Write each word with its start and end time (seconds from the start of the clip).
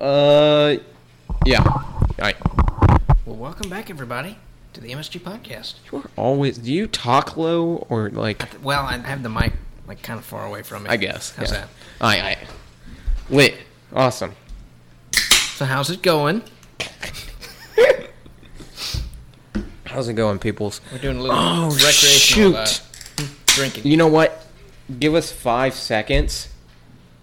Uh, 0.00 0.76
yeah. 1.44 1.64
All 1.64 2.14
right. 2.18 2.36
Well, 3.26 3.36
welcome 3.36 3.68
back, 3.68 3.90
everybody, 3.90 4.38
to 4.72 4.80
the 4.80 4.92
MSG 4.92 5.20
podcast. 5.20 5.74
You 5.90 5.98
are 5.98 6.10
always. 6.16 6.58
Do 6.58 6.72
you 6.72 6.86
talk 6.86 7.36
low 7.36 7.86
or 7.88 8.08
like? 8.10 8.46
Well, 8.62 8.84
I 8.84 8.96
have 8.98 9.24
the 9.24 9.28
mic 9.28 9.54
like 9.88 10.02
kind 10.02 10.18
of 10.18 10.24
far 10.24 10.46
away 10.46 10.62
from 10.62 10.84
me. 10.84 10.90
I 10.90 10.96
guess. 10.96 11.34
How's 11.34 11.50
yeah. 11.50 11.60
that? 11.60 11.68
All 12.00 12.08
right. 12.08 12.18
All 12.20 12.26
right. 12.26 12.38
Lit. 13.28 13.56
Awesome. 13.92 14.34
So, 15.12 15.64
how's 15.64 15.90
it 15.90 16.02
going? 16.02 16.42
How's 19.84 20.06
it 20.08 20.14
going, 20.14 20.38
peoples? 20.38 20.80
We're 20.92 20.98
doing 20.98 21.16
a 21.16 21.22
little 21.22 21.36
Oh 21.36 21.70
recreational 21.70 22.64
shoot! 22.66 22.82
uh, 23.18 23.24
drinking. 23.46 23.86
You 23.90 23.96
know 23.96 24.06
what? 24.06 24.46
Give 25.00 25.16
us 25.16 25.32
five 25.32 25.74
seconds. 25.74 26.50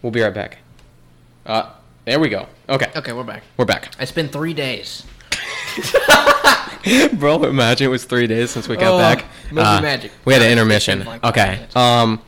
We'll 0.01 0.11
be 0.11 0.21
right 0.21 0.33
back. 0.33 0.57
Uh, 1.45 1.71
there 2.05 2.19
we 2.19 2.29
go. 2.29 2.47
Okay, 2.69 2.91
Okay, 2.95 3.13
we're 3.13 3.23
back. 3.23 3.43
we're 3.57 3.65
back. 3.65 3.93
It's 3.99 4.11
been 4.11 4.27
three 4.29 4.53
days. 4.53 5.03
Bro, 7.13 7.43
imagine 7.45 7.85
it 7.87 7.89
was 7.89 8.05
three 8.05 8.27
days 8.27 8.51
since 8.51 8.67
we 8.67 8.75
got 8.77 8.93
Oh, 8.93 8.97
back. 8.99 9.25
movie 9.51 9.61
Uh, 9.65 9.81
magic. 9.81 10.11
We 10.23 10.33
had 10.33 10.41
an 10.43 10.51
intermission. 10.51 11.03
like 11.03 11.21
five 11.21 11.31
okay. 11.31 11.51
minutes. 11.55 11.75
Um. 11.75 12.21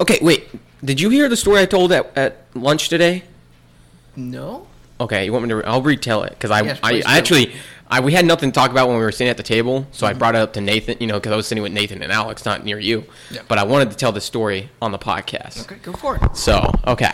Okay, 0.00 0.18
wait. 0.22 0.48
Did 0.84 1.00
you 1.00 1.10
hear 1.10 1.28
the 1.28 1.36
story 1.36 1.60
I 1.60 1.66
told 1.66 1.92
at, 1.92 2.16
at 2.16 2.38
lunch 2.54 2.88
today? 2.88 3.24
No. 4.16 4.66
Okay, 5.00 5.24
you 5.26 5.32
want 5.32 5.42
me 5.44 5.48
to? 5.50 5.56
Re- 5.56 5.64
I'll 5.64 5.82
retell 5.82 6.22
it 6.22 6.30
because 6.30 6.50
I, 6.50 6.62
Yes, 6.62 6.80
I, 6.82 6.90
please 6.92 7.04
I 7.06 7.12
do. 7.12 7.18
actually, 7.18 7.52
I 7.90 8.00
we 8.00 8.12
had 8.12 8.24
nothing 8.24 8.50
to 8.50 8.54
talk 8.54 8.70
about 8.70 8.88
when 8.88 8.96
we 8.96 9.02
were 9.02 9.12
sitting 9.12 9.28
at 9.30 9.36
the 9.36 9.42
table, 9.42 9.86
so 9.92 10.06
Mm-hmm. 10.06 10.16
I 10.16 10.18
brought 10.18 10.34
it 10.34 10.38
up 10.38 10.54
to 10.54 10.60
Nathan. 10.62 10.96
You 10.98 11.06
know, 11.08 11.20
because 11.20 11.32
I 11.32 11.36
was 11.36 11.46
sitting 11.46 11.62
with 11.62 11.72
Nathan 11.72 12.02
and 12.02 12.10
Alex, 12.10 12.44
not 12.46 12.64
near 12.64 12.78
you. 12.78 13.04
Yeah. 13.30 13.42
But 13.48 13.58
I 13.58 13.64
wanted 13.64 13.90
to 13.90 13.96
tell 13.96 14.12
the 14.12 14.20
story 14.20 14.70
on 14.80 14.92
the 14.92 14.98
podcast. 14.98 15.62
Okay, 15.62 15.76
go 15.82 15.92
for 15.92 16.16
it. 16.16 16.36
So 16.36 16.72
okay, 16.86 17.12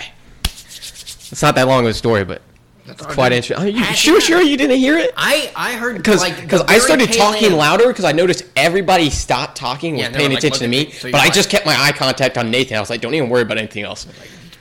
it's 1.32 1.42
not 1.42 1.54
that 1.56 1.66
long 1.68 1.84
of 1.84 1.90
a 1.90 1.94
story, 1.94 2.24
but 2.24 2.42
it's 2.86 3.04
quite 3.04 3.32
interesting. 3.32 3.66
Are 3.66 3.68
you 3.68 3.84
sure? 3.94 4.20
Sure, 4.20 4.40
you 4.40 4.56
didn't 4.56 4.78
hear 4.78 4.96
it? 4.98 5.12
I 5.16 5.50
I 5.54 5.74
heard 5.74 5.96
Because 5.96 6.20
like 6.20 6.40
because 6.40 6.62
I 6.62 6.78
started 6.78 7.12
talking 7.12 7.46
end. 7.48 7.56
louder 7.56 7.88
because 7.88 8.04
I 8.04 8.12
noticed 8.12 8.44
everybody 8.56 9.10
stopped 9.10 9.56
talking 9.56 9.90
and 9.94 10.00
Yeah, 10.00 10.08
was 10.08 10.16
paying 10.16 10.30
like, 10.30 10.38
attention 10.38 10.60
to 10.60 10.68
me, 10.68 10.90
so 10.92 11.10
but 11.10 11.20
I 11.20 11.24
like- 11.24 11.34
just 11.34 11.50
kept 11.50 11.66
my 11.66 11.76
eye 11.78 11.92
contact 11.92 12.38
on 12.38 12.50
Nathan. 12.50 12.76
I 12.76 12.80
was 12.80 12.88
like, 12.90 13.00
don't 13.00 13.14
even 13.14 13.28
worry 13.28 13.42
about 13.42 13.58
anything 13.58 13.84
else. 13.84 14.06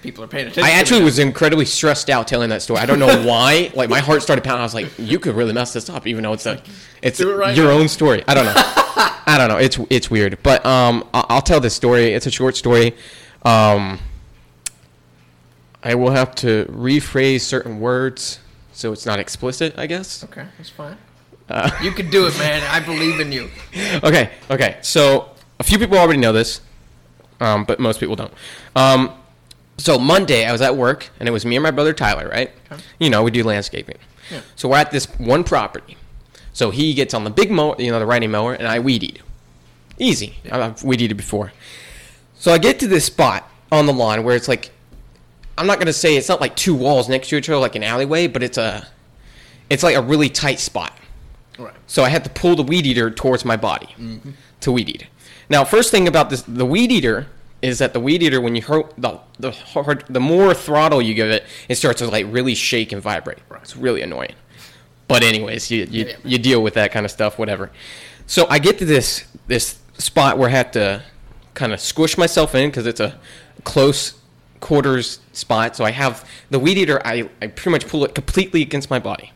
People 0.03 0.23
are 0.23 0.27
paying 0.27 0.47
attention. 0.47 0.64
I 0.64 0.72
actually 0.72 1.03
was 1.03 1.19
incredibly 1.19 1.66
stressed 1.66 2.09
out 2.09 2.27
telling 2.27 2.50
that 2.50 2.61
story. 2.61 2.80
I 2.80 2.86
don't 2.86 2.99
know 2.99 3.23
why. 3.27 3.72
like 3.73 3.89
my 3.89 3.99
heart 3.99 4.22
started 4.22 4.44
pounding. 4.44 4.61
I 4.61 4.64
was 4.64 4.73
like, 4.75 4.88
"You 4.99 5.20
could 5.20 5.36
really 5.36 5.53
mess 5.53 5.73
this 5.73 5.89
up," 5.89 6.05
even 6.05 6.23
though 6.23 6.33
it's 6.33 6.45
a, 6.45 6.61
it's 7.02 7.20
it 7.20 7.25
right 7.25 7.55
your 7.58 7.72
own 7.72 7.88
story. 7.88 8.23
I 8.27 8.33
don't 8.33 8.45
know. 8.45 8.53
I 9.30 9.36
don't 9.38 9.47
know. 9.49 9.58
It's 9.58 9.80
it's 9.89 10.09
weird, 10.11 10.38
but 10.44 10.66
um, 10.66 11.03
I'll 11.14 11.42
tell 11.42 11.59
this 11.59 11.73
story. 11.75 12.14
It's 12.14 12.25
a 12.27 12.31
short 12.31 12.55
story. 12.55 12.95
Um, 13.44 13.99
I 15.83 15.95
will 15.95 16.11
have 16.11 16.33
to 16.36 16.66
rephrase 16.66 17.42
certain 17.42 17.80
words 17.80 18.39
so 18.73 18.92
it's 18.92 19.06
not 19.06 19.20
explicit. 19.20 19.73
I 19.78 19.88
guess. 19.88 20.23
Okay, 20.23 20.45
that's 20.58 20.70
fine. 20.70 20.97
Uh, 21.50 21.70
You 21.81 21.92
can 21.92 22.09
do 22.09 22.28
it, 22.28 22.38
man. 22.38 22.61
I 22.70 22.80
believe 22.80 23.20
in 23.20 23.31
you. 23.31 23.50
okay, 24.03 24.31
okay. 24.52 24.78
So 24.81 25.30
a 25.59 25.64
few 25.64 25.80
people 25.80 25.98
already 25.98 26.20
know 26.20 26.33
this, 26.33 26.61
um, 27.39 27.64
but 27.64 27.80
most 27.80 28.00
people 28.00 28.16
don't. 28.16 28.33
Um, 28.75 29.11
so 29.78 29.98
Monday, 29.98 30.45
I 30.45 30.52
was 30.52 30.61
at 30.61 30.75
work, 30.75 31.09
and 31.20 31.30
it 31.30 31.31
was 31.31 31.45
me 31.45 31.55
and 31.55 31.64
my 31.64 31.72
brother 31.72 31.94
Tyler, 31.94 32.28
right? 32.30 32.52
Okay. 32.72 32.81
You 33.00 33.09
know, 33.09 33.23
we 33.23 33.31
do 33.31 33.44
landscaping. 33.44 33.98
Yeah. 34.31 34.42
So 34.55 34.67
we're 34.70 34.78
at 34.78 34.92
this 34.92 35.05
one 35.20 35.44
property. 35.44 35.95
So 36.52 36.72
he 36.72 36.94
gets 36.94 37.14
on 37.14 37.23
the 37.23 37.30
big 37.30 37.52
mower, 37.52 37.75
you 37.78 37.92
know, 37.92 38.00
the 38.00 38.05
riding 38.05 38.31
mower, 38.31 38.53
and 38.53 38.67
I 38.67 38.80
weed 38.80 39.03
eat. 39.03 39.22
Easy. 40.00 40.36
I've 40.52 40.83
weed 40.83 41.02
eated 41.02 41.16
before. 41.17 41.53
So 42.36 42.52
I 42.52 42.58
get 42.58 42.80
to 42.80 42.88
this 42.88 43.05
spot 43.05 43.50
on 43.72 43.86
the 43.86 43.94
lawn 43.94 44.23
where 44.23 44.36
it's 44.36 44.48
like, 44.48 44.72
I'm 45.58 45.67
not 45.67 45.80
gonna 45.80 45.94
say 45.94 46.16
it's 46.17 46.30
not 46.30 46.41
like 46.41 46.55
two 46.55 46.75
walls 46.75 47.09
next 47.09 47.30
to 47.30 47.38
each 47.38 47.50
other 47.50 47.58
like 47.59 47.75
an 47.75 47.83
alleyway, 47.83 48.27
but 48.27 48.44
it's 48.44 48.58
a, 48.58 48.88
it's 49.69 49.83
like 49.83 49.95
a 49.95 50.02
really 50.02 50.30
tight 50.30 50.59
spot. 50.59 50.94
Right. 51.58 51.73
So 51.88 52.03
I 52.03 52.09
had 52.09 52.23
to 52.23 52.30
pull 52.30 52.55
the 52.55 52.64
weed 52.64 52.86
eater 52.86 53.09
towards 53.09 53.44
my 53.44 53.58
body 53.58 53.88
Mm-hmm. 53.99 54.31
to 54.61 54.72
weed 54.72 54.89
eat. 54.89 55.08
Now, 55.49 55.64
first 55.65 55.92
thing 55.92 56.08
about 56.08 56.30
this, 56.30 56.42
the 56.43 56.65
weed 56.65 56.92
eater 56.92 57.27
is 57.61 57.80
that 57.80 57.93
the 57.93 57.99
weed 57.99 58.21
eater, 58.21 58.39
when 58.39 58.55
you 58.55 58.61
hurt 58.61 58.93
the 58.98 59.20
the 59.39 59.52
hard, 59.52 60.04
the 60.09 60.20
more 60.20 60.54
throttle 60.54 61.02
you 61.02 61.14
give 61.15 61.30
it, 61.30 61.43
it 61.67 61.76
starts 61.76 61.99
to 62.02 62.08
like 62.08 62.26
really 62.30 62.53
shake 62.53 62.92
and 62.92 63.02
vibrate. 63.02 63.39
Right. 63.49 63.61
It's 63.64 63.76
really 63.76 64.02
annoying. 64.03 64.33
But 65.08 65.23
anyways, 65.23 65.71
you 65.71 65.87
you, 65.89 66.05
Yeah, 66.05 66.15
you 66.23 66.37
deal 66.37 66.61
with 66.61 66.76
that 66.76 66.92
kind 66.92 67.05
of 67.05 67.11
stuff, 67.11 67.39
whatever. 67.39 67.71
So 68.27 68.45
I 68.49 68.59
get 68.59 68.77
to 68.80 68.86
this 68.86 69.23
this 69.48 69.80
spot 69.98 70.37
where 70.37 70.49
I 70.49 70.52
have 70.52 70.71
to 70.71 71.02
kind 71.55 71.73
of 71.73 71.80
squish 71.80 72.17
myself 72.17 72.53
in 72.53 72.70
because 72.70 72.86
it's 72.86 72.99
a 72.99 73.17
close 73.64 74.14
quarters 74.60 75.20
spot. 75.34 75.76
So 75.76 75.86
I 75.86 75.92
have 75.92 76.28
the 76.50 76.60
weed 76.60 76.78
eater. 76.78 77.02
I, 77.06 77.30
I 77.42 77.48
pretty 77.48 77.72
much 77.72 77.88
pull 77.88 78.04
it 78.06 78.16
completely 78.16 78.62
against 78.62 78.90
my 78.90 79.00
body. 79.00 79.32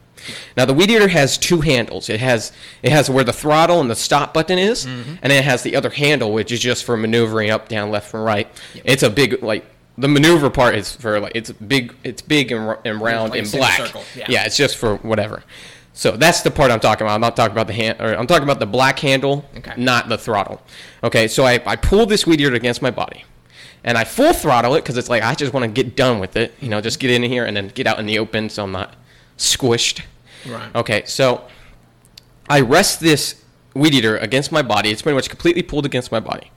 Now 0.55 0.65
the 0.65 0.73
weed 0.73 0.91
eater 0.91 1.07
has 1.07 1.37
two 1.37 1.61
handles. 1.61 2.07
It 2.09 2.19
has 2.19 2.51
it 2.83 2.91
has 2.91 3.09
where 3.09 3.23
the 3.23 3.33
throttle 3.33 3.81
and 3.81 3.89
the 3.89 3.95
stop 3.95 4.33
button 4.33 4.59
is, 4.59 4.85
Mm-hmm. 4.85 5.15
and 5.23 5.33
it 5.33 5.43
has 5.43 5.63
the 5.63 5.75
other 5.75 5.89
handle, 5.89 6.31
which 6.31 6.51
is 6.51 6.59
just 6.59 6.83
for 6.83 6.95
maneuvering 6.95 7.49
up, 7.49 7.67
down, 7.69 7.89
left, 7.89 8.13
and 8.13 8.23
right. 8.23 8.47
It's 8.83 9.01
a 9.03 9.09
big 9.09 9.41
like 9.41 9.65
the 9.97 10.07
maneuver 10.07 10.49
part 10.49 10.75
is 10.75 10.95
for 10.95 11.19
like 11.19 11.31
it's 11.35 11.51
big 11.51 11.95
it's 12.03 12.21
big 12.21 12.51
and, 12.51 12.77
and 12.85 13.01
round 13.01 13.35
and 13.35 13.51
black. 13.51 13.93
yeah. 14.15 14.25
yeah, 14.29 14.45
it's 14.45 14.57
just 14.57 14.77
for 14.77 14.97
whatever. 14.97 15.43
So 15.93 16.11
that's 16.11 16.41
the 16.41 16.51
part 16.51 16.71
I'm 16.71 16.79
talking 16.79 17.05
about. 17.05 17.15
I'm 17.15 17.21
not 17.21 17.35
talking 17.35 17.51
about 17.53 17.67
the 17.67 17.73
hand, 17.73 17.99
or 17.99 18.13
I'm 18.15 18.27
talking 18.27 18.43
about 18.43 18.59
the 18.59 18.65
black 18.67 18.99
handle, 18.99 19.43
Okay. 19.57 19.73
not 19.75 20.07
the 20.07 20.17
throttle. 20.17 20.61
Okay, 21.03 21.27
so 21.27 21.43
I, 21.45 21.61
I 21.65 21.75
pull 21.75 22.05
this 22.05 22.25
weed 22.27 22.39
eater 22.39 22.53
against 22.55 22.81
my 22.81 22.91
body, 22.91 23.25
and 23.83 23.97
I 23.97 24.03
full 24.03 24.33
throttle 24.33 24.75
it 24.75 24.81
because 24.81 24.97
it's 24.97 25.09
like 25.09 25.23
I 25.23 25.35
just 25.35 25.53
want 25.53 25.63
to 25.63 25.71
get 25.71 25.95
done 25.95 26.19
with 26.19 26.35
it. 26.35 26.53
You 26.59 26.69
know, 26.69 26.81
just 26.81 26.99
get 26.99 27.11
in 27.11 27.23
here 27.23 27.45
and 27.45 27.55
then 27.55 27.69
get 27.69 27.87
out 27.87 27.99
in 27.99 28.05
the 28.05 28.19
open, 28.19 28.49
so 28.49 28.63
I'm 28.63 28.71
not 28.71 28.95
squished. 29.37 30.01
Right. 30.47 30.75
Okay, 30.75 31.03
so 31.05 31.47
I 32.49 32.61
rest 32.61 32.99
this 32.99 33.43
weed 33.73 33.93
eater 33.93 34.17
against 34.17 34.51
my 34.51 34.61
body. 34.61 34.89
It's 34.89 35.01
pretty 35.01 35.15
much 35.15 35.29
completely 35.29 35.63
pulled 35.63 35.85
against 35.85 36.11
my 36.11 36.19
body. 36.19 36.51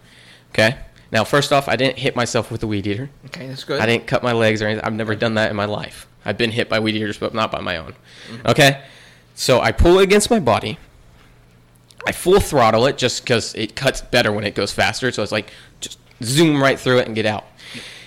Okay. 0.51 0.79
Now, 1.13 1.23
first 1.23 1.53
off, 1.53 1.69
I 1.69 1.77
didn't 1.77 1.99
hit 1.99 2.17
myself 2.17 2.51
with 2.51 2.61
the 2.61 2.67
weed 2.67 2.87
eater. 2.87 3.09
Okay, 3.27 3.47
that's 3.47 3.63
good. 3.63 3.81
I 3.81 3.87
didn't 3.87 4.07
cut 4.07 4.23
my 4.23 4.33
legs 4.33 4.61
or 4.61 4.67
anything. 4.67 4.85
I've 4.85 4.95
never 4.95 5.15
done 5.15 5.35
that 5.35 5.49
in 5.49 5.57
my 5.57 5.65
life. 5.65 6.09
I've 6.25 6.37
been 6.37 6.51
hit 6.51 6.69
by 6.69 6.81
weed 6.81 6.97
eaters, 6.97 7.19
but 7.19 7.35
not 7.35 7.53
by 7.53 7.61
my 7.61 7.77
own. 7.77 7.95
Mm-hmm. 8.29 8.49
Okay? 8.49 8.83
So 9.35 9.61
I 9.61 9.71
pull 9.71 9.99
it 10.01 10.03
against 10.03 10.31
my 10.31 10.41
body. 10.41 10.79
I 12.07 12.13
full 12.13 12.41
throttle 12.41 12.87
it 12.87 12.99
just 12.99 13.23
because 13.23 13.55
it 13.55 13.77
cuts 13.77 14.01
better 14.01 14.33
when 14.33 14.45
it 14.45 14.55
goes 14.55 14.73
faster. 14.73 15.13
So 15.13 15.23
it's 15.23 15.33
like 15.33 15.53
just 15.81 15.99
zoom 16.23 16.63
right 16.63 16.79
through 16.79 16.99
it 16.99 17.07
and 17.07 17.15
get 17.15 17.27
out. 17.27 17.45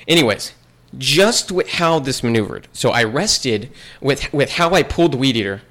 Anyways, 0.07 0.53
just 0.97 1.51
with 1.51 1.69
how 1.69 1.99
this 1.99 2.23
maneuvered. 2.23 2.67
So 2.73 2.91
I 2.91 3.03
rested 3.03 3.71
with 4.01 4.31
with 4.33 4.51
how 4.53 4.73
I 4.73 4.83
pulled 4.83 5.13
the 5.13 5.17
weed 5.17 5.35
eater. 5.35 5.61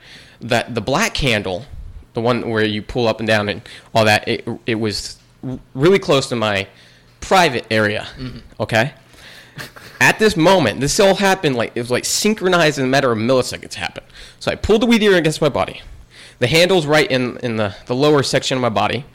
That 0.40 0.74
the 0.74 0.82
black 0.82 1.16
handle, 1.16 1.64
the 2.12 2.20
one 2.20 2.50
where 2.50 2.64
you 2.64 2.82
pull 2.82 3.08
up 3.08 3.20
and 3.20 3.26
down 3.26 3.48
and 3.48 3.62
all 3.94 4.04
that, 4.04 4.28
it, 4.28 4.46
it 4.66 4.74
was 4.74 5.18
really 5.74 5.98
close 5.98 6.28
to 6.28 6.36
my 6.36 6.68
private 7.20 7.66
area. 7.70 8.06
Mm-hmm. 8.18 8.38
Okay. 8.60 8.92
At 9.98 10.18
this 10.18 10.36
moment, 10.36 10.80
this 10.80 11.00
all 11.00 11.14
happened 11.14 11.56
like 11.56 11.72
it 11.74 11.80
was 11.80 11.90
like 11.90 12.04
synchronized 12.04 12.78
in 12.78 12.84
a 12.84 12.88
matter 12.88 13.10
of 13.10 13.18
milliseconds. 13.18 13.74
Happened. 13.74 14.06
So 14.38 14.50
I 14.50 14.56
pulled 14.56 14.82
the 14.82 14.86
weed 14.86 15.02
eater 15.02 15.16
against 15.16 15.40
my 15.40 15.48
body. 15.48 15.80
The 16.38 16.46
handle's 16.46 16.84
right 16.84 17.10
in 17.10 17.38
in 17.38 17.56
the 17.56 17.74
the 17.86 17.94
lower 17.94 18.22
section 18.22 18.58
of 18.58 18.62
my 18.62 18.68
body, 18.68 19.06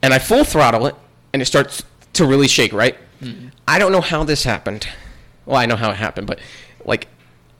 and 0.00 0.14
I 0.14 0.20
full 0.20 0.44
throttle 0.44 0.86
it, 0.86 0.94
and 1.32 1.42
it 1.42 1.46
starts 1.46 1.82
to 2.14 2.24
really 2.24 2.48
shake. 2.48 2.72
Right. 2.72 2.96
Mm-hmm. 3.20 3.48
I 3.66 3.78
don't 3.78 3.92
know 3.92 4.00
how 4.00 4.24
this 4.24 4.44
happened. 4.44 4.88
Well, 5.46 5.56
I 5.56 5.66
know 5.66 5.76
how 5.76 5.90
it 5.90 5.96
happened, 5.96 6.26
but 6.26 6.38
like, 6.84 7.08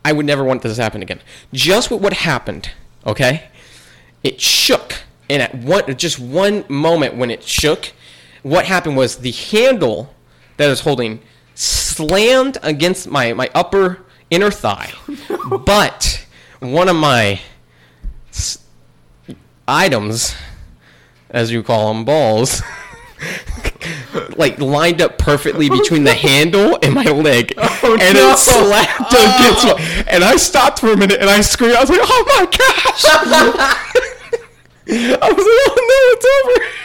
I 0.04 0.12
would 0.12 0.26
never 0.26 0.44
want 0.44 0.62
this 0.62 0.76
to 0.76 0.82
happen 0.82 1.02
again. 1.02 1.20
Just 1.52 1.90
what 1.90 2.12
happened, 2.12 2.70
okay? 3.06 3.48
It 4.22 4.40
shook, 4.40 5.02
and 5.30 5.42
at 5.42 5.54
one 5.54 5.96
just 5.96 6.18
one 6.18 6.64
moment 6.68 7.16
when 7.16 7.30
it 7.30 7.42
shook, 7.42 7.92
what 8.42 8.66
happened 8.66 8.96
was 8.96 9.16
the 9.16 9.30
handle 9.30 10.14
that 10.56 10.66
I 10.66 10.70
was 10.70 10.80
holding 10.80 11.20
slammed 11.54 12.58
against 12.62 13.08
my 13.08 13.32
my 13.32 13.50
upper 13.54 14.04
inner 14.30 14.50
thigh, 14.50 14.92
oh, 15.30 15.62
but 15.64 16.26
one 16.60 16.88
of 16.88 16.96
my 16.96 17.40
items, 19.66 20.34
as 21.30 21.50
you 21.50 21.62
call 21.62 21.92
them, 21.92 22.04
balls. 22.04 22.62
like 24.36 24.58
lined 24.58 25.02
up 25.02 25.18
perfectly 25.18 25.68
between 25.68 26.04
the 26.04 26.10
oh, 26.14 26.14
handle 26.14 26.78
and 26.82 26.94
my 26.94 27.04
leg, 27.04 27.54
oh, 27.56 27.98
and 28.00 28.14
no. 28.16 28.30
it 28.30 28.38
slapped 28.38 29.14
oh. 29.14 29.36
against 29.36 29.66
my. 29.66 30.04
And 30.10 30.24
I 30.24 30.36
stopped 30.36 30.80
for 30.80 30.92
a 30.92 30.96
minute, 30.96 31.20
and 31.20 31.28
I 31.30 31.40
screamed. 31.40 31.74
I 31.74 31.80
was 31.80 31.90
like, 31.90 32.00
"Oh 32.02 32.24
my 32.26 32.44
gosh!" 32.46 33.04
I 34.86 35.32
was 35.32 35.46
like, 35.46 35.60
"Oh 35.66 35.76
no, 35.90 35.98
it's 36.12 36.26
over." 36.36 36.80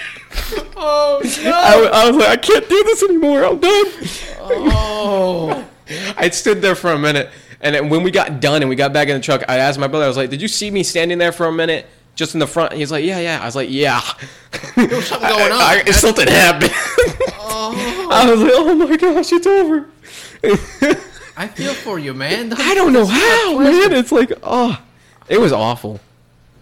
Oh 0.81 1.21
I, 1.23 1.89
I 1.93 2.07
was 2.09 2.15
like, 2.15 2.29
"I 2.29 2.37
can't 2.37 2.69
do 2.69 2.83
this 2.83 3.03
anymore. 3.03 3.43
I'm 3.43 3.59
done." 3.59 3.85
Oh. 4.71 5.65
I 6.17 6.29
stood 6.29 6.61
there 6.61 6.75
for 6.75 6.91
a 6.91 6.99
minute, 6.99 7.29
and 7.61 7.75
then 7.75 7.89
when 7.89 8.03
we 8.03 8.11
got 8.11 8.39
done 8.39 8.61
and 8.61 8.69
we 8.69 8.75
got 8.75 8.93
back 8.93 9.07
in 9.07 9.15
the 9.15 9.21
truck, 9.21 9.43
I 9.47 9.57
asked 9.57 9.79
my 9.79 9.87
brother. 9.87 10.05
I 10.05 10.07
was 10.07 10.17
like, 10.17 10.29
"Did 10.29 10.41
you 10.41 10.47
see 10.47 10.71
me 10.71 10.83
standing 10.83 11.17
there 11.17 11.31
for 11.31 11.47
a 11.47 11.51
minute?" 11.51 11.87
Just 12.19 12.33
in 12.33 12.41
the 12.41 12.47
front, 12.47 12.73
he's 12.73 12.91
like, 12.91 13.05
"Yeah, 13.05 13.19
yeah." 13.19 13.39
I 13.41 13.45
was 13.45 13.55
like, 13.55 13.69
"Yeah." 13.71 14.01
was 14.75 15.07
something 15.07 15.29
going 15.29 15.51
on. 15.53 15.61
I, 15.61 15.83
I, 15.87 15.91
something 15.91 16.27
happened. 16.27 16.73
Oh. 17.39 18.09
I 18.11 18.29
was 18.29 18.41
like, 18.41 18.51
"Oh 18.53 18.75
my 18.75 18.97
gosh, 18.97 19.31
it's 19.31 19.47
over." 19.47 19.85
I 21.37 21.47
feel 21.47 21.73
for 21.73 21.97
you, 21.97 22.13
man. 22.13 22.51
I 22.57 22.75
don't 22.75 22.91
know 22.91 23.05
how, 23.05 23.57
man. 23.59 23.93
It's 23.93 24.11
like, 24.11 24.33
oh, 24.43 24.77
it 25.29 25.39
was 25.39 25.53
awful. 25.53 26.01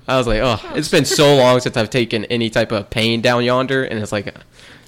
I 0.07 0.15
was 0.19 0.27
like, 0.27 0.41
oh, 0.43 0.59
it's 0.75 0.91
been 0.91 1.05
so 1.05 1.35
long 1.37 1.59
since 1.59 1.75
I've 1.75 1.89
taken 1.89 2.25
any 2.25 2.51
type 2.51 2.71
of 2.71 2.91
pain 2.91 3.21
down 3.21 3.43
yonder, 3.43 3.83
and 3.83 3.99
it's 3.99 4.11
like, 4.11 4.31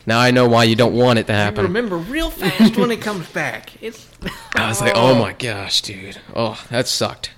now 0.05 0.19
I 0.19 0.29
know 0.29 0.47
why 0.47 0.65
you 0.65 0.75
don't 0.75 0.93
want 0.93 1.17
it 1.17 1.25
to 1.27 1.33
You 1.33 1.37
happen. 1.39 1.63
remember 1.63 1.97
real 1.97 2.29
fast 2.29 2.77
when 2.77 2.91
it 2.91 3.01
comes 3.01 3.27
back. 3.31 3.71
It's. 3.81 4.07
I 4.55 4.67
was 4.69 4.81
like, 4.81 4.93
oh 4.95 5.15
my 5.15 5.33
gosh, 5.33 5.81
dude. 5.81 6.19
Oh, 6.35 6.63
that 6.69 6.87
sucked. 6.87 7.31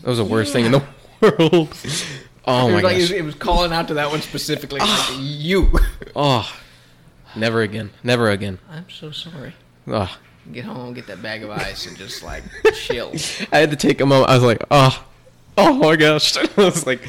That 0.00 0.08
was 0.08 0.16
the 0.18 0.24
worst 0.24 0.54
thing 0.54 0.64
in 0.64 0.72
the 0.72 0.82
world. 1.20 1.68
Oh 2.46 2.68
It 2.68 2.70
my 2.70 2.74
was 2.74 2.82
like 2.84 2.96
it 2.96 3.00
gosh. 3.00 3.10
it 3.12 3.22
was 3.22 3.34
calling 3.36 3.72
out 3.72 3.88
to 3.88 3.94
that 3.94 4.10
one 4.10 4.20
specifically. 4.20 4.80
like, 4.80 4.88
ah. 4.90 5.18
you. 5.20 5.70
Oh, 6.16 6.52
never 7.36 7.62
again. 7.62 7.90
Never 8.02 8.30
again. 8.30 8.58
I'm 8.70 8.88
so 8.90 9.10
sorry. 9.10 9.54
Oh. 9.86 10.16
Get 10.52 10.64
home, 10.64 10.92
get 10.92 11.06
that 11.06 11.22
bag 11.22 11.44
of 11.44 11.50
ice, 11.50 11.86
and 11.86 11.96
just 11.96 12.22
like 12.24 12.42
chill. 12.74 13.12
I 13.52 13.58
had 13.58 13.70
to 13.70 13.76
take 13.76 14.00
a 14.00 14.06
moment. 14.06 14.28
I 14.28 14.34
was 14.34 14.42
like, 14.42 14.62
oh, 14.72 15.04
oh 15.56 15.72
my 15.74 15.94
gosh. 15.94 16.36
I 16.36 16.48
was 16.56 16.84
like, 16.84 17.08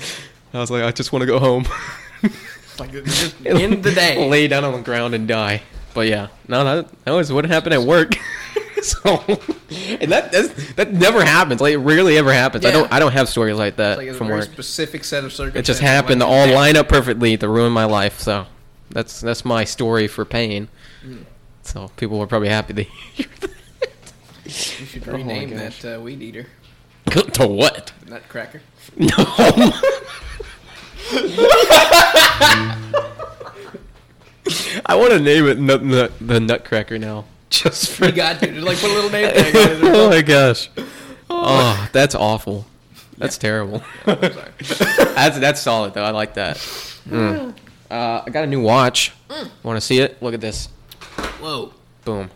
I 0.53 0.59
was 0.59 0.69
like, 0.69 0.83
I 0.83 0.91
just 0.91 1.11
want 1.11 1.21
to 1.21 1.25
go 1.27 1.39
home. 1.39 1.65
Like 2.79 2.91
just 2.91 3.35
end 3.45 3.83
the 3.83 3.91
day. 3.91 4.27
Lay 4.29 4.47
down 4.47 4.63
on 4.63 4.73
the 4.73 4.81
ground 4.81 5.13
and 5.15 5.27
die. 5.27 5.61
But 5.93 6.07
yeah, 6.07 6.27
no, 6.47 6.63
that, 6.63 7.03
that 7.05 7.11
was 7.11 7.31
what 7.31 7.45
happened 7.45 7.73
at 7.73 7.81
work. 7.83 8.15
so, 9.03 9.23
and 9.99 10.11
that 10.11 10.31
that 10.75 10.91
never 10.93 11.23
happens. 11.23 11.61
Like, 11.61 11.73
it 11.73 11.77
rarely 11.77 12.17
ever 12.17 12.33
happens. 12.33 12.65
I 12.65 12.71
don't 12.71 12.91
I 12.91 12.99
don't 12.99 13.11
have 13.13 13.29
stories 13.29 13.55
like 13.57 13.77
that 13.77 13.97
Like 13.97 14.09
a 14.09 14.13
from 14.13 14.27
very 14.27 14.39
work. 14.41 14.49
specific 14.51 15.03
set 15.03 15.23
of 15.23 15.31
circumstances. 15.31 15.69
It 15.69 15.71
just 15.71 15.81
happened 15.81 16.21
to 16.21 16.27
all 16.27 16.47
line 16.47 16.75
up 16.75 16.89
perfectly 16.89 17.37
to 17.37 17.47
ruin 17.47 17.71
my 17.71 17.85
life. 17.85 18.19
So, 18.19 18.45
that's 18.89 19.21
that's 19.21 19.45
my 19.45 19.63
story 19.63 20.07
for 20.07 20.25
pain. 20.25 20.67
Mm. 21.05 21.23
So 21.63 21.89
people 21.95 22.19
were 22.19 22.27
probably 22.27 22.49
happy 22.49 22.73
to 22.73 22.83
hear 23.13 23.25
You 24.43 24.51
should 24.51 25.07
Oh 25.07 25.13
rename 25.13 25.51
gosh. 25.51 25.81
that 25.81 25.97
uh, 25.97 26.01
weed 26.01 26.21
eater, 26.21 26.47
to 27.09 27.47
what? 27.47 27.93
nutcracker. 28.07 28.61
No. 28.97 29.13
I 34.85 34.95
want 34.95 35.11
to 35.11 35.19
name 35.19 35.47
it 35.47 35.57
nut, 35.59 35.83
nut, 35.83 36.11
the 36.19 36.39
Nutcracker 36.39 36.99
now, 36.99 37.25
just 37.61 37.91
for. 37.91 38.05
You 38.05 38.11
got 38.11 38.39
to 38.39 38.47
just 38.47 38.65
like 38.65 38.77
put 38.79 38.89
a 38.91 38.93
little 38.93 39.09
name 39.09 39.29
tag 39.31 39.55
on 39.55 39.61
it. 39.71 39.79
oh 39.95 40.09
my 40.09 40.21
gosh! 40.21 40.69
Oh, 41.29 41.89
that's 41.91 42.15
awful. 42.15 42.65
That's 43.17 43.37
terrible. 43.37 43.83
I'm 44.05 44.19
sorry. 44.33 44.51
that's 45.13 45.39
that's 45.39 45.61
solid 45.61 45.93
though. 45.93 46.03
I 46.03 46.11
like 46.11 46.33
that. 46.35 46.57
Mm. 47.07 47.53
Uh, 47.91 48.23
I 48.25 48.29
got 48.31 48.43
a 48.43 48.47
new 48.47 48.61
watch. 48.61 49.13
Want 49.63 49.77
to 49.77 49.81
see 49.81 49.99
it? 49.99 50.21
Look 50.21 50.33
at 50.33 50.41
this. 50.41 50.67
Whoa! 51.39 51.73
Boom. 52.05 52.29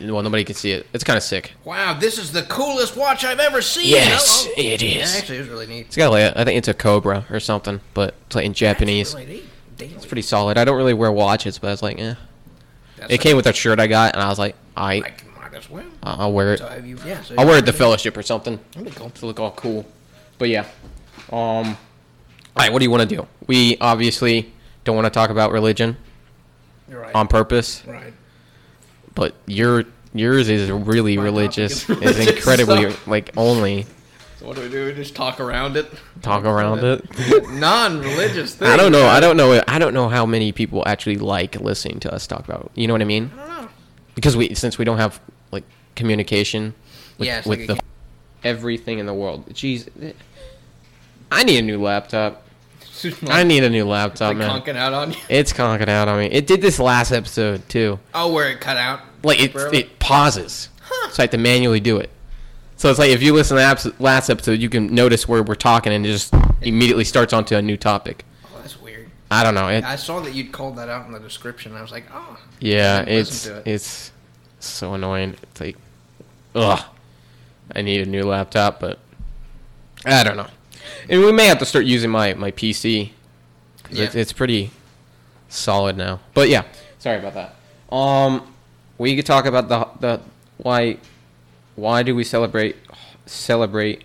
Well, 0.00 0.22
nobody 0.24 0.42
can 0.42 0.56
see 0.56 0.72
it. 0.72 0.88
It's 0.92 1.04
kind 1.04 1.16
of 1.16 1.22
sick. 1.22 1.52
Wow, 1.64 1.94
this 1.94 2.18
is 2.18 2.32
the 2.32 2.42
coolest 2.42 2.96
watch 2.96 3.24
I've 3.24 3.38
ever 3.38 3.62
seen. 3.62 3.86
Yes, 3.86 4.44
Oh, 4.46 4.50
oh. 4.50 4.60
it 4.60 4.82
Yeah, 4.82 5.02
is. 5.04 5.16
actually, 5.16 5.36
it 5.36 5.40
was 5.42 5.48
really 5.50 5.66
neat. 5.68 5.86
It's 5.86 5.96
got 5.96 6.10
like 6.10 6.22
a, 6.34 6.40
I 6.40 6.44
think 6.44 6.58
it's 6.58 6.66
a 6.66 6.74
Cobra 6.74 7.24
or 7.30 7.38
something, 7.38 7.80
but 7.94 8.14
it's 8.26 8.34
like 8.34 8.44
in 8.44 8.54
Japanese. 8.54 9.14
Really 9.14 9.26
neat. 9.26 9.44
Damn. 9.76 9.90
It's 9.90 10.06
pretty 10.06 10.22
solid. 10.22 10.58
I 10.58 10.64
don't 10.64 10.76
really 10.76 10.94
wear 10.94 11.12
watches, 11.12 11.58
but 11.60 11.68
I 11.68 11.70
was 11.70 11.82
like, 11.84 12.00
eh. 12.00 12.14
That's 12.98 13.12
It 13.12 13.20
came 13.20 13.36
with 13.36 13.46
a 13.46 13.52
shirt 13.52 13.78
I 13.80 13.86
got, 13.86 14.14
and 14.14 14.22
I 14.22 14.28
was 14.28 14.38
like, 14.38 14.54
I, 14.76 14.94
I 14.96 15.00
might 15.40 15.54
as 15.54 15.68
well. 15.70 15.84
I'll 16.02 16.32
wear 16.32 16.54
it. 16.54 16.58
So 16.58 16.68
have 16.68 16.86
you? 16.86 16.98
Yeah. 17.04 17.22
So 17.22 17.34
I'll 17.38 17.46
wear 17.46 17.56
it 17.56 17.58
at 17.60 17.66
the 17.66 17.72
fellowship 17.72 18.16
or 18.16 18.22
something 18.22 18.58
That'd 18.72 18.84
be 18.92 18.94
cool. 18.98 19.10
to 19.10 19.26
look 19.26 19.40
all 19.40 19.52
cool. 19.52 19.86
But 20.38 20.48
yeah, 20.48 20.66
um, 21.32 21.38
all 21.38 21.76
right. 22.56 22.72
What 22.72 22.78
do 22.78 22.84
you 22.84 22.90
want 22.90 23.08
to 23.08 23.16
do? 23.16 23.26
We 23.46 23.76
obviously 23.80 24.52
don't 24.84 24.94
want 24.96 25.06
to 25.06 25.10
talk 25.10 25.30
about 25.30 25.50
religion 25.52 25.96
You're 26.88 27.00
right. 27.00 27.14
on 27.14 27.26
purpose, 27.28 27.82
right. 27.86 28.12
but 29.14 29.34
your 29.46 29.84
yours 30.14 30.48
is 30.48 30.70
really 30.70 31.16
My 31.16 31.24
religious. 31.24 31.88
is 31.90 32.00
It's 32.02 32.30
incredibly 32.36 32.94
like 33.06 33.32
only 33.36 33.86
So 34.38 34.46
what 34.46 34.54
do 34.54 34.62
we 34.62 34.68
do? 34.68 34.86
We 34.86 34.94
just 34.94 35.16
talk 35.16 35.40
around 35.40 35.76
it. 35.76 35.90
talk 36.22 36.44
around 36.44 36.84
it. 36.84 37.04
Non-religious 37.50 38.54
thing. 38.54 38.68
I 38.68 38.76
don't 38.76 38.92
know. 38.92 39.04
I 39.06 39.18
don't 39.18 39.36
know. 39.36 39.60
I 39.66 39.80
don't 39.80 39.92
know 39.92 40.08
how 40.08 40.24
many 40.26 40.52
people 40.52 40.84
actually 40.86 41.16
like 41.16 41.60
listening 41.60 41.98
to 42.00 42.14
us 42.14 42.28
talk 42.28 42.44
about. 42.44 42.70
You 42.76 42.86
know 42.86 42.94
what 42.94 43.02
I 43.02 43.06
mean? 43.06 43.32
I 43.34 43.46
don't 43.46 43.62
know. 43.62 43.68
Because 44.14 44.36
we 44.36 44.54
since 44.54 44.78
we 44.78 44.84
don't 44.84 44.98
have 44.98 45.20
like 45.50 45.64
communication 45.96 46.74
with, 47.18 47.26
Yeah, 47.26 47.38
with 47.44 47.46
like 47.46 47.66
the 47.66 47.80
everything 48.44 49.00
in 49.00 49.06
the 49.06 49.14
world. 49.14 49.46
Jeez, 49.48 50.14
I 51.32 51.42
need 51.42 51.58
a 51.58 51.62
new 51.62 51.82
laptop. 51.82 52.44
I 53.28 53.42
need 53.42 53.64
a 53.64 53.70
new 53.70 53.86
laptop, 53.86 54.28
like 54.28 54.36
man. 54.38 54.50
conking 54.50 54.76
out 54.76 54.92
on 54.92 55.12
you. 55.12 55.18
It's 55.28 55.52
conking 55.52 55.88
out 55.88 56.06
on 56.06 56.20
me. 56.20 56.26
It 56.26 56.46
did 56.46 56.60
this 56.60 56.78
last 56.78 57.10
episode 57.10 57.68
too. 57.68 57.98
Oh, 58.14 58.32
where 58.32 58.50
it 58.50 58.60
cut 58.60 58.76
out. 58.76 59.00
Like 59.24 59.40
it, 59.40 59.54
it 59.74 59.98
pauses, 59.98 60.68
so 61.10 61.14
I 61.18 61.22
have 61.22 61.30
to 61.30 61.38
manually 61.38 61.80
do 61.80 61.96
it. 61.98 62.10
So 62.78 62.88
it's 62.88 62.98
like 62.98 63.10
if 63.10 63.22
you 63.22 63.34
listen 63.34 63.56
to 63.56 63.88
the 63.90 63.94
last 64.02 64.30
episode, 64.30 64.60
you 64.60 64.68
can 64.70 64.94
notice 64.94 65.26
where 65.26 65.42
we're 65.42 65.56
talking, 65.56 65.92
and 65.92 66.06
it 66.06 66.10
just 66.12 66.32
immediately 66.62 67.02
starts 67.04 67.32
onto 67.32 67.56
a 67.56 67.60
new 67.62 67.76
topic. 67.76 68.24
Oh, 68.44 68.58
that's 68.60 68.80
weird. 68.80 69.10
I 69.32 69.42
don't 69.42 69.54
know. 69.54 69.66
It, 69.68 69.82
I 69.84 69.96
saw 69.96 70.20
that 70.20 70.32
you'd 70.32 70.52
called 70.52 70.76
that 70.76 70.88
out 70.88 71.04
in 71.06 71.12
the 71.12 71.18
description. 71.18 71.74
I 71.74 71.82
was 71.82 71.90
like, 71.90 72.04
oh. 72.14 72.38
yeah, 72.60 73.00
it's 73.02 73.46
it. 73.46 73.66
it's 73.66 74.12
so 74.60 74.94
annoying. 74.94 75.34
It's 75.42 75.60
like, 75.60 75.76
ugh. 76.54 76.80
I 77.74 77.82
need 77.82 78.00
a 78.00 78.06
new 78.08 78.22
laptop, 78.22 78.78
but 78.80 78.98
I 80.06 80.22
don't 80.22 80.36
know. 80.36 80.46
And 81.10 81.20
we 81.20 81.32
may 81.32 81.46
have 81.46 81.58
to 81.58 81.66
start 81.66 81.84
using 81.84 82.10
my 82.10 82.32
my 82.34 82.52
PC. 82.52 83.10
'cause 83.82 83.98
It's, 83.98 84.14
Yeah. 84.14 84.20
it's 84.20 84.32
pretty 84.32 84.70
solid 85.48 85.96
now. 85.96 86.20
But 86.32 86.48
yeah, 86.48 86.62
sorry 87.00 87.18
about 87.18 87.34
that. 87.34 87.54
Um, 87.94 88.54
we 88.98 89.16
could 89.16 89.26
talk 89.26 89.46
about 89.46 89.68
the 89.68 89.88
the 90.00 90.20
why 90.58 90.98
why 91.78 92.02
do 92.02 92.14
we 92.14 92.24
celebrate 92.24 92.76
celebrate 93.26 94.04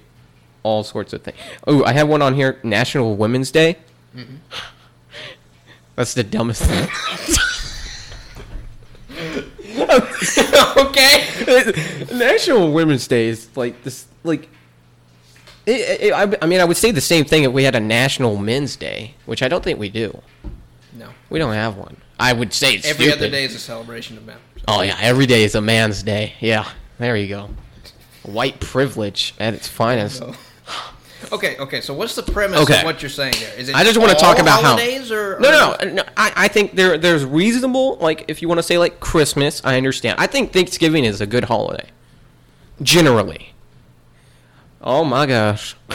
all 0.64 0.84
sorts 0.84 1.14
of 1.14 1.22
things. 1.22 1.38
Oh, 1.68 1.84
I 1.84 1.94
have 1.94 2.08
one 2.08 2.22
on 2.22 2.34
here. 2.34 2.60
National 2.64 3.16
Women's 3.16 3.52
Day. 3.52 3.78
Mm-hmm. 4.16 4.36
That's 5.96 6.14
the 6.14 6.24
dumbest 6.24 6.64
thing. 6.64 6.88
okay. 10.78 12.06
National 12.14 12.72
Women's 12.74 13.08
Day 13.08 13.28
is 13.28 13.56
like 13.56 13.84
this, 13.84 14.08
like. 14.24 14.50
It, 15.66 16.02
it, 16.02 16.14
I, 16.14 16.36
I 16.42 16.46
mean, 16.46 16.60
I 16.60 16.66
would 16.66 16.76
say 16.76 16.92
the 16.92 17.00
same 17.00 17.24
thing 17.24 17.44
if 17.44 17.52
we 17.54 17.64
had 17.64 17.74
a 17.76 17.80
National 17.80 18.36
Men's 18.36 18.76
Day, 18.76 19.14
which 19.26 19.42
I 19.42 19.48
don't 19.48 19.64
think 19.64 19.80
we 19.80 19.88
do. 19.88 20.22
No. 20.92 21.10
We 21.30 21.40
don't 21.40 21.54
have 21.54 21.78
one. 21.78 21.96
I 22.20 22.34
would 22.34 22.52
say 22.52 22.76
it's 22.76 22.86
Every 22.86 23.06
stupid. 23.06 23.20
other 23.20 23.30
day 23.30 23.46
is 23.46 23.56
a 23.56 23.60
celebration 23.60 24.18
of 24.18 24.26
men. 24.26 24.38
Oh 24.68 24.82
yeah, 24.82 24.98
every 25.02 25.26
day 25.26 25.44
is 25.44 25.56
a 25.56 25.62
man's 25.62 26.04
day. 26.04 26.34
Yeah, 26.40 26.70
there 27.00 27.16
you 27.16 27.28
go. 27.28 27.50
White 28.24 28.60
privilege 28.60 29.34
at 29.40 29.54
its 29.54 29.68
finest. 29.68 30.24
Okay, 31.32 31.58
okay. 31.58 31.82
So 31.82 31.94
what's 31.94 32.16
the 32.16 32.24
premise 32.24 32.60
Okay. 32.62 32.80
of 32.80 32.84
what 32.86 33.02
you're 33.02 33.10
saying 33.10 33.34
there? 33.40 33.54
Is 33.58 33.70
it 33.70 33.76
I 33.76 33.84
just 33.84 33.98
wanna 33.98 34.14
talk 34.14 34.40
about 34.40 34.62
how- 34.62 34.72
holidays 34.76 35.12
or 35.12 35.40
No, 35.40 35.50
or- 35.50 35.52
no, 35.52 35.76
no. 35.86 35.94
no 35.96 36.04
I, 36.18 36.32
I 36.36 36.48
think 36.48 36.76
there 36.76 36.98
there's 36.98 37.24
reasonable 37.26 37.98
like 37.98 38.26
if 38.28 38.42
you 38.42 38.48
want 38.48 38.60
to 38.60 38.64
say 38.64 38.78
like 38.78 39.00
Christmas, 39.00 39.62
I 39.64 39.78
understand. 39.78 40.20
I 40.20 40.28
think 40.28 40.52
Thanksgiving 40.54 41.06
is 41.06 41.22
a 41.22 41.26
good 41.26 41.46
holiday. 41.46 41.88
Generally. 42.82 43.54
Oh 44.82 45.04
my 45.06 45.26
gosh. 45.26 45.76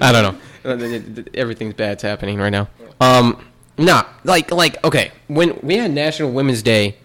I 0.00 0.12
don't 0.12 0.22
know. 0.22 0.36
Uh, 0.64 1.22
Everything's 1.34 1.74
bad's 1.74 2.02
happening 2.02 2.38
right 2.38 2.50
now. 2.50 2.68
Um, 3.00 3.42
nah, 3.78 4.04
like 4.24 4.50
like 4.52 4.82
okay, 4.84 5.12
when 5.28 5.58
we 5.62 5.76
had 5.76 5.90
National 5.90 6.30
Women's 6.30 6.62
Day 6.62 6.96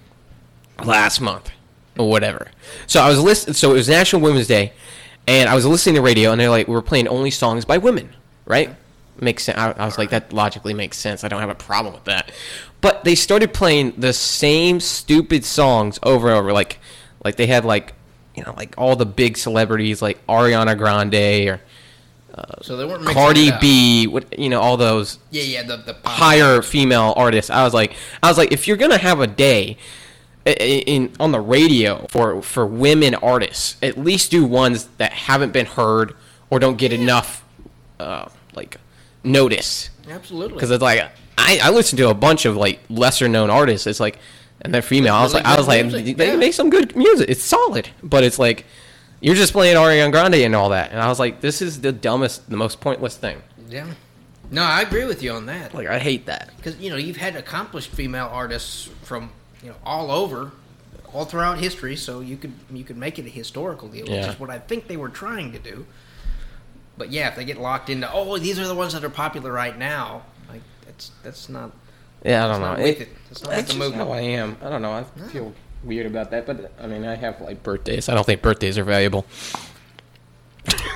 last 0.83 1.21
month 1.21 1.51
or 1.97 2.09
whatever. 2.09 2.47
So 2.87 3.01
I 3.01 3.09
was 3.09 3.21
listening. 3.21 3.53
So 3.53 3.71
it 3.71 3.75
was 3.75 3.89
National 3.89 4.21
Women's 4.21 4.47
Day, 4.47 4.73
and 5.27 5.49
I 5.49 5.55
was 5.55 5.65
listening 5.65 5.95
to 5.95 6.01
radio, 6.01 6.31
and 6.31 6.39
they're 6.39 6.49
like, 6.49 6.67
"We're 6.67 6.81
playing 6.81 7.07
only 7.07 7.31
songs 7.31 7.65
by 7.65 7.77
women." 7.77 8.15
Right? 8.45 8.75
Makes 9.19 9.43
sense. 9.43 9.57
I, 9.57 9.71
I 9.71 9.85
was 9.85 9.97
like, 9.97 10.09
that 10.09 10.33
logically 10.33 10.73
makes 10.73 10.97
sense. 10.97 11.23
I 11.23 11.29
don't 11.29 11.39
have 11.39 11.49
a 11.49 11.55
problem 11.55 11.93
with 11.93 12.03
that. 12.03 12.31
But 12.81 13.05
they 13.05 13.15
started 13.15 13.53
playing 13.53 13.93
the 13.97 14.11
same 14.11 14.79
stupid 14.81 15.45
songs 15.45 15.97
over 16.03 16.27
and 16.27 16.37
over. 16.37 16.51
Like, 16.51 16.79
like 17.23 17.37
they 17.37 17.47
had 17.47 17.63
like, 17.63 17.93
you 18.35 18.43
know, 18.43 18.53
like 18.57 18.75
all 18.77 18.97
the 18.97 19.05
big 19.05 19.37
celebrities 19.37 20.01
like 20.01 20.25
Ariana 20.27 20.77
Grande 20.77 21.49
or 21.49 21.61
uh, 22.35 22.61
So 22.61 22.75
they 22.75 22.85
weren't 22.85 23.05
Cardi. 23.05 23.51
B. 23.61 24.07
What 24.07 24.37
you 24.37 24.49
know, 24.49 24.59
all 24.59 24.75
those 24.75 25.19
Yeah, 25.31 25.43
yeah. 25.43 25.63
The 25.63 25.77
the 25.77 25.95
higher 26.07 26.61
female 26.61 27.13
artists. 27.15 27.49
I 27.49 27.63
was 27.63 27.73
like, 27.73 27.93
I 28.21 28.27
was 28.27 28.37
like, 28.37 28.51
if 28.51 28.67
you're 28.67 28.77
gonna 28.77 28.97
have 28.97 29.21
a 29.21 29.27
day 29.27 29.77
in 30.45 31.11
on 31.19 31.31
the 31.31 31.39
radio 31.39 32.05
for 32.09 32.41
for 32.41 32.65
women 32.65 33.15
artists, 33.15 33.77
at 33.81 33.97
least 33.97 34.31
do 34.31 34.45
ones 34.45 34.87
that 34.97 35.11
haven't 35.11 35.53
been 35.53 35.65
heard 35.65 36.15
or 36.49 36.59
don't 36.59 36.77
get 36.77 36.93
enough 36.93 37.43
uh, 37.99 38.29
like 38.53 38.77
notice. 39.23 39.89
Absolutely. 40.09 40.53
Because 40.53 40.71
it's 40.71 40.83
like 40.83 41.09
I, 41.37 41.59
I 41.63 41.69
listen 41.71 41.97
to 41.97 42.09
a 42.09 42.13
bunch 42.13 42.45
of 42.45 42.55
like 42.55 42.79
lesser 42.89 43.27
known 43.27 43.49
artists. 43.49 43.87
It's 43.87 43.99
like 43.99 44.19
and 44.61 44.73
they're 44.73 44.81
female. 44.81 45.13
I 45.15 45.23
was 45.23 45.33
like, 45.33 45.45
I 45.45 45.57
was 45.57 45.67
like, 45.67 45.85
music, 45.85 46.17
they 46.17 46.27
yeah. 46.27 46.35
make 46.35 46.53
some 46.53 46.69
good 46.69 46.95
music. 46.95 47.29
It's 47.29 47.43
solid, 47.43 47.89
but 48.03 48.23
it's 48.23 48.39
like 48.39 48.65
you're 49.21 49.35
just 49.35 49.53
playing 49.53 49.75
Ariana 49.75 50.11
Grande 50.11 50.35
and 50.35 50.55
all 50.55 50.69
that. 50.69 50.91
And 50.91 50.99
I 50.99 51.07
was 51.07 51.19
like, 51.19 51.41
this 51.41 51.61
is 51.61 51.81
the 51.81 51.91
dumbest, 51.91 52.49
the 52.49 52.57
most 52.57 52.81
pointless 52.81 53.17
thing. 53.17 53.41
yeah. 53.69 53.87
No, 54.51 54.61
I 54.61 54.81
agree 54.81 55.05
with 55.05 55.23
you 55.23 55.31
on 55.31 55.47
that. 55.47 55.73
Like 55.73 55.87
I 55.87 55.97
hate 55.97 56.27
that. 56.27 56.51
Because 56.55 56.77
you 56.77 56.91
know 56.91 56.97
you've 56.97 57.17
had 57.17 57.35
accomplished 57.35 57.89
female 57.89 58.29
artists 58.31 58.89
from 59.01 59.31
you 59.65 59.71
know 59.71 59.77
all 59.83 60.11
over 60.11 60.51
all 61.11 61.25
throughout 61.25 61.57
history, 61.57 61.95
so 61.95 62.19
you 62.19 62.37
could 62.37 62.53
you 62.71 62.83
could 62.83 62.97
make 62.97 63.17
it 63.17 63.25
a 63.25 63.29
historical 63.29 63.87
deal, 63.87 64.05
which 64.05 64.25
is 64.27 64.39
what 64.39 64.49
I 64.51 64.59
think 64.59 64.87
they 64.87 64.97
were 64.97 65.09
trying 65.09 65.51
to 65.53 65.59
do. 65.59 65.85
But 66.97 67.09
yeah, 67.11 67.29
if 67.29 67.35
they 67.35 67.43
get 67.45 67.57
locked 67.59 67.89
into, 67.89 68.09
oh, 68.13 68.37
these 68.37 68.59
are 68.59 68.67
the 68.67 68.75
ones 68.75 68.93
that 68.93 69.03
are 69.03 69.09
popular 69.09 69.51
right 69.51 69.77
now, 69.77 70.21
like 70.49 70.61
that's 70.85 71.11
that's 71.23 71.49
not. 71.49 71.71
Yeah, 72.23 72.45
I 72.45 72.51
don't 72.51 72.61
know. 72.61 72.83
with 72.83 73.01
It, 73.01 73.01
it. 73.01 73.09
It's 73.31 73.41
not 73.43 73.51
that's 73.51 73.73
the 73.73 73.79
just 73.79 73.95
how 73.95 74.11
I 74.11 74.21
am. 74.21 74.57
I 74.61 74.69
don't 74.69 74.81
know. 74.81 74.93
I 74.93 75.03
feel 75.29 75.53
weird 75.83 76.05
about 76.05 76.31
that, 76.31 76.45
but 76.45 76.71
I 76.79 76.85
mean, 76.87 77.05
I 77.05 77.15
have 77.15 77.41
like 77.41 77.63
birthdays. 77.63 78.07
I 78.07 78.13
don't 78.13 78.25
think 78.25 78.41
birthdays 78.41 78.77
are 78.77 78.83
valuable. 78.83 79.25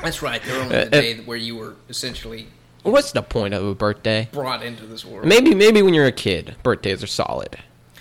That's 0.03 0.21
right. 0.21 0.41
They're 0.43 0.61
only 0.61 0.75
Uh, 0.79 0.85
the 0.85 0.97
uh, 0.97 1.01
day 1.01 1.17
where 1.21 1.37
you 1.37 1.55
were 1.55 1.75
essentially 1.89 2.47
What's 2.83 3.11
the 3.11 3.21
point 3.21 3.53
of 3.53 3.65
a 3.65 3.75
birthday? 3.75 4.29
brought 4.31 4.63
into 4.63 4.85
this 4.85 5.03
world. 5.05 5.27
Maybe, 5.27 5.53
maybe 5.53 5.81
when 5.81 5.93
you're 5.93 6.05
a 6.05 6.11
kid, 6.13 6.55
birthdays 6.63 7.03
are 7.03 7.07
solid. 7.07 7.57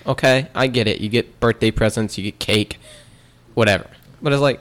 Okay, 0.06 0.48
I 0.54 0.66
get 0.68 0.86
it. 0.86 1.00
You 1.00 1.08
get 1.08 1.38
birthday 1.40 1.70
presents, 1.70 2.16
you 2.16 2.24
get 2.24 2.38
cake, 2.38 2.78
whatever. 3.54 3.86
But 4.22 4.32
it's 4.32 4.40
like, 4.42 4.60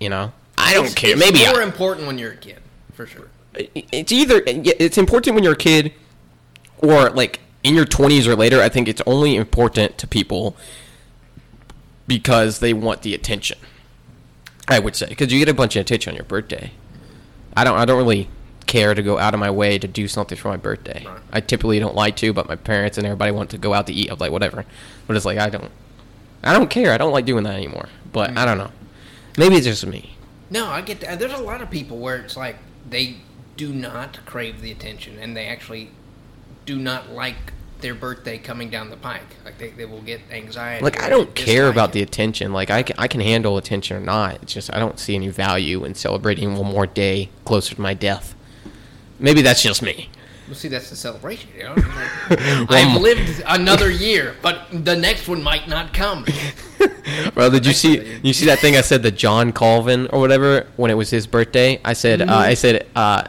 you 0.00 0.08
know, 0.08 0.32
I 0.56 0.74
don't 0.74 0.84
It's- 0.86 0.94
care. 0.94 1.10
It's 1.10 1.20
maybe 1.20 1.44
more 1.46 1.60
I, 1.60 1.64
important 1.64 2.06
when 2.06 2.18
you're 2.18 2.32
a 2.32 2.36
kid, 2.36 2.58
for 2.92 3.06
sure. 3.06 3.28
it's 3.54 4.12
either 4.12 4.42
it's 4.46 4.98
important 4.98 5.34
when 5.34 5.42
you're 5.42 5.54
a 5.54 5.56
kid 5.56 5.92
or 6.78 7.10
like 7.10 7.40
in 7.64 7.74
your 7.74 7.84
20s 7.86 8.26
or 8.28 8.36
later 8.36 8.62
i 8.62 8.68
think 8.68 8.86
it's 8.86 9.02
only 9.04 9.34
important 9.34 9.98
to 9.98 10.06
people 10.06 10.54
because 12.06 12.60
they 12.60 12.72
want 12.72 13.02
the 13.02 13.14
attention 13.14 13.58
i 14.68 14.78
would 14.78 14.94
say 14.94 15.06
because 15.08 15.32
you 15.32 15.40
get 15.40 15.48
a 15.48 15.54
bunch 15.54 15.74
of 15.74 15.80
attention 15.80 16.10
on 16.12 16.14
your 16.16 16.24
birthday 16.24 16.70
i 17.56 17.64
don't 17.64 17.76
i 17.76 17.84
don't 17.84 17.96
really 17.98 18.28
care 18.68 18.94
to 18.94 19.02
go 19.02 19.18
out 19.18 19.34
of 19.34 19.40
my 19.40 19.50
way 19.50 19.78
to 19.78 19.88
do 19.88 20.06
something 20.06 20.38
for 20.38 20.48
my 20.48 20.56
birthday 20.56 21.04
Right. 21.04 21.18
i 21.32 21.40
typically 21.40 21.80
don't 21.80 21.96
like 21.96 22.14
to 22.16 22.32
but 22.32 22.46
my 22.48 22.54
parents 22.54 22.96
and 22.98 23.06
everybody 23.06 23.32
want 23.32 23.50
to 23.50 23.58
go 23.58 23.74
out 23.74 23.86
to 23.88 23.92
eat 23.92 24.10
i'm 24.12 24.18
like 24.18 24.30
whatever 24.30 24.64
but 25.08 25.16
it's 25.16 25.24
like 25.24 25.38
i 25.38 25.48
don't 25.50 25.70
i 26.44 26.52
don't 26.52 26.70
care 26.70 26.92
i 26.92 26.98
don't 26.98 27.12
like 27.12 27.24
doing 27.24 27.42
that 27.44 27.54
anymore 27.56 27.88
but 28.12 28.36
i 28.38 28.44
don't 28.44 28.58
know 28.58 28.70
maybe 29.36 29.56
it's 29.56 29.66
just 29.66 29.84
me 29.86 30.14
No, 30.50 30.66
I 30.66 30.80
get 30.80 31.00
that. 31.00 31.18
There's 31.18 31.32
a 31.34 31.42
lot 31.42 31.60
of 31.60 31.68
people 31.70 31.98
where 31.98 32.16
it's 32.16 32.34
like 32.36 32.56
they 32.88 33.16
do 33.58 33.70
not 33.72 34.24
crave 34.24 34.62
the 34.62 34.70
attention 34.72 35.18
and 35.20 35.36
they 35.36 35.44
actually 35.46 35.90
do 36.64 36.76
not 36.78 37.10
like 37.12 37.52
their 37.82 37.94
birthday 37.94 38.38
coming 38.38 38.70
down 38.70 38.88
the 38.88 38.96
pike. 38.96 39.28
Like 39.44 39.58
they, 39.58 39.68
they 39.70 39.84
will 39.84 40.00
get 40.00 40.20
anxiety. 40.32 40.82
Like 40.82 41.02
I 41.02 41.10
don't 41.10 41.34
care 41.34 41.68
about 41.68 41.90
it. 41.90 41.92
the 41.92 42.02
attention. 42.02 42.54
Like 42.54 42.70
I 42.70 42.82
can, 42.82 42.96
I 42.98 43.08
can 43.08 43.20
handle 43.20 43.58
attention 43.58 43.98
or 43.98 44.00
not. 44.00 44.42
It's 44.42 44.54
just 44.54 44.72
I 44.74 44.78
don't 44.78 44.98
see 44.98 45.14
any 45.14 45.28
value 45.28 45.84
in 45.84 45.94
celebrating 45.94 46.56
one 46.56 46.72
more 46.72 46.86
day 46.86 47.28
closer 47.44 47.74
to 47.74 47.80
my 47.80 47.92
death. 47.92 48.34
Maybe 49.18 49.42
that's 49.42 49.62
just 49.62 49.82
me. 49.82 50.08
Well, 50.46 50.54
see, 50.54 50.68
that's 50.68 50.88
the 50.88 50.96
celebration. 50.96 51.50
You 51.56 51.64
know? 51.64 51.74
I've 52.70 53.00
lived 53.00 53.42
another 53.46 53.90
year, 53.90 54.34
but 54.40 54.66
the 54.72 54.96
next 54.96 55.28
one 55.28 55.42
might 55.42 55.68
not 55.68 55.92
come. 55.92 56.24
Well, 57.34 57.50
did 57.50 57.64
you 57.64 57.72
see 57.72 58.20
you 58.22 58.32
see 58.34 58.46
that 58.46 58.58
thing 58.58 58.76
I 58.76 58.82
said 58.82 59.02
the 59.02 59.10
John 59.10 59.50
Colvin 59.52 60.08
or 60.08 60.20
whatever 60.20 60.66
when 60.76 60.90
it 60.90 60.94
was 60.94 61.08
his 61.08 61.26
birthday? 61.26 61.80
I 61.84 61.94
said 61.94 62.20
uh, 62.20 62.34
I 62.36 62.52
said 62.54 62.86
uh, 62.94 63.24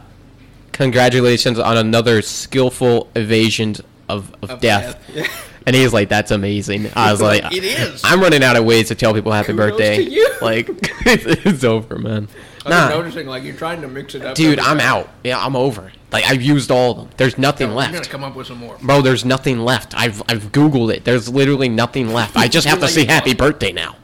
congratulations 0.74 1.58
on 1.60 1.78
another 1.78 2.22
skillful 2.22 3.10
evasion 3.16 3.76
of, 4.08 4.34
of, 4.44 4.52
Of 4.52 4.60
death. 4.62 5.00
death. 5.14 5.46
And 5.66 5.76
he's 5.76 5.94
like, 5.94 6.10
"That's 6.10 6.32
amazing." 6.32 6.90
I 6.96 7.12
was 7.12 7.22
like, 7.22 7.44
It 7.54 7.64
is. 7.64 8.02
I'm 8.04 8.20
running 8.22 8.44
out 8.44 8.56
of 8.56 8.66
ways 8.66 8.88
to 8.88 8.96
tell 8.96 9.14
people 9.14 9.32
happy 9.32 9.54
Kudos 9.54 9.72
birthday. 9.72 10.06
Like 10.42 10.68
it's, 11.06 11.46
it's 11.46 11.64
over, 11.64 12.00
man. 12.00 12.28
Nah. 12.66 12.90
noticing 12.90 13.28
like 13.28 13.44
you're 13.44 13.56
trying 13.56 13.82
to 13.82 13.88
mix 13.88 14.16
it 14.16 14.24
up. 14.24 14.36
Dude, 14.36 14.60
I'm 14.60 14.80
out. 14.80 15.10
Yeah, 15.24 15.40
I'm 15.44 15.56
over. 15.56 15.92
Like 16.12 16.26
I've 16.26 16.42
used 16.42 16.72
all 16.72 16.92
of 16.92 16.98
them. 16.98 17.10
There's 17.18 17.38
nothing 17.38 17.74
left. 17.74 17.90
I'm 17.90 17.96
gonna 17.96 18.08
come 18.08 18.24
up 18.24 18.36
with 18.36 18.48
some 18.48 18.58
more. 18.58 18.78
Bro, 18.82 19.04
there's 19.04 19.24
nothing 19.24 19.60
left. 19.60 19.94
I've 19.96 20.22
I've 20.28 20.52
googled 20.52 20.94
it. 20.94 21.06
There's 21.06 21.30
literally 21.30 21.70
nothing 21.70 22.10
left. 22.14 22.36
I 22.36 22.48
just 22.48 22.68
have 22.72 22.80
to 22.80 22.86
Like 22.86 22.94
say 22.94 23.06
happy 23.06 23.34
birthday 23.34 23.72
now. 23.72 23.96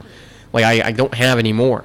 Like 0.52 0.64
I, 0.64 0.88
I 0.88 0.92
don't 0.92 1.14
have 1.14 1.38
any 1.38 1.52
more. 1.52 1.84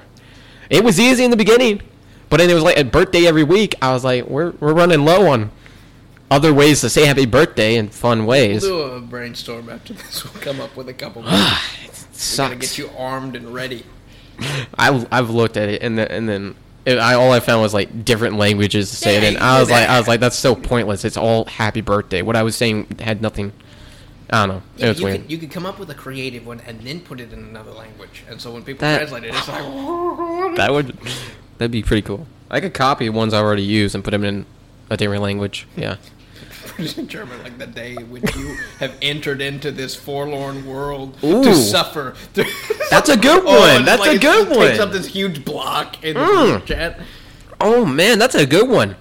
It 0.69 0.83
was 0.83 0.99
easy 0.99 1.25
in 1.25 1.31
the 1.31 1.37
beginning, 1.37 1.81
but 2.29 2.37
then 2.37 2.49
it 2.49 2.53
was 2.53 2.63
like 2.63 2.77
a 2.77 2.83
birthday 2.85 3.25
every 3.27 3.43
week. 3.43 3.75
I 3.81 3.91
was 3.91 4.03
like, 4.05 4.27
we're 4.27 4.51
we're 4.59 4.73
running 4.73 5.03
low 5.03 5.27
on 5.29 5.51
other 6.29 6.53
ways 6.53 6.79
to 6.81 6.89
say 6.89 7.05
happy 7.05 7.25
birthday 7.25 7.75
in 7.75 7.89
fun 7.89 8.19
We'll 8.19 8.27
ways. 8.27 8.61
do 8.61 8.79
a 8.81 9.01
brainstorm 9.01 9.69
after 9.69 9.93
this. 9.93 10.23
We'll 10.23 10.41
come 10.41 10.61
up 10.61 10.77
with 10.77 10.87
a 10.87 10.93
couple. 10.93 11.23
more. 11.23 11.31
it 11.83 12.33
Gotta 12.37 12.55
get 12.55 12.77
you 12.77 12.89
armed 12.97 13.35
and 13.35 13.53
ready. 13.53 13.83
I 14.77 15.05
I've 15.11 15.29
looked 15.29 15.57
at 15.57 15.69
it 15.69 15.81
and 15.81 15.97
then 15.97 16.07
and 16.07 16.27
then 16.29 16.55
it, 16.85 16.97
I 16.97 17.13
all 17.13 17.31
I 17.31 17.39
found 17.39 17.61
was 17.61 17.73
like 17.73 18.03
different 18.05 18.37
languages 18.37 18.89
to 18.89 18.95
say 18.95 19.17
it 19.17 19.23
Yeah, 19.23 19.29
in. 19.29 19.37
I 19.37 19.59
was 19.59 19.69
like 19.69 19.87
I 19.87 19.97
was 19.99 20.07
like 20.07 20.19
that's 20.19 20.37
so 20.37 20.55
pointless. 20.55 21.05
It's 21.05 21.17
all 21.17 21.45
happy 21.45 21.81
birthday. 21.81 22.21
What 22.21 22.35
I 22.35 22.43
was 22.43 22.55
saying 22.55 22.87
had 22.99 23.21
nothing. 23.21 23.53
I 24.33 24.45
don't 24.45 24.55
know. 24.55 24.63
It 24.77 24.87
was 24.87 24.99
you 24.99 25.05
weird. 25.05 25.21
could 25.23 25.31
you 25.31 25.37
could 25.37 25.51
come 25.51 25.65
up 25.65 25.77
with 25.77 25.89
a 25.89 25.93
creative 25.93 26.45
one 26.47 26.61
and 26.65 26.79
then 26.81 27.01
put 27.01 27.19
it 27.19 27.33
in 27.33 27.39
another 27.39 27.71
language, 27.71 28.23
and 28.29 28.39
so 28.41 28.51
when 28.51 28.63
people 28.63 28.79
That- 28.81 28.97
translate 28.99 29.25
it, 29.25 29.35
it's 29.35 29.47
like 29.47 29.61
That 30.55 30.69
would 30.71 30.97
that'd 31.57 31.71
be 31.71 31.83
pretty 31.83 32.01
cool. 32.01 32.25
I 32.49 32.59
could 32.61 32.73
copy 32.73 33.09
ones 33.09 33.33
I 33.33 33.39
already 33.39 33.63
used 33.63 33.93
and 33.93 34.03
put 34.03 34.11
them 34.11 34.23
in 34.23 34.45
a 34.89 34.97
different 34.97 35.21
language. 35.21 35.67
Yeah. 35.75 35.97
It 36.79 36.97
in 36.97 37.07
German, 37.07 37.41
like 37.43 37.57
the 37.57 37.67
day 37.67 37.95
when 37.95 38.23
you 38.37 38.55
have 38.79 38.95
entered 39.01 39.41
into 39.41 39.71
this 39.71 39.95
forlorn 39.95 40.65
world 40.65 41.17
Ooh. 41.23 41.43
to 41.43 41.53
suffer. 41.55 42.15
That's 42.89 43.09
a 43.09 43.17
good 43.17 43.43
Oh, 43.45 43.59
one. 43.59 43.69
and 43.77 43.87
That's 43.87 44.05
a 44.07 44.11
it 44.13 44.21
good 44.21 44.47
Takes 44.47 44.79
one. 44.79 44.87
up 44.87 44.91
this 44.93 45.07
huge 45.07 45.43
block 45.45 46.03
in 46.03 46.15
the 46.15 46.19
Mm. 46.21 46.45
group 46.51 46.65
chat. 46.65 46.99
Oh 47.59 47.85
man, 47.85 48.17
that's 48.19 48.35
a 48.35 48.45
good 48.45 48.67
one. 48.69 48.95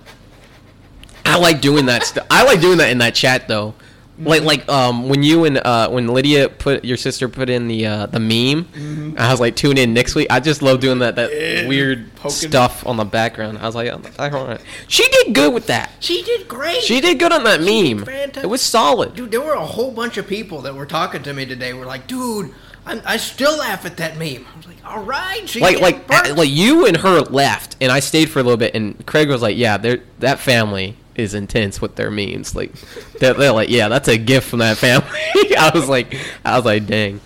I 1.25 1.37
like 1.39 1.61
doing 1.61 1.87
that 1.87 2.05
stuff. 2.05 2.27
I 2.31 2.45
like 2.45 2.61
doing 2.61 2.79
that 2.79 2.91
in 2.91 2.99
that 2.99 3.15
chat 3.15 3.47
though. 3.49 3.75
Like 4.21 4.43
like 4.43 4.69
um 4.69 5.09
when 5.09 5.23
you 5.23 5.45
and 5.45 5.59
uh 5.59 5.89
when 5.89 6.07
Lydia 6.09 6.49
put 6.49 6.85
your 6.85 6.97
sister 6.97 7.29
put 7.29 7.49
in 7.49 7.69
the 7.69 7.87
uh 7.87 8.07
the 8.07 8.21
meme, 8.21 9.15
I 9.19 9.31
was 9.31 9.41
like 9.41 9.57
tune 9.57 9.79
in 9.79 9.95
next 9.95 10.15
week. 10.15 10.27
I 10.31 10.41
just 10.41 10.61
love 10.63 10.81
doing 10.81 10.99
that 11.01 11.17
that 11.17 11.31
Yeah, 11.33 11.67
weird 11.67 12.15
poking- 12.17 12.31
stuff 12.51 12.87
on 12.87 12.97
the 12.97 13.05
background. 13.05 13.59
I 13.59 13.67
was 13.67 13.75
like, 13.75 13.91
I 14.21 14.29
don't 14.29 14.61
she 14.89 15.09
did 15.09 15.35
good 15.35 15.55
with 15.55 15.67
that. 15.69 15.91
She 16.01 16.23
did 16.23 16.47
great. 16.49 16.83
She 16.83 17.01
did 17.01 17.19
good 17.19 17.33
on 17.33 17.45
that 17.45 17.61
She 17.65 17.95
meme. 17.95 18.09
It 18.09 18.49
was 18.49 18.63
solid. 18.63 19.15
Dude, 19.15 19.31
there 19.31 19.41
were 19.41 19.55
a 19.55 19.65
whole 19.65 19.91
bunch 19.91 20.17
of 20.19 20.27
people 20.27 20.61
that 20.63 20.75
were 20.75 20.87
talking 20.87 21.23
to 21.23 21.33
me 21.33 21.47
today. 21.47 21.73
Were 21.73 21.87
like, 21.87 22.07
dude, 22.07 22.53
I'm, 22.87 23.01
I 23.07 23.17
still 23.17 23.57
laugh 23.59 23.85
at 23.87 23.97
that 23.99 24.19
meme. 24.19 24.47
I 24.53 24.57
was 24.57 24.67
like, 24.67 24.77
all 24.85 25.03
right, 25.03 25.49
she 25.49 25.61
like 25.61 25.81
like 25.81 26.07
burnt. 26.07 26.37
like 26.37 26.51
you 26.51 26.87
and 26.87 26.97
her 26.97 27.21
left 27.21 27.77
and 27.81 27.91
I 27.93 28.01
stayed 28.01 28.27
for 28.31 28.41
a 28.41 28.43
little 28.43 28.57
bit 28.59 28.75
and 28.75 29.07
Craig 29.07 29.29
was 29.29 29.41
like 29.43 29.57
yeah 29.57 29.77
that 30.19 30.39
family 30.41 30.97
is 31.21 31.35
intense 31.35 31.81
with 31.81 31.97
their 31.97 32.11
memes. 32.11 32.55
Like 32.57 32.73
they're, 33.19 33.35
they're 33.35 33.53
like 33.53 33.69
yeah 33.69 33.89
that's 33.89 34.09
a 34.09 34.19
gift 34.19 34.49
from 34.49 34.59
that 34.61 34.77
family. 34.77 35.07
I 35.59 35.71
was 35.75 35.89
like 35.89 36.17
I 36.45 36.57
was 36.57 36.65
like 36.65 36.87
dang. 36.87 37.21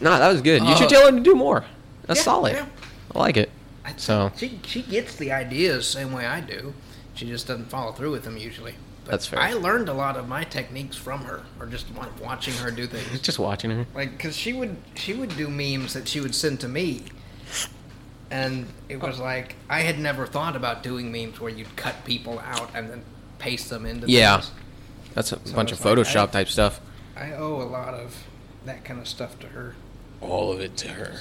Nah 0.00 0.18
that 0.18 0.28
was 0.32 0.40
good. 0.42 0.62
You 0.62 0.76
should 0.76 0.86
Uh, 0.86 0.90
tell 0.90 1.06
her 1.10 1.16
to 1.16 1.20
do 1.20 1.34
more. 1.34 1.64
That's 2.06 2.20
yeah, 2.20 2.24
solid. 2.24 2.52
yeah. 2.54 2.66
I 3.14 3.18
like 3.18 3.36
it. 3.36 3.50
So. 3.96 4.30
She 4.36 4.60
she 4.64 4.82
gets 4.82 5.16
the 5.16 5.32
ideas 5.32 5.86
same 5.86 6.12
way 6.12 6.24
I 6.26 6.40
do. 6.40 6.74
She 7.14 7.26
just 7.26 7.46
doesn't 7.48 7.66
follow 7.70 7.92
through 7.92 8.12
with 8.12 8.22
them 8.24 8.36
usually. 8.36 8.74
But 9.04 9.12
That's 9.12 9.26
fair. 9.26 9.40
I 9.40 9.54
learned 9.54 9.88
a 9.88 9.92
lot 9.94 10.16
of 10.16 10.28
my 10.28 10.44
techniques 10.44 10.96
from 10.96 11.22
her, 11.24 11.42
or 11.58 11.66
just 11.66 11.86
watching 12.22 12.54
her 12.54 12.70
do 12.70 12.86
things. 12.86 13.20
just 13.22 13.38
watching 13.38 13.70
her. 13.70 13.86
Like, 13.94 14.18
cause 14.18 14.36
she 14.36 14.52
would 14.52 14.76
she 14.94 15.14
would 15.14 15.36
do 15.36 15.48
memes 15.48 15.94
that 15.94 16.06
she 16.06 16.20
would 16.20 16.34
send 16.34 16.60
to 16.60 16.68
me, 16.68 17.04
and 18.30 18.66
it 18.88 19.00
was 19.00 19.18
like 19.18 19.56
I 19.68 19.80
had 19.80 19.98
never 19.98 20.26
thought 20.26 20.54
about 20.54 20.82
doing 20.82 21.10
memes 21.10 21.40
where 21.40 21.50
you'd 21.50 21.74
cut 21.76 22.04
people 22.04 22.38
out 22.40 22.70
and 22.74 22.88
then 22.90 23.02
paste 23.40 23.70
them 23.70 23.84
into. 23.86 24.08
Yeah. 24.08 24.36
things. 24.40 24.52
that's 25.14 25.32
a 25.32 25.36
bunch 25.38 25.72
of 25.72 25.84
like, 25.84 25.96
Photoshop 25.98 26.28
I- 26.28 26.32
type 26.32 26.48
stuff 26.48 26.80
I 27.16 27.32
owe 27.32 27.60
a 27.60 27.64
lot 27.64 27.94
of 27.94 28.24
that 28.64 28.84
kind 28.84 29.00
of 29.00 29.08
stuff 29.08 29.38
to 29.40 29.48
her. 29.48 29.74
all 30.20 30.52
of 30.52 30.60
it 30.60 30.76
to 30.78 30.88
her 30.88 31.14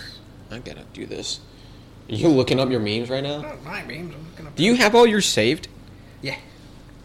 I 0.52 0.60
gotta 0.60 0.84
do 0.94 1.06
this 1.08 1.40
are 2.10 2.16
you 2.16 2.28
looking 2.28 2.60
up 2.60 2.70
your 2.70 2.80
memes 2.80 3.10
right 3.10 3.24
now 3.24 3.42
Not 3.42 3.64
my 3.64 3.84
memes. 3.84 4.14
I'm 4.16 4.28
gonna. 4.38 4.52
do 4.56 4.64
you 4.64 4.76
have 4.76 4.94
all 4.96 5.08
yours 5.08 5.26
saved 5.26 5.68
Yeah. 6.22 6.38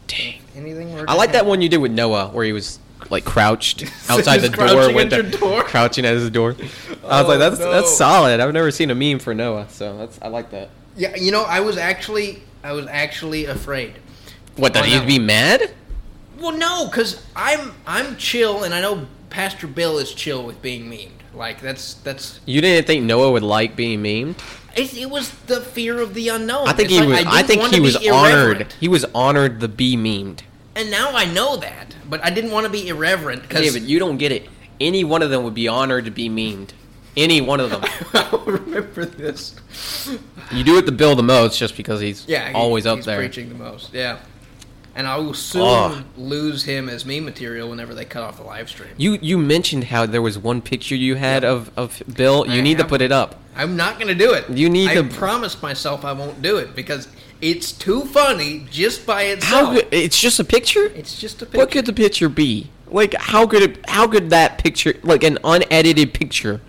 dang 0.07 0.41
Anything. 0.57 0.95
I 1.09 1.15
like 1.15 1.33
that 1.33 1.47
one 1.47 1.61
you 1.63 1.69
did 1.69 1.79
with 1.79 1.91
Noah, 1.93 2.29
where 2.29 2.45
he 2.45 2.53
was 2.53 2.79
like 3.11 3.25
crouched 3.25 3.83
outside 4.09 4.39
the 4.39 4.49
door 4.49 4.93
with 4.95 5.11
the 5.11 5.23
door? 5.25 5.63
crouching 5.65 6.05
at 6.07 6.15
his 6.15 6.31
door. 6.31 6.55
I 6.59 6.63
was 6.63 7.25
Oh, 7.25 7.29
like, 7.29 7.39
that's 7.41 7.59
no. 7.59 7.71
that's 7.73 7.91
solid. 7.97 8.39
I've 8.41 8.53
never 8.55 8.71
seen 8.71 8.91
a 8.91 8.95
meme 8.95 9.19
for 9.19 9.35
Noah, 9.35 9.67
so 9.69 9.99
that's 9.99 10.19
I 10.23 10.29
like 10.29 10.51
that. 10.53 10.71
Yeah, 10.97 11.17
you 11.17 11.33
know, 11.33 11.43
I 11.43 11.59
was 11.61 11.77
actually 11.77 12.43
I 12.63 12.71
was 12.73 12.87
actually 12.87 13.47
afraid. 13.47 13.95
What 14.57 14.75
that 14.75 14.85
Oh, 14.85 14.87
he'd 14.87 15.07
be 15.07 15.19
mad? 15.19 15.73
Well, 16.39 16.57
no, 16.57 16.87
because 16.87 17.25
I'm 17.35 17.73
I'm 17.87 18.17
chill, 18.17 18.65
and 18.65 18.75
I 18.75 18.81
know 18.81 19.07
Pastor 19.31 19.67
Bill 19.67 19.99
is 19.99 20.13
chill 20.15 20.45
with 20.45 20.61
being 20.63 20.91
memed. 20.91 21.11
Like 21.33 21.61
that's 21.61 21.95
that's 21.95 22.41
You 22.47 22.61
didn't 22.61 22.87
think 22.87 23.05
Noah 23.05 23.33
would 23.33 23.43
like 23.43 23.75
being 23.77 24.03
memed? 24.03 24.37
it, 24.77 24.97
it 24.97 25.09
was 25.11 25.31
the 25.47 25.61
fear 25.61 26.01
of 26.01 26.15
the 26.15 26.29
unknown. 26.29 26.69
I 26.69 26.73
think 26.73 26.91
It's 26.91 26.99
he 26.99 27.01
like 27.07 27.25
was. 27.25 27.35
I, 27.35 27.43
didn't 27.43 27.63
think 27.63 27.75
he 27.75 27.81
was 27.81 27.97
honored. 28.09 28.73
He 28.81 28.89
was 28.89 29.05
honored 29.15 29.61
to 29.61 29.69
be 29.69 29.97
memed. 29.97 30.41
and 30.77 30.91
now 30.91 31.11
I 31.13 31.25
know 31.25 31.57
that, 31.57 31.95
but 32.09 32.25
I 32.25 32.31
didn't 32.31 32.51
want 32.51 32.67
to 32.67 32.71
be 32.73 32.89
irreverent 32.89 33.43
because 33.43 33.63
David, 33.63 33.83
you 33.89 33.99
don't 33.99 34.17
get 34.19 34.31
it. 34.33 34.49
Any 34.81 35.03
one 35.05 35.23
of 35.23 35.31
them 35.31 35.45
would 35.45 35.55
be 35.55 35.69
honored 35.69 36.05
to 36.07 36.11
be 36.11 36.29
memed. 36.29 36.71
Any 37.17 37.41
one 37.41 37.61
of 37.61 37.71
them. 37.71 37.83
I 38.15 38.43
remember 38.45 39.05
this. 39.05 39.55
You 40.53 40.65
do 40.65 40.77
it 40.79 40.87
to 40.87 40.93
Bill 40.93 41.15
the 41.15 41.23
most, 41.23 41.57
just 41.59 41.77
because 41.77 42.01
he's 42.01 42.27
Yeah, 42.29 42.49
he- 42.49 42.55
always 42.55 42.87
up 42.87 42.97
he's 42.97 43.07
there. 43.07 43.19
preaching 43.19 43.49
the 43.49 43.55
most. 43.55 43.93
Yeah, 43.95 44.19
and 44.97 45.07
I 45.07 45.17
will 45.17 45.35
soon 45.35 45.63
Ugh. 45.63 46.05
lose 46.17 46.65
him 46.65 46.89
as 46.89 47.05
meme 47.05 47.25
material 47.25 47.69
whenever 47.71 47.95
they 47.95 48.05
cut 48.05 48.23
off 48.23 48.37
the 48.37 48.45
live 48.45 48.69
stream. 48.69 48.91
You 48.97 49.19
you 49.21 49.39
mentioned 49.39 49.85
how 49.85 50.07
there 50.07 50.23
was 50.23 50.39
one 50.39 50.61
picture 50.63 50.95
you 50.95 51.17
had 51.17 51.45
of, 51.45 51.71
of 51.77 52.03
Bill. 52.15 52.47
You 52.47 52.59
I 52.59 52.61
need 52.61 52.79
to 52.79 52.85
put 52.85 53.01
it 53.03 53.13
up. 53.13 53.41
I'm 53.57 53.77
not 53.77 53.97
going 53.99 54.09
to 54.09 54.15
do 54.15 54.33
it. 54.33 54.49
You 54.51 54.69
need 54.69 54.89
I 54.91 54.95
to- 54.97 55.05
promised 55.05 55.63
myself 55.63 56.05
I 56.05 56.13
won't 56.13 56.43
do 56.43 56.57
it 56.59 56.75
because 56.75 57.09
it's 57.41 57.73
too 57.73 58.03
funny 58.07 58.67
just 58.71 59.07
by 59.07 59.23
itself. 59.25 59.75
good? 59.75 59.89
It's 59.91 60.19
just 60.21 60.41
a 60.41 60.45
picture. 60.45 60.87
It's 60.87 61.19
just 61.21 61.43
a 61.43 61.47
picture. 61.47 61.59
What 61.59 61.71
could 61.71 61.87
the 61.87 61.93
picture 61.93 62.29
be? 62.29 62.71
Like 62.89 63.15
how 63.15 63.47
could 63.47 63.63
it? 63.63 63.89
How 63.89 64.07
could 64.07 64.31
that 64.31 64.59
picture, 64.59 64.95
like 65.03 65.25
an 65.25 65.39
unedited 65.45 66.15
picture? 66.15 66.61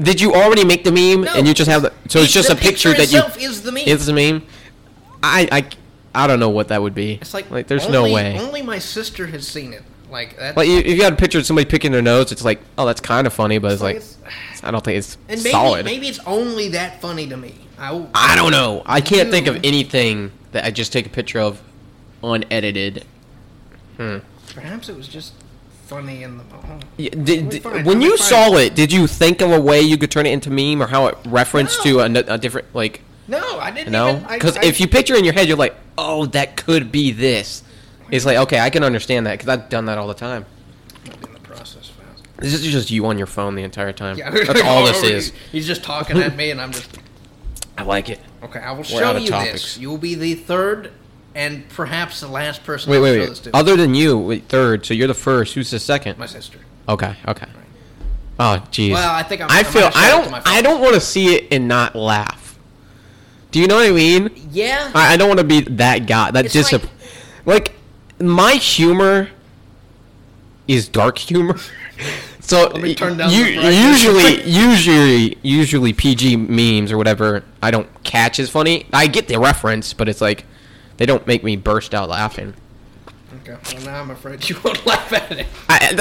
Did 0.00 0.20
you 0.20 0.32
already 0.34 0.64
make 0.64 0.84
the 0.84 0.92
meme 0.92 1.22
No. 1.24 1.34
and 1.34 1.46
you 1.48 1.54
just 1.54 1.68
have 1.70 1.82
the? 1.82 1.92
So 2.08 2.20
it's 2.20 2.32
just 2.32 2.48
the 2.48 2.54
a 2.54 2.56
picture 2.56 2.92
that 2.92 3.10
you. 3.10 3.22
is 3.42 3.62
the 3.62 3.72
meme. 3.72 3.84
It's 3.86 4.06
a 4.08 4.12
meme. 4.12 4.42
I 5.22 5.48
I 5.50 5.68
I 6.14 6.26
don't 6.26 6.40
know 6.40 6.48
what 6.48 6.68
that 6.68 6.82
would 6.82 6.94
be. 6.94 7.14
It's 7.20 7.34
like 7.34 7.50
like 7.50 7.66
there's 7.66 7.86
only, 7.86 7.92
no 8.10 8.14
way. 8.14 8.38
Only 8.38 8.62
my 8.62 8.78
sister 8.78 9.26
has 9.26 9.46
seen 9.46 9.72
it. 9.72 9.82
Like 10.10 10.38
that. 10.38 10.56
Like 10.56 10.68
you- 10.68 10.78
if 10.78 10.96
you 10.96 11.02
had 11.04 11.12
a 11.12 11.16
picture 11.16 11.38
of 11.38 11.46
somebody 11.46 11.68
picking 11.68 11.92
their 11.92 12.00
nose, 12.02 12.32
it's 12.32 12.44
like, 12.44 12.60
oh, 12.78 12.86
that's 12.86 13.00
kind 13.00 13.26
of 13.26 13.32
funny, 13.32 13.58
but 13.58 13.72
it's 13.72 13.82
like, 13.82 13.96
it's- 13.96 14.16
I 14.62 14.70
don't 14.70 14.82
think 14.84 14.98
it's 14.98 15.16
and 15.28 15.42
maybe 15.42 15.50
solid. 15.52 15.84
maybe 15.84 16.08
it's 16.08 16.18
only 16.26 16.68
that 16.70 17.00
funny 17.00 17.26
to 17.28 17.36
me. 17.36 17.54
I, 17.78 18.06
I 18.14 18.34
don't 18.34 18.50
know. 18.50 18.82
I 18.86 19.00
can't 19.00 19.30
think 19.30 19.46
of 19.46 19.56
anything 19.64 20.32
that 20.52 20.64
I 20.64 20.70
just 20.70 20.92
take 20.92 21.06
a 21.06 21.10
picture 21.10 21.38
of, 21.40 21.60
unedited. 22.24 23.04
Hmm. 23.96 24.18
Perhaps 24.54 24.88
it 24.88 24.96
was 24.96 25.06
just 25.08 25.32
funny 25.86 26.22
in 26.22 26.38
the 26.38 26.44
moment. 26.44 26.84
Yeah, 26.96 27.10
did, 27.10 27.48
did- 27.50 27.64
when 27.84 28.00
you 28.02 28.16
saw 28.16 28.56
it, 28.56 28.74
did 28.74 28.92
you 28.92 29.06
think 29.06 29.40
of 29.40 29.50
a 29.52 29.60
way 29.60 29.80
you 29.80 29.96
could 29.98 30.10
turn 30.10 30.26
it 30.26 30.30
into 30.32 30.50
meme 30.50 30.82
or 30.82 30.86
how 30.88 31.06
it 31.06 31.16
referenced 31.26 31.82
to 31.82 32.00
a 32.00 32.38
different 32.38 32.74
like? 32.74 33.02
No, 33.28 33.58
I 33.60 33.70
didn't. 33.70 33.92
No, 33.92 34.24
because 34.32 34.56
if 34.56 34.80
you 34.80 34.88
picture 34.88 35.14
in 35.14 35.24
your 35.24 35.34
head, 35.34 35.46
you're 35.48 35.56
like, 35.56 35.76
oh, 35.96 36.26
that 36.26 36.56
could 36.56 36.90
be 36.90 37.12
this. 37.12 37.62
It's 38.10 38.24
like 38.24 38.38
okay, 38.38 38.58
I 38.58 38.70
can 38.70 38.82
understand 38.82 39.26
that 39.26 39.32
because 39.38 39.48
I've 39.48 39.68
done 39.68 39.84
that 39.86 39.98
all 39.98 40.08
the 40.08 40.14
time. 40.14 40.46
I'm 41.04 41.12
in 41.12 41.32
the 41.34 41.40
process 41.40 41.88
fast. 41.90 42.26
This 42.38 42.54
is 42.54 42.62
just 42.62 42.90
you 42.90 43.04
on 43.06 43.18
your 43.18 43.26
phone 43.26 43.54
the 43.54 43.62
entire 43.62 43.92
time. 43.92 44.16
Yeah, 44.16 44.30
That's 44.30 44.60
all 44.64 44.86
this 44.86 45.02
is. 45.02 45.32
He's 45.52 45.66
just 45.66 45.84
talking 45.84 46.16
at 46.18 46.34
me, 46.34 46.50
and 46.50 46.60
I'm 46.60 46.72
just 46.72 46.98
I 47.76 47.82
like 47.82 48.08
it. 48.08 48.18
okay. 48.42 48.60
I 48.60 48.70
will 48.70 48.78
We're 48.78 48.84
show 48.84 49.16
you 49.16 49.28
topics. 49.28 49.52
this. 49.52 49.78
You 49.78 49.90
will 49.90 49.98
be 49.98 50.14
the 50.14 50.34
third 50.34 50.92
and 51.34 51.68
perhaps 51.68 52.20
the 52.20 52.28
last 52.28 52.64
person. 52.64 52.90
Wait, 52.90 52.98
wait, 53.00 53.18
wait. 53.20 53.28
this 53.28 53.40
to. 53.40 53.54
Other 53.54 53.76
than 53.76 53.94
you, 53.94 54.16
wait, 54.18 54.48
third. 54.48 54.86
So 54.86 54.94
you're 54.94 55.06
the 55.06 55.14
first. 55.14 55.52
Who's 55.54 55.70
the 55.70 55.78
second? 55.78 56.18
my 56.18 56.26
sister. 56.26 56.58
Okay, 56.88 57.14
okay. 57.28 57.46
Oh, 58.40 58.64
jeez. 58.70 58.92
Well, 58.92 59.14
I 59.14 59.22
think 59.22 59.42
I'm- 59.42 59.50
I 59.52 59.64
feel. 59.64 59.90
I 59.94 60.08
don't. 60.10 60.48
I 60.48 60.62
don't 60.62 60.80
want 60.80 60.94
to 60.94 61.00
see 61.00 61.34
it 61.34 61.48
and 61.52 61.68
not 61.68 61.94
laugh. 61.94 62.47
Do 63.50 63.60
you 63.60 63.66
know 63.66 63.76
what 63.76 63.88
I 63.88 63.92
mean? 63.92 64.30
Yeah. 64.52 64.90
I, 64.94 65.14
I 65.14 65.16
don't 65.16 65.28
want 65.28 65.38
to 65.40 65.44
be 65.44 65.60
that 65.62 66.06
guy. 66.06 66.30
That 66.30 66.46
It's 66.46 66.54
disap- 66.54 66.88
like, 67.46 67.72
my 68.20 68.52
humor 68.52 69.30
is 70.66 70.88
dark 70.88 71.18
humor. 71.18 71.56
So 72.40 72.70
me 72.70 72.94
turn 72.94 73.18
down 73.18 73.30
you, 73.30 73.60
the 73.60 73.74
usually, 73.74 74.42
usually, 74.42 75.36
usually 75.42 75.92
PG 75.92 76.36
memes 76.36 76.90
or 76.90 76.96
whatever, 76.96 77.44
I 77.62 77.70
don't 77.70 77.88
catch 78.04 78.38
as 78.38 78.48
funny. 78.48 78.86
I 78.90 79.06
get 79.06 79.28
the 79.28 79.38
reference, 79.38 79.92
but 79.92 80.08
it's 80.08 80.22
like 80.22 80.46
they 80.96 81.04
don't 81.04 81.26
make 81.26 81.44
me 81.44 81.56
burst 81.56 81.94
out 81.94 82.08
laughing. 82.08 82.54
okay. 83.42 83.58
Well, 83.76 83.84
now 83.84 84.00
I'm 84.00 84.10
afraid 84.10 84.48
you 84.48 84.56
won't 84.64 84.86
laugh 84.86 85.12
at 85.12 85.30
it. 85.30 85.46
I, 85.68 85.92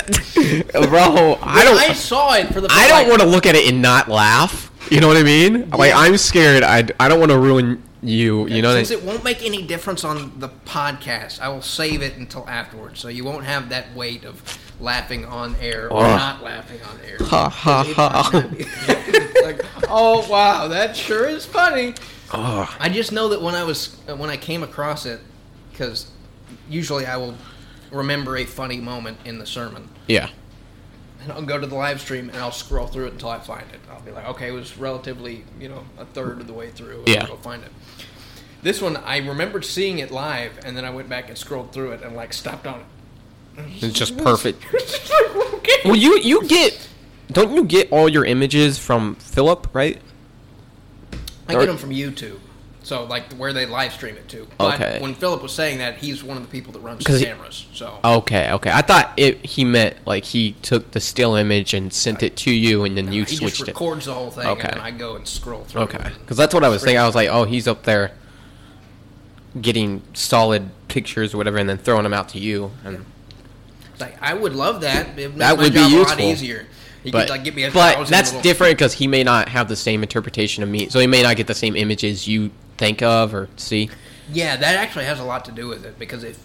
bro, 0.88 1.38
I 1.42 1.66
don't. 1.66 1.78
I 1.78 1.92
saw 1.92 2.34
it 2.36 2.48
for 2.54 2.62
the. 2.62 2.70
I 2.72 2.88
don't 2.88 3.00
like, 3.00 3.10
want 3.10 3.22
to 3.24 3.28
look 3.28 3.46
at 3.46 3.56
it 3.56 3.68
and 3.68 3.82
not 3.82 4.08
laugh. 4.08 4.72
You 4.90 5.02
know 5.02 5.08
what 5.08 5.18
I 5.18 5.24
mean? 5.24 5.70
Like 5.72 5.94
I'm 5.94 6.18
scared. 6.18 6.64
I, 6.64 6.88
I 7.00 7.08
don't 7.08 7.20
want 7.20 7.32
to 7.32 7.40
ruin 7.40 7.84
you. 8.02 8.48
You 8.48 8.62
know. 8.62 8.74
Since 8.74 8.90
What 8.92 9.00
it 9.00 9.06
won't 9.06 9.24
make 9.24 9.44
any 9.44 9.62
difference 9.62 10.04
on 10.04 10.40
the 10.40 10.50
podcast, 10.66 11.40
I 11.42 11.50
will 11.50 11.62
save 11.62 12.02
it 12.02 12.16
until 12.18 12.48
afterwards, 12.48 13.00
so 13.00 13.08
you 13.08 13.24
won't 13.24 13.44
have 13.46 13.70
that 13.70 13.94
weight 13.96 14.24
of 14.24 14.42
laughing 14.80 15.26
on 15.26 15.56
air 15.58 15.92
or 15.92 16.04
Ugh. 16.04 16.18
not 16.20 16.44
laughing 16.44 16.80
on 16.84 17.00
air. 17.06 17.18
Ha, 17.22 17.50
ha, 17.50 17.84
ha. 17.84 18.30
might 18.32 18.44
not 18.44 18.58
be- 18.58 19.42
like, 19.44 19.66
oh 19.90 20.28
wow, 20.30 20.68
that 20.68 20.96
sure 20.96 21.26
is 21.28 21.46
funny. 21.46 21.94
Ugh. 22.32 22.70
I 22.80 22.90
just 22.90 23.12
know 23.12 23.30
that 23.30 23.42
when 23.42 23.56
I 23.56 23.64
was 23.64 23.98
uh, 24.08 24.16
when 24.16 24.30
I 24.30 24.38
came 24.38 24.64
across 24.64 25.06
it, 25.06 25.20
because 25.72 26.10
usually 26.70 27.06
I 27.06 27.18
will 27.18 27.36
remember 27.92 28.38
a 28.38 28.46
funny 28.46 28.80
moment 28.80 29.18
in 29.26 29.40
the 29.40 29.46
sermon, 29.46 29.90
yeah. 30.08 30.30
And 31.28 31.34
I'll 31.38 31.46
go 31.46 31.60
to 31.60 31.68
the 31.68 31.76
live 31.76 32.00
stream 32.00 32.30
and 32.30 32.38
I'll 32.38 32.52
scroll 32.54 32.88
through 32.88 33.08
it 33.08 33.14
until 33.14 33.30
I 33.30 33.40
find 33.40 33.66
it. 33.74 33.80
I'll 33.92 34.00
be 34.02 34.12
like, 34.12 34.26
okay, 34.30 34.48
it 34.48 34.52
was 34.52 34.78
relatively, 34.78 35.44
you 35.60 35.68
know, 35.68 35.84
a 35.98 36.06
third 36.06 36.40
of 36.40 36.48
the 36.48 36.54
way 36.54 36.70
through. 36.70 37.00
and 37.00 37.08
Yeah. 37.10 37.22
I'll 37.24 37.28
go 37.28 37.36
find 37.36 37.64
it. 37.64 37.72
This 38.62 38.82
one, 38.82 38.96
I 38.98 39.18
remembered 39.18 39.66
seeing 39.66 40.00
it 40.00 40.10
live, 40.10 40.58
and 40.64 40.76
then 40.78 40.86
I 40.86 40.90
went 40.90 41.10
back 41.10 41.28
and 41.28 41.38
scrolled 41.38 41.74
through 41.74 41.92
it 41.92 42.02
and 42.02 42.16
like 42.16 42.32
stopped 42.34 42.66
on 42.66 42.80
it. 42.80 42.86
It's 43.82 43.98
just 43.98 44.18
perfect. 44.18 44.64
It's 44.74 44.98
just 44.98 45.12
like, 45.12 45.54
okay. 45.56 45.82
Well, 45.86 45.96
you 45.96 46.18
you 46.20 46.48
get 46.48 46.88
don't 47.32 47.54
you 47.54 47.66
get 47.66 47.92
all 47.92 48.08
your 48.08 48.24
images 48.24 48.80
from 48.80 49.16
Philip, 49.16 49.68
right? 49.74 50.02
I 51.50 51.54
get 51.54 51.66
them 51.66 51.78
from 51.78 51.90
YouTube. 51.90 52.40
So 52.88 53.04
like 53.04 53.34
where 53.34 53.52
they 53.52 53.66
live 53.66 53.92
stream 53.92 54.16
it 54.16 54.30
to. 54.30 54.48
But 54.58 54.76
Okay. 54.76 54.98
when 55.02 55.14
Philip 55.14 55.44
was 55.44 55.52
saying 55.52 55.80
that, 55.80 55.98
he's 55.98 56.24
one 56.24 56.38
of 56.38 56.44
the 56.44 56.48
people 56.50 56.72
that 56.72 56.80
runs 56.80 57.04
the 57.04 57.20
cameras. 57.22 57.66
So 57.74 58.00
Okay, 58.02 58.50
okay. 58.54 58.72
I 58.72 58.82
thought 58.82 59.12
it 59.18 59.46
he 59.46 59.66
meant 59.66 59.98
like 60.08 60.24
he 60.24 60.54
took 60.62 60.92
the 60.92 61.02
still 61.02 61.36
image 61.36 61.74
and 61.74 61.92
sent 61.92 62.24
it 62.24 62.38
to 62.38 62.52
you, 62.52 62.86
and 62.86 62.96
then 62.98 63.12
you 63.12 63.26
he 63.26 63.36
switched 63.36 63.58
just 63.58 63.68
it. 63.68 63.74
records 63.74 64.06
the 64.06 64.14
whole 64.14 64.32
thing, 64.32 64.48
Okay. 64.48 64.70
and 64.72 64.80
I 64.80 64.92
go 64.92 65.18
and 65.18 65.28
scroll 65.28 65.66
through. 65.66 65.82
Okay, 65.82 66.12
because 66.22 66.38
that's 66.38 66.54
what 66.54 66.64
I 66.64 66.70
was 66.70 66.82
thinking. 66.82 66.98
I 67.00 67.06
was 67.06 67.14
like, 67.14 67.28
oh, 67.28 67.44
he's 67.44 67.68
up 67.68 67.84
there 67.84 68.14
getting 69.60 70.02
solid 70.14 70.70
pictures 70.88 71.34
or 71.34 71.38
whatever, 71.40 71.58
and 71.58 71.68
then 71.68 71.78
throwing 71.78 72.04
them 72.04 72.14
out 72.14 72.30
to 72.30 72.40
you. 72.40 72.72
And 72.86 73.04
Like 74.00 74.18
I 74.22 74.34
would 74.34 74.56
love 74.56 74.80
that. 74.80 75.20
It 75.20 75.38
That 75.40 75.58
would 75.58 75.74
be 75.74 75.80
job 75.80 75.92
a 75.92 75.96
lot 75.96 76.08
useful. 76.08 76.22
easier. 76.26 76.68
He 77.04 77.12
but 77.12 77.24
could 77.28 77.30
like 77.32 77.44
give 77.44 77.54
me 77.56 77.64
a 77.64 77.72
but 77.72 78.08
that's 78.08 78.32
different 78.42 78.78
because 78.78 78.94
he 78.94 79.08
may 79.08 79.26
not 79.26 79.50
have 79.50 79.68
the 79.68 79.76
same 79.76 80.04
interpretation 80.04 80.64
of 80.64 80.70
me, 80.70 80.88
so 80.88 81.00
he 81.02 81.08
may 81.08 81.22
not 81.22 81.36
get 81.36 81.48
the 81.48 81.54
same 81.54 81.76
images 81.76 82.30
you 82.30 82.50
think 82.78 83.02
of 83.02 83.34
or 83.34 83.50
see. 83.58 83.90
Yeah, 84.32 84.56
that 84.58 84.76
actually 84.78 85.06
has 85.06 85.20
a 85.20 85.24
lot 85.24 85.46
to 85.46 85.52
do 85.52 85.68
with 85.68 85.86
it 85.86 85.98
because 86.00 86.24
if 86.24 86.40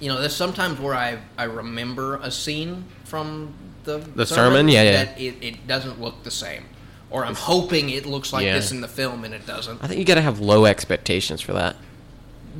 you 0.00 0.08
know, 0.08 0.20
there's 0.20 0.34
sometimes 0.36 0.80
where 0.80 0.94
I 0.94 1.18
I 1.38 1.44
remember 1.44 2.16
a 2.16 2.30
scene 2.30 2.84
from 3.04 3.54
the 3.84 3.98
The 3.98 4.26
sermon? 4.26 4.68
Yeah, 4.68 4.82
yeah. 4.82 5.04
that 5.04 5.20
it, 5.20 5.34
it 5.42 5.66
doesn't 5.66 6.00
look 6.00 6.22
the 6.24 6.30
same, 6.30 6.64
or 7.10 7.24
I'm 7.24 7.34
hoping 7.36 7.90
it 7.90 8.04
looks 8.06 8.32
like 8.32 8.44
Yeah. 8.44 8.54
this 8.54 8.72
in 8.72 8.80
the 8.80 8.88
film 8.88 9.24
and 9.24 9.32
it 9.34 9.46
doesn't. 9.46 9.82
I 9.82 9.86
think 9.86 9.98
you 9.98 10.04
got 10.04 10.14
to 10.16 10.22
have 10.22 10.40
low 10.40 10.64
expectations 10.64 11.40
for 11.40 11.52
that. 11.52 11.76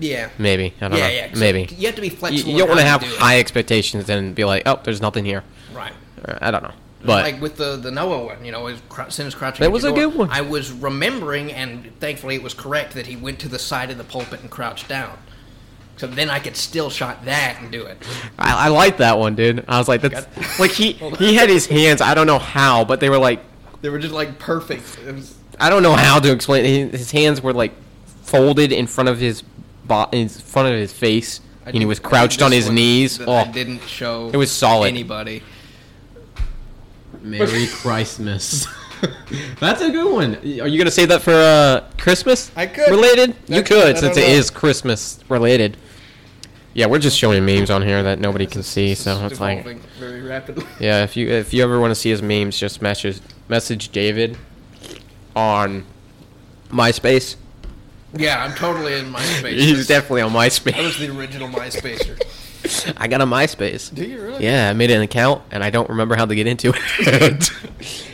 Yeah, 0.00 0.30
Maybe 0.38 0.74
I 0.80 0.88
don't 0.88 0.98
yeah, 0.98 1.06
know. 1.08 1.14
yeah. 1.14 1.28
Maybe 1.36 1.68
you 1.76 1.86
have 1.86 1.94
to 1.94 2.00
be 2.00 2.08
flexible. 2.08 2.50
you 2.50 2.58
don't 2.58 2.68
want 2.68 2.80
to 2.80 2.86
have 2.86 3.02
you 3.02 3.08
do 3.10 3.14
it. 3.14 3.20
high 3.20 3.38
expectations 3.38 4.08
and 4.10 4.34
be 4.34 4.44
like, 4.44 4.64
oh, 4.66 4.80
there's 4.82 5.00
nothing 5.00 5.24
here. 5.24 5.44
right. 5.72 5.92
Uh, 6.24 6.38
I 6.40 6.50
don't 6.50 6.62
know, 6.64 6.72
but 7.06 7.22
like 7.24 7.40
with 7.40 7.56
the 7.56 7.76
the 7.76 7.90
Noah 7.90 8.24
one, 8.26 8.44
you 8.44 8.52
know, 8.52 8.66
his 8.66 8.80
cr- 8.88 9.10
sin 9.10 9.30
crouching. 9.32 9.60
That 9.60 9.66
at 9.66 9.72
was 9.72 9.84
a 9.84 9.88
door. 9.88 9.96
good 10.10 10.14
one. 10.14 10.30
I 10.30 10.40
was 10.40 10.72
remembering, 10.72 11.52
and 11.52 11.92
thankfully 12.00 12.34
it 12.34 12.42
was 12.42 12.54
correct 12.54 12.94
that 12.94 13.06
he 13.06 13.16
went 13.16 13.38
to 13.40 13.48
the 13.48 13.58
side 13.58 13.90
of 13.90 13.98
the 13.98 14.04
pulpit 14.04 14.40
and 14.40 14.50
crouched 14.50 14.88
down. 14.88 15.18
So 15.96 16.06
then 16.08 16.28
I 16.28 16.40
could 16.40 16.56
still 16.56 16.90
shot 16.90 17.24
that 17.24 17.58
and 17.60 17.70
do 17.70 17.84
it. 17.86 17.96
I, 18.38 18.66
I 18.66 18.68
like 18.68 18.96
that 18.96 19.16
one, 19.18 19.36
dude. 19.36 19.64
I 19.68 19.78
was 19.78 19.86
like, 19.88 20.00
that's 20.00 20.58
like 20.58 20.72
he 20.72 20.92
he 20.92 21.34
had 21.34 21.48
his 21.48 21.66
hands. 21.66 22.00
I 22.00 22.14
don't 22.14 22.26
know 22.26 22.38
how, 22.40 22.84
but 22.84 22.98
they 23.00 23.10
were 23.10 23.18
like, 23.18 23.40
They 23.80 23.88
were 23.90 23.98
just 24.00 24.14
like 24.14 24.38
perfect. 24.38 24.98
Was 25.06 25.36
I 25.60 25.70
don't 25.70 25.82
know 25.84 25.94
how 25.94 26.18
to 26.18 26.32
explain. 26.32 26.64
it. 26.64 26.90
His 26.94 27.12
hands 27.12 27.40
were 27.40 27.52
like 27.52 27.72
folded 28.22 28.72
in 28.72 28.86
front 28.88 29.08
of 29.08 29.18
his 29.20 29.42
bo- 29.84 30.08
in 30.10 30.28
front 30.28 30.68
of 30.72 30.74
his 30.74 30.92
face, 30.92 31.40
I 31.64 31.68
and 31.70 31.78
he 31.78 31.86
was 31.86 32.00
crouched 32.00 32.42
on 32.42 32.50
his 32.50 32.68
knees. 32.68 33.18
that 33.18 33.28
Oh, 33.28 33.34
I 33.34 33.44
didn't 33.52 33.82
show. 33.82 34.30
It 34.32 34.36
was 34.36 34.50
solid. 34.50 34.88
Anybody? 34.88 35.42
Merry 37.24 37.66
Christmas. 37.72 38.66
That's 39.60 39.80
a 39.80 39.90
good 39.90 40.12
one. 40.12 40.36
Are 40.36 40.68
you 40.68 40.78
gonna 40.78 40.90
say 40.90 41.06
that 41.06 41.22
for 41.22 41.32
uh, 41.32 41.90
Christmas? 41.98 42.52
I 42.54 42.66
could. 42.66 42.90
Related? 42.90 43.34
You 43.48 43.58
I 43.58 43.62
could, 43.62 43.98
since 43.98 44.16
it 44.16 44.28
is 44.28 44.50
Christmas 44.50 45.18
related. 45.28 45.76
Yeah, 46.74 46.86
we're 46.86 46.98
just 46.98 47.16
showing 47.16 47.44
memes 47.46 47.70
on 47.70 47.82
here 47.82 48.02
that 48.02 48.18
nobody 48.18 48.46
can 48.46 48.64
see, 48.64 48.96
so 48.96 49.24
it's 49.26 49.38
like, 49.38 49.64
very 49.98 50.22
rapidly. 50.22 50.66
yeah. 50.80 51.04
If 51.04 51.16
you 51.16 51.28
if 51.28 51.54
you 51.54 51.62
ever 51.62 51.80
want 51.80 51.92
to 51.92 51.94
see 51.94 52.10
his 52.10 52.20
memes, 52.22 52.58
just 52.58 52.82
message 52.82 53.20
message 53.48 53.90
David 53.90 54.36
on 55.34 55.84
MySpace. 56.70 57.36
Yeah, 58.12 58.44
I'm 58.44 58.54
totally 58.54 58.94
in 58.94 59.12
MySpace. 59.12 59.52
He's 59.52 59.86
definitely 59.86 60.22
on 60.22 60.30
MySpace. 60.32 60.74
I 60.74 60.82
was 60.82 60.98
the 60.98 61.16
original 61.16 61.48
MySpacer. 61.48 62.20
I 62.96 63.08
got 63.08 63.20
a 63.20 63.26
MySpace. 63.26 63.94
Do 63.94 64.04
you 64.04 64.22
really? 64.22 64.44
Yeah, 64.44 64.70
I 64.70 64.72
made 64.72 64.90
an 64.90 65.02
account 65.02 65.42
and 65.50 65.62
I 65.62 65.70
don't 65.70 65.88
remember 65.90 66.14
how 66.16 66.24
to 66.26 66.34
get 66.34 66.46
into 66.46 66.72
it. 66.74 67.50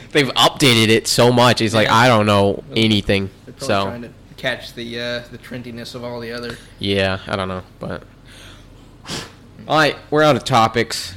They've 0.13 0.29
updated 0.29 0.89
it 0.89 1.07
so 1.07 1.33
much. 1.33 1.61
It's 1.61 1.75
like, 1.75 1.87
Yeah. 1.87 1.95
I 1.97 2.09
don't 2.09 2.27
know 2.27 2.65
anything. 2.75 3.31
They're 3.47 3.53
probably 3.55 3.67
So 3.67 3.85
trying 3.85 4.03
to 4.03 4.11
catch 4.37 4.75
the 4.75 5.01
uh, 5.01 5.23
the 5.31 5.39
trendiness 5.39 5.95
of 5.95 6.03
all 6.03 6.19
the 6.21 6.33
other. 6.33 6.57
yeah, 6.79 7.19
I 7.27 7.37
don't 7.37 7.49
know, 7.49 7.63
but 7.79 8.03
all 9.69 9.77
right, 9.77 9.97
we're 10.11 10.23
out 10.23 10.35
of 10.37 10.45
topics 10.45 11.15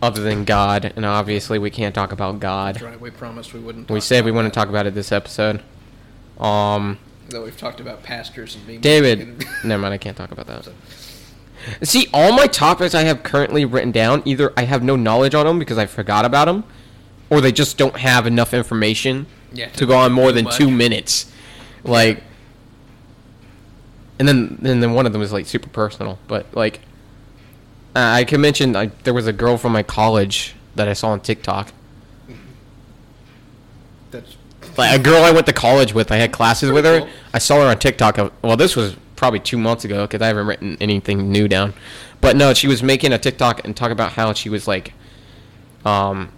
other 0.00 0.22
than 0.22 0.44
God, 0.44 0.92
and 0.94 1.04
obviously 1.04 1.58
we 1.58 1.70
can't 1.70 1.94
talk 1.94 2.12
about 2.12 2.38
God. 2.38 2.80
Right. 2.80 3.00
We 3.00 3.10
promised 3.10 3.52
we 3.54 3.60
wouldn't. 3.60 3.90
We 3.90 3.98
talk 3.98 4.04
said 4.04 4.24
we 4.24 4.30
about 4.30 4.36
wouldn't 4.36 4.54
that. 4.54 4.60
talk 4.60 4.68
about 4.68 4.86
it 4.86 4.94
this 4.94 5.10
episode. 5.10 5.62
Um, 6.38 6.98
Though 7.30 7.42
we've 7.44 7.56
talked 7.56 7.80
about 7.80 8.02
pastors 8.04 8.54
and 8.54 8.64
being 8.66 8.80
David, 8.80 9.44
never 9.64 9.80
mind, 9.82 9.94
I 9.94 9.98
can't 9.98 10.16
talk 10.16 10.30
about 10.30 10.46
that. 10.46 10.68
See, 11.82 12.08
all 12.12 12.32
my 12.32 12.46
topics 12.46 12.94
I 12.94 13.02
have 13.02 13.22
currently 13.22 13.64
written 13.64 13.90
down, 13.92 14.22
either 14.24 14.52
I 14.56 14.62
have 14.64 14.82
no 14.82 14.96
knowledge 14.96 15.34
on 15.34 15.46
them 15.46 15.58
because 15.58 15.78
I 15.78 15.86
forgot 15.86 16.24
about 16.24 16.46
them, 16.46 16.64
or 17.30 17.40
they 17.40 17.52
just 17.52 17.76
don't 17.76 17.96
have 17.96 18.26
enough 18.26 18.54
information 18.54 19.26
Yeah, 19.52 19.68
to 19.70 19.86
go 19.86 19.96
on 19.96 20.12
more 20.12 20.32
than 20.32 20.44
much. 20.44 20.56
two 20.56 20.70
minutes. 20.70 21.30
Like, 21.84 22.22
and 24.18 24.26
then 24.26 24.58
and 24.64 24.82
then 24.82 24.94
one 24.94 25.06
of 25.06 25.12
them 25.12 25.22
is 25.22 25.32
like 25.32 25.46
super 25.46 25.68
personal, 25.68 26.18
but 26.26 26.46
like, 26.54 26.80
uh, 27.94 28.00
I 28.00 28.24
can 28.24 28.40
mention 28.40 28.72
like 28.72 29.02
there 29.04 29.14
was 29.14 29.26
a 29.26 29.32
girl 29.32 29.56
from 29.58 29.72
my 29.72 29.82
college 29.82 30.54
that 30.74 30.88
I 30.88 30.92
saw 30.92 31.08
on 31.10 31.20
TikTok. 31.20 31.72
That's 34.10 34.36
Like 34.76 34.98
a 34.98 35.02
girl 35.02 35.22
I 35.22 35.30
went 35.32 35.46
to 35.46 35.52
college 35.52 35.92
with, 35.94 36.10
I 36.10 36.16
had 36.16 36.32
classes 36.32 36.70
with 36.72 36.84
her. 36.84 37.00
Cool. 37.00 37.08
I 37.34 37.38
saw 37.38 37.56
her 37.62 37.68
on 37.68 37.78
TikTok. 37.78 38.32
Well, 38.42 38.56
this 38.56 38.74
was 38.76 38.96
probably 39.18 39.40
two 39.40 39.58
months 39.58 39.84
ago 39.84 40.06
because 40.06 40.22
I 40.22 40.28
haven't 40.28 40.46
written 40.46 40.76
anything 40.80 41.30
new 41.30 41.48
down. 41.48 41.74
But 42.20 42.36
no, 42.36 42.54
she 42.54 42.68
was 42.68 42.82
making 42.82 43.12
a 43.12 43.18
TikTok 43.18 43.64
and 43.64 43.76
talk 43.76 43.90
about 43.90 44.12
how 44.12 44.32
she 44.32 44.48
was 44.48 44.68
like, 44.68 44.94
um, 45.84 46.32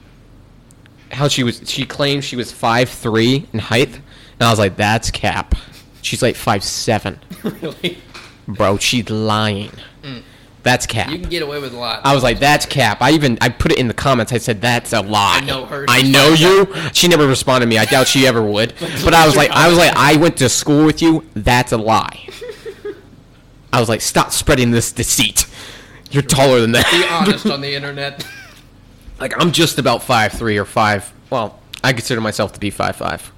how 1.12 1.28
she 1.28 1.44
was. 1.44 1.62
She 1.70 1.84
claimed 1.84 2.24
she 2.24 2.36
was 2.36 2.50
five 2.50 2.88
three 2.88 3.46
in 3.52 3.58
height, 3.58 3.94
and 3.94 4.02
I 4.40 4.50
was 4.50 4.58
like, 4.58 4.76
that's 4.76 5.10
cap. 5.10 5.54
She's 6.02 6.22
like 6.22 6.36
five 6.36 6.64
seven, 6.64 7.20
really. 7.42 7.98
bro. 8.48 8.78
She's 8.78 9.08
lying. 9.10 9.70
That's 10.62 10.86
cap. 10.86 11.10
You 11.10 11.18
can 11.18 11.30
get 11.30 11.42
away 11.42 11.58
with 11.58 11.72
a 11.72 11.78
lot. 11.78 12.02
I 12.04 12.14
was 12.14 12.22
like, 12.22 12.38
"That's 12.38 12.66
cap." 12.66 13.00
I 13.00 13.12
even 13.12 13.38
I 13.40 13.48
put 13.48 13.72
it 13.72 13.78
in 13.78 13.88
the 13.88 13.94
comments. 13.94 14.30
I 14.32 14.38
said, 14.38 14.60
"That's 14.60 14.92
a 14.92 15.00
lie." 15.00 15.38
I 15.42 15.44
know 15.46 15.64
her. 15.64 15.86
I 15.88 16.02
know 16.16 16.28
you. 16.34 16.74
She 16.92 17.08
never 17.08 17.26
responded 17.26 17.64
to 17.64 17.70
me. 17.70 17.78
I 17.78 17.86
doubt 17.86 18.08
she 18.08 18.26
ever 18.26 18.42
would. 18.42 18.74
But 19.04 19.14
I 19.14 19.24
was 19.26 19.36
like, 19.36 19.50
I 19.50 19.68
was 19.68 19.78
like, 19.78 19.92
I 19.96 20.16
went 20.16 20.36
to 20.38 20.48
school 20.50 20.84
with 20.84 21.00
you. 21.00 21.24
That's 21.34 21.72
a 21.72 21.78
lie. 21.78 22.28
I 23.72 23.80
was 23.80 23.88
like, 23.88 24.00
stop 24.00 24.33
spreading 24.33 24.70
this 24.70 24.92
deceit. 24.92 25.46
You're 26.11 26.22
taller 26.24 26.61
than 26.61 26.72
that. 26.72 26.90
Be 26.90 27.06
honest 27.33 27.46
on 27.46 27.61
the 27.61 27.74
internet. 27.74 28.26
like 29.20 29.33
I'm 29.40 29.52
just 29.52 29.78
about 29.78 30.02
five 30.02 30.33
three 30.33 30.59
or 30.59 30.64
five. 30.64 31.12
Well, 31.30 31.61
I 31.85 31.92
consider 31.92 32.20
myself 32.20 32.52
to 32.54 32.61
be 32.61 32.70
five 32.70 32.96
five, 32.96 33.30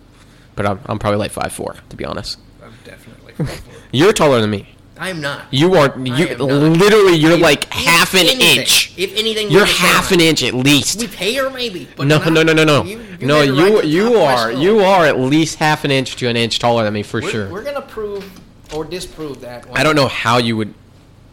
but 0.57 0.65
I'm 0.67 0.81
I'm 0.87 0.99
probably 0.99 1.19
like 1.19 1.33
five 1.33 1.53
four 1.53 1.77
to 1.91 1.97
be 1.97 2.05
honest. 2.05 2.39
I'm 2.63 2.73
definitely. 2.85 3.33
full 3.35 3.47
for 3.47 3.53
it. 3.53 3.63
You're 3.93 4.13
taller 4.15 4.41
than 4.41 4.49
me. 4.51 4.69
I 4.99 5.11
am 5.11 5.21
not. 5.21 5.43
You 5.51 5.75
are 5.75 5.99
you 5.99 6.27
literally 6.37 7.17
you're 7.17 7.33
If- 7.33 7.41
like 7.41 7.65
if 7.65 7.73
half 7.73 8.15
an 8.15 8.21
anything- 8.21 8.59
inch. 8.61 8.95
If 8.97 9.15
anything, 9.17 9.51
You're 9.51 9.63
we're 9.63 9.67
the 9.67 9.73
same 9.73 9.87
half 9.89 10.13
an 10.13 10.21
inch 10.21 10.43
at 10.45 10.55
least. 10.55 11.01
With 11.01 11.15
hair, 11.15 11.51
maybe. 11.51 11.89
But 11.97 12.07
No, 12.07 12.19
no, 12.19 12.43
no, 12.43 12.53
no, 12.53 12.63
no, 12.65 12.85
You, 12.85 13.01
no. 13.21 13.41
You, 13.43 13.77
right 13.79 13.85
you 13.85 14.03
top 14.05 14.13
of 14.13 14.19
my 14.21 14.25
are, 14.35 14.53
you 14.53 14.81
are 14.81 15.05
at 15.07 15.19
least 15.19 15.57
half 15.59 15.85
an 15.85 15.91
inch 15.91 16.17
to 16.17 16.29
an 16.29 16.37
inch 16.37 16.59
taller 16.61 16.85
than 16.85 16.93
me 16.95 17.03
for 17.03 17.21
We're, 17.21 17.31
sure. 17.31 17.49
We're 17.51 17.65
gonna 17.65 17.83
prove 17.83 18.25
or 18.73 18.85
disprove 18.85 19.41
that. 19.43 19.67
One. 19.69 19.79
I 19.79 19.83
don't 19.83 19.97
know 19.97 20.09
how 20.09 20.39
you 20.39 20.57
would. 20.57 20.75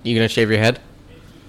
You 0.03 0.15
gonna 0.15 0.27
shave 0.27 0.49
your 0.49 0.59
head? 0.59 0.79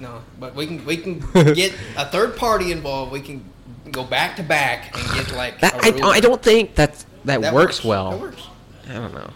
No, 0.01 0.23
but 0.39 0.55
we 0.55 0.67
can 0.67 0.85
we 0.87 0.97
can 0.97 1.21
get 1.55 1.75
a 1.97 2.07
third 2.07 2.37
party 2.37 2.73
involved. 2.73 3.13
We 3.13 3.21
can 3.21 3.45
go 3.91 4.05
back 4.05 4.37
to 4.37 4.43
back 4.43 4.97
and 4.97 5.15
get 5.15 5.33
like. 5.37 5.59
That 5.61 5.75
I. 5.85 6.09
I 6.09 6.21
don't 6.21 6.43
think 6.43 6.75
that 6.77 7.05
that, 7.25 7.41
That 7.43 7.55
works, 7.55 7.85
well. 7.85 8.11
That 8.13 8.21
works. 8.21 8.43
I 8.89 8.95
don't 8.95 9.15
know. 9.15 9.31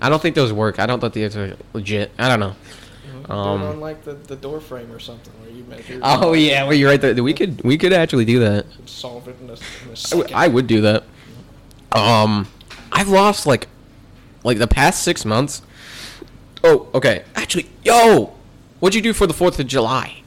I 0.00 0.08
don't 0.08 0.20
think 0.20 0.34
those 0.34 0.52
work. 0.52 0.78
I 0.80 0.86
don't 0.86 0.98
think 1.00 1.14
these 1.14 1.36
are 1.36 1.56
legit. 1.72 2.10
I 2.18 2.28
don't 2.28 2.40
know. 2.40 2.56
Do 3.26 3.32
Um, 3.32 3.62
on 3.62 3.80
like 3.80 4.02
the, 4.04 4.14
the 4.14 4.34
door 4.34 4.60
frame 4.60 4.90
or 4.90 4.98
something 4.98 5.32
where 5.40 5.50
you 5.50 5.62
measure. 5.64 6.00
Oh 6.02 6.32
yeah, 6.32 6.64
well 6.64 6.74
you're 6.74 6.90
right 6.90 7.00
there. 7.00 7.14
We 7.22 7.32
could 7.32 7.62
we 7.62 7.78
could 7.78 7.92
actually 7.92 8.24
do 8.24 8.40
that. 8.40 8.66
Solve 8.86 9.28
it 9.28 9.36
in 9.40 9.48
a, 9.48 9.52
in 9.52 9.58
a 9.58 9.62
I 9.86 9.88
would- 9.88 9.98
second. 9.98 10.34
I 10.34 10.48
would 10.48 10.66
do 10.66 10.80
that. 10.80 11.04
Um, 11.92 12.48
I've 12.90 13.08
lost 13.08 13.46
like, 13.46 13.68
like 14.44 14.58
the 14.58 14.66
past 14.66 15.02
six 15.02 15.24
months. 15.24 15.62
Oh, 16.64 16.88
okay. 16.94 17.24
Actually, 17.34 17.68
yo, 17.84 18.34
what'd 18.80 18.94
you 18.94 19.02
do 19.02 19.12
for 19.12 19.26
the 19.26 19.34
Fourth 19.34 19.58
of 19.58 19.66
July? 19.66 20.18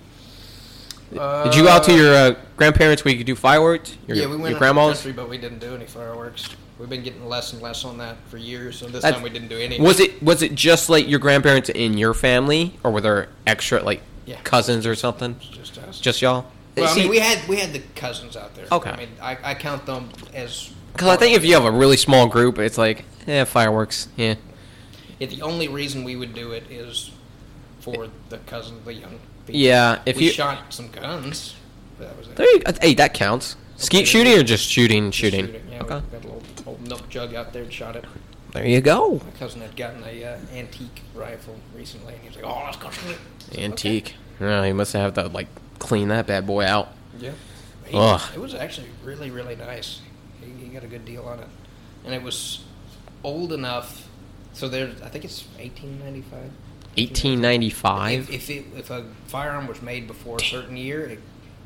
Did 1.11 1.55
you 1.55 1.63
go 1.63 1.69
out 1.69 1.83
to 1.85 1.93
your 1.95 2.13
uh, 2.13 2.35
grandparents 2.57 3.05
where 3.05 3.11
you 3.13 3.17
could 3.17 3.27
do 3.27 3.35
fireworks? 3.35 3.97
Your, 4.07 4.17
yeah, 4.17 4.25
we 4.25 4.31
went 4.35 4.39
your 4.41 4.45
out 4.45 4.47
to 4.49 4.53
the 4.53 4.59
grandma's. 4.59 4.97
country, 4.97 5.13
but 5.13 5.29
we 5.29 5.37
didn't 5.37 5.59
do 5.59 5.73
any 5.73 5.85
fireworks. 5.85 6.49
We've 6.77 6.89
been 6.89 7.03
getting 7.03 7.25
less 7.29 7.53
and 7.53 7.61
less 7.61 7.85
on 7.85 7.97
that 7.99 8.17
for 8.27 8.37
years, 8.37 8.81
and 8.81 8.91
this 8.93 9.01
That's- 9.01 9.15
time 9.15 9.23
we 9.23 9.29
didn't 9.29 9.47
do 9.47 9.57
any. 9.57 9.79
Was 9.79 10.01
it 10.01 10.21
was 10.21 10.41
it 10.41 10.55
just 10.55 10.89
like 10.89 11.07
your 11.07 11.19
grandparents 11.19 11.69
in 11.69 11.97
your 11.97 12.13
family, 12.13 12.77
or 12.83 12.91
were 12.91 12.99
there 12.99 13.29
extra 13.47 13.81
like 13.81 14.01
Yeah. 14.25 14.41
cousins 14.43 14.85
or 14.85 14.93
something? 14.95 15.37
just 15.39 15.77
us? 15.77 16.01
Just 16.01 16.21
y'all? 16.21 16.45
well, 16.75 16.91
I 16.91 16.95
mean, 16.95 17.09
we 17.09 17.19
had 17.19 17.47
we 17.47 17.57
had 17.57 17.71
the 17.71 17.81
cousins 17.95 18.35
out 18.35 18.53
there. 18.55 18.65
Okay. 18.69 18.89
I 18.89 18.97
mean, 18.97 19.09
I, 19.21 19.37
I 19.41 19.53
count 19.53 19.85
them 19.85 20.09
as. 20.33 20.69
Because 20.91 21.07
I 21.07 21.15
think 21.15 21.35
if 21.35 21.45
you 21.45 21.53
have 21.53 21.63
a 21.65 21.71
really 21.71 21.97
small 21.97 22.27
group, 22.27 22.57
it's 22.59 22.77
like, 22.77 23.05
yeah, 23.25 23.45
fireworks. 23.45 24.09
Yeah. 24.17 24.35
Yeah, 25.19 25.27
the 25.27 25.41
only 25.41 25.67
reason 25.67 26.03
we 26.03 26.15
would 26.15 26.33
do 26.33 26.51
it 26.51 26.63
is 26.69 27.11
for 27.79 28.07
the 28.29 28.37
cousins, 28.39 28.83
the 28.85 28.93
young 28.93 29.19
people. 29.45 29.59
Yeah, 29.61 29.99
if 30.05 30.17
we 30.17 30.25
you- 30.25 30.31
shot 30.31 30.73
some 30.73 30.89
guns. 30.89 31.55
That 31.99 32.17
was 32.17 32.27
it. 32.27 32.35
There 32.35 32.51
you, 32.53 32.61
hey, 32.81 32.93
that 32.95 33.13
counts. 33.13 33.55
Skeet 33.77 33.99
Okay. 33.99 34.05
shooting 34.05 34.33
or 34.37 34.43
just 34.43 34.65
shooting, 34.67 35.11
Just 35.11 35.17
shooting? 35.19 35.47
Yeah, 35.71 35.81
okay. 35.83 35.95
we 35.95 36.11
got 36.11 36.23
a 36.23 36.27
little 36.27 36.43
old 36.65 36.87
milk 36.87 37.07
jug 37.09 37.33
out 37.33 37.53
there 37.53 37.63
and 37.63 37.71
shot 37.71 37.95
it. 37.95 38.03
There 38.53 38.65
you 38.65 38.79
go. 38.81 39.21
My 39.23 39.31
cousin 39.39 39.61
had 39.61 39.75
gotten 39.75 40.03
a 40.03 40.23
uh, 40.23 40.37
antique 40.53 41.01
rifle 41.13 41.55
recently, 41.75 42.13
and 42.13 42.21
he 42.21 42.27
was 42.29 42.37
like, 42.37 42.45
"Oh, 42.45 42.63
let's 42.65 42.77
go 42.77 42.89
shoot 42.89 43.11
it." 43.11 43.17
I 43.51 43.55
said, 43.55 43.63
Antique. 43.63 44.15
Yeah, 44.39 44.63
you 44.65 44.73
must 44.73 44.93
have 44.93 45.13
to 45.15 45.27
like 45.27 45.47
clean 45.79 46.07
that 46.09 46.25
bad 46.27 46.45
boy 46.47 46.63
out. 46.65 46.89
Yeah. 47.19 47.31
He- 47.85 47.97
Ugh. 47.97 48.21
It 48.33 48.39
was 48.39 48.53
actually 48.53 48.87
really, 49.03 49.29
really 49.29 49.55
nice. 49.57 49.99
He, 50.41 50.65
he 50.65 50.69
got 50.73 50.83
a 50.83 50.87
good 50.87 51.03
deal 51.05 51.23
on 51.25 51.39
it, 51.39 51.47
and 52.05 52.13
it 52.13 52.23
was 52.23 52.61
old 53.23 53.51
enough. 53.53 54.07
So 54.55 54.69
there's, 54.69 55.01
I 55.01 55.09
think 55.09 55.25
it's 55.25 55.43
1895. 55.59 56.51
1895. 56.97 58.13
If 58.13 58.29
if, 58.29 58.49
it, 58.49 58.65
if 58.77 58.89
a 58.89 59.05
firearm 59.27 59.67
was 59.67 59.81
made 59.81 60.07
before 60.07 60.37
a 60.37 60.43
certain 60.43 60.77
year, 60.77 61.05
it 61.05 61.19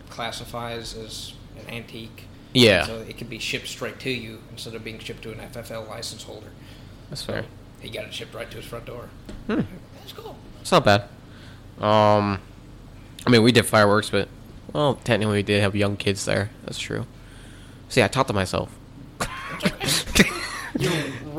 classifies 0.10 0.96
as 0.96 1.34
an 1.60 1.72
antique. 1.72 2.26
Yeah. 2.54 2.88
So 2.88 2.98
it 2.98 3.18
could 3.20 3.30
be 3.30 3.38
shipped 3.38 3.68
straight 3.68 4.00
to 4.00 4.10
you 4.10 4.40
instead 4.50 4.74
of 4.74 4.84
being 4.84 4.98
shipped 4.98 5.22
to 5.24 5.32
an 5.32 5.38
FFL 5.38 5.88
license 5.88 6.24
holder. 6.24 6.48
That's 7.10 7.22
fair. 7.22 7.46
He 7.80 7.90
got 7.90 8.06
it 8.06 8.14
shipped 8.14 8.34
right 8.34 8.50
to 8.50 8.58
his 8.58 8.66
front 8.66 8.86
door. 8.86 9.10
Hmm. 9.46 9.62
That's 10.00 10.14
cool. 10.14 10.36
It's 10.62 10.72
not 10.72 10.84
bad. 10.84 11.04
Um, 11.80 12.42
I 13.26 13.30
mean, 13.30 13.44
we 13.44 13.52
did 13.52 13.68
fireworks, 13.68 14.10
but 14.10 14.28
well, 14.74 14.96
technically 14.96 15.38
we 15.38 15.44
did 15.44 15.62
have 15.62 15.76
young 15.76 15.96
kids 15.96 16.26
there. 16.26 16.50
That's 16.66 16.80
true. 16.80 17.06
See, 17.88 18.02
I 18.02 18.08
talked 18.08 18.30
to 18.30 18.34
myself. 18.34 18.76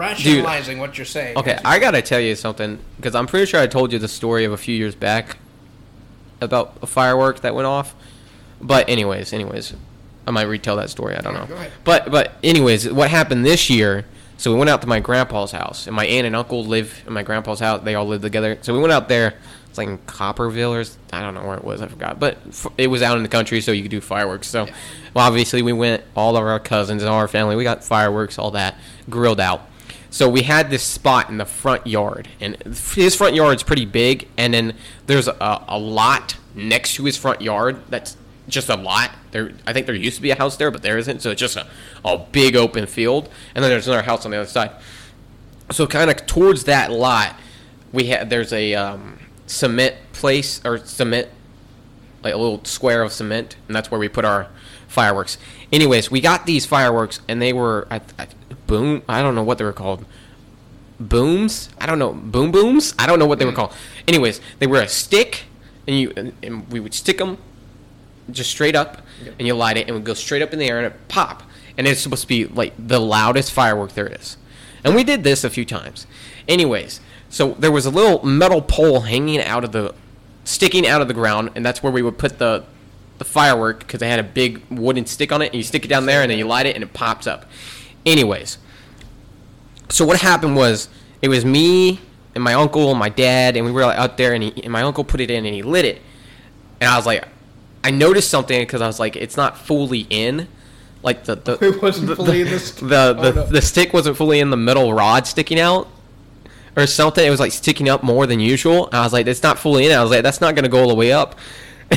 Rationalizing 0.01 0.79
what 0.79 0.97
you're 0.97 1.05
saying. 1.05 1.37
Okay, 1.37 1.59
I 1.63 1.79
gotta 1.79 2.01
tell 2.01 2.21
you 2.21 2.35
something 2.35 2.79
because 2.97 3.15
I'm 3.15 3.27
pretty 3.27 3.45
sure 3.45 3.61
I 3.61 3.67
told 3.67 3.93
you 3.93 3.99
the 3.99 4.09
story 4.09 4.47
of 4.47 4.53
a 4.53 4.57
few 4.57 4.75
years 4.75 4.95
back 4.95 5.37
about 6.41 6.77
a 6.81 6.87
firework 6.87 7.41
that 7.41 7.55
went 7.55 7.67
off. 7.67 7.95
But 8.63 8.89
anyways, 8.89 9.35
anyways, 9.35 9.75
I 10.27 10.31
might 10.31 10.45
retell 10.45 10.77
that 10.77 10.89
story. 10.89 11.17
I 11.17 11.21
don't 11.21 11.35
know. 11.35 11.45
Go 11.45 11.55
ahead. 11.55 11.73
But 11.85 12.11
but 12.11 12.33
anyways, 12.43 12.91
what 12.91 13.11
happened 13.11 13.45
this 13.45 13.69
year? 13.69 14.07
So 14.39 14.51
we 14.51 14.59
went 14.59 14.71
out 14.71 14.81
to 14.81 14.87
my 14.87 15.01
grandpa's 15.01 15.53
house, 15.53 15.87
and 15.87 15.95
my 15.95 16.07
aunt 16.07 16.27
and 16.27 16.35
uncle 16.35 16.65
live 16.65 17.03
in 17.07 17.13
my 17.13 17.23
grandpa's 17.23 17.61
house. 17.61 17.83
They 17.83 17.95
all 17.95 18.07
live 18.07 18.23
together. 18.23 18.57
So 18.63 18.73
we 18.73 18.81
went 18.81 18.93
out 18.93 19.09
there. 19.09 19.35
It's 19.69 19.77
like 19.77 19.87
in 19.87 19.99
Copperville 19.99 20.73
or 20.73 21.17
I 21.17 21.21
don't 21.21 21.35
know 21.35 21.45
where 21.45 21.59
it 21.59 21.63
was. 21.63 21.83
I 21.83 21.89
forgot. 21.89 22.19
But 22.19 22.39
it 22.79 22.87
was 22.87 23.03
out 23.03 23.19
in 23.19 23.23
the 23.23 23.29
country, 23.29 23.61
so 23.61 23.71
you 23.71 23.83
could 23.83 23.91
do 23.91 24.01
fireworks. 24.01 24.49
So, 24.49 24.65
well, 25.15 25.27
obviously 25.27 25.61
we 25.61 25.75
went. 25.75 26.03
All 26.17 26.39
of 26.39 26.45
our 26.45 26.59
cousins 26.59 27.03
and 27.03 27.11
all 27.11 27.19
our 27.19 27.29
family. 27.29 27.55
We 27.55 27.65
got 27.65 27.85
fireworks, 27.85 28.39
all 28.39 28.53
that 28.53 28.77
grilled 29.11 29.41
out. 29.41 29.70
So 30.11 30.29
we 30.29 30.43
had 30.43 30.71
this 30.71 30.83
spot 30.83 31.31
in 31.31 31.39
the 31.39 31.45
front 31.45 31.87
yard, 31.87 32.29
and 32.41 32.57
his 32.95 33.15
front 33.15 33.35
yard's 33.35 33.63
pretty 33.63 33.85
big. 33.85 34.29
And 34.37 34.53
then 34.53 34.75
there's 35.07 35.29
a, 35.29 35.65
a 35.69 35.79
lot 35.79 36.37
next 36.55 36.95
to 36.97 37.05
his 37.05 37.17
front 37.17 37.41
yard 37.41 37.81
that's 37.89 38.17
just 38.49 38.69
a 38.69 38.77
lot. 38.77 39.13
There, 39.31 39.53
I 39.67 39.73
think 39.73 39.87
there 39.87 39.95
used 39.95 40.17
to 40.17 40.23
be 40.23 40.33
a 40.33 40.37
house 40.37 40.57
there, 40.57 40.71
but 40.71 40.83
there 40.83 40.99
isn't. 40.99 41.23
So 41.23 41.31
it's 41.31 41.41
just 41.41 41.57
a, 41.57 41.67
a 42.05 42.19
big 42.19 42.57
open 42.57 42.87
field, 42.87 43.29
and 43.55 43.63
then 43.63 43.71
there's 43.71 43.87
another 43.87 44.03
house 44.03 44.25
on 44.25 44.33
the 44.33 44.39
other 44.39 44.49
side. 44.49 44.73
So 45.71 45.87
kind 45.87 46.11
of 46.11 46.27
towards 46.27 46.65
that 46.65 46.91
lot, 46.91 47.37
we 47.93 48.07
had 48.07 48.29
there's 48.31 48.53
a 48.53 48.75
um, 48.75 49.21
cement 49.47 49.95
place 50.13 50.61
or 50.65 50.79
cement, 50.79 51.29
like 52.25 52.35
a 52.35 52.37
little 52.37 52.65
square 52.65 53.03
of 53.03 53.13
cement, 53.13 53.57
and 53.69 53.77
that's 53.77 53.91
where 53.91 54.01
we 54.01 54.09
put 54.09 54.25
our 54.25 54.49
fireworks. 54.89 55.39
Anyways, 55.73 56.11
we 56.11 56.21
got 56.21 56.47
these 56.47 56.67
fireworks, 56.67 57.21
and 57.29 57.41
they 57.41 57.53
were 57.53 57.87
I, 57.91 58.01
I, 58.19 58.27
boom. 58.71 59.03
I 59.09 59.21
don't 59.21 59.35
know 59.35 59.43
what 59.43 59.59
they 59.59 59.65
were 59.65 59.73
called. 59.73 60.05
Booms. 61.01 61.71
I 61.79 61.87
don't 61.87 61.99
know. 61.99 62.13
Boom 62.13 62.53
booms. 62.53 62.95
I 62.99 63.07
don't 63.07 63.19
know 63.19 63.27
what 63.27 63.39
they 63.39 63.45
were 63.45 63.53
mm. 63.53 63.57
called. 63.57 63.75
Anyways, 64.07 64.41
they 64.61 64.67
were 64.67 64.81
a 64.81 64.89
stick, 64.89 65.45
and 65.87 65.99
you 65.99 66.13
and, 66.17 66.33
and 66.43 66.71
we 66.71 66.79
would 66.79 66.95
stick 66.95 67.19
them 67.19 67.39
just 68.31 68.51
straight 68.51 68.77
up, 68.77 69.03
and 69.39 69.47
you 69.47 69.55
light 69.55 69.77
it, 69.77 69.81
and 69.81 69.91
it 69.91 69.93
would 69.95 70.05
go 70.05 70.15
straight 70.15 70.41
up 70.41 70.53
in 70.53 70.59
the 70.59 70.67
air, 70.67 70.79
and 70.79 70.87
it 70.87 71.09
pop. 71.09 71.43
And 71.77 71.87
it's 71.89 72.01
supposed 72.01 72.23
to 72.23 72.29
be 72.29 72.45
like 72.47 72.73
the 72.79 73.01
loudest 73.01 73.51
firework 73.53 73.93
there 73.95 74.07
is. 74.07 74.37
And 74.85 74.95
we 74.95 75.05
did 75.05 75.25
this 75.25 75.45
a 75.45 75.51
few 75.51 75.65
times. 75.65 76.07
Anyways, 76.47 77.01
so 77.29 77.55
there 77.55 77.73
was 77.73 77.87
a 77.87 77.91
little 77.91 78.25
metal 78.25 78.63
pole 78.63 79.01
hanging 79.01 79.41
out 79.41 79.65
of 79.65 79.73
the, 79.73 79.95
sticking 80.45 80.87
out 80.87 81.03
of 81.03 81.09
the 81.09 81.15
ground, 81.15 81.51
and 81.55 81.65
that's 81.65 81.83
where 81.83 81.93
we 81.93 82.03
would 82.03 82.19
put 82.19 82.39
the, 82.39 82.65
the 83.19 83.25
firework 83.25 83.81
because 83.81 84.01
they 84.01 84.09
had 84.09 84.21
a 84.21 84.25
big 84.25 84.63
wooden 84.71 85.07
stick 85.07 85.33
on 85.33 85.43
it, 85.43 85.47
and 85.47 85.55
you 85.55 85.63
stick 85.63 85.85
it 85.85 85.89
down 85.89 86.07
there, 86.07 86.23
and 86.23 86.31
then 86.31 86.39
you 86.39 86.47
light 86.47 86.67
it, 86.67 86.75
and 86.75 86.85
it 86.85 86.93
pops 86.93 87.27
up. 87.27 87.47
Anyways, 88.07 88.59
so 89.89 90.05
what 90.05 90.21
happened 90.21 90.57
was 90.57 90.89
it 91.23 91.29
was 91.29 91.45
me, 91.45 92.01
and 92.35 92.43
my 92.43 92.55
uncle 92.55 92.91
and 92.91 92.99
my 92.99 93.09
dad, 93.09 93.57
and 93.57 93.67
we 93.67 93.73
were 93.73 93.83
like, 93.83 93.99
out 93.99 94.17
there, 94.17 94.35
and, 94.35 94.45
he, 94.45 94.63
and 94.63 94.73
my 94.73 94.83
uncle 94.83 95.05
put 95.05 95.21
it 95.21 95.31
in 95.31 95.45
and 95.45 95.55
he 95.55 95.63
lit 95.63 95.85
it, 95.85 96.01
and 96.81 96.89
I 96.91 96.97
was 96.97 97.07
like, 97.07 97.27
I 97.83 97.91
noticed 97.91 98.31
something 98.31 98.61
because 98.61 98.81
I 98.81 98.87
was 98.87 99.01
like, 99.01 99.17
it's 99.17 99.37
not 99.37 99.59
fully 99.59 100.07
in, 100.11 100.49
like 101.03 101.25
the 101.25 101.37
the 101.37 101.59
It 101.61 101.83
wasn't 101.83 102.09
the, 102.09 102.17
fully 102.17 102.43
the, 102.43 102.47
in 102.47 102.53
the 102.53 102.59
st- 102.59 102.91
the, 102.91 103.17
oh, 103.19 103.23
no. 103.23 103.47
the 103.47 103.63
stick 103.63 103.93
wasn't 103.93 104.17
fully 104.17 104.41
in 104.41 104.51
the 104.51 104.57
middle 104.57 104.93
rod 104.93 105.27
sticking 105.27 105.59
out. 105.59 105.89
Or 106.77 106.87
something, 106.87 107.27
it 107.27 107.31
was 107.31 107.41
like 107.41 107.51
sticking 107.51 107.89
up 107.89 108.05
more 108.05 108.29
than 108.29 108.39
usual. 108.39 108.87
And 108.87 108.95
I 108.95 109.03
was 109.03 109.13
like, 109.13 109.27
"It's 109.27 109.43
not 109.43 109.59
fully 109.59 109.87
in." 109.87 109.93
I 109.93 110.03
was 110.03 110.11
like, 110.13 110.23
"That's 110.23 110.41
not 110.41 110.55
gonna 110.55 110.69
go 110.69 110.83
all 110.83 110.89
the 110.89 110.95
way 110.95 111.11
up." 111.13 111.37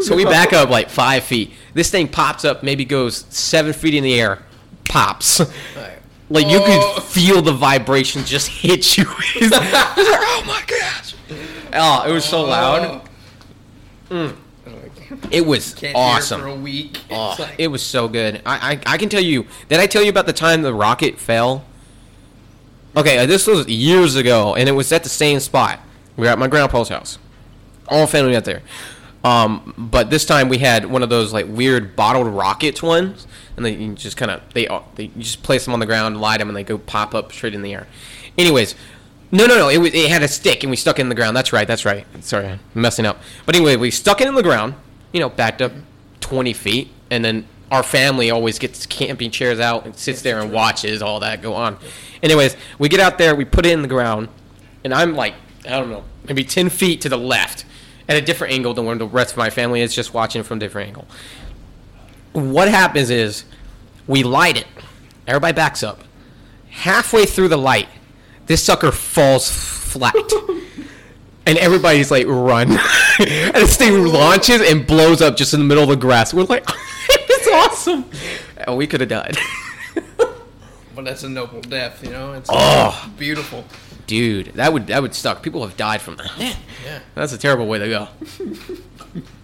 so 0.00 0.14
we 0.14 0.24
back 0.24 0.52
up 0.52 0.70
like 0.70 0.88
five 0.88 1.24
feet. 1.24 1.52
This 1.74 1.90
thing 1.90 2.06
pops 2.06 2.44
up, 2.44 2.62
maybe 2.62 2.84
goes 2.84 3.26
seven 3.30 3.72
feet 3.72 3.94
in 3.94 4.04
the 4.04 4.18
air, 4.20 4.38
pops. 4.92 5.40
Like, 5.40 5.48
Like 6.30 6.48
you 6.48 6.60
Oh. 6.62 6.92
could 6.94 7.02
feel 7.04 7.42
the 7.42 7.52
vibration 7.52 8.24
just 8.24 8.48
hit 8.48 8.96
you. 8.98 9.04
It's 9.36 9.50
like, 9.50 9.68
oh 9.72 10.42
my 10.46 10.62
gosh! 10.66 11.14
Oh, 11.74 12.08
it 12.08 12.12
was 12.12 12.24
so 12.24 12.42
loud. 12.42 13.02
like, 14.10 14.32
It 15.30 15.46
was 15.46 15.74
can't 15.74 15.94
awesome. 15.96 16.40
for 16.40 16.46
a 16.48 16.54
week. 16.54 17.00
Oh, 17.10 17.36
like, 17.38 17.54
it 17.58 17.68
was 17.68 17.82
so 17.82 18.08
good. 18.08 18.40
I, 18.46 18.80
I 18.86 18.94
I 18.94 18.98
can 18.98 19.08
tell 19.08 19.22
you. 19.22 19.46
Did 19.68 19.80
I 19.80 19.86
tell 19.86 20.02
you 20.02 20.10
about 20.10 20.26
the 20.26 20.32
time 20.32 20.62
the 20.62 20.74
rocket 20.74 21.18
fell? 21.18 21.64
Okay, 22.96 23.18
uh, 23.18 23.26
this 23.26 23.46
was 23.46 23.66
years 23.68 24.16
ago, 24.16 24.54
and 24.54 24.68
it 24.68 24.72
was 24.72 24.92
at 24.92 25.02
the 25.02 25.08
same 25.08 25.40
spot. 25.40 25.80
We 26.16 26.26
were 26.26 26.32
at 26.32 26.38
my 26.38 26.46
grandpa's 26.48 26.88
house. 26.90 27.18
All 27.88 28.06
family 28.06 28.36
out 28.36 28.44
there. 28.44 28.62
Um, 29.24 29.74
but 29.78 30.10
this 30.10 30.24
time 30.24 30.48
we 30.48 30.58
had 30.58 30.86
one 30.86 31.02
of 31.02 31.08
those 31.08 31.32
like 31.32 31.46
weird 31.48 31.94
bottled 31.94 32.26
rockets 32.26 32.82
ones, 32.82 33.26
and 33.56 33.64
they 33.64 33.74
you 33.74 33.94
just 33.94 34.16
kind 34.16 34.30
of 34.30 34.42
they 34.52 34.66
uh, 34.66 34.80
they 34.96 35.08
just 35.18 35.42
place 35.42 35.64
them 35.64 35.74
on 35.74 35.80
the 35.80 35.86
ground, 35.86 36.20
light 36.20 36.38
them, 36.38 36.48
and 36.48 36.56
they 36.56 36.64
go 36.64 36.78
pop 36.78 37.14
up 37.14 37.32
straight 37.32 37.54
in 37.54 37.62
the 37.62 37.72
air. 37.72 37.86
Anyways, 38.36 38.74
no, 39.30 39.46
no, 39.46 39.56
no. 39.56 39.68
It 39.68 39.78
was, 39.78 39.94
it 39.94 40.10
had 40.10 40.22
a 40.22 40.28
stick, 40.28 40.64
and 40.64 40.70
we 40.70 40.76
stuck 40.76 40.98
it 40.98 41.02
in 41.02 41.08
the 41.08 41.14
ground. 41.14 41.36
That's 41.36 41.52
right. 41.52 41.66
That's 41.66 41.84
right. 41.84 42.04
Sorry, 42.20 42.46
I'm 42.48 42.60
messing 42.74 43.06
up. 43.06 43.22
But 43.46 43.54
anyway, 43.54 43.76
we 43.76 43.90
stuck 43.90 44.20
it 44.20 44.26
in 44.26 44.34
the 44.34 44.42
ground. 44.42 44.74
You 45.12 45.20
know, 45.20 45.28
backed 45.28 45.62
up 45.62 45.72
20 46.20 46.52
feet, 46.52 46.90
and 47.10 47.24
then 47.24 47.46
our 47.70 47.82
family 47.82 48.30
always 48.30 48.58
gets 48.58 48.86
camping 48.86 49.30
chairs 49.30 49.60
out 49.60 49.84
and 49.84 49.94
sits 49.94 50.22
there 50.22 50.40
and 50.40 50.52
watches 50.52 51.00
all 51.00 51.20
that 51.20 51.42
go 51.42 51.54
on. 51.54 51.78
Anyways, 52.22 52.56
we 52.78 52.88
get 52.88 53.00
out 53.00 53.18
there, 53.18 53.34
we 53.34 53.44
put 53.44 53.66
it 53.66 53.72
in 53.72 53.82
the 53.82 53.88
ground, 53.88 54.28
and 54.84 54.92
I'm 54.92 55.14
like, 55.14 55.34
I 55.64 55.70
don't 55.70 55.90
know, 55.90 56.04
maybe 56.24 56.44
10 56.44 56.68
feet 56.68 57.00
to 57.02 57.08
the 57.08 57.16
left 57.16 57.64
at 58.12 58.22
a 58.22 58.24
different 58.24 58.52
angle 58.52 58.74
than 58.74 58.84
where 58.84 58.96
the 58.96 59.06
rest 59.06 59.32
of 59.32 59.38
my 59.38 59.50
family 59.50 59.80
is, 59.80 59.94
just 59.94 60.12
watching 60.14 60.42
from 60.42 60.58
a 60.58 60.60
different 60.60 60.88
angle. 60.88 61.06
What 62.32 62.68
happens 62.68 63.10
is 63.10 63.44
we 64.06 64.22
light 64.22 64.56
it. 64.58 64.66
Everybody 65.26 65.54
backs 65.54 65.82
up. 65.82 66.00
Halfway 66.70 67.26
through 67.26 67.48
the 67.48 67.56
light, 67.58 67.88
this 68.46 68.62
sucker 68.62 68.90
falls 68.92 69.50
flat. 69.50 70.14
and 71.46 71.58
everybody's 71.58 72.10
like, 72.10 72.26
run. 72.26 72.70
and 73.18 73.54
this 73.54 73.76
thing 73.76 74.06
launches 74.06 74.60
and 74.62 74.86
blows 74.86 75.20
up 75.22 75.36
just 75.36 75.54
in 75.54 75.60
the 75.60 75.66
middle 75.66 75.84
of 75.84 75.90
the 75.90 75.96
grass. 75.96 76.32
We're 76.34 76.44
like, 76.44 76.64
it's 77.08 77.48
awesome. 77.48 78.04
And 78.56 78.76
we 78.76 78.86
could 78.86 79.00
have 79.00 79.08
died. 79.10 79.36
but 80.94 81.04
that's 81.04 81.22
a 81.22 81.28
noble 81.28 81.60
death, 81.60 82.02
you 82.02 82.10
know. 82.10 82.32
It's 82.34 82.48
Oh. 82.52 83.10
beautiful. 83.18 83.64
Dude, 84.06 84.46
that 84.54 84.72
would 84.72 84.86
that 84.88 85.00
would 85.02 85.14
suck. 85.14 85.42
People 85.42 85.66
have 85.66 85.76
died 85.76 86.00
from 86.02 86.16
that. 86.16 86.32
Yeah. 86.38 86.98
That's 87.14 87.32
a 87.32 87.38
terrible 87.38 87.66
way 87.66 87.78
to 87.78 87.88
go. 87.88 88.08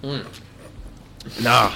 Mm. 0.03 0.27
Nah. 1.43 1.75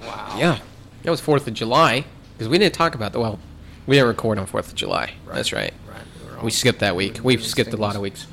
Wow. 0.00 0.36
Yeah. 0.38 0.58
That 1.02 1.10
was 1.10 1.20
4th 1.20 1.46
of 1.48 1.54
July. 1.54 2.04
Because 2.34 2.48
we 2.48 2.56
didn't 2.58 2.74
talk 2.74 2.94
about 2.94 3.12
the, 3.12 3.18
well, 3.18 3.40
we 3.86 3.96
didn't 3.96 4.06
record 4.08 4.38
on 4.38 4.46
4th 4.46 4.68
of 4.68 4.74
July. 4.76 5.14
That's 5.32 5.52
right. 5.52 5.74
Right. 5.88 6.36
all- 6.38 6.44
We 6.44 6.50
skipped 6.52 6.78
that 6.80 6.94
week. 6.94 7.18
We've 7.22 7.44
skipped 7.44 7.72
a 7.72 7.76
lot 7.76 7.96
of 7.96 8.00
weeks. 8.02 8.26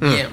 Yeah. 0.00 0.30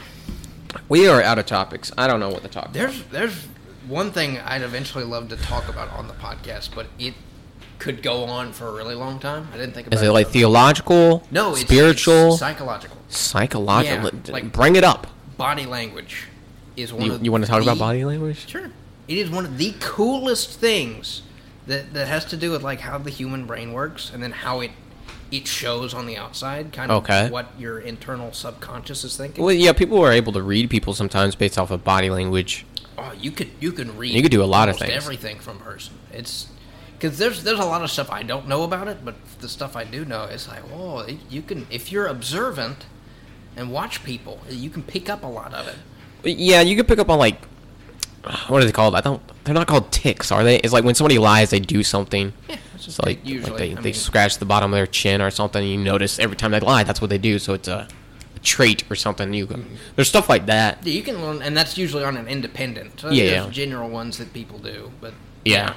We 0.88 1.07
are 1.07 1.21
out 1.21 1.39
of 1.39 1.47
topics. 1.47 1.91
I 1.97 2.05
don't 2.07 2.19
know 2.19 2.29
what 2.29 2.43
the 2.43 2.47
topic 2.49 2.73
There's 2.73 3.03
there's 3.05 3.47
one 3.88 4.12
thing 4.12 4.38
I'd 4.39 4.62
eventually 4.62 5.03
love 5.03 5.29
to 5.29 5.38
talk 5.38 5.67
about 5.67 5.91
on 5.93 6.07
the 6.07 6.13
podcast, 6.13 6.75
but 6.75 6.86
it 6.99 7.15
could 7.80 8.02
go 8.02 8.24
on 8.26 8.54
for 8.54 8.68
a 8.68 8.72
really 8.74 8.96
long 8.96 9.20
time. 9.20 9.48
I 9.54 9.58
didn't 9.58 9.74
think 9.74 9.88
about 9.88 9.98
Is 9.98 10.08
it 10.08 10.12
like 10.12 10.28
theological? 10.28 11.24
no, 11.32 11.52
it's 11.52 11.62
spiritual? 11.62 12.30
it's 12.30 12.40
psychological. 12.40 12.98
psychological? 13.10 14.12
Yeah, 14.26 14.34
like- 14.34 14.52
Bring 14.52 14.76
it 14.76 14.84
up. 14.84 15.08
Body 15.38 15.66
language 15.66 16.28
is 16.76 16.92
one 16.92 17.06
You, 17.06 17.13
of 17.13 17.24
you 17.24 17.32
want 17.32 17.44
to 17.44 17.50
talk 17.50 17.62
about 17.62 17.78
body 17.78 18.04
language? 18.04 18.48
Sure. 18.48 18.72
It 19.08 19.18
is 19.18 19.30
one 19.30 19.46
of 19.46 19.58
the 19.58 19.74
coolest 19.80 20.60
things 20.60 21.22
that 21.68 21.94
that 21.94 22.08
has 22.08 22.26
to 22.26 22.38
do 22.38 22.52
with 22.52 22.63
like 22.63 22.80
how 22.82 22.98
the 22.98 23.10
human 23.10 23.46
brain 23.46 23.74
works 23.74 24.12
and 24.13 24.22
then 24.24 24.32
how 24.32 24.60
it 24.62 24.72
it 25.30 25.46
shows 25.46 25.94
on 25.94 26.06
the 26.06 26.16
outside, 26.18 26.72
kind 26.72 26.90
of 26.90 27.04
Okay. 27.04 27.30
what 27.30 27.48
your 27.60 27.80
internal 27.80 28.32
subconscious 28.32 29.04
is 29.04 29.18
thinking. 29.18 29.44
Well, 29.44 29.54
yeah, 29.54 29.74
people 29.74 30.02
are 30.04 30.12
able 30.12 30.32
to 30.34 30.42
read 30.42 30.70
people 30.70 30.94
sometimes 30.94 31.36
based 31.36 31.58
off 31.58 31.70
of 31.70 31.84
body 31.84 32.10
language. 32.10 32.66
Oh, 32.98 33.12
you 33.20 33.32
could 33.32 33.50
you 33.60 33.72
can 33.74 33.96
read. 33.98 34.13
You 34.13 34.22
could 34.22 34.32
do 34.32 34.42
a 34.42 34.46
lot 34.46 34.70
of 34.70 34.78
things. 34.78 34.92
Everything 34.94 35.40
from 35.40 35.60
person. 35.60 35.94
It's 36.12 36.48
because 36.97 37.17
there's 37.17 37.43
there's 37.43 37.60
a 37.60 37.65
lot 37.65 37.83
of 37.83 37.91
stuff 37.91 38.12
I 38.12 38.23
don't 38.23 38.47
know 38.47 38.63
about 38.63 38.88
it, 38.88 39.05
but 39.05 39.15
the 39.39 39.49
stuff 39.49 39.75
I 39.75 39.83
do 39.83 40.05
know, 40.05 40.23
it's 40.23 40.47
like 40.47 40.63
oh, 40.73 41.05
you 41.29 41.41
can 41.41 41.67
if 41.69 41.91
you're 41.91 42.07
observant 42.07 42.86
and 43.55 43.71
watch 43.71 44.03
people, 44.03 44.39
you 44.49 44.69
can 44.69 44.83
pick 44.83 45.10
up 45.10 45.23
a 45.23 45.27
lot 45.27 45.53
of 45.53 45.67
it. 45.67 46.38
Yeah, 46.38 46.62
you 46.62 46.75
can 46.75 46.86
pick 46.86 46.99
up 46.99 47.10
on 47.10 47.19
like 47.19 47.39
what 48.47 48.62
are 48.62 48.65
they 48.65 48.71
called? 48.71 48.95
I 48.95 49.01
don't. 49.01 49.21
They're 49.43 49.53
not 49.53 49.67
called 49.67 49.91
ticks, 49.91 50.31
are 50.31 50.43
they? 50.43 50.57
It's 50.57 50.73
like 50.73 50.83
when 50.83 50.95
somebody 50.95 51.17
lies, 51.17 51.51
they 51.51 51.60
do 51.60 51.83
something. 51.83 52.33
Yeah, 52.49 52.57
just 52.77 53.03
like, 53.05 53.25
usually 53.25 53.51
like 53.51 53.60
they, 53.60 53.71
I 53.71 53.75
they 53.75 53.81
mean, 53.81 53.93
scratch 53.93 54.38
the 54.38 54.45
bottom 54.45 54.73
of 54.73 54.77
their 54.77 54.88
chin 54.88 55.21
or 55.21 55.31
something. 55.31 55.62
And 55.62 55.71
you 55.71 55.77
notice 55.77 56.19
every 56.19 56.36
time 56.36 56.51
they 56.51 56.60
lie, 56.60 56.83
that's 56.83 56.99
what 56.99 57.10
they 57.10 57.17
do. 57.17 57.39
So 57.39 57.53
it's 57.53 57.67
a, 57.67 57.88
a 58.36 58.39
trait 58.39 58.83
or 58.89 58.95
something. 58.95 59.33
You 59.33 59.47
mm-hmm. 59.47 59.75
there's 59.95 60.10
stuff 60.10 60.29
like 60.29 60.47
that. 60.47 60.86
yeah, 60.86 60.93
you 60.93 61.03
can 61.03 61.21
learn, 61.21 61.41
and 61.41 61.55
that's 61.55 61.77
usually 61.77 62.03
on 62.03 62.17
an 62.17 62.27
independent. 62.27 62.99
So 62.99 63.10
Yeah, 63.10 63.23
yeah. 63.23 63.49
general 63.49 63.89
ones 63.89 64.17
that 64.17 64.33
people 64.33 64.60
do, 64.60 64.91
but 64.99 65.13
Yeah, 65.45 65.73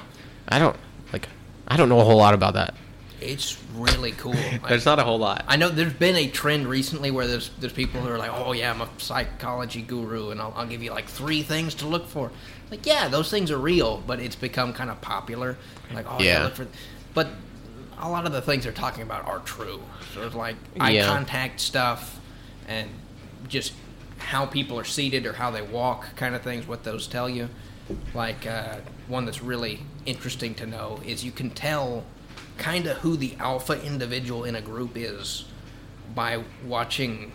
I 0.48 0.58
don't 0.58 0.76
like. 1.12 1.28
I 1.68 1.76
don't 1.76 1.88
know 1.88 2.00
a 2.00 2.04
whole 2.04 2.16
lot 2.16 2.34
about 2.34 2.54
that. 2.54 2.74
it's 3.20 3.56
really 3.74 4.10
cool. 4.12 4.32
There's 4.68 4.86
not 4.86 4.98
a 4.98 5.04
whole 5.04 5.18
lot. 5.18 5.44
I 5.46 5.56
know 5.56 5.68
there's 5.68 5.92
been 5.92 6.16
a 6.16 6.26
trend 6.28 6.66
recently 6.66 7.10
where 7.12 7.26
there's 7.28 7.50
there's 7.60 7.72
people 7.72 8.00
who 8.00 8.08
are 8.08 8.18
like, 8.18 8.32
oh 8.32 8.52
yeah, 8.52 8.70
I'm 8.72 8.80
a 8.80 8.88
psychology 8.98 9.82
guru, 9.82 10.30
and 10.30 10.40
I'll, 10.40 10.52
I'll 10.56 10.66
give 10.66 10.82
you 10.82 10.90
like 10.90 11.06
three 11.06 11.42
things 11.42 11.74
to 11.76 11.86
look 11.86 12.08
for. 12.08 12.32
Like, 12.70 12.86
yeah, 12.86 13.08
those 13.08 13.30
things 13.30 13.50
are 13.50 13.58
real, 13.58 14.02
but 14.06 14.18
it's 14.20 14.36
become 14.36 14.72
kind 14.72 14.90
of 14.90 15.00
popular. 15.00 15.56
Like, 15.92 16.06
oh 16.08 16.20
yeah, 16.22 16.38
Yeah. 16.38 16.44
look 16.44 16.54
for. 16.54 16.66
But 17.14 17.28
a 17.98 18.08
lot 18.10 18.24
of 18.26 18.32
the 18.32 18.40
things 18.40 18.64
they're 18.64 18.72
talking 18.72 19.02
about 19.02 19.26
are 19.26 19.40
true. 19.40 19.80
So 20.14 20.22
of 20.22 20.34
like 20.34 20.56
eye 20.80 20.92
Yeah. 20.92 21.06
contact 21.06 21.60
stuff, 21.60 22.18
and 22.66 22.88
just 23.48 23.74
how 24.18 24.44
people 24.46 24.78
are 24.78 24.84
seated 24.84 25.24
or 25.26 25.34
how 25.34 25.50
they 25.52 25.62
walk, 25.62 26.16
kind 26.16 26.34
of 26.34 26.42
things. 26.42 26.66
What 26.66 26.82
those 26.84 27.06
tell 27.06 27.28
you. 27.28 27.48
Like 28.14 28.46
uh, 28.46 28.76
one 29.08 29.24
that's 29.24 29.42
really 29.42 29.80
interesting 30.10 30.54
to 30.56 30.66
know 30.66 31.00
is 31.06 31.24
you 31.24 31.30
can 31.30 31.50
tell 31.50 32.04
kind 32.58 32.86
of 32.86 32.98
who 32.98 33.16
the 33.16 33.34
alpha 33.38 33.82
individual 33.84 34.44
in 34.44 34.54
a 34.56 34.60
group 34.60 34.96
is 34.96 35.44
by 36.14 36.42
watching 36.66 37.32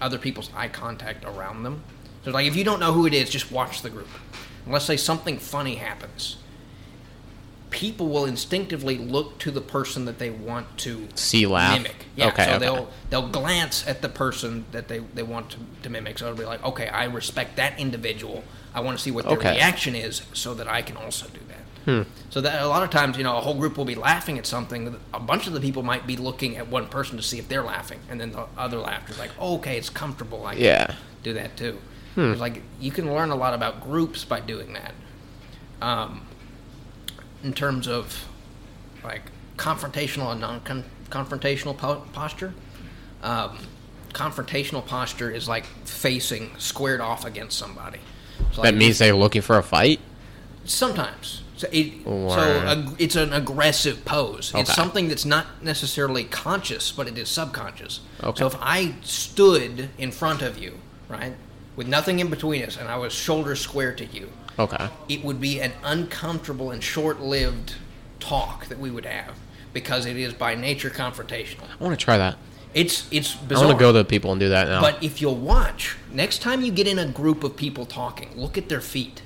other 0.00 0.18
people's 0.18 0.50
eye 0.54 0.68
contact 0.68 1.24
around 1.24 1.62
them. 1.62 1.82
So, 2.24 2.30
like, 2.32 2.46
if 2.46 2.56
you 2.56 2.64
don't 2.64 2.80
know 2.80 2.92
who 2.92 3.06
it 3.06 3.14
is, 3.14 3.30
just 3.30 3.52
watch 3.52 3.82
the 3.82 3.90
group. 3.90 4.08
And 4.64 4.72
let's 4.72 4.84
say 4.84 4.96
something 4.96 5.38
funny 5.38 5.76
happens. 5.76 6.38
People 7.70 8.08
will 8.08 8.24
instinctively 8.24 8.96
look 8.96 9.38
to 9.40 9.50
the 9.50 9.60
person 9.60 10.06
that 10.06 10.18
they 10.18 10.30
want 10.30 10.78
to 10.78 11.08
See 11.14 11.46
laugh? 11.46 11.76
mimic. 11.76 12.06
Yeah, 12.16 12.28
Okay, 12.28 12.44
so 12.44 12.50
okay. 12.52 12.58
they'll 12.58 12.88
they'll 13.10 13.28
glance 13.28 13.86
at 13.86 14.00
the 14.02 14.08
person 14.08 14.64
that 14.72 14.88
they, 14.88 15.00
they 15.00 15.22
want 15.22 15.50
to, 15.50 15.58
to 15.82 15.90
mimic. 15.90 16.18
So 16.18 16.26
it'll 16.26 16.38
be 16.38 16.44
like, 16.44 16.64
okay, 16.64 16.88
I 16.88 17.04
respect 17.04 17.56
that 17.56 17.78
individual. 17.78 18.44
I 18.76 18.80
want 18.80 18.96
to 18.98 19.02
see 19.02 19.10
what 19.10 19.24
their 19.24 19.38
Okay. 19.38 19.52
reaction 19.54 19.94
is, 19.96 20.20
so 20.34 20.52
that 20.54 20.68
I 20.68 20.82
can 20.82 20.96
also 20.98 21.26
do 21.28 21.40
that. 21.48 22.06
So 22.30 22.40
that 22.40 22.60
a 22.62 22.66
lot 22.66 22.82
of 22.82 22.90
times, 22.90 23.16
you 23.16 23.22
know, 23.24 23.36
a 23.36 23.40
whole 23.40 23.54
group 23.54 23.78
will 23.78 23.84
be 23.84 23.94
laughing 23.94 24.38
at 24.38 24.46
something. 24.46 24.96
A 25.14 25.20
bunch 25.20 25.46
of 25.46 25.52
the 25.52 25.60
people 25.60 25.82
might 25.84 26.04
be 26.06 26.16
looking 26.16 26.56
at 26.56 26.66
one 26.68 26.88
person 26.88 27.16
to 27.16 27.22
see 27.22 27.38
if 27.38 27.48
they're 27.48 27.62
laughing, 27.62 28.00
and 28.10 28.20
then 28.20 28.32
the 28.32 28.44
other 28.58 28.78
laughter 28.78 29.12
is 29.12 29.18
like, 29.20 29.30
oh, 29.38 29.54
okay, 29.56 29.78
it's 29.78 29.88
comfortable. 29.88 30.44
I 30.46 30.54
can 30.54 30.62
Yeah. 30.64 30.94
do 31.22 31.32
that 31.34 31.56
too. 31.56 31.78
It's 32.16 32.40
like 32.40 32.62
you 32.80 32.90
can 32.90 33.12
learn 33.12 33.30
a 33.30 33.34
lot 33.36 33.54
about 33.54 33.82
groups 33.82 34.24
by 34.24 34.40
doing 34.40 34.72
that. 34.74 34.94
Um, 35.80 36.22
in 37.44 37.52
terms 37.52 37.86
of 37.86 38.24
like 39.04 39.22
confrontational 39.56 40.32
and 40.32 40.40
non-confrontational 40.40 41.76
po- 41.76 42.04
posture. 42.12 42.52
Um, 43.22 43.58
confrontational 44.12 44.84
posture 44.84 45.30
is 45.30 45.46
like 45.48 45.66
facing 45.84 46.50
squared 46.58 47.00
off 47.00 47.24
against 47.24 47.56
somebody. 47.58 48.00
So 48.52 48.62
That 48.62 48.72
like, 48.72 48.74
means 48.76 48.98
they're 48.98 49.14
looking 49.14 49.42
for 49.42 49.58
a 49.58 49.62
fight. 49.62 50.00
Sometimes. 50.64 51.42
So, 51.56 51.68
it, 51.72 52.06
Or- 52.06 52.30
so 52.30 52.94
it's 52.98 53.16
an 53.16 53.32
aggressive 53.32 54.04
pose. 54.04 54.52
It's 54.54 54.74
something 54.74 55.08
that's 55.08 55.24
not 55.24 55.62
necessarily 55.62 56.24
conscious, 56.24 56.92
but 56.92 57.08
it 57.08 57.16
is 57.16 57.28
subconscious. 57.30 58.00
Okay. 58.22 58.38
So 58.38 58.46
if 58.46 58.56
I 58.60 58.94
stood 59.02 59.88
in 59.96 60.12
front 60.12 60.42
of 60.42 60.58
you, 60.58 60.78
right, 61.08 61.34
with 61.74 61.86
nothing 61.86 62.18
in 62.18 62.28
between 62.28 62.62
us, 62.62 62.76
and 62.76 62.88
I 62.88 62.96
was 62.98 63.12
shoulder 63.14 63.56
square 63.56 63.92
to 63.94 64.04
you, 64.04 64.30
Okay. 64.58 64.88
it 65.08 65.24
would 65.24 65.40
be 65.40 65.60
an 65.60 65.72
uncomfortable 65.82 66.70
and 66.70 66.82
short-lived 66.82 67.74
talk 68.20 68.66
that 68.66 68.78
we 68.78 68.90
would 68.90 69.06
have 69.06 69.34
because 69.72 70.04
it 70.06 70.16
is 70.16 70.32
by 70.34 70.54
nature 70.54 70.90
confrontational. 70.90 71.64
I 71.80 71.84
want 71.84 71.98
to 71.98 72.02
try 72.04 72.18
that. 72.18 72.36
It's 72.76 73.08
it's 73.10 73.36
I 73.36 73.46
bizarre. 73.46 73.66
want 73.68 73.78
to 73.78 73.82
go 73.82 73.92
to 73.92 74.04
people 74.04 74.30
and 74.32 74.38
do 74.38 74.50
that 74.50 74.68
now. 74.68 74.82
But 74.82 75.02
if 75.02 75.20
you'll 75.22 75.34
watch, 75.34 75.96
next 76.12 76.42
time 76.42 76.60
you 76.60 76.70
get 76.70 76.86
in 76.86 76.98
a 76.98 77.06
group 77.06 77.42
of 77.42 77.56
people 77.56 77.86
talking, 77.86 78.28
look 78.36 78.58
at 78.58 78.68
their 78.68 78.82
feet. 78.82 79.22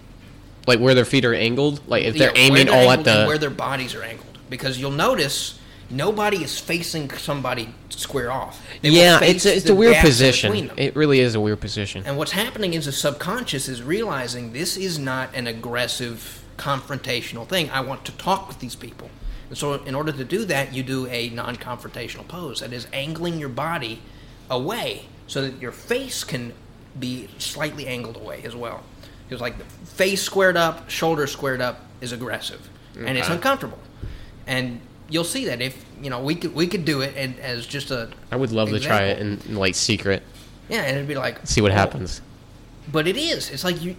like 0.67 0.79
where 0.79 0.95
their 0.95 1.05
feet 1.05 1.25
are 1.25 1.35
angled, 1.35 1.81
like 1.89 2.05
if 2.05 2.17
they're 2.17 2.33
aiming 2.37 2.67
they're 2.67 2.75
all 2.77 2.91
at 2.93 3.03
the 3.05 3.25
where 3.27 3.39
their 3.39 3.51
bodies 3.51 3.95
are 3.95 4.03
angled, 4.05 4.39
because 4.49 4.79
you'll 4.79 4.91
notice 4.93 5.59
nobody 5.91 6.45
is 6.45 6.61
facing 6.61 7.11
somebody 7.11 7.75
square 7.89 8.31
off. 8.31 8.63
They 8.83 8.91
yeah, 8.91 9.19
it's 9.23 9.45
a, 9.45 9.57
it's 9.57 9.69
a 9.69 9.75
weird 9.75 9.97
position. 9.97 10.71
It 10.77 10.95
really 10.95 11.19
is 11.19 11.35
a 11.35 11.41
weird 11.41 11.61
position. 11.61 12.05
And 12.07 12.17
what's 12.17 12.33
happening 12.33 12.75
is 12.75 12.85
the 12.87 12.93
subconscious 12.93 13.69
is 13.69 13.83
realizing 13.83 14.53
this 14.53 14.77
is 14.77 14.97
not 14.99 15.35
an 15.35 15.47
aggressive, 15.49 16.45
confrontational 16.57 17.49
thing. 17.49 17.69
I 17.71 17.81
want 17.81 18.05
to 18.05 18.13
talk 18.13 18.47
with 18.47 18.61
these 18.61 18.77
people. 18.77 19.11
And 19.51 19.59
so, 19.59 19.75
in 19.75 19.95
order 19.95 20.13
to 20.13 20.25
do 20.25 20.45
that, 20.47 20.73
you 20.73 20.83
do 20.83 21.07
a 21.09 21.29
non 21.31 21.57
confrontational 21.57 22.27
pose 22.27 22.61
that 22.61 22.73
is 22.73 22.87
angling 22.93 23.39
your 23.39 23.49
body 23.49 24.01
away 24.49 25.07
so 25.27 25.43
that 25.43 25.61
your 25.61 25.73
face 25.73 26.25
can 26.25 26.53
be 26.99 27.29
slightly 27.39 27.87
angled 27.87 28.17
away 28.17 28.43
as 28.45 28.55
well. 28.57 28.83
Because, 29.29 29.41
like, 29.41 29.59
the 29.59 29.65
face 29.65 30.23
squared 30.23 30.57
up, 30.57 30.89
shoulders 30.89 31.33
squared 31.33 31.61
up 31.61 31.85
is 32.01 32.13
aggressive, 32.13 32.69
and 32.97 33.19
it's 33.19 33.29
uncomfortable. 33.29 33.79
And 34.47 34.81
you'll 35.09 35.25
see 35.25 35.45
that 35.47 35.61
if, 35.61 35.85
you 36.01 36.11
know, 36.11 36.23
we 36.23 36.37
could, 36.37 36.55
we 36.55 36.67
could 36.67 36.85
do 36.85 37.01
it 37.01 37.15
and 37.17 37.39
as 37.41 37.67
just 37.67 37.91
a. 37.91 38.11
I 38.31 38.37
would 38.37 38.53
love 38.53 38.71
to 38.71 38.81
try 38.81 39.03
it 39.05 39.19
example. 39.19 39.47
in, 39.47 39.53
in 39.53 39.59
like 39.59 39.75
secret, 39.75 40.23
Yeah, 40.69 40.83
and 40.83 40.97
it'd 40.97 41.09
be 41.09 41.17
like. 41.17 41.45
see 41.47 41.61
what 41.61 41.73
oh, 41.73 41.75
happens. 41.75 42.21
but 42.91 43.07
it 43.09 43.17
is. 43.17 43.51
It's 43.51 43.65
like 43.65 43.83
you. 43.83 43.97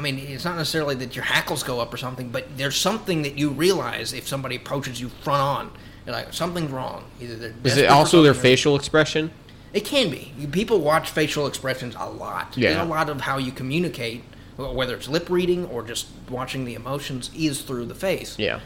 I 0.00 0.02
mean, 0.02 0.18
it's 0.18 0.46
not 0.46 0.56
necessarily 0.56 0.94
that 0.94 1.14
your 1.14 1.26
hackles 1.26 1.62
go 1.62 1.78
up 1.78 1.92
or 1.92 1.98
something, 1.98 2.30
but 2.30 2.56
there's 2.56 2.76
something 2.76 3.20
that 3.20 3.36
you 3.36 3.50
realize 3.50 4.14
if 4.14 4.26
somebody 4.26 4.56
approaches 4.56 4.98
you 4.98 5.10
front 5.10 5.42
on. 5.42 5.70
You're 6.06 6.14
like, 6.14 6.32
something's 6.32 6.70
wrong. 6.70 7.04
Either 7.20 7.36
they're 7.36 7.54
Is 7.64 7.76
it 7.76 7.90
also 7.90 8.22
their 8.22 8.32
facial 8.32 8.76
expression? 8.76 9.30
It 9.74 9.84
can 9.84 10.08
be. 10.10 10.32
People 10.52 10.80
watch 10.80 11.10
facial 11.10 11.46
expressions 11.46 11.94
a 11.98 12.08
lot. 12.08 12.56
Yeah. 12.56 12.70
There's 12.70 12.86
a 12.86 12.88
lot 12.88 13.10
of 13.10 13.20
how 13.20 13.36
you 13.36 13.52
communicate, 13.52 14.24
whether 14.56 14.94
it's 14.94 15.06
lip 15.06 15.28
reading 15.28 15.66
or 15.66 15.82
just 15.82 16.06
watching 16.30 16.64
the 16.64 16.72
emotions, 16.72 17.30
is 17.36 17.60
through 17.60 17.84
the 17.84 17.94
face. 17.94 18.38
Yeah. 18.38 18.60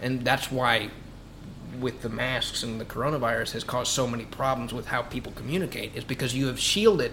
And 0.00 0.24
that's 0.24 0.52
why, 0.52 0.90
with 1.80 2.02
the 2.02 2.08
masks 2.08 2.62
and 2.62 2.80
the 2.80 2.84
coronavirus, 2.84 3.54
has 3.54 3.64
caused 3.64 3.90
so 3.90 4.06
many 4.06 4.24
problems 4.24 4.72
with 4.72 4.86
how 4.86 5.02
people 5.02 5.32
communicate. 5.32 5.96
Is 5.96 6.04
because 6.04 6.32
you 6.32 6.46
have 6.46 6.60
shielded 6.60 7.10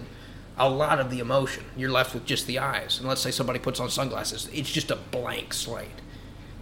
a 0.56 0.68
lot 0.68 1.00
of 1.00 1.10
the 1.10 1.18
emotion. 1.18 1.64
You're 1.76 1.90
left 1.90 2.14
with 2.14 2.24
just 2.24 2.46
the 2.46 2.58
eyes. 2.58 2.98
And 2.98 3.08
let's 3.08 3.20
say 3.20 3.30
somebody 3.30 3.58
puts 3.58 3.80
on 3.80 3.90
sunglasses, 3.90 4.48
it's 4.52 4.70
just 4.70 4.90
a 4.90 4.96
blank 4.96 5.52
slate. 5.52 6.00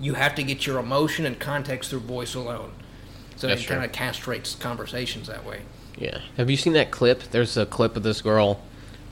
You 0.00 0.14
have 0.14 0.34
to 0.36 0.42
get 0.42 0.66
your 0.66 0.78
emotion 0.78 1.26
and 1.26 1.38
context 1.38 1.90
through 1.90 2.00
voice 2.00 2.34
alone. 2.34 2.72
So 3.36 3.46
That's 3.46 3.62
it 3.62 3.66
kind 3.66 3.84
of 3.84 3.92
castrates 3.92 4.58
conversations 4.58 5.28
that 5.28 5.44
way. 5.44 5.62
Yeah. 5.96 6.20
Have 6.36 6.50
you 6.50 6.56
seen 6.56 6.72
that 6.74 6.90
clip? 6.90 7.22
There's 7.30 7.56
a 7.56 7.66
clip 7.66 7.96
of 7.96 8.02
this 8.02 8.22
girl 8.22 8.62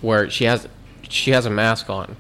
where 0.00 0.30
she 0.30 0.44
has 0.44 0.68
she 1.02 1.32
has 1.32 1.46
a 1.46 1.50
mask 1.50 1.90
on, 1.90 2.16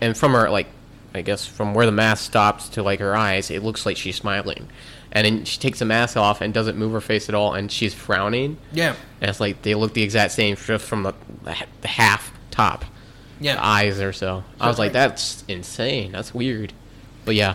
and 0.00 0.16
from 0.16 0.32
her 0.32 0.50
like, 0.50 0.66
I 1.14 1.22
guess 1.22 1.46
from 1.46 1.74
where 1.74 1.86
the 1.86 1.92
mask 1.92 2.24
stops 2.24 2.68
to 2.70 2.82
like 2.82 3.00
her 3.00 3.16
eyes, 3.16 3.50
it 3.50 3.62
looks 3.62 3.86
like 3.86 3.96
she's 3.96 4.16
smiling, 4.16 4.68
and 5.12 5.24
then 5.24 5.44
she 5.44 5.58
takes 5.58 5.78
the 5.78 5.84
mask 5.84 6.16
off 6.16 6.40
and 6.40 6.52
doesn't 6.52 6.76
move 6.76 6.92
her 6.92 7.00
face 7.00 7.28
at 7.28 7.34
all, 7.34 7.54
and 7.54 7.70
she's 7.70 7.94
frowning, 7.94 8.56
Yeah. 8.72 8.94
and 9.20 9.30
it's 9.30 9.40
like 9.40 9.62
they 9.62 9.74
look 9.74 9.94
the 9.94 10.02
exact 10.02 10.32
same 10.32 10.56
just 10.56 10.84
from 10.84 11.02
the 11.04 11.14
the, 11.44 11.88
half 11.88 12.32
top, 12.50 12.84
Yeah. 13.40 13.56
eyes 13.60 14.00
or 14.00 14.12
so. 14.12 14.44
I 14.60 14.68
was 14.68 14.78
like, 14.78 14.88
right. 14.88 14.92
that's 14.94 15.44
insane. 15.48 16.12
That's 16.12 16.34
weird, 16.34 16.72
but 17.24 17.34
yeah, 17.34 17.54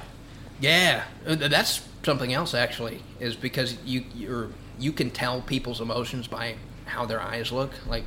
Yeah, 0.59 1.03
Uh, 1.27 1.35
that's 1.35 1.81
something 2.03 2.33
else 2.33 2.53
actually. 2.53 3.01
Is 3.19 3.35
because 3.35 3.75
you 3.85 4.05
you're 4.15 4.49
you 4.79 4.91
can 4.91 5.09
tell 5.11 5.41
people's 5.41 5.79
emotions 5.81 6.27
by 6.27 6.55
how 6.85 7.05
their 7.05 7.21
eyes 7.21 7.51
look. 7.51 7.71
Like 7.87 8.05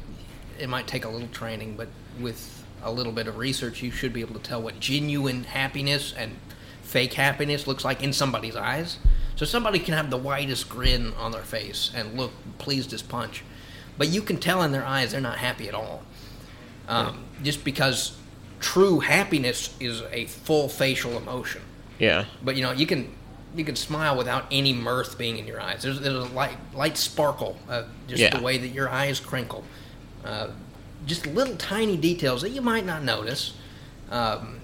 it 0.58 0.68
might 0.68 0.86
take 0.86 1.04
a 1.04 1.08
little 1.08 1.28
training, 1.28 1.76
but 1.76 1.88
with 2.18 2.64
a 2.82 2.90
little 2.92 3.12
bit 3.12 3.26
of 3.26 3.38
research, 3.38 3.82
you 3.82 3.90
should 3.90 4.12
be 4.12 4.20
able 4.20 4.34
to 4.34 4.40
tell 4.40 4.60
what 4.62 4.78
genuine 4.80 5.44
happiness 5.44 6.12
and 6.16 6.36
fake 6.82 7.14
happiness 7.14 7.66
looks 7.66 7.84
like 7.84 8.02
in 8.02 8.12
somebody's 8.12 8.54
eyes. 8.56 8.98
So 9.36 9.44
somebody 9.44 9.78
can 9.80 9.94
have 9.94 10.10
the 10.10 10.16
widest 10.16 10.68
grin 10.68 11.12
on 11.14 11.32
their 11.32 11.42
face 11.42 11.90
and 11.94 12.16
look 12.16 12.32
pleased 12.58 12.92
as 12.92 13.02
punch, 13.02 13.42
but 13.98 14.08
you 14.08 14.22
can 14.22 14.36
tell 14.38 14.62
in 14.62 14.70
their 14.72 14.84
eyes 14.86 15.12
they're 15.12 15.20
not 15.20 15.38
happy 15.38 15.68
at 15.68 15.74
all. 15.74 16.02
Um, 16.88 17.24
Just 17.42 17.64
because 17.64 18.16
true 18.60 19.00
happiness 19.00 19.74
is 19.80 20.02
a 20.12 20.26
full 20.26 20.68
facial 20.68 21.16
emotion. 21.16 21.62
yeah, 21.98 22.24
But 22.42 22.56
you 22.56 22.62
know, 22.62 22.72
you 22.72 22.86
can 22.86 23.12
you 23.56 23.64
can 23.64 23.76
smile 23.76 24.16
without 24.16 24.46
any 24.50 24.72
mirth 24.72 25.16
being 25.16 25.38
in 25.38 25.46
your 25.46 25.60
eyes. 25.60 25.82
There's, 25.82 26.00
there's 26.00 26.14
a 26.14 26.34
light 26.34 26.56
light 26.74 26.96
sparkle, 26.96 27.56
uh, 27.68 27.84
just 28.08 28.20
Yeah. 28.20 28.36
the 28.36 28.42
way 28.42 28.58
that 28.58 28.68
your 28.68 28.88
eyes 28.88 29.20
crinkle. 29.20 29.62
Uh, 30.24 30.48
just 31.06 31.26
little 31.26 31.54
tiny 31.56 31.96
details 31.96 32.42
that 32.42 32.50
you 32.50 32.60
might 32.62 32.84
not 32.86 33.02
notice, 33.04 33.52
um, 34.10 34.60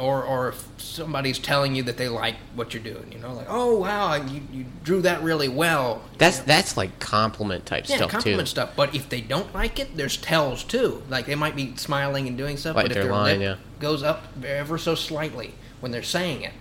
or 0.00 0.24
or 0.24 0.48
if 0.48 0.68
somebody's 0.78 1.38
telling 1.38 1.74
you 1.76 1.82
that 1.84 1.96
they 1.98 2.08
like 2.08 2.36
what 2.54 2.72
you're 2.74 2.82
doing, 2.82 3.12
you 3.12 3.18
know, 3.18 3.32
like 3.34 3.46
oh 3.48 3.76
wow, 3.78 4.14
you, 4.14 4.40
you 4.52 4.64
drew 4.82 5.00
that 5.02 5.22
really 5.22 5.48
well. 5.48 6.02
that's 6.18 6.40
that's 6.40 6.76
like 6.76 6.98
compliment 6.98 7.66
type 7.66 7.86
stuff 7.86 7.98
too. 7.98 8.02
Yeah, 8.04 8.08
stuff 8.08 8.10
compliment 8.10 8.48
too. 8.48 8.50
stuff. 8.50 8.70
But 8.76 8.94
if 8.94 9.08
they 9.08 9.20
don't 9.20 9.52
like 9.54 9.78
it, 9.78 9.96
there's 9.96 10.16
tells 10.16 10.64
too. 10.64 11.02
Like 11.08 11.26
they 11.26 11.34
might 11.34 11.54
be 11.54 11.76
smiling 11.76 12.26
and 12.26 12.36
doing 12.36 12.56
stuff, 12.56 12.74
Like 12.76 12.86
but 12.88 12.96
if 12.96 13.02
their 13.02 13.12
line, 13.12 13.38
lip 13.40 13.58
yeah. 13.58 13.64
goes 13.78 14.02
up 14.02 14.24
ever 14.44 14.78
so 14.78 14.94
slightly 14.94 15.54
when 15.80 15.92
they're 15.92 16.02
saying 16.02 16.42
it, 16.42 16.52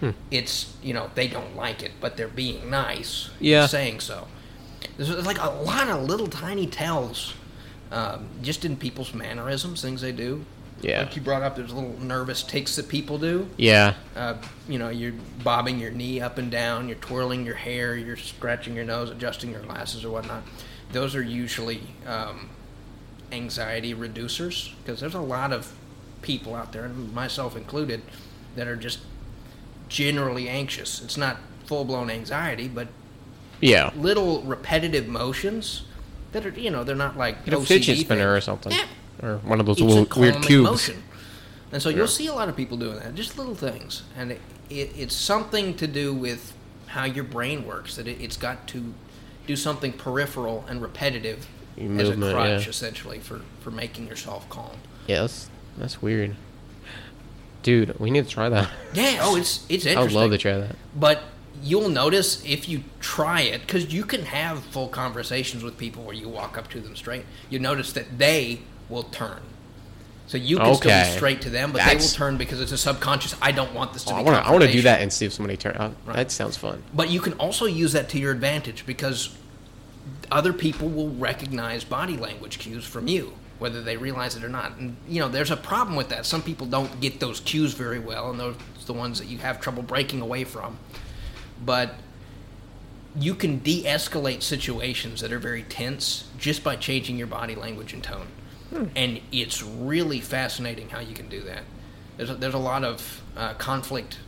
Hmm. 0.00 0.10
it's 0.30 0.74
you 0.82 0.94
know 0.94 1.10
they 1.14 1.26
don't 1.28 1.56
like 1.56 1.82
it, 1.82 1.92
but 2.00 2.16
they're 2.16 2.28
being 2.28 2.68
nice. 2.70 3.30
Yeah. 3.40 3.66
saying 3.66 4.00
so. 4.00 4.28
There's, 4.96 5.08
there's 5.08 5.26
like 5.26 5.40
a 5.42 5.50
lot 5.50 5.88
of 5.88 6.04
little 6.04 6.28
tiny 6.28 6.66
tells, 6.68 7.34
um, 7.90 8.28
just 8.42 8.64
in 8.64 8.76
people's 8.76 9.12
mannerisms, 9.14 9.82
things 9.82 10.00
they 10.00 10.12
do. 10.12 10.44
Yeah. 10.80 11.02
Like 11.02 11.16
you 11.16 11.22
brought 11.22 11.42
up, 11.42 11.56
there's 11.56 11.72
little 11.72 11.98
nervous 12.00 12.42
takes 12.42 12.76
that 12.76 12.88
people 12.88 13.18
do. 13.18 13.48
Yeah, 13.56 13.94
Uh, 14.14 14.34
you 14.68 14.78
know, 14.78 14.88
you're 14.88 15.14
bobbing 15.42 15.78
your 15.78 15.90
knee 15.90 16.20
up 16.20 16.38
and 16.38 16.50
down, 16.50 16.88
you're 16.88 16.98
twirling 16.98 17.44
your 17.44 17.56
hair, 17.56 17.96
you're 17.96 18.16
scratching 18.16 18.74
your 18.74 18.84
nose, 18.84 19.10
adjusting 19.10 19.50
your 19.50 19.62
glasses 19.62 20.04
or 20.04 20.10
whatnot. 20.10 20.42
Those 20.92 21.14
are 21.14 21.22
usually 21.22 21.82
um, 22.06 22.50
anxiety 23.32 23.94
reducers 23.94 24.72
because 24.82 25.00
there's 25.00 25.14
a 25.14 25.20
lot 25.20 25.52
of 25.52 25.72
people 26.22 26.54
out 26.54 26.72
there, 26.72 26.84
and 26.84 27.12
myself 27.12 27.56
included, 27.56 28.02
that 28.56 28.66
are 28.66 28.76
just 28.76 29.00
generally 29.88 30.48
anxious. 30.48 31.02
It's 31.02 31.16
not 31.16 31.38
full 31.64 31.84
blown 31.84 32.10
anxiety, 32.10 32.68
but 32.68 32.88
yeah. 33.60 33.90
little 33.96 34.42
repetitive 34.42 35.08
motions 35.08 35.82
that 36.32 36.44
are, 36.46 36.50
you 36.50 36.70
know, 36.70 36.84
they're 36.84 36.96
not 36.96 37.16
like 37.16 37.44
Get 37.44 37.54
a 37.54 37.56
OCD 37.58 37.66
fidget 37.66 37.98
spinner 37.98 38.34
or 38.34 38.40
something, 38.40 38.72
Yeah, 38.72 38.86
or 39.22 39.38
one 39.38 39.60
of 39.60 39.66
those 39.66 39.80
it's 39.80 39.86
little 39.86 40.20
weird 40.20 40.42
cubes. 40.42 40.70
motion. 40.70 41.02
And 41.72 41.82
so 41.82 41.88
Yeah. 41.90 41.96
you'll 41.96 42.08
see 42.08 42.26
a 42.28 42.32
lot 42.34 42.48
of 42.48 42.56
people 42.56 42.76
doing 42.76 42.98
that, 42.98 43.14
just 43.14 43.36
little 43.36 43.54
things, 43.54 44.02
and 44.16 44.32
it, 44.32 44.40
it, 44.70 44.90
it's 44.96 45.14
something 45.14 45.74
to 45.76 45.86
do 45.86 46.14
with 46.14 46.54
how 46.86 47.04
your 47.04 47.24
brain 47.24 47.66
works. 47.66 47.96
That 47.96 48.08
it, 48.08 48.20
it's 48.20 48.36
got 48.36 48.66
to 48.68 48.94
do 49.46 49.56
something 49.56 49.92
peripheral 49.92 50.64
and 50.68 50.80
repetitive 50.80 51.46
Your 51.76 52.00
as 52.00 52.08
a 52.10 52.14
crutch, 52.16 52.64
yeah. 52.64 52.70
essentially, 52.70 53.18
for 53.18 53.42
for 53.60 53.70
making 53.70 54.06
yourself 54.06 54.48
calm. 54.48 54.76
Yeah, 55.06 55.22
that's, 55.22 55.50
that's 55.76 56.00
weird. 56.02 56.36
Dude, 57.62 57.98
we 57.98 58.10
need 58.10 58.24
to 58.24 58.30
try 58.30 58.48
that. 58.48 58.70
Yeah. 58.94 59.18
Oh, 59.20 59.36
it's 59.36 59.66
it's 59.68 59.86
I 59.96 60.00
would 60.00 60.12
love 60.12 60.30
to 60.30 60.38
try 60.38 60.58
that. 60.58 60.76
But 60.96 61.22
you'll 61.62 61.88
notice 61.88 62.42
if 62.46 62.68
you 62.68 62.84
try 63.00 63.42
it, 63.42 63.62
because 63.62 63.92
you 63.92 64.04
can 64.04 64.22
have 64.22 64.62
full 64.64 64.88
conversations 64.88 65.62
with 65.62 65.76
people 65.76 66.04
where 66.04 66.14
you 66.14 66.28
walk 66.28 66.56
up 66.56 66.70
to 66.70 66.80
them 66.80 66.94
straight. 66.96 67.24
You 67.50 67.58
notice 67.58 67.92
that 67.92 68.16
they 68.18 68.60
will 68.88 69.04
turn. 69.04 69.40
So 70.26 70.36
you 70.36 70.58
can 70.58 70.74
still 70.74 70.90
be 70.90 71.10
straight 71.16 71.40
to 71.42 71.50
them, 71.50 71.72
but 71.72 71.82
they 71.86 71.96
will 71.96 72.02
turn 72.02 72.36
because 72.36 72.60
it's 72.60 72.72
a 72.72 72.76
subconscious. 72.78 73.34
I 73.40 73.50
don't 73.50 73.72
want 73.72 73.94
this 73.94 74.04
to 74.04 74.10
Oh, 74.12 74.16
be. 74.16 74.20
I 74.20 74.22
want 74.24 74.36
to. 74.44 74.46
I 74.48 74.52
want 74.52 74.62
to 74.64 74.70
do 74.72 74.82
that 74.82 75.00
and 75.00 75.10
see 75.10 75.24
if 75.24 75.32
somebody 75.32 75.56
turns. 75.56 75.78
Uh, 75.78 75.92
Right. 76.04 76.16
That 76.16 76.30
sounds 76.30 76.56
fun. 76.56 76.82
But 76.92 77.08
you 77.08 77.20
can 77.20 77.32
also 77.34 77.64
use 77.64 77.92
that 77.92 78.10
to 78.10 78.18
your 78.18 78.32
advantage 78.32 78.84
because 78.84 79.34
other 80.30 80.52
people 80.52 80.88
will 80.90 81.08
recognize 81.10 81.82
body 81.82 82.18
language 82.18 82.58
cues 82.58 82.84
from 82.84 83.08
you, 83.08 83.32
whether 83.58 83.80
they 83.82 83.96
realize 83.96 84.36
it 84.36 84.44
or 84.44 84.50
not. 84.50 84.76
And 84.76 84.96
you 85.08 85.18
know, 85.18 85.28
there's 85.30 85.50
a 85.50 85.56
problem 85.56 85.96
with 85.96 86.10
that. 86.10 86.26
Some 86.26 86.42
people 86.42 86.66
don't 86.66 87.00
get 87.00 87.20
those 87.20 87.40
cues 87.40 87.72
very 87.72 87.98
well, 87.98 88.30
and 88.30 88.38
those 88.38 88.54
are 88.54 88.84
the 88.86 88.92
ones 88.92 89.18
that 89.20 89.28
you 89.28 89.38
have 89.38 89.62
trouble 89.62 89.82
breaking 89.82 90.20
away 90.20 90.44
from. 90.44 90.78
But 91.64 91.94
you 93.18 93.34
can 93.34 93.58
de-escalate 93.60 94.42
situations 94.42 95.22
that 95.22 95.32
are 95.32 95.38
very 95.38 95.62
tense 95.62 96.24
just 96.38 96.62
by 96.62 96.76
changing 96.76 97.16
your 97.16 97.26
body 97.26 97.54
language 97.54 97.94
and 97.94 98.02
tone. 98.04 98.26
And 98.94 99.20
it's 99.32 99.62
really 99.62 100.20
fascinating 100.20 100.90
how 100.90 101.00
you 101.00 101.14
can 101.14 101.28
do 101.28 101.40
that. 101.42 101.62
There's 102.16 102.30
a, 102.30 102.34
there's 102.34 102.54
a 102.54 102.58
lot 102.58 102.84
of 102.84 103.22
uh, 103.36 103.54
conflict 103.54 104.18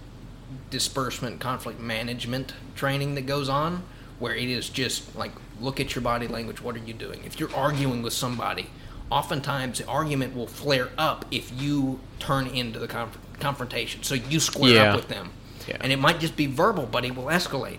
disbursement, 0.70 1.40
conflict 1.40 1.78
management 1.80 2.54
training 2.74 3.14
that 3.16 3.26
goes 3.26 3.48
on, 3.48 3.82
where 4.18 4.34
it 4.34 4.48
is 4.48 4.68
just 4.68 5.14
like, 5.16 5.32
look 5.60 5.78
at 5.80 5.94
your 5.94 6.02
body 6.02 6.26
language. 6.26 6.60
What 6.62 6.74
are 6.76 6.78
you 6.80 6.94
doing? 6.94 7.22
If 7.24 7.38
you're 7.38 7.54
arguing 7.54 8.02
with 8.02 8.12
somebody, 8.12 8.70
oftentimes 9.10 9.78
the 9.78 9.86
argument 9.86 10.34
will 10.34 10.46
flare 10.46 10.88
up 10.96 11.24
if 11.30 11.52
you 11.60 12.00
turn 12.18 12.46
into 12.46 12.78
the 12.78 12.88
conf- 12.88 13.18
confrontation. 13.40 14.02
So 14.02 14.14
you 14.14 14.40
square 14.40 14.74
Yeah. 14.74 14.90
up 14.90 14.96
with 14.96 15.08
them, 15.08 15.32
Yeah. 15.68 15.76
and 15.80 15.92
it 15.92 15.98
might 15.98 16.20
just 16.20 16.36
be 16.36 16.46
verbal, 16.46 16.86
but 16.86 17.04
it 17.04 17.14
will 17.14 17.24
escalate. 17.26 17.78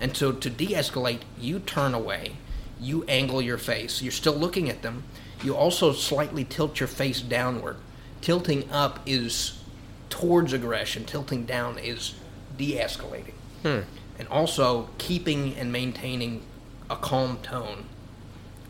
And 0.00 0.16
so 0.16 0.32
to 0.32 0.50
de-escalate, 0.50 1.20
you 1.40 1.58
turn 1.58 1.94
away. 1.94 2.36
you 2.78 3.04
angle 3.08 3.40
your 3.40 3.56
face. 3.56 4.02
You're 4.02 4.12
still 4.12 4.34
looking 4.34 4.68
at 4.68 4.82
them. 4.82 5.02
You 5.46 5.54
also 5.54 5.92
slightly 5.92 6.42
tilt 6.42 6.80
your 6.80 6.88
face 6.88 7.20
downward. 7.20 7.76
Tilting 8.20 8.68
up 8.72 8.98
is 9.06 9.62
towards 10.10 10.52
aggression. 10.52 11.04
Tilting 11.04 11.46
down 11.46 11.78
is 11.78 12.16
de-escalating. 12.58 13.34
Hmm. 13.62 13.80
And 14.18 14.26
also 14.28 14.88
keeping 14.98 15.54
and 15.54 15.70
maintaining 15.70 16.42
a 16.90 16.96
calm 16.96 17.38
tone 17.44 17.84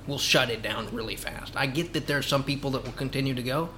will 0.06 0.18
shut 0.18 0.50
it 0.50 0.60
down 0.60 0.94
really 0.94 1.16
fast. 1.16 1.54
I 1.56 1.66
get 1.66 1.94
that 1.94 2.06
there 2.06 2.18
are 2.18 2.22
some 2.22 2.44
people 2.44 2.70
that 2.72 2.84
will 2.84 2.92
continue 2.92 3.34
to 3.34 3.42
go, 3.42 3.70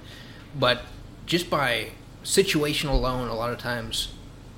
but 0.53 0.81
just 1.25 1.49
by 1.49 1.91
situation 2.23 2.89
alone, 2.89 3.29
a 3.29 3.35
lot 3.35 3.49
of 3.49 3.59
times, 3.59 4.09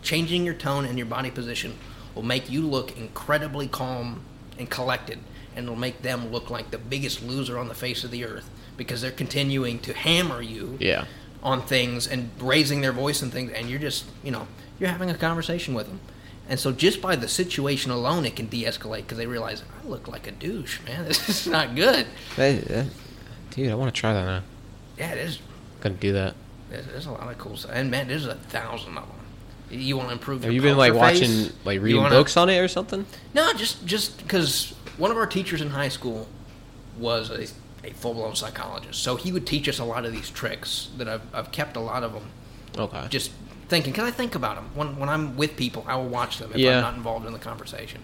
changing 0.02 0.46
your 0.46 0.56
tone 0.56 0.86
and 0.86 0.98
your 0.98 1.06
body 1.06 1.30
position 1.30 1.78
will 2.16 2.24
make 2.24 2.50
you 2.50 2.62
look 2.62 2.98
incredibly 2.98 3.68
calm 3.68 4.24
and 4.58 4.68
collected, 4.68 5.20
and 5.56 5.66
it'll 5.66 5.76
make 5.76 6.02
them 6.02 6.32
look 6.32 6.50
like 6.50 6.72
the 6.72 6.78
biggest 6.78 7.24
loser 7.24 7.58
on 7.58 7.68
the 7.68 7.74
face 7.76 8.04
of 8.04 8.12
the 8.12 8.26
earth 8.26 8.50
because 8.78 9.02
they're 9.02 9.12
continuing 9.12 9.80
to 9.80 9.94
hammer 9.94 10.42
you 10.42 10.78
Yeah. 10.80 11.06
on 11.44 11.62
things 11.62 12.08
and 12.08 12.30
raising 12.40 12.82
their 12.82 12.92
voice 12.92 13.22
and 13.22 13.32
things, 13.32 13.52
and 13.54 13.70
you're 13.70 13.80
just, 13.80 14.06
you 14.24 14.32
know, 14.32 14.48
you're 14.80 14.90
having 14.90 15.10
a 15.10 15.16
conversation 15.16 15.74
with 15.74 15.88
them. 15.88 16.00
And 16.50 16.60
so 16.60 16.72
just 16.72 17.02
by 17.02 17.16
the 17.16 17.28
situation 17.28 17.92
alone, 17.92 18.26
it 18.26 18.36
can 18.36 18.48
de-escalate 18.48 18.98
because 19.04 19.18
they 19.18 19.28
realize 19.28 19.64
I 19.84 19.88
look 19.88 20.08
like 20.08 20.28
a 20.28 20.32
douche, 20.32 20.80
man. 20.86 21.06
This 21.08 21.30
is 21.30 21.48
not 21.48 21.76
good. 21.76 22.08
Hey, 22.36 22.56
that- 22.58 22.86
uh, 22.86 22.90
dude, 23.52 23.72
I 23.72 23.76
want 23.76 23.94
to 23.94 24.00
try 24.00 24.14
that 24.14 24.26
now. 24.26 24.42
Yeah, 24.98 25.16
there's 25.16 25.40
Gonna 25.82 25.96
do 25.96 26.14
that. 26.14 26.36
there's, 26.70 26.86
there's 26.88 27.06
a 27.06 27.12
lot 27.12 27.30
of 27.32 27.38
cool 27.38 27.58
stuff, 27.58 27.72
and 27.74 27.90
man, 27.92 28.08
there's 28.08 28.26
a 28.26 28.36
thousand 28.36 28.98
of 28.98 29.08
them. 29.08 29.18
You 29.80 29.96
want 29.96 30.10
to 30.10 30.14
improve? 30.14 30.44
Have 30.44 30.52
your 30.52 30.62
you 30.64 30.70
been 30.70 30.78
like 30.78 30.92
face? 30.94 31.22
watching, 31.22 31.54
like 31.64 31.82
reading 31.82 32.02
wanna- 32.02 32.16
books 32.16 32.36
on 32.36 32.50
it 32.50 32.58
or 32.60 32.68
something? 32.68 33.06
No, 33.34 33.54
just 33.54 33.86
just 33.86 34.18
because 34.18 34.74
one 35.02 35.12
of 35.12 35.18
our 35.18 35.26
teachers 35.28 35.62
in 35.62 35.70
high 35.72 35.90
school 35.90 36.28
was 36.98 37.30
a, 37.32 37.48
a 37.88 37.92
full 37.94 38.14
blown 38.14 38.36
psychologist, 38.36 39.02
so 39.02 39.16
he 39.16 39.32
would 39.32 39.46
teach 39.48 39.68
us 39.68 39.80
a 39.80 39.84
lot 39.84 40.06
of 40.06 40.12
these 40.14 40.30
tricks 40.30 40.90
that 40.98 41.08
I've 41.08 41.22
I've 41.34 41.52
kept 41.52 41.76
a 41.76 41.80
lot 41.80 42.04
of 42.04 42.14
them 42.14 42.24
Okay. 42.78 43.06
just 43.10 43.32
thinking, 43.68 43.94
can 43.94 44.06
I 44.06 44.12
think 44.12 44.36
about 44.36 44.56
them? 44.56 44.70
When, 44.76 44.98
when 45.00 45.10
I'm 45.10 45.36
with 45.38 45.56
people, 45.58 45.84
I 45.88 45.96
will 45.96 46.08
watch 46.08 46.38
them 46.40 46.52
if 46.54 46.58
Yeah. 46.58 46.76
I'm 46.78 46.82
not 46.82 46.94
involved 46.96 47.26
in 47.26 47.34
the 47.34 47.40
conversation. 47.40 48.02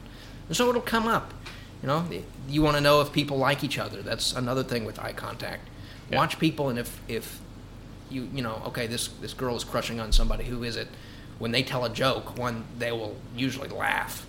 And 0.48 0.56
so 0.58 0.70
it'll 0.70 0.82
come 0.82 1.08
up. 1.08 1.34
You 1.82 1.88
know, 1.88 2.06
you 2.50 2.62
want 2.62 2.76
to 2.78 2.82
know 2.82 3.02
if 3.02 3.12
people 3.14 3.38
like 3.38 3.64
each 3.64 3.78
other. 3.78 4.02
That's 4.02 4.34
another 4.34 4.64
thing 4.64 4.84
with 4.86 4.98
eye 5.00 5.14
contact. 5.14 5.68
Yeah. 6.10 6.18
Watch 6.18 6.38
people, 6.40 6.70
and 6.70 6.78
if, 6.80 7.00
if 7.08 7.40
you, 8.10 8.30
you 8.34 8.42
know, 8.42 8.62
okay, 8.68 8.88
this, 8.88 9.08
this 9.22 9.34
girl 9.34 9.56
is 9.56 9.64
crushing 9.64 10.00
on 10.02 10.12
somebody, 10.12 10.44
who 10.46 10.64
is 10.64 10.76
it? 10.76 10.88
When 11.40 11.52
they 11.52 11.64
tell 11.64 11.86
a 11.86 11.90
joke, 11.90 12.38
one, 12.38 12.64
they 12.78 12.92
will 12.92 13.16
usually 13.36 13.70
laugh 13.70 14.26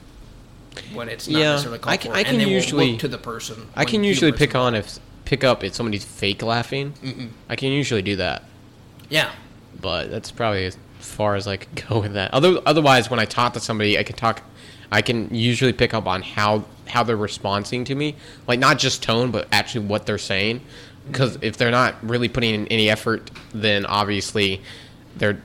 when 0.92 1.08
it's 1.08 1.28
not 1.28 1.38
Yeah, 1.40 1.50
necessarily 1.52 1.78
called 1.78 1.92
I 1.92 1.96
can- 1.96 2.10
for, 2.12 2.16
I 2.18 2.24
can 2.24 2.40
usually- 2.40 2.96
to 2.98 3.08
the 3.08 3.18
person. 3.18 3.68
I 3.76 3.84
can 3.84 4.04
usually 4.04 4.32
pick 4.32 4.54
on 4.54 4.74
if 4.74 4.98
pick 5.24 5.44
up 5.44 5.62
if 5.62 5.74
somebody's 5.74 6.04
fake 6.04 6.42
laughing. 6.42 6.94
I 7.48 7.56
can 7.56 7.70
usually 7.70 8.02
do 8.02 8.16
that, 8.16 8.44
Yeah, 9.10 9.30
but 9.80 10.10
that's 10.10 10.30
probably 10.30 10.64
as 10.66 10.76
far 11.00 11.34
as 11.34 11.46
I 11.46 11.56
could 11.58 11.86
go 11.88 12.00
with 12.00 12.14
that. 12.14 12.32
Other 12.32 12.60
otherwise, 12.66 13.10
when 13.10 13.20
I 13.20 13.24
talk 13.26 13.52
to 13.54 13.60
somebody, 13.60 13.98
I 13.98 14.02
can 14.02 14.16
talk. 14.16 14.42
I 14.90 15.02
can 15.02 15.34
usually 15.34 15.74
pick 15.74 15.92
up 15.92 16.06
on 16.06 16.22
how 16.22 16.64
how 16.86 17.02
they're 17.02 17.16
responding 17.16 17.84
to 17.84 17.94
me, 17.94 18.14
like 18.46 18.58
not 18.58 18.78
just 18.78 19.02
tone, 19.02 19.30
but 19.30 19.46
actually 19.52 19.84
what 19.86 20.06
they're 20.06 20.16
saying. 20.16 20.60
Mm-hmm. 20.60 21.12
Because 21.12 21.38
if 21.42 21.56
they're 21.58 21.70
not 21.70 21.94
really 22.02 22.28
putting 22.28 22.54
in 22.54 22.66
any 22.68 22.88
effort, 22.88 23.30
then 23.52 23.84
obviously 23.84 24.62
their 25.16 25.42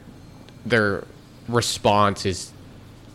their 0.65 1.03
response 1.49 2.25
is 2.25 2.51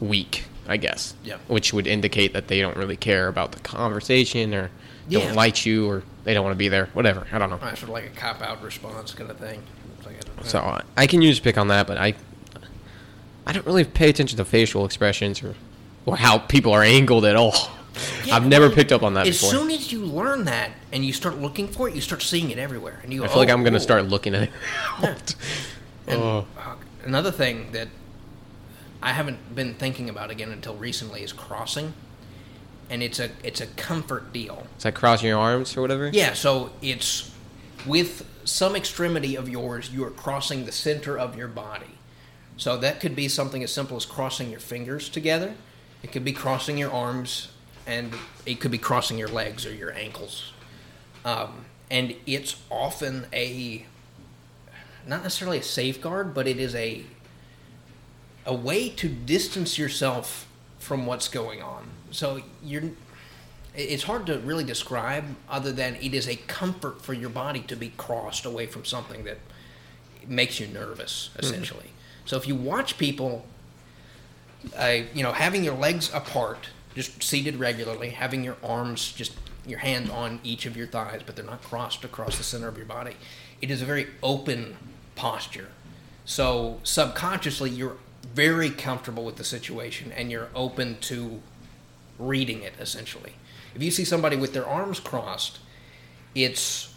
weak. 0.01 0.45
I 0.69 0.77
guess. 0.77 1.15
Yeah. 1.25 1.39
Which 1.49 1.73
would 1.73 1.87
indicate 1.87 2.33
that 2.35 2.49
they 2.49 2.61
don't 2.61 2.77
really 2.77 2.97
care 2.97 3.29
about 3.29 3.53
the 3.53 3.61
conversation 3.61 4.55
or 4.55 4.71
Yeah. 5.09 5.21
don't 5.21 5.35
like 5.35 5.65
you 5.67 5.89
or 5.89 6.03
they 6.25 6.35
don't 6.35 6.45
want 6.45 6.55
to 6.55 6.59
be 6.59 6.69
there. 6.69 6.91
Whatever. 6.93 7.27
I 7.33 7.39
don't 7.39 7.49
know. 7.51 7.57
Right, 7.57 7.77
sort 7.77 7.85
of 7.85 7.89
like 7.91 8.05
a 8.07 8.11
cop 8.11 8.43
out 8.43 8.63
response 8.63 9.15
kind 9.15 9.31
of 9.31 9.39
thing. 9.39 9.63
Like 10.05 10.17
a- 10.41 10.47
So 10.47 10.59
I- 10.61 10.83
I 10.97 11.07
can 11.07 11.23
usually 11.23 11.43
pick 11.45 11.57
on 11.59 11.69
that, 11.69 11.87
but 11.87 11.97
I 11.99 12.15
I 13.47 13.53
don't 13.53 13.65
really 13.67 13.85
pay 13.85 14.11
attention 14.11 14.37
to 14.37 14.45
facial 14.45 14.85
expressions 14.85 15.43
or 15.43 15.55
or 16.07 16.17
how 16.17 16.39
people 16.39 16.73
are 16.73 16.83
angled 16.83 17.25
at 17.25 17.37
all. 17.37 17.55
Yeah, 18.25 18.37
I've 18.37 18.47
never 18.47 18.71
picked 18.71 18.93
up 18.93 19.03
on 19.03 19.15
that 19.15 19.27
As 19.27 19.41
before. 19.41 19.51
soon 19.59 19.71
as 19.71 19.91
you 19.91 20.05
learn 20.05 20.45
that 20.45 20.71
and 20.93 21.05
you 21.05 21.13
start 21.13 21.39
looking 21.39 21.67
for 21.69 21.89
it, 21.89 21.95
you 21.95 22.01
start 22.01 22.23
seeing 22.23 22.51
it 22.51 22.59
everywhere, 22.59 23.01
and 23.03 23.13
you. 23.13 23.25
I 23.25 23.29
feel 23.29 23.39
like 23.39 23.49
"Oh, 23.49 23.53
I'm 23.55 23.65
gonna 23.65 23.79
cool." 23.79 23.83
start 23.83 24.05
looking 24.07 24.35
at 24.35 24.43
it. 24.45 24.51
And, 26.07 26.23
Oh. 26.23 26.47
uh, 26.59 26.75
another 27.05 27.31
thing 27.31 27.73
that 27.73 27.89
I 29.03 29.13
haven't 29.13 29.55
been 29.55 29.75
thinking 29.75 30.09
about 30.09 30.31
again 30.31 30.51
until 30.51 30.75
recently 30.75 31.23
is 31.23 31.33
crossing, 31.33 31.95
and 32.91 33.03
it's 33.03 33.19
a 33.19 33.31
it's 33.43 33.61
a 33.61 33.67
comfort 33.67 34.33
deal. 34.33 34.67
Is 34.77 34.83
that 34.83 34.95
crossing 34.95 35.29
your 35.29 35.39
arms 35.39 35.77
or 35.77 35.83
whatever? 35.83 36.09
Yeah, 36.09 36.33
so 36.35 36.71
it's 36.83 37.31
with 37.87 38.27
some 38.45 38.75
extremity 38.75 39.37
of 39.37 39.49
yours, 39.49 39.91
you 39.93 40.05
are 40.05 40.11
crossing 40.11 40.65
the 40.65 40.73
center 40.73 41.19
of 41.19 41.37
your 41.37 41.49
body. 41.49 41.99
So 42.57 42.77
that 42.79 42.99
could 42.99 43.15
be 43.15 43.29
something 43.29 43.63
as 43.63 43.73
simple 43.73 43.97
as 43.97 44.05
crossing 44.05 44.51
your 44.51 44.61
fingers 44.61 45.09
together. 45.09 45.55
It 46.03 46.11
could 46.11 46.25
be 46.25 46.33
crossing 46.33 46.77
your 46.77 46.91
arms, 46.91 47.49
and 47.87 48.13
it 48.47 48.59
could 48.61 48.71
be 48.71 48.79
crossing 48.79 49.19
your 49.19 49.29
legs 49.29 49.65
or 49.65 49.73
your 49.73 49.93
ankles. 49.93 50.53
Um, 51.25 51.67
and 51.91 52.17
it's 52.27 52.57
often 52.71 53.27
a 53.33 53.87
not 55.07 55.23
necessarily 55.23 55.59
a 55.59 55.63
safeguard, 55.63 56.35
but 56.35 56.47
it 56.47 56.59
is 56.59 56.75
a 56.75 57.05
a 58.49 58.55
way 58.55 58.89
to 58.89 59.09
distance 59.09 59.79
yourself 59.79 60.49
from 60.79 61.05
what's 61.05 61.29
going 61.29 61.63
on. 61.63 61.87
So 62.11 62.41
you're 62.65 62.83
it's 63.75 64.03
hard 64.05 64.27
to 64.27 64.39
really 64.41 64.65
describe 64.65 65.25
other 65.49 65.71
than 65.71 65.95
it 65.97 66.13
is 66.15 66.27
a 66.27 66.35
comfort 66.35 67.01
for 67.03 67.13
your 67.13 67.29
body 67.29 67.61
to 67.61 67.77
be 67.77 67.91
crossed 67.97 68.45
away 68.45 68.67
from 68.67 68.85
something 68.85 69.23
that 69.25 69.37
makes 70.27 70.59
you 70.59 70.67
nervous 70.67 71.31
essentially. 71.39 71.91
So 72.25 72.37
if 72.37 72.49
you 72.49 72.57
watch 72.57 72.99
people 72.99 73.45
uh, 74.77 75.03
you 75.15 75.23
know 75.23 75.33
having 75.33 75.63
your 75.63 75.75
legs 75.75 76.11
apart 76.13 76.69
just 76.95 77.23
seated 77.23 77.57
regularly 77.57 78.11
having 78.11 78.43
your 78.43 78.57
arms 78.65 79.13
just 79.13 79.33
your 79.67 79.79
hands 79.79 80.11
on 80.11 80.41
each 80.43 80.67
of 80.67 80.77
your 80.77 80.87
thighs 80.87 81.21
but 81.25 81.37
they're 81.37 81.45
not 81.45 81.63
crossed 81.63 82.03
across 82.03 82.39
the 82.39 82.43
center 82.43 82.67
of 82.67 82.77
your 82.77 82.87
body 82.87 83.15
it 83.63 83.71
is 83.71 83.83
a 83.83 83.85
very 83.85 84.09
open 84.21 84.77
posture 85.15 85.69
so 86.25 86.81
subconsciously 86.83 87.71
you're 87.71 87.97
very 88.23 88.71
comfortable 88.71 89.25
with 89.25 89.37
the 89.37 89.45
situation 89.45 90.13
and 90.13 90.31
you're 90.31 90.49
open 90.55 90.99
to 91.01 91.41
reading 92.19 92.63
it 92.63 92.75
essentially. 92.81 93.35
If 93.75 93.83
you 93.83 93.91
see 93.91 94.05
somebody 94.05 94.37
with 94.37 94.53
their 94.53 94.67
arms 94.67 95.01
crossed, 95.01 95.59
it's 96.35 96.95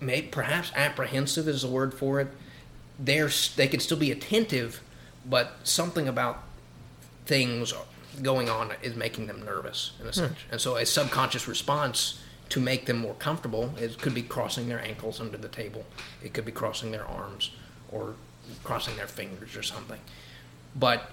may 0.00 0.22
perhaps 0.22 0.70
apprehensive 0.74 1.48
is 1.48 1.62
the 1.62 1.68
word 1.68 1.94
for 1.94 2.20
it. 2.20 2.28
They're 2.98 3.30
they 3.56 3.68
can 3.68 3.80
still 3.80 3.96
be 3.96 4.10
attentive, 4.10 4.82
but 5.24 5.56
something 5.64 6.08
about 6.08 6.44
things 7.26 7.72
going 8.22 8.48
on 8.48 8.72
is 8.82 8.94
making 8.94 9.26
them 9.26 9.44
nervous 9.44 9.92
in 10.00 10.06
a 10.06 10.10
hmm. 10.10 10.14
sense. 10.14 10.38
And 10.50 10.60
so 10.60 10.76
a 10.76 10.86
subconscious 10.86 11.48
response 11.48 12.20
to 12.50 12.60
make 12.60 12.86
them 12.86 12.98
more 12.98 13.14
comfortable 13.14 13.72
it 13.80 13.98
could 14.00 14.14
be 14.14 14.22
crossing 14.22 14.68
their 14.68 14.80
ankles 14.80 15.20
under 15.20 15.36
the 15.36 15.48
table. 15.48 15.84
It 16.22 16.34
could 16.34 16.44
be 16.44 16.52
crossing 16.52 16.90
their 16.90 17.06
arms 17.06 17.50
or 17.90 18.14
crossing 18.62 18.96
their 18.96 19.06
fingers 19.06 19.56
or 19.56 19.62
something. 19.62 20.00
But 20.76 21.10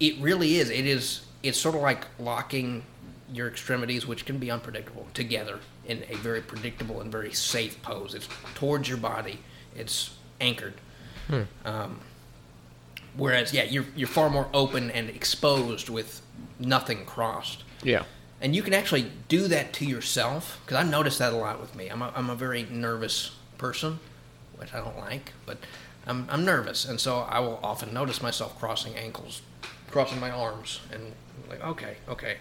it 0.00 0.18
really 0.18 0.56
is. 0.56 0.70
It 0.70 0.86
is. 0.86 1.24
It's 1.42 1.58
sort 1.58 1.74
of 1.74 1.82
like 1.82 2.06
locking 2.18 2.82
your 3.32 3.48
extremities, 3.48 4.06
which 4.06 4.24
can 4.24 4.38
be 4.38 4.50
unpredictable, 4.50 5.06
together 5.14 5.58
in 5.86 6.04
a 6.08 6.16
very 6.16 6.40
predictable 6.40 7.00
and 7.00 7.10
very 7.10 7.32
safe 7.32 7.80
pose. 7.82 8.14
It's 8.14 8.28
towards 8.54 8.88
your 8.88 8.98
body. 8.98 9.40
It's 9.74 10.16
anchored. 10.40 10.74
Um, 11.64 12.00
whereas, 13.16 13.52
yeah, 13.52 13.64
you're 13.64 13.86
you're 13.94 14.08
far 14.08 14.30
more 14.30 14.48
open 14.54 14.90
and 14.90 15.08
exposed 15.10 15.88
with 15.88 16.22
nothing 16.58 17.04
crossed. 17.04 17.64
Yeah. 17.82 18.04
And 18.40 18.54
you 18.54 18.62
can 18.62 18.74
actually 18.74 19.10
do 19.28 19.48
that 19.48 19.72
to 19.74 19.86
yourself 19.86 20.60
because 20.64 20.76
I've 20.76 20.90
noticed 20.90 21.18
that 21.18 21.32
a 21.32 21.36
lot 21.36 21.60
with 21.60 21.74
me. 21.74 21.88
I'm 21.88 22.02
a, 22.02 22.12
I'm 22.14 22.28
a 22.28 22.34
very 22.34 22.64
nervous 22.64 23.30
person, 23.56 23.98
which 24.56 24.74
I 24.74 24.78
don't 24.78 24.98
like, 24.98 25.32
but 25.46 25.58
I'm, 26.06 26.26
I'm 26.30 26.44
nervous. 26.44 26.84
And 26.84 27.00
so 27.00 27.18
I 27.20 27.40
will 27.40 27.58
often 27.62 27.92
notice 27.92 28.22
myself 28.22 28.58
crossing 28.58 28.94
ankles, 28.94 29.42
crossing 29.90 30.20
my 30.20 30.30
arms, 30.30 30.80
and 30.92 31.12
like, 31.48 31.62
okay, 31.64 31.96
okay. 32.08 32.36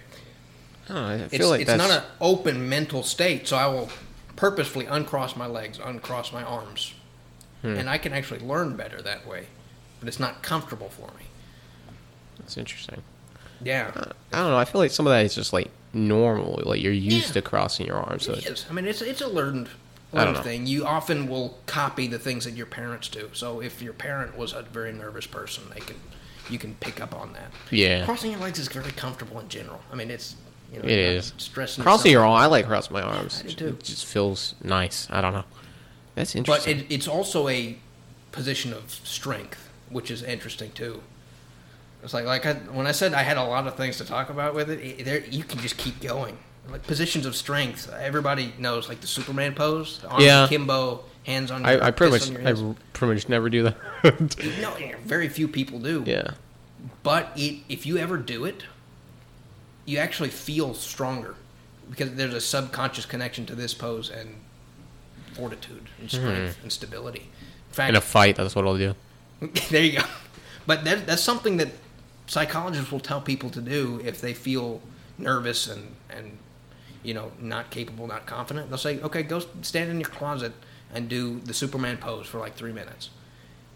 I, 0.89 0.93
don't 0.93 0.95
know, 1.19 1.25
I 1.25 1.27
feel 1.29 1.39
It's, 1.41 1.49
like 1.49 1.61
it's 1.61 1.67
that's 1.71 1.89
not 1.89 1.91
an 2.03 2.03
open 2.21 2.69
mental 2.69 3.01
state, 3.03 3.47
so 3.47 3.57
I 3.57 3.67
will 3.67 3.89
purposefully 4.35 4.85
uncross 4.85 5.35
my 5.35 5.47
legs, 5.47 5.79
uncross 5.83 6.31
my 6.31 6.43
arms. 6.43 6.93
Hmm. 7.63 7.69
And 7.77 7.89
I 7.89 7.97
can 7.97 8.13
actually 8.13 8.41
learn 8.41 8.75
better 8.75 9.01
that 9.01 9.25
way, 9.27 9.47
but 9.99 10.07
it's 10.07 10.19
not 10.19 10.43
comfortable 10.43 10.89
for 10.89 11.07
me. 11.17 11.25
that's 12.37 12.57
interesting. 12.57 13.01
Yeah. 13.63 13.91
I 14.31 14.39
don't 14.41 14.51
know. 14.51 14.57
I 14.57 14.65
feel 14.65 14.79
like 14.81 14.91
some 14.91 15.07
of 15.07 15.11
that 15.11 15.25
is 15.25 15.33
just 15.33 15.53
like 15.53 15.71
normal. 15.93 16.61
Like 16.65 16.81
you're 16.81 16.91
used 16.91 17.27
Yeah. 17.29 17.33
to 17.33 17.41
crossing 17.41 17.87
your 17.87 17.95
arms. 17.95 18.25
So 18.25 18.33
It 18.33 18.39
it, 18.39 18.45
is. 18.51 18.65
I 18.69 18.73
mean, 18.73 18.85
it's 18.85 19.01
it's 19.01 19.21
a 19.21 19.27
learned 19.27 19.69
I 20.15 20.23
don't 20.25 20.33
learned 20.33 20.37
know. 20.37 20.43
thing. 20.43 20.67
You 20.67 20.85
often 20.85 21.27
will 21.27 21.57
copy 21.65 22.07
the 22.07 22.19
things 22.19 22.45
that 22.45 22.53
your 22.53 22.65
parents 22.65 23.07
do. 23.09 23.29
So 23.33 23.61
if 23.61 23.81
your 23.81 23.93
parent 23.93 24.37
was 24.37 24.53
a 24.53 24.61
very 24.63 24.91
nervous 24.93 25.27
person, 25.27 25.63
they 25.73 25.81
can 25.81 25.97
you 26.49 26.59
can 26.59 26.75
pick 26.75 27.01
up 27.01 27.15
on 27.15 27.33
that. 27.33 27.51
Yeah. 27.71 28.05
Crossing 28.05 28.31
your 28.31 28.39
legs 28.39 28.59
is 28.59 28.67
very 28.67 28.91
comfortable 28.91 29.39
in 29.39 29.49
general. 29.49 29.81
I 29.91 29.95
mean, 29.95 30.11
it's 30.11 30.35
You 30.71 30.79
It 30.81 30.89
you're 30.89 30.97
not 30.97 31.13
is. 31.17 31.33
stressing 31.37 31.83
Crossing 31.83 32.11
your 32.11 32.23
arm, 32.23 32.33
I 32.33 32.45
like 32.47 32.65
crossing 32.67 32.93
my 32.93 33.01
arms. 33.01 33.41
I 33.43 33.47
do 33.49 33.55
too. 33.55 33.67
It 33.69 33.83
just 33.83 34.05
feels 34.05 34.55
nice. 34.63 35.07
I 35.09 35.21
don't 35.21 35.33
know. 35.33 35.45
That's 36.15 36.35
interesting. 36.35 36.77
But 36.77 36.85
it, 36.85 36.93
it's 36.93 37.07
also 37.07 37.47
a 37.49 37.77
position 38.31 38.73
of 38.73 38.91
strength, 38.91 39.69
which 39.89 40.11
is 40.11 40.21
interesting 40.23 40.71
too. 40.71 41.01
It's 42.03 42.13
like 42.13 42.25
like 42.25 42.45
I, 42.45 42.53
when 42.53 42.85
I 42.85 42.91
said 42.91 43.13
I 43.13 43.23
had 43.23 43.37
a 43.37 43.43
lot 43.43 43.65
of 43.65 43.75
things 43.75 43.97
to 43.97 44.05
talk 44.05 44.29
about 44.29 44.53
with 44.53 44.69
it. 44.69 44.79
it 44.79 45.05
there, 45.05 45.25
you 45.25 45.43
can 45.43 45.59
just 45.59 45.77
keep 45.77 45.99
going. 45.99 46.37
Like 46.69 46.85
positions 46.87 47.25
of 47.25 47.35
strength, 47.35 47.91
everybody 47.93 48.53
knows, 48.57 48.89
like 48.89 49.01
the 49.01 49.07
Superman 49.07 49.53
pose, 49.53 50.03
arms 50.07 50.23
Yeah. 50.23 50.45
akimbo, 50.45 51.03
hands 51.23 51.51
on. 51.51 51.61
Your, 51.61 51.83
I, 51.83 51.87
I 51.87 51.91
pretty 51.91 52.11
much, 52.11 52.29
I 52.31 52.75
pretty 52.93 53.13
much 53.13 53.29
never 53.29 53.49
do 53.49 53.63
that. 53.63 53.75
No, 54.61 54.75
very 55.03 55.29
few 55.29 55.47
people 55.47 55.79
do. 55.79 56.03
yeah. 56.05 56.31
But 57.03 57.31
it, 57.35 57.61
if 57.69 57.85
you 57.85 57.97
ever 57.97 58.17
do 58.17 58.45
it, 58.45 58.63
you 59.85 59.97
actually 59.99 60.29
feel 60.29 60.73
stronger 60.73 61.35
because 61.89 62.13
there's 62.15 62.33
a 62.33 62.41
subconscious 62.41 63.05
connection 63.05 63.45
to 63.47 63.55
this 63.55 63.73
pose 63.73 64.09
and 64.09 64.35
fortitude 65.33 65.87
and 65.99 66.09
mm-hmm. 66.09 66.25
strength 66.25 66.59
and 66.63 66.71
stability. 66.71 67.29
In 67.69 67.73
fact, 67.73 67.89
In 67.89 67.95
a 67.95 68.01
fight, 68.01 68.35
that's 68.35 68.55
what 68.55 68.65
I'll 68.65 68.77
do. 68.77 68.95
there 69.69 69.83
you 69.83 69.99
go. 69.99 70.05
But 70.65 70.83
that, 70.85 71.05
that's 71.05 71.21
something 71.21 71.57
that 71.57 71.69
psychologists 72.27 72.91
will 72.91 72.99
tell 72.99 73.21
people 73.21 73.49
to 73.51 73.61
do 73.61 74.01
if 74.03 74.21
they 74.21 74.33
feel 74.33 74.81
nervous 75.17 75.67
and, 75.67 75.95
and 76.09 76.37
you 77.05 77.13
know 77.13 77.31
not 77.39 77.69
capable, 77.69 78.07
not 78.07 78.25
confident. 78.25 78.69
They'll 78.69 78.77
say, 78.77 78.99
"Okay, 79.01 79.23
go 79.23 79.41
stand 79.61 79.89
in 79.89 79.99
your 79.99 80.09
closet 80.09 80.53
and 80.93 81.07
do 81.07 81.39
the 81.41 81.53
Superman 81.53 81.97
pose 81.97 82.27
for 82.27 82.39
like 82.39 82.55
three 82.55 82.71
minutes." 82.73 83.09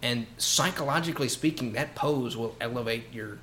And 0.02 0.28
psychologically 0.38 1.28
speaking, 1.30 1.74
that 1.74 1.94
pose 1.96 2.36
will 2.38 2.56
elevate 2.62 3.12
your 3.14 3.38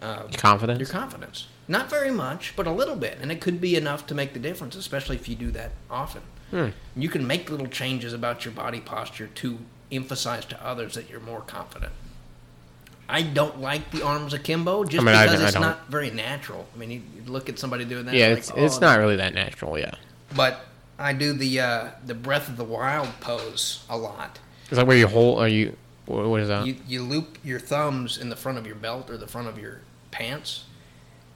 uh, 0.00 0.22
Confidence. 0.36 0.78
your 0.78 0.88
confidence. 0.88 1.48
Not 1.68 1.90
very 1.90 2.10
much, 2.10 2.54
but 2.56 2.66
a 2.66 2.72
little 2.72 2.96
bit, 2.96 3.18
and 3.20 3.30
it 3.30 3.40
could 3.40 3.60
be 3.60 3.76
enough 3.76 4.06
to 4.06 4.14
make 4.14 4.32
the 4.32 4.38
difference, 4.40 4.74
especially 4.76 5.16
if 5.16 5.28
you 5.28 5.34
do 5.36 5.50
that 5.52 5.72
often. 5.90 6.22
Hmm. 6.50 6.68
You 6.96 7.08
can 7.08 7.26
make 7.26 7.50
little 7.50 7.66
changes 7.68 8.12
about 8.12 8.44
your 8.44 8.52
body 8.54 8.80
posture 8.80 9.28
to 9.28 9.58
emphasize 9.92 10.44
to 10.46 10.64
others 10.66 10.94
that 10.94 11.10
you're 11.10 11.20
more 11.20 11.42
confident. 11.42 11.92
I 13.10 13.22
don't 13.22 13.60
like 13.60 13.90
the 13.90 14.02
arms 14.02 14.32
akimbo 14.34 14.84
just 14.84 15.06
I 15.06 15.12
mean, 15.12 15.22
because 15.22 15.40
I 15.40 15.46
it's 15.46 15.54
don't. 15.54 15.78
very 15.88 16.10
natural. 16.10 16.66
I 16.74 16.78
mean, 16.78 16.90
you, 16.90 17.02
you 17.16 17.30
look 17.30 17.48
at 17.48 17.58
somebody 17.58 17.84
doing 17.84 18.06
that. 18.06 18.14
yeah, 18.14 18.28
it's 18.28 18.50
like, 18.50 18.58
it's 18.60 18.76
"Oh, 18.76 18.80
not 18.80 18.98
really 18.98 19.16
that 19.16 19.34
natural. 19.34 19.78
Yeah. 19.78 19.94
But 20.36 20.64
I 20.98 21.12
do 21.12 21.32
the 21.32 21.60
uh, 21.60 21.88
the 22.06 22.14
breath 22.14 22.48
of 22.48 22.56
the 22.56 22.64
wild 22.64 23.08
pose 23.20 23.84
a 23.88 23.96
lot. 23.96 24.38
Is 24.70 24.76
that 24.76 24.86
where 24.86 24.96
you 24.96 25.08
hold? 25.08 25.40
Are 25.40 25.48
you? 25.48 25.76
What 26.06 26.40
is 26.40 26.48
that? 26.48 26.66
You, 26.66 26.76
you 26.88 27.02
loop 27.02 27.38
your 27.44 27.60
thumbs 27.60 28.18
in 28.18 28.30
the 28.30 28.36
front 28.36 28.58
of 28.58 28.66
your 28.66 28.74
belt 28.74 29.10
or 29.10 29.16
the 29.16 29.28
front 29.28 29.48
of 29.48 29.58
your 29.58 29.80
pants, 30.10 30.64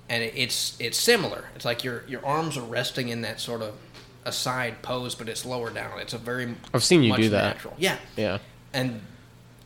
and 0.09 0.23
it, 0.23 0.35
it's 0.37 0.77
it's 0.81 0.99
similar. 0.99 1.47
It's 1.57 1.65
like 1.65 1.85
your 1.85 2.05
your 2.09 2.25
arms 2.25 2.57
are 2.57 2.63
resting 2.63 3.09
in 3.09 3.23
that 3.23 3.41
sort 3.41 3.63
of 3.63 3.75
a 4.25 4.33
side 4.33 4.83
pose, 4.83 5.15
but 5.15 5.29
it's 5.29 5.45
lower 5.45 5.71
down. 5.71 5.99
It's 5.99 6.13
a 6.13 6.19
very 6.19 6.55
I've 6.73 6.85
seen 6.85 7.03
you 7.03 7.17
do 7.17 7.29
that. 7.31 7.55
Natural. 7.55 7.75
Yeah, 7.79 7.99
yeah. 8.17 8.39
and 8.73 9.01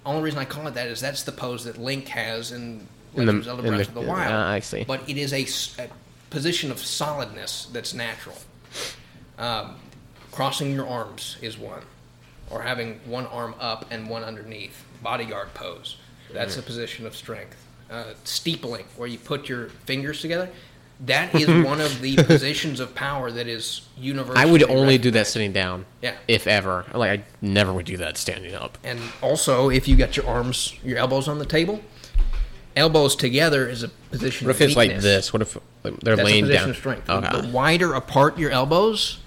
only 0.06 0.22
reason 0.22 0.38
I 0.38 0.44
call 0.44 0.66
it 0.66 0.74
that 0.74 0.86
is 0.88 1.00
that's 1.00 1.22
the 1.22 1.32
pose 1.32 1.64
that 1.64 1.78
Link 1.78 2.08
has 2.08 2.52
in 2.52 2.86
In 3.14 3.26
Legend 3.26 3.28
the- 3.28 3.38
of 3.38 3.44
Zelda 3.44 3.62
in 3.68 3.74
Breath 3.74 3.92
the- 3.92 3.98
of 4.00 4.04
the 4.04 4.10
Wild. 4.10 4.32
ah, 4.32 4.48
I 4.50 4.60
see. 4.60 4.84
But 4.84 5.08
it 5.08 5.16
is 5.16 5.32
a 5.32 5.46
position 6.30 6.70
of 6.70 6.78
solidness 6.78 7.68
that's 7.72 7.94
natural. 7.94 8.36
Um, 9.38 9.76
crossing 10.32 10.72
your 10.74 10.86
arms 10.88 11.36
is 11.40 11.56
one, 11.58 11.82
or 12.50 12.62
having 12.62 13.00
one 13.04 13.26
arm 13.26 13.54
up 13.60 13.86
and 13.90 14.08
one 14.08 14.24
underneath. 14.24 14.84
Bodyguard 15.02 15.54
pose. 15.54 15.96
That's 16.32 16.56
Mm. 16.56 16.60
a 16.60 16.62
position 16.62 17.06
of 17.06 17.16
strength. 17.16 17.56
Uh, 17.90 18.12
steepling, 18.24 18.84
where 18.96 19.08
you 19.08 19.16
put 19.18 19.48
your 19.48 19.70
fingers 19.86 20.20
together. 20.20 20.50
That 21.00 21.34
is 21.34 21.46
one 21.64 21.80
of 21.80 22.00
the 22.00 22.16
positions 22.16 22.80
of 22.80 22.94
power 22.94 23.30
that 23.30 23.46
is 23.46 23.82
universal. 23.96 24.38
I 24.38 24.46
would 24.46 24.64
only 24.64 24.98
do 24.98 25.10
that 25.12 25.26
sitting 25.26 25.52
down. 25.52 25.86
Yeah. 26.02 26.16
If 26.26 26.46
ever. 26.46 26.84
Like 26.92 27.20
I 27.20 27.24
never 27.40 27.72
would 27.72 27.86
do 27.86 27.96
that 27.98 28.16
standing 28.16 28.54
up. 28.54 28.78
And 28.82 29.00
also, 29.22 29.70
if 29.70 29.86
you 29.86 29.96
got 29.96 30.16
your 30.16 30.26
arms, 30.26 30.74
your 30.82 30.98
elbows 30.98 31.28
on 31.28 31.38
the 31.38 31.46
table, 31.46 31.80
elbows 32.76 33.16
together 33.16 33.68
is 33.68 33.82
a 33.82 33.88
position. 33.88 34.46
What 34.46 34.56
if 34.56 34.62
it's 34.62 34.76
like 34.76 35.00
this? 35.00 35.32
What 35.32 35.42
if 35.42 35.56
like, 35.84 36.00
they're 36.00 36.16
That's 36.16 36.26
laying 36.26 36.48
down? 36.48 36.70
of 36.70 36.76
strength. 36.76 37.08
Okay. 37.08 37.40
The 37.42 37.48
wider 37.48 37.94
apart 37.94 38.38
your 38.38 38.50
elbows, 38.50 39.18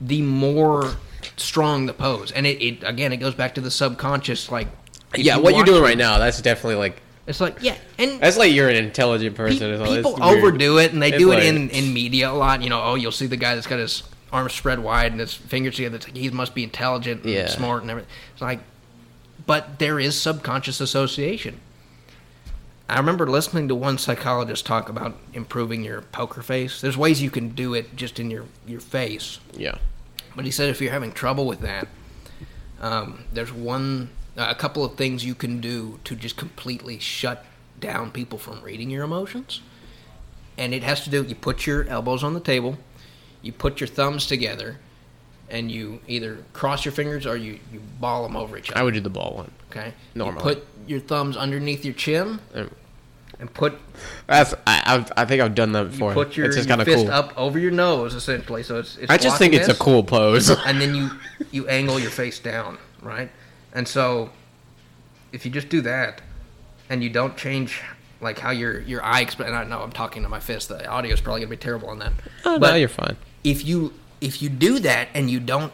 the 0.00 0.22
more 0.22 0.94
strong 1.36 1.86
the 1.86 1.92
pose. 1.92 2.32
And 2.32 2.46
it, 2.46 2.62
it 2.62 2.82
again, 2.84 3.12
it 3.12 3.18
goes 3.18 3.34
back 3.34 3.54
to 3.54 3.60
the 3.60 3.70
subconscious. 3.70 4.50
Like, 4.50 4.68
yeah, 5.16 5.36
what 5.36 5.54
you're 5.54 5.64
doing 5.64 5.82
right 5.82 5.98
now, 5.98 6.18
that's 6.18 6.40
definitely 6.40 6.76
like 6.76 7.02
It's 7.30 7.40
like, 7.40 7.62
yeah, 7.62 7.76
and 7.98 8.20
that's 8.20 8.36
like 8.36 8.52
you're 8.52 8.68
an 8.68 8.76
intelligent 8.76 9.36
pe- 9.36 9.42
person. 9.44 9.72
It's- 9.72 9.88
it's 9.88 9.96
people 9.96 10.16
weird. 10.20 10.38
overdo 10.38 10.78
it, 10.78 10.92
and 10.92 11.00
they 11.02 11.10
It's 11.10 11.18
do 11.18 11.32
it 11.32 11.42
in 11.44 11.70
in 11.70 11.94
media 11.94 12.30
a 12.30 12.34
lot. 12.34 12.62
You 12.62 12.68
know, 12.70 12.82
oh, 12.82 12.94
you'll 12.96 13.12
see 13.12 13.26
the 13.26 13.36
guy 13.36 13.54
that's 13.54 13.66
got 13.66 13.78
his 13.78 14.02
arms 14.32 14.52
spread 14.52 14.80
wide 14.80 15.12
and 15.12 15.20
his 15.20 15.32
fingers 15.32 15.76
together. 15.76 15.96
It's 15.96 16.06
like 16.06 16.16
he 16.16 16.28
must 16.30 16.54
be 16.54 16.62
intelligent 16.64 17.22
and 17.24 17.32
Yeah. 17.32 17.46
smart 17.48 17.82
and 17.82 17.90
everything. 17.90 18.10
It's 18.32 18.42
like, 18.42 18.60
but 19.46 19.78
there 19.78 19.98
is 19.98 20.20
subconscious 20.20 20.80
association. 20.80 21.60
I 22.88 22.98
remember 22.98 23.26
listening 23.28 23.68
to 23.68 23.74
one 23.76 23.98
psychologist 23.98 24.66
talk 24.66 24.88
about 24.88 25.16
improving 25.32 25.84
your 25.84 26.00
poker 26.02 26.42
face. 26.42 26.80
There's 26.80 26.96
ways 26.96 27.22
you 27.22 27.30
can 27.30 27.50
do 27.50 27.72
it 27.74 27.94
just 27.94 28.18
in 28.18 28.30
your, 28.32 28.44
your 28.66 28.80
face. 28.80 29.38
Yeah. 29.56 29.76
But 30.34 30.44
he 30.44 30.50
said 30.50 30.68
if 30.70 30.80
you're 30.80 30.90
having 30.92 31.12
trouble 31.12 31.46
with 31.46 31.60
that, 31.60 31.86
um, 32.80 33.24
there's 33.32 33.52
one, 33.52 34.10
a 34.48 34.54
couple 34.54 34.84
of 34.84 34.96
things 34.96 35.24
you 35.24 35.34
can 35.34 35.60
do 35.60 35.98
to 36.04 36.16
just 36.16 36.36
completely 36.36 36.98
shut 36.98 37.44
down 37.78 38.10
people 38.10 38.38
from 38.38 38.62
reading 38.62 38.90
your 38.90 39.04
emotions. 39.04 39.60
And 40.56 40.74
it 40.74 40.82
has 40.82 41.04
to 41.04 41.10
do, 41.10 41.22
you 41.22 41.34
put 41.34 41.66
your 41.66 41.84
elbows 41.84 42.22
on 42.22 42.34
the 42.34 42.40
table, 42.40 42.78
you 43.42 43.52
put 43.52 43.80
your 43.80 43.88
thumbs 43.88 44.26
together, 44.26 44.78
and 45.48 45.70
you 45.70 46.00
either 46.06 46.44
cross 46.52 46.84
your 46.84 46.92
fingers 46.92 47.26
or 47.26 47.36
you, 47.36 47.58
you 47.72 47.80
ball 47.98 48.22
them 48.22 48.36
over 48.36 48.56
each 48.56 48.70
other. 48.70 48.80
I 48.80 48.82
would 48.82 48.94
do 48.94 49.00
the 49.00 49.10
ball 49.10 49.34
one. 49.36 49.50
Okay. 49.70 49.94
Normally. 50.14 50.48
You 50.48 50.54
put 50.54 50.66
your 50.86 51.00
thumbs 51.00 51.36
underneath 51.36 51.84
your 51.84 51.94
chin 51.94 52.40
Um, 52.54 52.70
and 53.38 53.52
put 53.54 53.78
That's 54.26 54.54
I 54.66 54.82
I've, 54.84 55.12
I 55.16 55.24
think 55.24 55.40
I've 55.40 55.54
done 55.54 55.72
that 55.72 55.90
before. 55.90 56.10
you 56.10 56.14
put 56.14 56.36
your, 56.36 56.46
it's 56.46 56.56
just 56.56 56.68
your 56.68 56.76
kind 56.76 56.82
of 56.82 56.86
fist 56.86 57.06
cool. 57.06 57.14
up 57.14 57.32
over 57.38 57.58
your 57.58 57.70
nose 57.70 58.14
essentially. 58.14 58.62
So 58.62 58.78
it's, 58.78 58.98
it's 58.98 59.10
I 59.10 59.16
just 59.16 59.38
think 59.38 59.52
blocking 59.52 59.70
it's 59.70 59.80
a 59.80 59.82
cool 59.82 60.04
pose. 60.04 60.50
and 60.50 60.80
then 60.80 60.94
you 60.94 61.10
you 61.50 61.66
angle 61.66 61.98
your 61.98 62.10
face 62.10 62.38
down, 62.38 62.76
right? 63.00 63.30
And 63.72 63.86
so 63.86 64.30
if 65.32 65.44
you 65.44 65.50
just 65.50 65.68
do 65.68 65.80
that 65.82 66.20
and 66.88 67.02
you 67.04 67.10
don't 67.10 67.36
change 67.36 67.80
like 68.20 68.38
how 68.38 68.50
your 68.50 68.80
your 68.80 69.02
eye 69.04 69.24
exp- 69.24 69.44
and 69.44 69.54
I 69.54 69.64
know 69.64 69.80
I'm 69.80 69.92
talking 69.92 70.22
to 70.24 70.28
my 70.28 70.40
fist. 70.40 70.68
The 70.68 70.86
audio 70.86 71.12
is 71.12 71.20
probably 71.20 71.40
gonna 71.40 71.50
be 71.50 71.56
terrible 71.56 71.88
on 71.88 71.98
that. 72.00 72.12
oh, 72.44 72.58
but 72.58 72.70
no, 72.70 72.76
you're 72.76 72.88
fine. 72.88 73.16
if 73.44 73.64
you 73.64 73.94
if 74.20 74.42
you 74.42 74.48
do 74.48 74.78
that 74.80 75.08
and 75.14 75.30
you 75.30 75.40
don't 75.40 75.72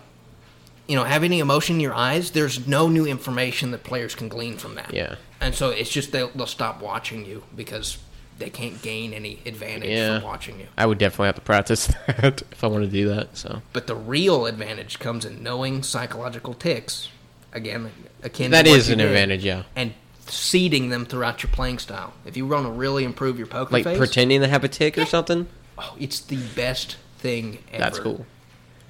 you 0.87 0.95
know 0.95 1.03
have 1.05 1.25
any 1.25 1.41
emotion 1.41 1.77
in 1.77 1.81
your 1.81 1.95
eyes 1.95 2.31
there's 2.31 2.69
no 2.69 2.89
new 2.89 3.07
information 3.07 3.73
that 3.73 3.83
players 3.83 4.15
can 4.15 4.29
glean 4.29 4.57
from 4.57 4.77
that 4.77 4.95
Yeah. 4.95 5.17
and 5.41 5.53
so 5.53 5.71
it's 5.71 5.91
just 5.91 6.13
they'll, 6.13 6.29
they'll 6.29 6.47
stop 6.47 6.81
watching 6.81 7.27
you 7.27 7.43
because 7.57 7.99
they 8.39 8.51
can't 8.51 8.81
gain 8.83 9.13
any 9.13 9.41
advantage 9.47 9.91
Yeah. 9.91 10.21
from 10.21 10.29
watching 10.29 10.61
you 10.61 10.67
I 10.79 10.87
would 10.87 10.99
definitely 10.99 11.27
have 11.27 11.35
to 11.35 11.41
practice 11.41 11.89
that 12.07 12.43
if 12.53 12.63
I 12.63 12.69
want 12.69 12.85
to 12.85 12.91
do 12.91 13.09
that. 13.09 13.37
So 13.37 13.63
but 13.73 13.89
the 13.89 13.97
real 13.97 14.47
advantage 14.47 15.01
comes 15.01 15.25
in 15.25 15.43
knowing 15.43 15.83
psychological 15.83 16.55
ticks 16.55 17.09
again 17.57 17.91
akin 18.23 18.51
that 18.51 18.67
is 18.67 18.89
an 18.91 18.99
did, 18.99 19.09
advantage. 19.09 19.45
Yeah. 19.45 19.65
and 19.75 19.93
seeding 20.29 20.91
them 20.91 21.07
throughout 21.07 21.43
your 21.43 21.51
playing 21.51 21.79
style 21.79 22.13
if 22.25 22.37
you 22.37 22.47
want 22.47 22.67
to 22.67 22.71
really 22.71 23.05
improve 23.05 23.39
your 23.39 23.47
poker 23.47 23.73
Like 23.73 23.85
face 23.85 23.99
pretending 23.99 24.41
to 24.43 24.49
have 24.49 24.63
a 24.65 24.69
tick 24.69 24.99
or 24.99 25.07
something. 25.07 25.49
oh, 25.79 25.95
it's 25.99 26.21
the 26.21 26.37
best 26.55 26.97
thing 27.19 27.59
ever 27.73 27.79
That's 27.83 27.99
cool. 27.99 28.27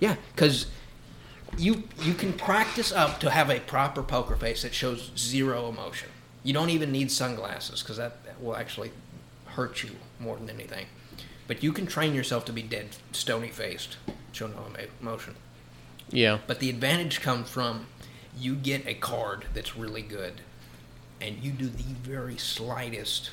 Yeah, 0.01 0.17
because 0.35 0.67
you 1.57 1.85
you 2.03 2.13
can 2.13 2.33
practice 2.35 2.93
up 2.93 3.21
to 3.21 3.31
have 3.31 3.49
a 3.51 3.61
proper 3.61 4.03
poker 4.03 4.37
face 4.37 4.63
that 4.63 4.75
shows 4.75 5.11
zero 5.17 5.69
emotion. 5.69 6.09
You 6.43 6.53
don't 6.53 6.71
even 6.71 6.93
need 6.93 7.11
sunglasses 7.11 7.83
because 7.83 7.97
that, 7.97 8.25
that 8.25 8.43
will 8.43 8.57
actually 8.57 8.91
hurt 9.47 9.83
you 9.83 9.91
more 10.21 10.37
than 10.37 10.51
anything. 10.51 10.87
But 11.47 11.63
you 11.63 11.73
can 11.73 11.87
train 11.87 12.15
yourself 12.15 12.45
to 12.47 12.53
be 12.53 12.63
dead 12.63 12.89
stony 13.13 13.49
faced, 13.49 13.97
show 14.33 14.49
no 14.49 14.67
emotion. 15.01 15.35
Yeah. 16.11 16.39
But 16.47 16.61
the 16.61 16.71
advantage 16.71 17.21
comes 17.21 17.49
from 17.49 17.87
you 18.39 18.55
get 18.55 18.87
a 18.87 18.95
card 18.95 19.47
that's 19.55 19.77
really 19.77 20.03
good, 20.03 20.41
and 21.21 21.43
you 21.43 21.53
do 21.53 21.69
the 21.69 21.83
very 22.03 22.37
slightest 22.37 23.31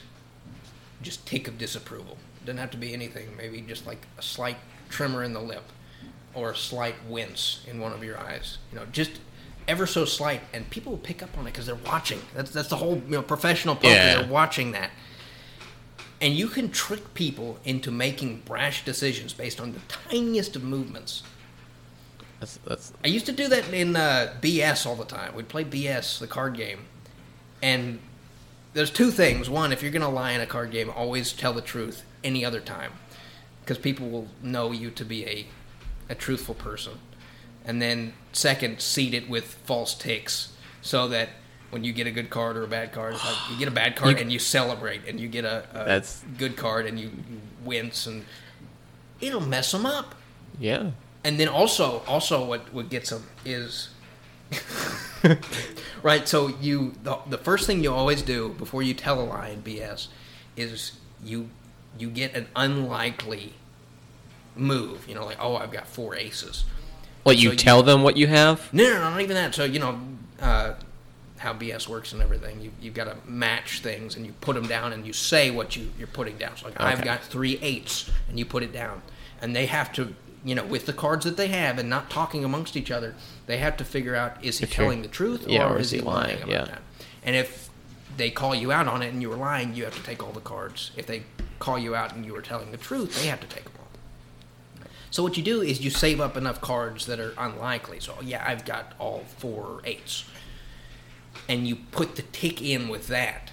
just 1.01 1.26
tick 1.26 1.47
of 1.47 1.58
disapproval. 1.58 2.18
Doesn't 2.45 2.58
have 2.58 2.72
to 2.72 2.78
be 2.78 2.93
anything. 2.93 3.36
Maybe 3.38 3.62
just 3.62 3.86
like 3.86 4.06
a 4.18 4.22
slight 4.22 4.58
tremor 4.89 5.24
in 5.24 5.34
the 5.34 5.41
lip, 5.41 5.64
or 6.34 6.51
a 6.51 6.56
slight 6.56 6.95
wince 7.08 7.64
in 7.68 7.80
one 7.80 7.93
of 7.93 8.04
your 8.04 8.18
eyes. 8.18 8.58
You 8.72 8.80
know, 8.80 8.86
just 8.91 9.12
ever 9.68 9.86
so 9.86 10.06
slight, 10.06 10.41
and 10.54 10.70
people 10.70 10.93
will 10.93 10.99
pick 10.99 11.22
up 11.22 11.38
on 11.38 11.45
it 11.47 11.51
because 11.51 11.66
they're 11.66 11.76
watching. 11.76 12.20
That's 12.34 12.51
that's 12.51 12.70
the 12.70 12.78
whole 12.78 12.95
you 12.95 13.12
know 13.12 13.22
professional 13.22 13.76
poker. 13.76 13.89
Yeah. 13.89 14.22
They're 14.22 14.32
watching 14.32 14.72
that. 14.72 14.91
And 16.22 16.34
you 16.34 16.47
can 16.47 16.70
trick 16.70 17.14
people 17.14 17.60
into 17.66 17.91
making 17.91 18.43
brash 18.45 18.86
decisions 18.86 19.34
based 19.34 19.60
on 19.60 19.74
the 19.74 19.80
tiniest 19.89 20.56
of 20.56 20.64
movements. 20.64 21.24
That's 22.44 22.58
that's 22.66 22.91
I 23.06 23.08
used 23.08 23.26
to 23.28 23.32
do 23.32 23.48
that 23.48 23.72
in 23.74 23.96
uh, 23.96 24.34
BS 24.41 24.86
all 24.86 24.98
the 24.98 25.06
time. 25.06 25.34
We'd 25.34 25.48
play 25.48 25.64
BS, 25.64 26.20
the 26.20 26.28
card 26.28 26.56
game, 26.58 26.80
and 27.62 28.00
there's 28.74 28.91
two 28.91 29.12
things. 29.12 29.50
One, 29.50 29.72
if 29.72 29.82
you're 29.82 29.94
gonna 29.94 30.10
lie 30.10 30.32
in 30.34 30.41
a 30.41 30.46
card 30.46 30.72
game, 30.72 30.89
always 30.94 31.32
tell 31.32 31.54
the 31.54 31.62
truth. 31.62 32.04
Any 32.22 32.44
other 32.44 32.60
time, 32.60 32.91
because 33.62 33.78
people 33.78 34.10
will 34.10 34.28
know 34.41 34.74
you 34.74 34.89
to 34.91 35.06
be 35.06 35.26
a 35.26 35.46
a 36.10 36.16
truthful 36.16 36.54
person, 36.56 36.94
and 37.64 37.82
then 37.82 38.12
second, 38.34 38.82
seed 38.82 39.14
it 39.14 39.30
with 39.30 39.46
false 39.46 39.94
ticks 39.96 40.52
so 40.82 41.08
that 41.08 41.30
when 41.70 41.86
you 41.86 41.94
get 41.94 42.08
a 42.08 42.12
good 42.12 42.30
card 42.30 42.58
or 42.58 42.64
a 42.64 42.68
bad 42.68 42.91
card, 42.91 43.14
like 43.14 43.38
you 43.52 43.58
get 43.58 43.70
a 43.70 43.72
bad 43.72 43.96
card 43.96 44.12
You- 44.18 44.22
and 44.22 44.34
you 44.34 44.39
celebrate, 44.39 45.08
and 45.08 45.18
you 45.18 45.30
get 45.30 45.46
a, 45.46 45.64
a 45.72 45.86
That's- 45.86 46.26
good 46.38 46.58
card 46.58 46.88
and 46.88 47.00
you, 47.00 47.08
you 47.08 47.39
wince, 47.64 48.06
and 48.06 48.26
it'll 49.22 49.39
mess 49.39 49.72
them 49.72 49.86
up. 49.86 50.16
Yeah. 50.60 50.91
And 51.24 51.39
then 51.39 51.47
also, 51.47 52.01
also 52.07 52.45
what 52.45 52.74
what 52.74 52.89
gets 52.89 53.09
them 53.09 53.24
is 53.45 53.89
right. 56.03 56.28
So 56.28 56.47
you 56.47 56.93
the, 57.03 57.17
the 57.30 57.38
first 57.38 57.65
thing 57.67 57.84
you 57.84 57.93
always 57.93 58.21
do 58.21 58.49
before 58.49 58.84
you 58.84 58.93
tell 58.93 59.21
a 59.21 59.24
lie 59.24 59.49
in 59.49 59.61
BS 59.61 60.07
is 60.57 60.93
you 61.24 61.49
you 61.97 62.09
get 62.09 62.34
an 62.36 62.47
unlikely 62.55 63.53
move. 64.55 65.07
You 65.07 65.15
know, 65.15 65.26
like 65.26 65.38
oh, 65.39 65.55
I've 65.55 65.71
got 65.71 65.88
four 65.88 66.15
aces. 66.15 66.65
What 67.24 67.38
you 67.38 67.49
So 67.49 67.51
you- 67.53 67.57
tell 67.57 67.84
them 67.84 68.03
what 68.03 68.17
you 68.17 68.28
have? 68.28 68.71
No, 68.74 68.84
no, 68.84 68.93
no, 68.95 69.09
not 69.11 69.21
even 69.21 69.36
that. 69.36 69.55
So 69.55 69.63
you 69.63 69.80
know 69.80 69.99
uh, 70.41 70.74
how 71.38 71.53
BS 71.53 71.88
works 71.88 72.11
and 72.11 72.21
everything. 72.21 72.59
You 72.61 72.71
you've 72.82 72.93
got 72.93 73.05
to 73.05 73.15
match 73.26 73.80
things 73.80 74.15
and 74.17 74.26
you 74.26 74.34
put 74.41 74.55
them 74.55 74.67
down 74.67 74.91
and 74.93 75.05
you 75.07 75.13
say 75.13 75.51
what 75.51 75.76
you 75.78 75.89
you're 75.97 76.07
putting 76.07 76.38
down. 76.38 76.57
So 76.57 76.65
like 76.67 76.80
I've 76.82 77.03
got 77.03 77.24
three 77.24 77.59
eights 77.61 78.11
and 78.30 78.38
you 78.38 78.45
put 78.45 78.61
it 78.61 78.74
down, 78.74 79.01
and 79.41 79.55
they 79.55 79.67
have 79.67 79.93
to 79.93 80.13
you 80.44 80.56
know 80.56 80.66
with 80.66 80.86
the 80.86 80.94
cards 80.94 81.26
that 81.26 81.38
they 81.38 81.48
have 81.48 81.80
and 81.80 81.89
not 81.89 82.10
talking 82.10 82.44
amongst 82.44 82.76
each 82.76 82.91
other, 82.91 83.16
they 83.46 83.58
have 83.58 83.78
to 83.78 83.86
figure 83.86 84.16
out 84.16 84.44
is 84.44 84.60
he 84.60 84.66
telling 84.66 85.02
the 85.02 85.08
truth 85.08 85.48
yeah, 85.48 85.70
or, 85.70 85.80
is 85.80 85.91
he 85.91 86.00
lying, 86.00 86.38
about 86.38 86.50
yeah. 86.50 86.66
that? 86.66 86.82
And 87.24 87.36
if 87.36 87.70
they 88.18 88.30
call 88.30 88.54
you 88.54 88.72
out 88.72 88.88
on 88.88 89.02
it 89.02 89.12
and 89.14 89.22
you 89.22 89.30
were 89.30 89.36
lying, 89.36 89.74
you 89.74 89.86
have 89.86 89.96
to 89.96 90.04
take 90.04 90.24
all 90.24 90.32
the 90.32 90.41
cards. 90.41 90.91
If 90.96 91.06
they 91.06 91.24
call 91.60 91.80
you 91.80 91.96
out 91.96 92.14
and 92.16 92.26
you 92.26 92.34
were 92.34 92.41
telling 92.41 92.72
the 92.72 92.78
truth, 92.78 93.22
they 93.22 93.28
have 93.28 93.39
to 93.39 93.48
take 93.48 93.64
them 93.64 93.74
all. 93.80 93.84
So 95.10 95.22
what 95.24 95.38
you 95.38 95.44
do 95.44 95.62
is 95.62 95.80
you 95.80 95.89
save 95.89 96.20
up 96.20 96.36
enough 96.36 96.60
cards 96.60 97.06
that 97.06 97.20
are 97.20 97.34
unlikely. 97.38 98.00
So 98.00 98.16
yeah, 98.22 98.44
I've 98.46 98.66
got 98.66 98.94
all 99.00 99.24
four 99.38 99.80
eights, 99.86 100.26
and 101.48 101.68
you 101.68 101.76
put 101.76 102.16
the 102.16 102.24
tick 102.24 102.62
in 102.62 102.89
with 102.89 103.08
that. 103.08 103.52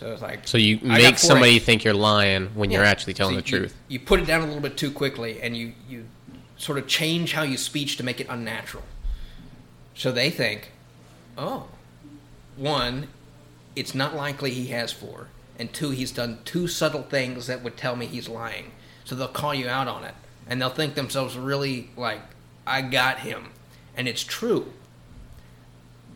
So 0.00 0.10
it's 0.12 0.22
like 0.22 0.48
So 0.48 0.56
you 0.56 0.78
make 0.78 1.18
somebody 1.18 1.58
think 1.58 1.84
you're 1.84 1.92
lying 1.92 2.46
when 2.54 2.70
you're 2.70 2.84
actually 2.84 3.12
telling 3.12 3.34
So 3.34 3.40
the 3.42 3.46
you- 3.46 3.58
truth. 3.58 3.76
You 3.88 4.00
put 4.00 4.18
it 4.18 4.26
down 4.26 4.40
a 4.40 4.46
little 4.46 4.62
bit 4.62 4.78
too 4.78 4.90
quickly, 4.90 5.42
and 5.42 5.54
you 5.54 5.74
you 5.90 6.06
sort 6.56 6.78
of 6.78 6.86
change 6.86 7.34
how 7.34 7.42
you 7.42 7.58
speech 7.58 7.98
to 7.98 8.02
make 8.02 8.18
it 8.18 8.26
unnatural. 8.30 8.84
So 9.94 10.10
they 10.10 10.30
think, 10.30 10.72
oh, 11.36 11.66
one, 12.56 13.08
it's 13.76 13.94
not 13.94 14.14
likely 14.16 14.52
he 14.52 14.68
has 14.68 14.90
four, 14.90 15.28
and 15.58 15.70
two, 15.70 15.90
he's 15.90 16.12
done 16.12 16.38
two 16.46 16.66
subtle 16.66 17.02
things 17.02 17.46
that 17.46 17.62
would 17.62 17.76
tell 17.76 17.94
me 17.94 18.06
he's 18.06 18.28
lying. 18.28 18.72
So 19.04 19.14
they'll 19.14 19.28
call 19.28 19.54
you 19.54 19.68
out 19.68 19.86
on 19.86 20.04
it, 20.04 20.14
and 20.46 20.60
they'll 20.62 20.70
think 20.70 20.94
themselves 20.94 21.36
really 21.36 21.90
like, 21.94 22.22
I 22.66 22.80
got 22.80 23.18
him, 23.20 23.48
and 23.94 24.08
it's 24.08 24.24
true, 24.24 24.72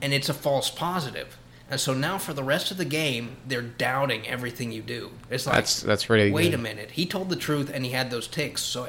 and 0.00 0.14
it's 0.14 0.30
a 0.30 0.34
false 0.34 0.70
positive. 0.70 1.36
And 1.70 1.80
so 1.80 1.94
now 1.94 2.18
for 2.18 2.34
the 2.34 2.44
rest 2.44 2.70
of 2.70 2.76
the 2.76 2.84
game, 2.84 3.36
they're 3.48 3.62
doubting 3.62 4.26
everything 4.28 4.70
you 4.70 4.82
do. 4.82 5.10
It's 5.30 5.46
like 5.46 5.56
That's 5.56 5.80
that's 5.80 6.10
really 6.10 6.30
wait 6.30 6.50
good. 6.50 6.60
a 6.60 6.62
minute 6.62 6.90
he 6.92 7.06
told 7.06 7.30
the 7.30 7.36
truth 7.36 7.70
and 7.72 7.84
he 7.84 7.90
had 7.92 8.10
those 8.10 8.26
ticks 8.28 8.60
so 8.62 8.88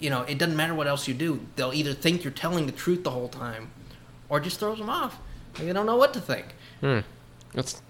you 0.00 0.10
know 0.10 0.22
it 0.22 0.36
doesn't 0.38 0.56
matter 0.56 0.74
what 0.74 0.86
else 0.86 1.06
you 1.08 1.14
do 1.14 1.40
they'll 1.56 1.72
either 1.72 1.92
think 1.94 2.22
you're 2.24 2.32
telling 2.32 2.66
the 2.66 2.72
truth 2.72 3.02
the 3.04 3.10
whole 3.10 3.28
time 3.28 3.70
or 4.28 4.38
just 4.40 4.58
throws 4.60 4.78
them 4.78 4.90
off 4.90 5.18
they 5.54 5.72
don't 5.72 5.86
know 5.86 5.96
what 5.96 6.12
to 6.14 6.20
think 6.20 6.46
Hmm. 6.80 7.00
That's. 7.54 7.80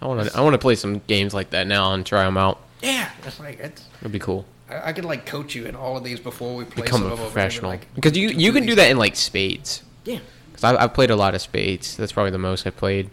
I 0.00 0.06
want 0.06 0.28
to. 0.28 0.36
I 0.36 0.40
want 0.42 0.54
to 0.54 0.58
play 0.58 0.74
some 0.76 1.00
games 1.08 1.34
like 1.34 1.50
that 1.50 1.66
now 1.66 1.92
and 1.94 2.04
try 2.06 2.24
them 2.24 2.36
out. 2.36 2.60
yeah 2.82 3.10
it's 3.24 3.40
like 3.40 3.58
it's 3.60 3.84
It'd 4.00 4.12
be 4.12 4.18
cool. 4.18 4.44
I, 4.70 4.88
I 4.90 4.92
could 4.92 5.04
like 5.04 5.26
coach 5.26 5.54
you 5.54 5.64
in 5.66 5.74
all 5.74 5.96
of 5.96 6.04
these 6.04 6.20
before 6.20 6.54
we 6.56 6.64
play 6.64 6.82
Become 6.84 7.02
some 7.02 7.10
a 7.10 7.12
of 7.14 7.18
them. 7.18 7.26
professional 7.30 7.70
Like, 7.72 7.92
because 7.94 8.16
you 8.16 8.28
you 8.28 8.52
can 8.52 8.66
do 8.66 8.74
that 8.76 8.90
in 8.90 8.98
like 8.98 9.16
spades. 9.16 9.82
yeah 10.04 10.18
Because 10.50 10.64
I've, 10.64 10.76
I've 10.76 10.94
played 10.94 11.10
a 11.10 11.16
lot 11.16 11.34
of 11.34 11.40
spades. 11.40 11.96
That's 11.96 12.12
probably 12.12 12.30
the 12.32 12.38
most 12.38 12.66
I've 12.66 12.76
played. 12.76 13.10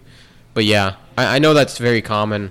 But 0.55 0.63
yeah, 0.65 0.95
I, 1.17 1.35
I 1.35 1.39
know 1.39 1.53
that's 1.53 1.77
very 1.77 2.01
common 2.01 2.49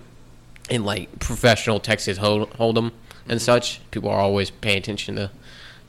in 0.70 0.84
like 0.84 1.18
professional 1.18 1.80
Texas 1.80 2.18
hold, 2.18 2.50
Hold'em 2.52 2.92
and 3.28 3.42
such. 3.42 3.80
People 3.90 4.11
are 4.11 4.20
always 4.20 4.50
paying 4.50 4.78
attention 4.78 5.16
to, 5.16 5.30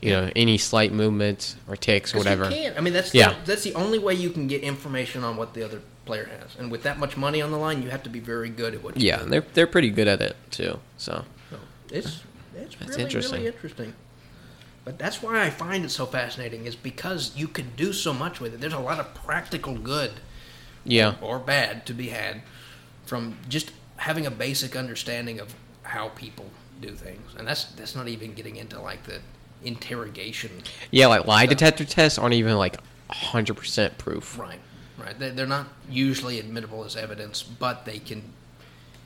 you 0.00 0.10
know, 0.10 0.30
any 0.34 0.58
slight 0.58 0.92
movements 0.92 1.56
or 1.68 1.76
ticks 1.76 2.14
or 2.14 2.18
whatever. 2.18 2.46
I 2.46 2.80
mean 2.80 2.92
that's 2.94 3.14
Yeah. 3.14 3.34
the, 3.34 3.36
that's 3.52 3.62
the 3.62 3.74
only 3.74 3.98
way 4.00 4.14
you 4.14 4.30
can 4.30 4.48
get 4.48 4.62
information 4.62 5.22
on 5.22 5.36
what 5.36 5.54
the 5.54 5.62
other 5.62 5.82
player 6.06 6.24
has 6.40 6.54
and 6.58 6.70
with 6.70 6.84
that 6.84 6.98
much 7.00 7.16
money 7.16 7.42
on 7.42 7.50
the 7.50 7.56
line 7.58 7.82
you 7.82 7.90
have 7.90 8.00
to 8.04 8.08
be 8.08 8.20
very 8.20 8.48
good 8.48 8.74
at 8.74 8.82
what 8.84 8.96
Yeah, 8.96 9.16
do. 9.16 9.22
and 9.24 9.32
they're 9.32 9.44
they're 9.54 9.66
pretty 9.66 9.90
good 9.90 10.08
at 10.08 10.20
it 10.20 10.36
too. 10.50 10.78
So 10.96 11.24
So 11.50 11.58
it's 11.90 12.22
it's 12.56 12.74
That's 12.76 12.88
really 12.90 13.02
interesting. 13.02 13.32
really 13.40 13.46
interesting. 13.48 13.92
But 14.86 14.98
that's 14.98 15.20
why 15.22 15.44
I 15.44 15.50
find 15.50 15.84
it 15.84 15.90
so 15.90 16.06
fascinating 16.06 16.64
is 16.64 16.76
because 16.76 17.32
you 17.36 17.48
can 17.48 17.72
do 17.76 17.92
so 17.92 18.14
much 18.14 18.40
with 18.40 18.54
it. 18.54 18.60
There's 18.60 18.72
a 18.72 18.78
lot 18.78 19.00
of 19.00 19.12
practical 19.14 19.74
good 19.76 20.12
yeah, 20.86 21.16
or 21.20 21.38
bad 21.38 21.84
to 21.86 21.92
be 21.94 22.08
had 22.08 22.42
from 23.04 23.36
just 23.48 23.72
having 23.96 24.26
a 24.26 24.30
basic 24.30 24.74
understanding 24.76 25.38
of 25.40 25.54
how 25.82 26.08
people 26.10 26.46
do 26.80 26.90
things. 26.90 27.34
And 27.38 27.46
that's 27.46 27.64
that's 27.64 27.94
not 27.94 28.08
even 28.08 28.34
getting 28.34 28.56
into 28.56 28.80
like 28.80 29.04
the 29.04 29.20
interrogation. 29.64 30.50
yeah, 30.90 31.06
like 31.06 31.26
lie 31.26 31.46
detector 31.46 31.84
tests 31.84 32.18
aren't 32.18 32.34
even 32.34 32.56
like 32.56 32.76
hundred 33.10 33.54
percent 33.56 33.98
proof. 33.98 34.38
Right. 34.38 34.58
Right. 34.98 35.18
They- 35.18 35.30
They're 35.30 35.46
not 35.46 35.66
usually 35.90 36.40
admittable 36.40 36.84
as 36.84 36.96
evidence, 36.96 37.42
but 37.42 37.84
they 37.84 37.98
can 37.98 38.22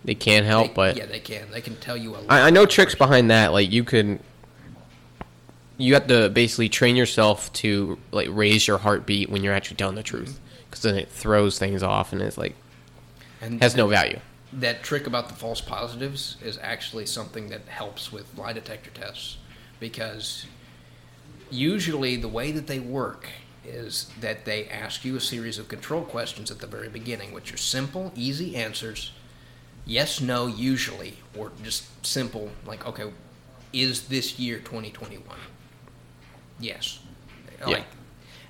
They 0.05 0.14
can 0.14 0.45
help, 0.45 0.68
they- 0.68 0.72
but 0.74 0.97
yeah, 0.97 1.07
they 1.07 1.20
can. 1.20 1.51
They 1.51 1.61
can 1.61 1.76
tell 1.76 1.97
you 1.97 2.11
a 2.11 2.18
lot. 2.18 2.24
I, 2.31 2.47
I 2.47 2.51
know 2.51 2.64
tricks 2.66 2.95
behind 2.95 3.31
that. 3.31 3.53
Like 3.53 3.70
you 3.70 3.85
can, 3.85 4.20
you 5.78 5.95
have 5.95 6.07
to 6.09 6.28
basically 6.28 6.68
train 6.68 6.97
yourself 6.97 7.53
to 7.55 7.99
like 8.12 8.28
raise 8.31 8.66
your 8.66 8.78
heartbeat 8.78 9.31
when 9.31 9.43
you're 9.43 9.55
actually 9.55 9.76
telling 9.76 9.97
the 9.97 10.03
truth, 10.03 10.31
mm-hmm. 10.31 10.49
Because 10.70 10.82
then 10.82 10.96
it 10.96 11.08
throws 11.08 11.58
things 11.58 11.82
off 11.82 12.12
and 12.12 12.22
it's 12.22 12.38
like 12.38 12.54
and 13.40 13.60
has 13.60 13.74
no 13.74 13.88
value. 13.88 14.20
that 14.52 14.82
trick 14.82 15.06
about 15.06 15.28
the 15.28 15.34
false 15.34 15.60
positives 15.60 16.36
is 16.42 16.58
actually 16.62 17.06
something 17.06 17.48
that 17.48 17.62
helps 17.66 18.12
with 18.12 18.36
lie 18.38 18.52
detector 18.52 18.90
tests 18.90 19.38
because 19.80 20.46
usually 21.50 22.16
the 22.16 22.28
way 22.28 22.52
that 22.52 22.66
they 22.66 22.78
work 22.78 23.28
is 23.64 24.10
that 24.20 24.44
they 24.44 24.66
ask 24.68 25.04
you 25.04 25.16
a 25.16 25.20
series 25.20 25.58
of 25.58 25.68
control 25.68 26.02
questions 26.02 26.50
at 26.50 26.60
the 26.60 26.66
very 26.66 26.88
beginning, 26.88 27.32
which 27.32 27.52
are 27.52 27.58
simple, 27.58 28.10
easy 28.16 28.56
answers. 28.56 29.12
Yes, 29.86 30.20
no, 30.20 30.46
usually, 30.46 31.18
or 31.36 31.52
just 31.62 31.84
simple, 32.04 32.50
like, 32.64 32.86
okay, 32.86 33.10
is 33.72 34.08
this 34.08 34.38
year 34.38 34.58
2021? 34.58 35.24
Yes. 36.58 37.00
Like, 37.66 37.84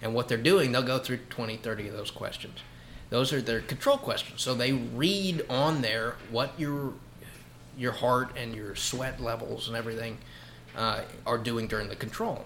and 0.03 0.14
what 0.14 0.28
they're 0.28 0.38
doing, 0.38 0.72
they'll 0.72 0.82
go 0.82 0.98
through 0.98 1.18
20, 1.28 1.57
30 1.59 1.88
of 1.88 1.94
those 1.94 2.11
questions. 2.11 2.59
Those 3.11 3.32
are 3.32 3.40
their 3.42 3.61
control 3.61 3.98
questions. 3.98 4.40
So 4.42 4.55
they 4.55 4.72
read 4.72 5.44
on 5.51 5.82
there 5.82 6.14
what 6.30 6.53
your 6.59 6.94
your 7.76 7.92
heart 7.92 8.30
and 8.36 8.55
your 8.55 8.74
sweat 8.76 9.20
levels 9.20 9.66
and 9.68 9.76
everything 9.76 10.18
uh, 10.76 11.01
are 11.26 11.38
doing 11.38 11.66
during 11.66 11.88
the 11.88 11.96
control. 11.96 12.44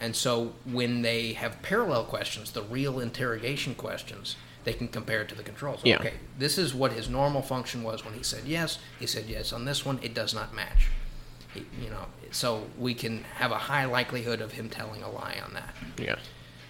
And 0.00 0.14
so 0.14 0.52
when 0.64 1.02
they 1.02 1.32
have 1.32 1.60
parallel 1.62 2.04
questions, 2.04 2.52
the 2.52 2.62
real 2.62 3.00
interrogation 3.00 3.74
questions, 3.74 4.36
they 4.64 4.72
can 4.74 4.86
compare 4.88 5.22
it 5.22 5.28
to 5.30 5.34
the 5.34 5.42
control. 5.42 5.76
So, 5.78 5.82
Yeah. 5.86 5.98
okay, 5.98 6.14
this 6.38 6.56
is 6.58 6.74
what 6.74 6.92
his 6.92 7.08
normal 7.08 7.42
function 7.42 7.82
was 7.82 8.04
when 8.04 8.14
he 8.14 8.22
said 8.22 8.44
yes. 8.46 8.78
He 9.00 9.06
said 9.06 9.24
yes 9.26 9.52
on 9.52 9.64
this 9.64 9.84
one. 9.84 9.98
It 10.02 10.14
does 10.14 10.34
not 10.34 10.54
match. 10.54 10.88
He, 11.54 11.64
you 11.82 11.88
know, 11.90 12.06
so 12.30 12.66
we 12.78 12.94
can 12.94 13.24
have 13.36 13.50
a 13.50 13.58
high 13.58 13.86
likelihood 13.86 14.40
of 14.40 14.52
him 14.52 14.68
telling 14.68 15.02
a 15.02 15.10
lie 15.10 15.40
on 15.44 15.54
that. 15.54 15.74
Yeah, 15.98 16.16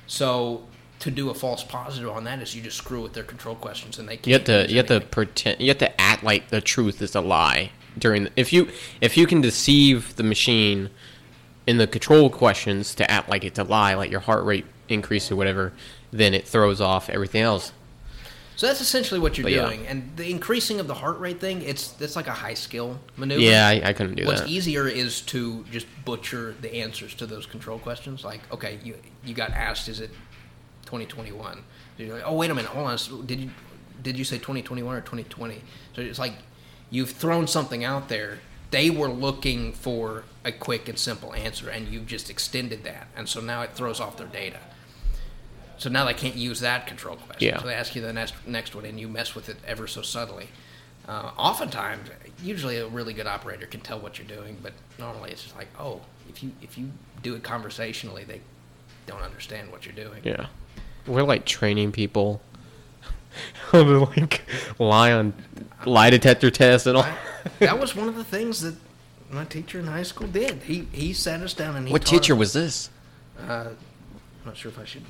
So 0.06 0.64
to 0.98 1.10
do 1.10 1.30
a 1.30 1.34
false 1.34 1.62
positive 1.62 2.10
on 2.10 2.24
that 2.24 2.40
is 2.40 2.54
you 2.54 2.62
just 2.62 2.78
screw 2.78 3.02
with 3.02 3.12
their 3.12 3.24
control 3.24 3.54
questions 3.54 3.98
and 3.98 4.08
they 4.08 4.16
can't 4.16 4.26
you 4.26 4.32
have 4.32 4.44
to 4.44 4.66
you 4.70 4.76
have 4.78 4.86
to 4.86 5.00
pretend 5.00 5.60
you 5.60 5.68
have 5.68 5.78
to 5.78 6.00
act 6.00 6.22
like 6.22 6.48
the 6.48 6.60
truth 6.62 7.02
is 7.02 7.14
a 7.14 7.20
lie 7.20 7.70
during 7.98 8.24
the, 8.24 8.30
if 8.36 8.52
you 8.52 8.68
if 9.00 9.16
you 9.16 9.26
can 9.26 9.40
deceive 9.40 10.16
the 10.16 10.22
machine 10.22 10.90
in 11.66 11.78
the 11.78 11.86
control 11.86 12.30
questions 12.30 12.94
to 12.94 13.10
act 13.10 13.28
like 13.28 13.44
it's 13.44 13.58
a 13.58 13.64
lie, 13.64 13.94
like 13.94 14.10
your 14.10 14.20
heart 14.20 14.44
rate 14.44 14.64
increase 14.88 15.30
or 15.30 15.36
whatever, 15.36 15.72
then 16.12 16.32
it 16.32 16.46
throws 16.46 16.80
off 16.80 17.10
everything 17.10 17.42
else. 17.42 17.72
So 18.56 18.66
that's 18.66 18.80
essentially 18.80 19.20
what 19.20 19.36
you're 19.36 19.44
But 19.44 19.52
yeah. 19.52 19.66
doing, 19.66 19.86
and 19.86 20.16
the 20.16 20.30
increasing 20.30 20.80
of 20.80 20.86
the 20.86 20.94
heart 20.94 21.18
rate 21.20 21.40
thing. 21.40 21.60
It's 21.60 21.88
that's 21.88 22.16
like 22.16 22.26
a 22.26 22.32
high 22.32 22.54
skill 22.54 22.98
maneuver. 23.16 23.40
Yeah, 23.42 23.68
I, 23.68 23.90
I 23.90 23.92
couldn't 23.92 24.14
do 24.14 24.24
What's 24.24 24.40
that. 24.40 24.44
What's 24.44 24.52
easier 24.52 24.88
is 24.88 25.20
to 25.22 25.64
just 25.70 25.86
butcher 26.06 26.54
the 26.62 26.74
answers 26.76 27.14
to 27.16 27.26
those 27.26 27.44
control 27.44 27.78
questions. 27.78 28.24
Like, 28.24 28.40
okay, 28.50 28.78
you 28.82 28.96
you 29.24 29.34
got 29.34 29.50
asked, 29.50 29.88
is 29.88 30.00
it 30.00 30.10
2021? 30.86 31.62
You're 31.98 32.14
like, 32.14 32.22
oh, 32.26 32.34
wait 32.34 32.50
a 32.50 32.54
minute, 32.54 32.70
hold 32.70 32.86
on. 32.86 33.26
Did 33.26 33.40
you 33.40 33.50
did 34.02 34.18
you 34.18 34.24
say 34.24 34.36
2021 34.36 34.96
or 34.96 35.00
2020? 35.00 35.62
So 35.94 36.00
it's 36.00 36.18
like 36.18 36.34
you've 36.90 37.10
thrown 37.10 37.46
something 37.46 37.84
out 37.84 38.08
there. 38.08 38.38
They 38.70 38.90
were 38.90 39.08
looking 39.08 39.72
for 39.72 40.24
a 40.44 40.50
quick 40.52 40.88
and 40.88 40.98
simple 40.98 41.34
answer, 41.34 41.68
and 41.68 41.88
you've 41.88 42.06
just 42.06 42.30
extended 42.30 42.84
that, 42.84 43.08
and 43.16 43.28
so 43.28 43.40
now 43.40 43.62
it 43.62 43.72
throws 43.74 44.00
off 44.00 44.16
their 44.16 44.26
data. 44.26 44.58
So 45.78 45.90
now 45.90 46.04
they 46.04 46.14
can't 46.14 46.36
use 46.36 46.60
that 46.60 46.86
control 46.86 47.16
question. 47.16 47.48
Yeah. 47.48 47.60
So 47.60 47.66
they 47.66 47.74
ask 47.74 47.94
you 47.94 48.02
the 48.02 48.12
next 48.12 48.34
next 48.46 48.74
one, 48.74 48.84
and 48.84 48.98
you 48.98 49.08
mess 49.08 49.34
with 49.34 49.48
it 49.48 49.56
ever 49.66 49.86
so 49.86 50.02
subtly. 50.02 50.48
Uh, 51.08 51.30
oftentimes, 51.38 52.08
usually 52.42 52.78
a 52.78 52.86
really 52.88 53.12
good 53.12 53.26
operator 53.26 53.66
can 53.66 53.80
tell 53.80 54.00
what 54.00 54.18
you're 54.18 54.26
doing, 54.26 54.56
but 54.62 54.72
normally 54.98 55.30
it's 55.30 55.42
just 55.44 55.54
like, 55.56 55.68
oh, 55.78 56.00
if 56.28 56.42
you 56.42 56.50
if 56.62 56.76
you 56.78 56.90
do 57.22 57.34
it 57.34 57.42
conversationally, 57.42 58.24
they 58.24 58.40
don't 59.06 59.22
understand 59.22 59.70
what 59.70 59.84
you're 59.86 59.94
doing. 59.94 60.20
Yeah. 60.24 60.46
We're 61.06 61.22
like 61.22 61.44
training 61.44 61.92
people 61.92 62.40
to 63.70 63.82
like 64.16 64.42
lie 64.78 65.12
on 65.12 65.32
lie 65.84 66.10
detector 66.10 66.50
tests 66.50 66.86
and 66.86 66.96
all. 66.96 67.04
I- 67.04 67.16
that 67.60 67.78
was 67.78 67.94
one 67.94 68.08
of 68.08 68.16
the 68.16 68.24
things 68.24 68.60
that 68.62 68.74
my 69.30 69.44
teacher 69.44 69.78
in 69.78 69.86
high 69.86 70.02
school 70.02 70.26
did. 70.26 70.62
He 70.64 70.88
he 70.92 71.12
sat 71.12 71.40
us 71.42 71.54
down 71.54 71.76
and 71.76 71.86
he 71.86 71.92
What 71.92 72.04
teacher 72.04 72.32
us- 72.32 72.38
was 72.38 72.52
this? 72.54 72.90
Uh, 73.46 73.68
not 74.46 74.56
sure 74.56 74.70
if 74.70 74.78
I 74.78 74.84
should 74.84 75.02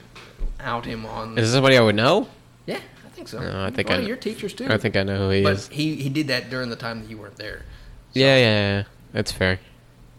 out 0.61 0.85
him 0.87 1.07
on. 1.07 1.39
Is 1.39 1.47
this 1.47 1.53
somebody 1.53 1.77
I 1.77 1.83
would 1.83 1.95
know? 1.95 2.29
yeah, 2.67 2.81
I 3.05 3.09
think 3.11 3.29
so. 3.29 3.39
No, 3.41 3.65
I 3.65 3.71
think 3.71 3.89
one 3.89 3.99
I- 3.99 4.03
of 4.03 4.09
your 4.09 4.17
teachers 4.17 4.53
too. 4.55 4.67
I 4.69 4.79
think 4.79 4.97
I 4.97 5.03
know 5.03 5.17
who 5.19 5.31
he 5.31 5.43
but 5.43 5.53
is. 5.55 5.69
he 5.69 5.97
he 5.97 6.09
did 6.09 6.29
that 6.29 6.51
during 6.51 6.71
the 6.71 6.77
time 6.77 7.03
that 7.03 7.11
you 7.11 7.19
weren't 7.19 7.37
there. 7.37 7.63
Yeah, 8.13 8.37
yeah, 8.37 8.77
yeah. 8.79 8.83
That's 9.13 9.31
fair. 9.33 9.61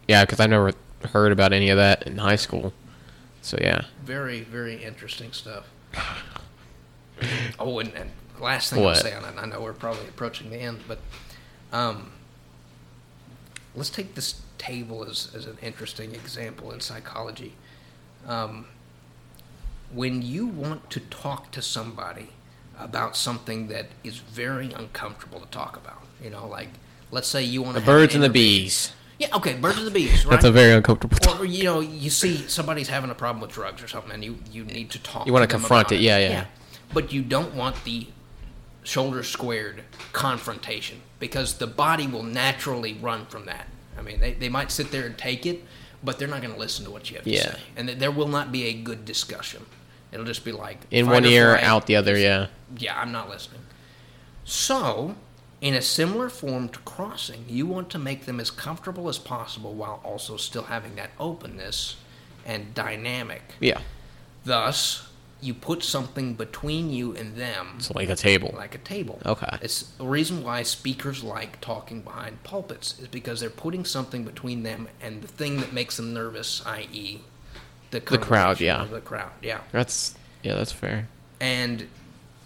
Yeah, 0.07 0.23
because 0.23 0.39
I 0.39 0.45
never 0.47 0.71
heard 1.11 1.31
about 1.31 1.51
any 1.53 1.69
of 1.69 1.77
that 1.77 2.05
in 2.07 2.17
high 2.17 2.35
school. 2.37 2.73
So 3.41 3.57
yeah. 3.61 3.81
Very 4.03 4.41
very 4.41 4.83
interesting 4.83 5.31
stuff. 5.33 5.65
oh, 7.59 7.79
and, 7.79 7.93
and 7.93 8.11
last 8.39 8.69
thing 8.71 8.79
I'll 8.79 8.85
What? 8.85 8.97
say 8.97 9.13
on 9.13 9.23
it. 9.25 9.33
I 9.37 9.45
know 9.45 9.61
we're 9.61 9.73
probably 9.73 10.07
approaching 10.07 10.49
the 10.49 10.57
end, 10.57 10.81
but 10.87 10.99
um, 11.73 12.11
let's 13.75 13.89
take 13.89 14.15
this 14.15 14.41
table 14.57 15.03
as 15.03 15.31
as 15.35 15.45
an 15.45 15.57
interesting 15.61 16.13
example 16.13 16.71
in 16.71 16.79
psychology. 16.79 17.53
Um, 18.27 18.67
when 19.93 20.21
you 20.21 20.47
want 20.47 20.89
to 20.91 20.99
talk 20.99 21.51
to 21.51 21.61
somebody 21.61 22.29
about 22.79 23.15
something 23.15 23.67
that 23.67 23.87
is 24.03 24.17
very 24.17 24.71
uncomfortable 24.71 25.39
to 25.39 25.47
talk 25.47 25.75
about, 25.75 26.03
you 26.23 26.29
know, 26.29 26.47
like 26.47 26.69
let's 27.11 27.27
say 27.27 27.43
you 27.43 27.61
want 27.61 27.75
The 27.75 27.79
to 27.81 27.85
birds 27.85 28.15
and 28.15 28.23
the 28.23 28.29
bees. 28.29 28.93
Yeah, 29.19 29.35
okay, 29.35 29.55
birds 29.55 29.79
and 29.79 29.87
the 29.87 29.91
bees, 29.91 30.25
right? 30.25 30.31
That's 30.31 30.45
a 30.45 30.51
very 30.51 30.73
uncomfortable 30.73 31.17
or 31.39 31.45
you 31.45 31.63
know, 31.63 31.79
you 31.79 32.09
see 32.09 32.37
somebody's 32.47 32.87
having 32.87 33.09
a 33.09 33.15
problem 33.15 33.41
with 33.41 33.51
drugs 33.51 33.81
or 33.81 33.87
something, 33.87 34.11
and 34.11 34.23
you 34.23 34.37
you 34.51 34.63
need 34.65 34.91
to 34.91 34.99
talk. 34.99 35.25
You 35.25 35.33
wanna 35.33 35.47
to 35.47 35.51
confront 35.51 35.87
about 35.87 35.99
it, 35.99 36.01
yeah, 36.01 36.17
yeah. 36.17 36.45
But 36.93 37.11
you 37.11 37.21
don't 37.21 37.53
want 37.53 37.83
the 37.83 38.07
shoulders 38.83 39.27
squared 39.27 39.83
confrontation 40.13 41.01
because 41.19 41.55
the 41.55 41.67
body 41.67 42.07
will 42.07 42.23
naturally 42.23 42.93
run 42.93 43.25
from 43.25 43.45
that. 43.45 43.67
I 43.97 44.01
mean, 44.01 44.19
they, 44.19 44.33
they 44.33 44.49
might 44.49 44.71
sit 44.71 44.91
there 44.91 45.05
and 45.05 45.17
take 45.17 45.45
it, 45.45 45.63
but 46.03 46.19
they're 46.19 46.27
not 46.27 46.41
going 46.41 46.53
to 46.53 46.59
listen 46.59 46.85
to 46.85 46.91
what 46.91 47.09
you 47.09 47.15
have 47.17 47.25
to 47.25 47.37
say, 47.37 47.59
and 47.75 47.87
th- 47.87 47.99
there 47.99 48.11
will 48.11 48.27
not 48.27 48.51
be 48.51 48.65
a 48.65 48.73
good 48.73 49.05
discussion. 49.05 49.65
It'll 50.11 50.25
just 50.25 50.45
be 50.45 50.51
like 50.51 50.79
In 50.91 51.07
one 51.07 51.25
ear, 51.25 51.55
flight. 51.55 51.63
out 51.65 51.85
the 51.85 51.95
other, 51.97 52.17
yeah. 52.17 52.47
Yeah, 52.77 52.99
I'm 52.99 53.11
not 53.11 53.29
listening. 53.29 53.61
So, 54.45 55.15
in 55.59 55.73
a 55.73 55.81
similar 55.81 56.29
form 56.29 56.69
to 56.69 56.79
crossing, 56.79 57.45
you 57.49 57.65
want 57.65 57.89
to 57.89 57.99
make 57.99 58.25
them 58.25 58.39
as 58.39 58.49
comfortable 58.51 59.09
as 59.09 59.17
possible 59.17 59.73
while 59.73 59.99
also 60.03 60.37
still 60.37 60.63
having 60.63 60.95
that 60.95 61.09
openness 61.19 61.97
and 62.45 62.73
dynamic. 62.73 63.41
Yeah. 63.59 63.81
Thus, 64.45 65.06
you 65.41 65.53
put 65.53 65.83
something 65.83 66.33
between 66.33 66.89
you 66.91 67.15
and 67.15 67.35
them, 67.35 67.79
So 67.79 67.93
like 67.95 68.09
a 68.09 68.15
table. 68.15 68.53
like 68.57 68.73
a 68.73 68.79
table. 68.79 69.19
Okay. 69.25 69.57
It's 69.61 69.83
the 69.83 70.05
reason 70.05 70.43
why 70.43 70.63
speakers 70.63 71.23
like 71.23 71.61
talking 71.61 72.01
behind 72.01 72.41
pulpits 72.43 72.99
is 72.99 73.07
because 73.07 73.39
they're 73.39 73.49
putting 73.51 73.85
something 73.85 74.23
between 74.23 74.63
them 74.63 74.87
and 74.99 75.21
the 75.21 75.27
thing 75.27 75.57
that 75.61 75.73
makes 75.73 75.97
them 75.97 76.13
nervous, 76.13 76.63
i.e., 76.65 77.19
the 77.91 78.01
crowd, 78.01 78.59
yeah. 78.59 78.83
The 78.85 78.99
crowd, 78.99 79.31
yeah 79.41 79.61
That's 79.71 80.15
yeah, 80.43 80.55
that's 80.55 80.71
fair. 80.73 81.07
and 81.39 81.87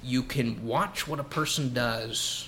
you 0.03 0.21
can 0.23 0.65
watch 0.65 1.07
what 1.07 1.19
a 1.19 1.23
person 1.23 1.73
does 1.73 2.47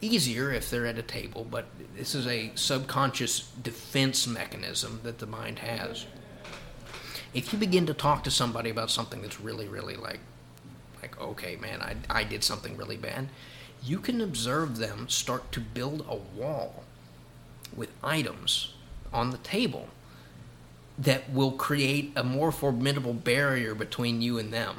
easier 0.00 0.50
if 0.52 0.68
they're 0.70 0.86
at 0.86 0.98
a 0.98 1.02
table 1.02 1.46
but 1.50 1.66
this 1.96 2.14
is 2.14 2.26
a 2.26 2.50
subconscious 2.54 3.40
defense 3.62 4.26
mechanism 4.26 5.00
that 5.04 5.18
the 5.18 5.26
mind 5.26 5.58
has 5.60 6.06
if 7.34 7.52
you 7.52 7.58
begin 7.58 7.86
to 7.86 7.94
talk 7.94 8.24
to 8.24 8.30
somebody 8.30 8.70
about 8.70 8.90
something 8.90 9.22
that's 9.22 9.40
really 9.40 9.68
really 9.68 9.96
like 9.96 10.20
like 11.02 11.20
okay 11.20 11.56
man 11.56 11.80
i, 11.80 11.96
I 12.08 12.24
did 12.24 12.44
something 12.44 12.76
really 12.76 12.96
bad 12.96 13.28
you 13.82 13.98
can 13.98 14.20
observe 14.20 14.78
them 14.78 15.08
start 15.08 15.52
to 15.52 15.60
build 15.60 16.04
a 16.08 16.16
wall 16.16 16.84
with 17.74 17.90
items 18.02 18.74
on 19.12 19.30
the 19.30 19.38
table 19.38 19.88
that 20.98 21.30
will 21.30 21.52
create 21.52 22.12
a 22.16 22.24
more 22.24 22.50
formidable 22.50 23.12
barrier 23.12 23.74
between 23.74 24.22
you 24.22 24.38
and 24.38 24.52
them. 24.52 24.76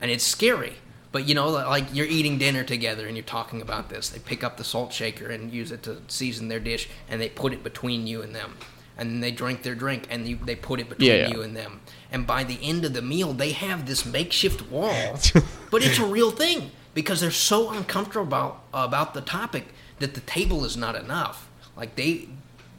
And 0.00 0.10
it's 0.10 0.24
scary. 0.24 0.74
But 1.12 1.26
you 1.26 1.34
know, 1.34 1.48
like 1.48 1.86
you're 1.94 2.06
eating 2.06 2.36
dinner 2.38 2.62
together 2.62 3.06
and 3.06 3.16
you're 3.16 3.24
talking 3.24 3.62
about 3.62 3.88
this. 3.88 4.10
They 4.10 4.18
pick 4.18 4.44
up 4.44 4.58
the 4.58 4.64
salt 4.64 4.92
shaker 4.92 5.28
and 5.28 5.52
use 5.52 5.72
it 5.72 5.82
to 5.84 6.02
season 6.08 6.48
their 6.48 6.60
dish, 6.60 6.88
and 7.08 7.20
they 7.20 7.30
put 7.30 7.54
it 7.54 7.64
between 7.64 8.06
you 8.06 8.20
and 8.20 8.34
them. 8.34 8.58
And 8.98 9.10
then 9.10 9.20
they 9.20 9.30
drink 9.30 9.62
their 9.62 9.74
drink, 9.74 10.06
and 10.10 10.26
you, 10.26 10.38
they 10.42 10.56
put 10.56 10.80
it 10.80 10.88
between 10.88 11.08
Yeah, 11.08 11.14
yeah. 11.16 11.28
you 11.28 11.42
and 11.42 11.54
them. 11.54 11.80
And 12.10 12.26
by 12.26 12.44
the 12.44 12.58
end 12.62 12.84
of 12.86 12.94
the 12.94 13.02
meal, 13.02 13.34
they 13.34 13.52
have 13.52 13.86
this 13.86 14.06
makeshift 14.06 14.70
wall, 14.70 15.18
but 15.70 15.82
it's 15.84 15.98
a 15.98 16.06
real 16.06 16.30
thing 16.30 16.70
because 16.94 17.20
they're 17.20 17.30
so 17.30 17.70
uncomfortable 17.72 18.26
about, 18.26 18.62
about 18.72 19.12
the 19.12 19.20
topic 19.20 19.66
that 19.98 20.14
the 20.14 20.20
table 20.22 20.64
is 20.64 20.76
not 20.78 20.94
enough. 20.96 21.48
Like 21.76 21.94
they 21.96 22.28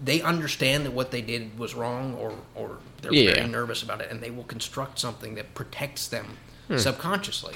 they 0.03 0.21
understand 0.21 0.85
that 0.85 0.91
what 0.93 1.09
they 1.09 1.21
did 1.21 1.57
was 1.57 1.73
wrong 1.73 2.13
or, 2.15 2.33
or 2.53 2.77
they're 3.01 3.11
Yeah. 3.13 3.33
very 3.33 3.47
nervous 3.47 3.81
about 3.81 3.99
it 3.99 4.11
and 4.11 4.21
they 4.21 4.29
will 4.29 4.43
construct 4.43 4.99
something 4.99 5.33
that 5.35 5.55
protects 5.55 6.07
them 6.07 6.37
Hmm. 6.67 6.77
subconsciously 6.77 7.55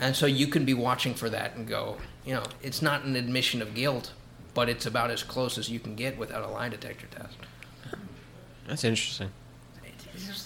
and 0.00 0.16
so 0.16 0.26
you 0.26 0.46
can 0.48 0.64
be 0.64 0.74
watching 0.74 1.14
for 1.14 1.28
that 1.30 1.54
and 1.54 1.68
go 1.68 1.98
you 2.24 2.34
know 2.34 2.42
it's 2.62 2.82
not 2.82 3.04
an 3.04 3.14
admission 3.14 3.62
of 3.62 3.72
guilt 3.74 4.10
but 4.54 4.68
it's 4.68 4.86
about 4.86 5.10
as 5.10 5.22
close 5.22 5.56
as 5.58 5.68
you 5.70 5.78
can 5.80 5.94
get 5.94 6.16
without 6.18 6.42
a 6.44 6.48
lie 6.48 6.68
detector 6.68 7.06
test 7.06 7.36
That's 8.68 8.84
interesting. 8.84 9.30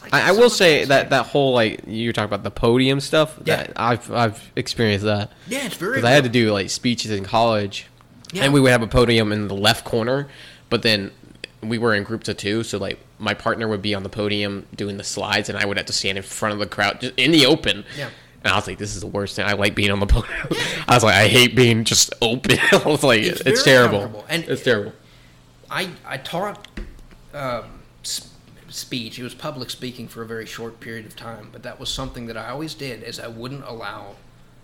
Like 0.03 0.15
I, 0.15 0.29
I 0.29 0.33
will 0.33 0.49
say 0.51 0.81
fascinating. 0.81 0.89
that 0.89 1.11
that 1.11 1.27
whole 1.27 1.53
like 1.53 1.81
you 1.87 2.09
were 2.09 2.13
talking 2.13 2.27
about 2.33 2.45
the 2.45 2.51
podium 2.51 3.01
stuff. 3.01 3.39
Yeah. 3.45 3.57
That 3.65 3.73
I've 3.77 4.11
I've 4.13 4.53
experienced 4.57 5.05
that 5.05 5.31
yeah 5.49 5.67
it's 5.67 5.77
very 5.77 5.93
because 5.97 6.05
I 6.05 6.11
had 6.13 6.25
to 6.25 6.31
do 6.31 6.53
like 6.53 6.71
speeches 6.71 7.11
in 7.11 7.25
college, 7.25 7.87
Yeah. 8.33 8.45
and 8.45 8.55
we 8.55 8.61
would 8.61 8.71
have 8.71 8.83
a 8.83 8.87
podium 8.87 9.33
in 9.33 9.49
the 9.49 9.55
left 9.57 9.85
corner, 9.85 10.29
but 10.71 10.83
then 10.83 11.11
we 11.63 11.79
were 11.79 11.95
in 11.95 12.05
groups 12.05 12.29
of 12.29 12.37
two, 12.37 12.63
so 12.63 12.79
like 12.79 13.01
my 13.19 13.35
partner 13.35 13.67
would 13.67 13.83
be 13.83 13.95
on 13.95 14.03
the 14.05 14.09
podium 14.09 14.67
doing 14.77 14.99
the 14.99 15.05
slides, 15.05 15.49
and 15.49 15.59
I 15.59 15.67
would 15.67 15.77
have 15.79 15.87
to 15.87 15.93
stand 15.93 16.17
in 16.19 16.23
front 16.25 16.53
of 16.53 16.61
the 16.61 16.67
crowd 16.67 17.01
just 17.01 17.15
in 17.17 17.33
the 17.33 17.45
open. 17.47 17.85
Yeah. 17.99 18.11
And 18.47 18.53
I 18.55 18.57
was 18.57 18.67
like, 18.67 18.79
"This 18.79 18.95
is 18.95 19.01
the 19.01 19.07
worst 19.07 19.37
thing. 19.37 19.45
I 19.45 19.53
like 19.53 19.75
being 19.75 19.91
on 19.91 20.01
the 20.01 20.07
podium." 20.07 20.35
I 20.89 20.95
was 20.95 21.03
like, 21.05 21.15
"I 21.15 21.27
hate 21.29 21.55
being 21.57 21.85
just 21.85 22.15
open." 22.23 22.59
I 22.73 22.83
was 22.87 23.03
like, 23.03 23.23
It's 23.23 23.41
"It's, 23.43 23.63
terrible. 23.63 24.25
And- 24.29 24.45
it's 24.45 24.63
terrible." 24.63 24.93
I 25.71 25.91
I 26.07 26.17
taught 26.19 26.69
um, 27.35 27.65
speech. 28.69 29.19
It 29.19 29.25
was 29.25 29.35
public 29.35 29.71
speaking 29.71 30.07
for 30.09 30.23
a 30.23 30.27
very 30.27 30.47
short 30.47 30.79
period 30.81 31.07
of 31.07 31.17
time, 31.17 31.49
but 31.53 31.63
that 31.65 31.81
was 31.81 31.89
something 31.89 32.27
that 32.27 32.37
I 32.37 32.51
always 32.51 32.75
did. 32.75 33.03
Is 33.03 33.19
I 33.19 33.27
wouldn't 33.27 33.65
allow 33.65 34.15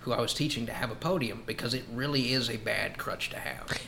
who 0.01 0.12
I 0.12 0.20
was 0.20 0.35
teaching 0.35 0.66
to 0.66 0.72
have 0.72 0.91
a 0.91 0.95
podium 0.97 1.43
because 1.47 1.74
it 1.74 1.85
really 1.93 2.33
is 2.33 2.49
a 2.51 2.57
bad 2.57 2.99
crutch 2.99 3.30
to 3.30 3.39
have. 3.39 3.78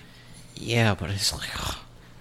Yeah, 0.56 0.94
but 0.94 1.10
it's 1.10 1.32
like, 1.32 1.50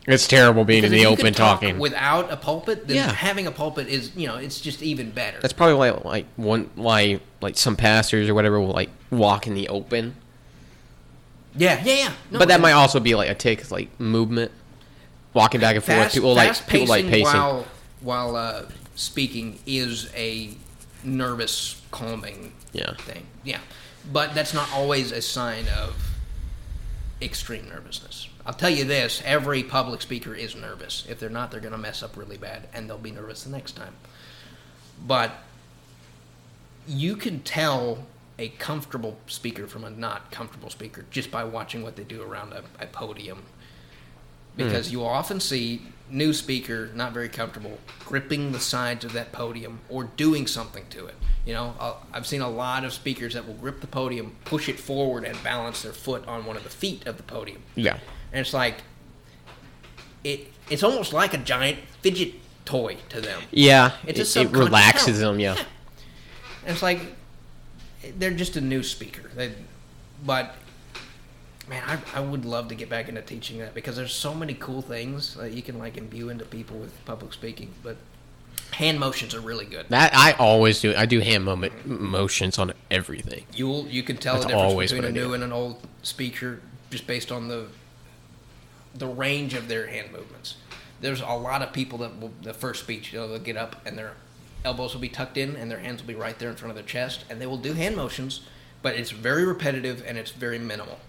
it's 0.07 0.27
terrible 0.27 0.65
being 0.65 0.81
Because 0.81 0.93
in 0.93 0.99
the 0.99 1.05
open 1.05 1.33
talk 1.33 1.61
talking. 1.61 1.79
without 1.79 2.31
a 2.31 2.35
pulpit. 2.37 2.87
Then 2.87 2.97
Yeah. 2.97 3.11
having 3.13 3.47
a 3.47 3.51
pulpit 3.51 3.87
is 3.87 4.11
you 4.15 4.27
know 4.27 4.35
it's 4.35 4.59
just 4.59 4.81
even 4.81 5.11
better. 5.11 5.39
That's 5.41 5.53
probably 5.53 5.75
why 5.75 5.91
like 5.91 6.25
one 6.35 6.69
why 6.75 7.19
like 7.41 7.57
some 7.57 7.75
pastors 7.75 8.27
or 8.29 8.33
whatever 8.33 8.59
will 8.59 8.71
like 8.73 8.89
walk 9.11 9.47
in 9.47 9.53
the 9.53 9.69
open. 9.69 10.15
yeah, 11.55 11.81
yeah, 11.85 11.93
yeah. 11.93 12.11
No, 12.31 12.39
but 12.39 12.47
that 12.49 12.59
might 12.61 12.71
also 12.73 12.99
be 12.99 13.15
like 13.15 13.29
a 13.29 13.35
tick 13.35 13.69
like 13.71 13.99
movement, 13.99 14.51
walking 15.33 15.61
back 15.61 15.75
and 15.75 15.83
forth. 15.83 16.11
People 16.13 16.33
like 16.33 16.49
fast 16.49 16.67
people 16.67 16.87
like 16.87 17.05
pacing 17.05 17.11
pacing. 17.25 17.39
while 17.39 17.65
while 18.01 18.35
uh, 18.35 18.63
speaking 18.95 19.59
is 19.65 20.09
a 20.15 20.49
nervous 21.03 21.81
calming 21.91 22.51
Yeah. 22.73 22.93
thing. 22.95 23.25
Yeah, 23.43 23.59
but 24.11 24.33
that's 24.35 24.53
not 24.53 24.69
always 24.73 25.11
a 25.11 25.21
sign 25.21 25.65
of 25.69 25.95
extreme 27.21 27.69
nervousness. 27.69 28.27
I'll 28.45 28.53
tell 28.53 28.69
you 28.69 28.83
this: 28.83 29.21
every 29.25 29.63
public 29.63 30.01
speaker 30.01 30.35
is 30.35 30.55
nervous. 30.55 31.05
If 31.09 31.19
they're 31.19 31.29
not, 31.29 31.51
they're 31.51 31.59
going 31.59 31.73
to 31.73 31.77
mess 31.77 32.03
up 32.03 32.17
really 32.17 32.37
bad, 32.37 32.67
and 32.73 32.89
they'll 32.89 32.97
be 32.97 33.11
nervous 33.11 33.43
the 33.43 33.51
next 33.51 33.73
time. 33.73 33.95
But 35.05 35.31
you 36.87 37.15
can 37.15 37.41
tell 37.41 38.05
a 38.39 38.49
comfortable 38.49 39.17
speaker 39.27 39.67
from 39.67 39.83
a 39.83 39.89
not 39.89 40.31
comfortable 40.31 40.69
speaker 40.69 41.05
just 41.11 41.31
by 41.31 41.43
watching 41.43 41.83
what 41.83 41.95
they 41.95 42.03
do 42.03 42.21
around 42.21 42.53
a, 42.53 42.63
a 42.79 42.87
podium. 42.87 43.43
Hmm. 44.55 44.63
Because 44.63 44.91
you 44.91 44.99
will 44.99 45.07
often 45.07 45.39
see 45.39 45.81
new 46.09 46.33
speaker 46.33 46.89
not 46.93 47.11
very 47.11 47.29
comfortable 47.29 47.79
gripping 48.05 48.51
the 48.51 48.59
sides 48.59 49.03
of 49.05 49.13
that 49.13 49.31
podium 49.31 49.79
or 49.89 50.03
doing 50.03 50.47
something 50.47 50.85
to 50.89 51.05
it. 51.05 51.15
You 51.45 51.53
know, 51.53 51.73
i 51.79 51.95
I've 52.13 52.27
seen 52.27 52.41
a 52.41 52.49
lot 52.49 52.83
of 52.83 52.93
speakers 52.93 53.33
that 53.33 53.47
will 53.47 53.55
grip 53.55 53.81
the 53.81 53.87
podium, 53.87 54.35
push 54.45 54.69
it 54.69 54.79
forward, 54.79 55.25
and 55.25 55.41
balance 55.43 55.81
their 55.81 55.93
foot 55.93 56.25
on 56.27 56.45
one 56.45 56.55
of 56.55 56.63
the 56.63 56.69
feet 56.69 57.05
of 57.07 57.17
the 57.17 57.23
podium. 57.23 57.61
Yeah. 57.75 57.99
And 58.33 58.41
it's 58.41 58.53
like 58.53 58.75
it. 60.23 60.47
It's 60.69 60.83
almost 60.83 61.13
like 61.13 61.33
a 61.33 61.37
giant 61.37 61.79
fidget 62.01 62.33
toy 62.65 62.97
to 63.09 63.21
them. 63.21 63.41
Yeah. 63.51 63.91
It's 64.05 64.35
it, 64.35 64.47
it 64.47 64.51
relaxes 64.51 65.19
help. 65.19 65.33
them. 65.33 65.39
Yeah. 65.39 65.57
And 66.65 66.71
it's 66.71 66.81
like 66.81 67.01
they're 68.17 68.31
just 68.31 68.55
a 68.55 68.61
new 68.61 68.83
speaker. 68.83 69.29
They, 69.35 69.51
but 70.25 70.55
man, 71.69 71.83
I, 71.85 72.19
I 72.19 72.21
would 72.21 72.45
love 72.45 72.69
to 72.69 72.75
get 72.75 72.89
back 72.89 73.09
into 73.09 73.21
teaching 73.21 73.59
that 73.59 73.73
because 73.73 73.95
there's 73.95 74.13
so 74.13 74.33
many 74.33 74.53
cool 74.53 74.81
things 74.81 75.35
that 75.35 75.51
you 75.51 75.61
can 75.61 75.77
like 75.77 75.97
imbue 75.97 76.29
into 76.29 76.45
people 76.45 76.77
with 76.77 77.03
public 77.05 77.33
speaking. 77.33 77.73
But 77.83 77.97
hand 78.71 78.99
motions 78.99 79.35
are 79.35 79.41
really 79.41 79.65
good. 79.65 79.87
That 79.89 80.15
I 80.15 80.31
always 80.33 80.81
do. 80.81 80.93
I 80.95 81.05
do 81.05 81.19
hand 81.19 81.43
moment 81.43 81.85
motions 81.85 82.57
on 82.57 82.73
everything. 82.89 83.45
You'll 83.53 83.87
you 83.87 84.03
can 84.03 84.17
tell 84.17 84.35
That's 84.35 84.45
the 84.45 84.49
difference 84.51 84.71
always 84.71 84.91
between 84.91 85.09
a 85.09 85.11
new 85.11 85.33
and 85.33 85.43
an 85.43 85.51
old 85.51 85.85
speaker 86.01 86.61
just 86.89 87.07
based 87.07 87.31
on 87.31 87.47
the 87.47 87.67
the 88.93 89.07
range 89.07 89.53
of 89.53 89.67
their 89.67 89.87
hand 89.87 90.11
movements. 90.11 90.55
There's 91.01 91.21
a 91.21 91.27
lot 91.27 91.61
of 91.61 91.73
people 91.73 91.97
that 91.99 92.19
will 92.19 92.31
the 92.41 92.53
first 92.53 92.83
speech, 92.83 93.11
you 93.11 93.19
know, 93.19 93.27
they'll 93.27 93.39
get 93.39 93.57
up 93.57 93.85
and 93.85 93.97
their 93.97 94.13
elbows 94.63 94.93
will 94.93 95.01
be 95.01 95.09
tucked 95.09 95.37
in 95.37 95.55
and 95.55 95.69
their 95.69 95.79
hands 95.79 96.01
will 96.01 96.07
be 96.07 96.15
right 96.15 96.37
there 96.39 96.49
in 96.49 96.55
front 96.55 96.69
of 96.69 96.75
their 96.75 96.85
chest, 96.85 97.25
and 97.29 97.41
they 97.41 97.45
will 97.45 97.57
do 97.57 97.73
hand 97.73 97.95
motions, 97.95 98.41
but 98.81 98.95
it's 98.95 99.11
very 99.11 99.45
repetitive 99.45 100.03
and 100.05 100.17
it's 100.17 100.31
very 100.31 100.59
minimal, 100.59 100.99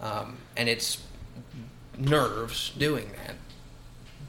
um, 0.00 0.38
and 0.56 0.68
it's 0.68 1.02
nerves 1.96 2.72
doing 2.78 3.10
that, 3.26 3.36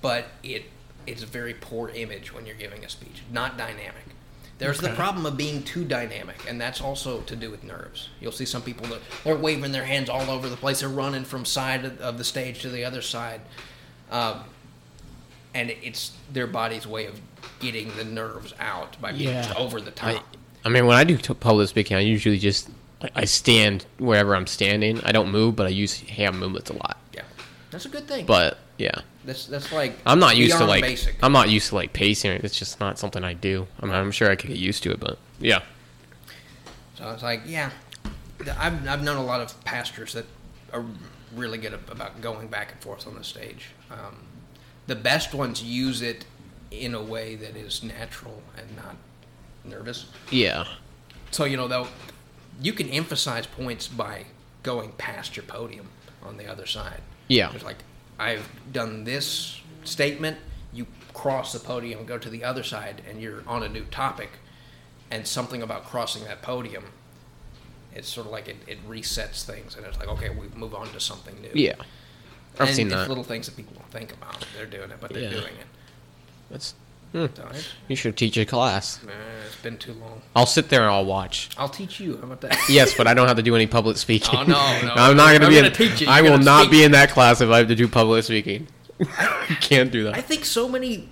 but 0.02 0.26
it 0.44 0.66
it's 1.08 1.24
a 1.24 1.26
very 1.26 1.56
poor 1.56 1.90
image 1.90 2.34
when 2.34 2.46
you're 2.46 2.56
giving 2.56 2.86
a 2.86 2.90
speech, 2.90 3.24
not 3.32 3.58
dynamic. 3.58 4.06
There's 4.60 4.80
the 4.80 4.90
problem 4.90 5.26
of 5.26 5.38
being 5.38 5.64
too 5.64 5.86
dynamic, 5.86 6.36
and 6.48 6.60
that's 6.60 6.82
also 6.82 7.22
to 7.22 7.36
do 7.36 7.50
with 7.50 7.64
nerves. 7.64 8.10
You'll 8.20 8.34
see 8.34 8.46
some 8.46 8.62
people 8.62 8.86
that 8.88 9.00
they're 9.24 9.36
waving 9.36 9.72
their 9.72 9.86
hands 9.86 10.10
all 10.10 10.30
over 10.30 10.48
the 10.50 10.58
place. 10.58 10.82
They're 10.82 10.90
running 10.90 11.24
from 11.24 11.46
side 11.46 11.86
of- 11.86 12.00
of 12.02 12.18
the 12.18 12.26
stage 12.26 12.62
to 12.64 12.70
the 12.70 12.84
other 12.84 13.02
side, 13.02 13.40
um, 14.12 14.42
and 15.54 15.72
it's 15.82 16.12
their 16.32 16.46
body's 16.46 16.86
way 16.86 17.06
of 17.06 17.20
getting 17.60 17.96
the 17.96 18.04
nerves 18.04 18.54
out 18.60 19.00
by 19.02 19.12
being 19.14 19.30
Yeah. 19.30 19.44
just 19.44 19.56
over 19.58 19.80
the 19.82 19.92
top. 19.92 20.10
I, 20.18 20.22
I 20.66 20.70
mean, 20.70 20.86
when 20.86 20.98
I 20.98 21.06
do 21.06 21.18
public 21.36 21.70
speaking, 21.70 21.96
I 21.98 22.02
usually 22.02 22.38
just 22.38 22.70
I- 23.02 23.10
I 23.16 23.24
stand 23.26 23.86
wherever 23.98 24.36
I'm 24.36 24.46
standing. 24.46 25.00
I 25.06 25.14
don't 25.14 25.32
move, 25.32 25.56
but 25.56 25.66
I 25.66 25.70
use 25.70 26.02
hand 26.02 26.38
movements 26.38 26.70
a 26.70 26.74
lot. 26.74 26.98
yeah, 27.14 27.22
that's 27.72 27.86
a 27.86 27.90
good 27.90 28.10
thing. 28.10 28.26
But 28.26 28.58
yeah, 28.78 28.92
that's 29.30 29.46
that's 29.46 29.72
like 29.72 29.94
I'm 30.08 30.20
not 30.20 30.36
used 30.36 30.58
to 30.58 30.66
like 30.66 30.82
basic. 30.82 31.16
I'm 31.22 31.32
not 31.32 31.50
used 31.50 31.70
to 31.70 31.76
like 31.76 31.94
pacing. 31.94 32.32
It's 32.44 32.58
just 32.58 32.80
not 32.80 32.98
something 32.98 33.24
I 33.24 33.36
do. 33.36 33.68
I 33.80 33.86
mean, 33.86 33.94
I'm 33.94 34.12
sure 34.12 34.30
I 34.30 34.36
could 34.36 34.50
get 34.50 34.58
used 34.58 34.82
to 34.84 34.92
it, 34.92 35.00
but 35.00 35.20
yeah. 35.40 35.62
So 36.96 37.10
it's 37.12 37.22
like, 37.22 37.42
yeah. 37.46 37.70
I've, 38.58 38.88
I've 38.88 39.04
known 39.04 39.18
a 39.18 39.24
lot 39.24 39.42
of 39.42 39.64
pastors 39.66 40.14
that 40.14 40.26
are 40.74 40.84
really 41.36 41.58
good 41.58 41.74
about 41.74 42.22
going 42.22 42.48
back 42.48 42.72
and 42.72 42.82
forth 42.82 43.06
on 43.06 43.16
the 43.16 43.24
stage. 43.24 43.68
Um, 43.92 44.18
the 44.88 44.96
best 44.96 45.34
ones 45.34 45.62
use 45.62 46.02
it 46.02 46.26
in 46.72 46.96
a 46.96 47.02
way 47.02 47.36
that 47.36 47.56
is 47.56 47.84
natural 47.84 48.42
and 48.58 48.76
not 48.76 48.96
nervous. 49.64 50.08
Yeah. 50.32 50.66
So, 51.32 51.46
you 51.46 51.56
know, 51.56 51.68
they'll, 51.68 51.88
you 52.62 52.74
can 52.74 52.90
emphasize 52.90 53.46
points 53.46 53.88
by 53.88 54.26
going 54.64 54.94
past 54.94 55.38
your 55.38 55.46
podium 55.46 55.90
on 56.24 56.38
the 56.38 56.48
other 56.48 56.66
side. 56.66 57.02
Yeah. 57.28 57.52
It's 57.54 57.64
like, 57.64 57.78
I've 58.20 58.48
done 58.72 59.06
this 59.06 59.62
statement, 59.84 60.38
you 60.74 60.86
cross 61.14 61.54
the 61.54 61.60
podium, 61.60 62.06
go 62.06 62.18
to 62.18 62.30
the 62.30 62.44
other 62.44 62.64
side, 62.64 63.02
and 63.10 63.22
you're 63.22 63.42
on 63.48 63.64
a 63.64 63.70
new 63.70 63.86
topic. 63.86 64.30
And 65.12 65.26
something 65.26 65.64
about 65.64 65.86
crossing 65.86 66.24
that 66.26 66.42
podium, 66.44 66.84
it's 67.96 68.08
sort 68.08 68.28
of 68.28 68.32
like 68.32 68.48
it, 68.48 68.58
it 68.68 68.88
resets 68.88 69.44
things. 69.44 69.76
And 69.76 69.86
it's 69.86 69.98
like, 69.98 70.08
okay, 70.10 70.30
we 70.30 70.48
move 70.50 70.76
on 70.76 70.88
to 70.90 71.00
something 71.00 71.42
new. 71.42 71.50
Yeah. 71.56 71.74
I've 72.60 72.68
and 72.68 72.76
seen 72.76 72.88
it's 72.88 72.96
that. 72.96 73.10
little 73.10 73.24
things 73.24 73.48
that 73.48 73.56
people 73.56 73.74
don't 73.76 73.90
think 73.90 74.14
about. 74.14 74.46
They're 74.56 74.66
doing 74.68 74.92
it, 74.92 74.98
but 75.00 75.12
they're 75.14 75.24
Yeah. 75.24 75.30
doing 75.32 75.56
it. 75.56 75.68
That's 76.52 76.74
hmm. 77.12 77.26
You 77.88 77.96
should 77.96 78.16
teach 78.18 78.38
a 78.38 78.46
class. 78.46 79.00
eh, 79.08 79.12
it's 79.46 79.56
been 79.62 79.78
too 79.78 79.94
long. 79.94 80.22
I'll 80.36 80.46
sit 80.46 80.70
there 80.70 80.82
and 80.82 80.92
I'll 80.92 81.06
watch. 81.06 81.50
I'll 81.58 81.70
teach 81.70 82.00
you. 82.00 82.18
How 82.18 82.24
about 82.24 82.42
that? 82.42 82.58
Yes, 82.70 82.94
but 82.96 83.08
I 83.08 83.14
don't 83.14 83.28
have 83.28 83.38
to 83.38 83.44
do 83.44 83.56
any 83.56 83.68
public 83.68 83.98
speaking. 83.98 84.38
Oh, 84.38 84.44
no, 84.44 84.82
no. 84.84 84.94
I'm 84.96 85.18
not 85.18 85.30
going 85.30 85.42
to 85.42 85.48
be. 85.48 85.56
gonna 85.56 85.68
in, 85.68 85.74
teach 85.74 86.02
you. 86.02 86.08
I 86.08 86.22
will 86.22 86.38
not 86.38 86.64
speak. 86.64 86.72
be 86.72 86.84
in 86.84 86.92
that 86.92 87.10
class 87.10 87.42
if 87.42 87.50
I 87.50 87.58
have 87.60 87.68
to 87.68 87.76
do 87.76 87.88
public 87.88 88.24
speaking. 88.24 88.68
I 89.02 89.58
can't 89.62 89.92
do 89.92 90.04
that. 90.04 90.16
I 90.16 90.22
think 90.22 90.46
so 90.46 90.68
many. 90.70 91.10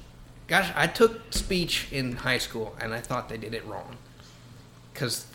Gosh, 0.48 0.72
I 0.76 0.88
took 0.88 1.34
speech 1.34 1.88
in 1.92 2.14
high 2.18 2.38
school, 2.38 2.76
and 2.80 2.94
I 2.94 3.00
thought 3.02 3.28
they 3.30 3.38
did 3.38 3.54
it 3.54 3.66
wrong. 3.66 3.98
Because 4.94 5.26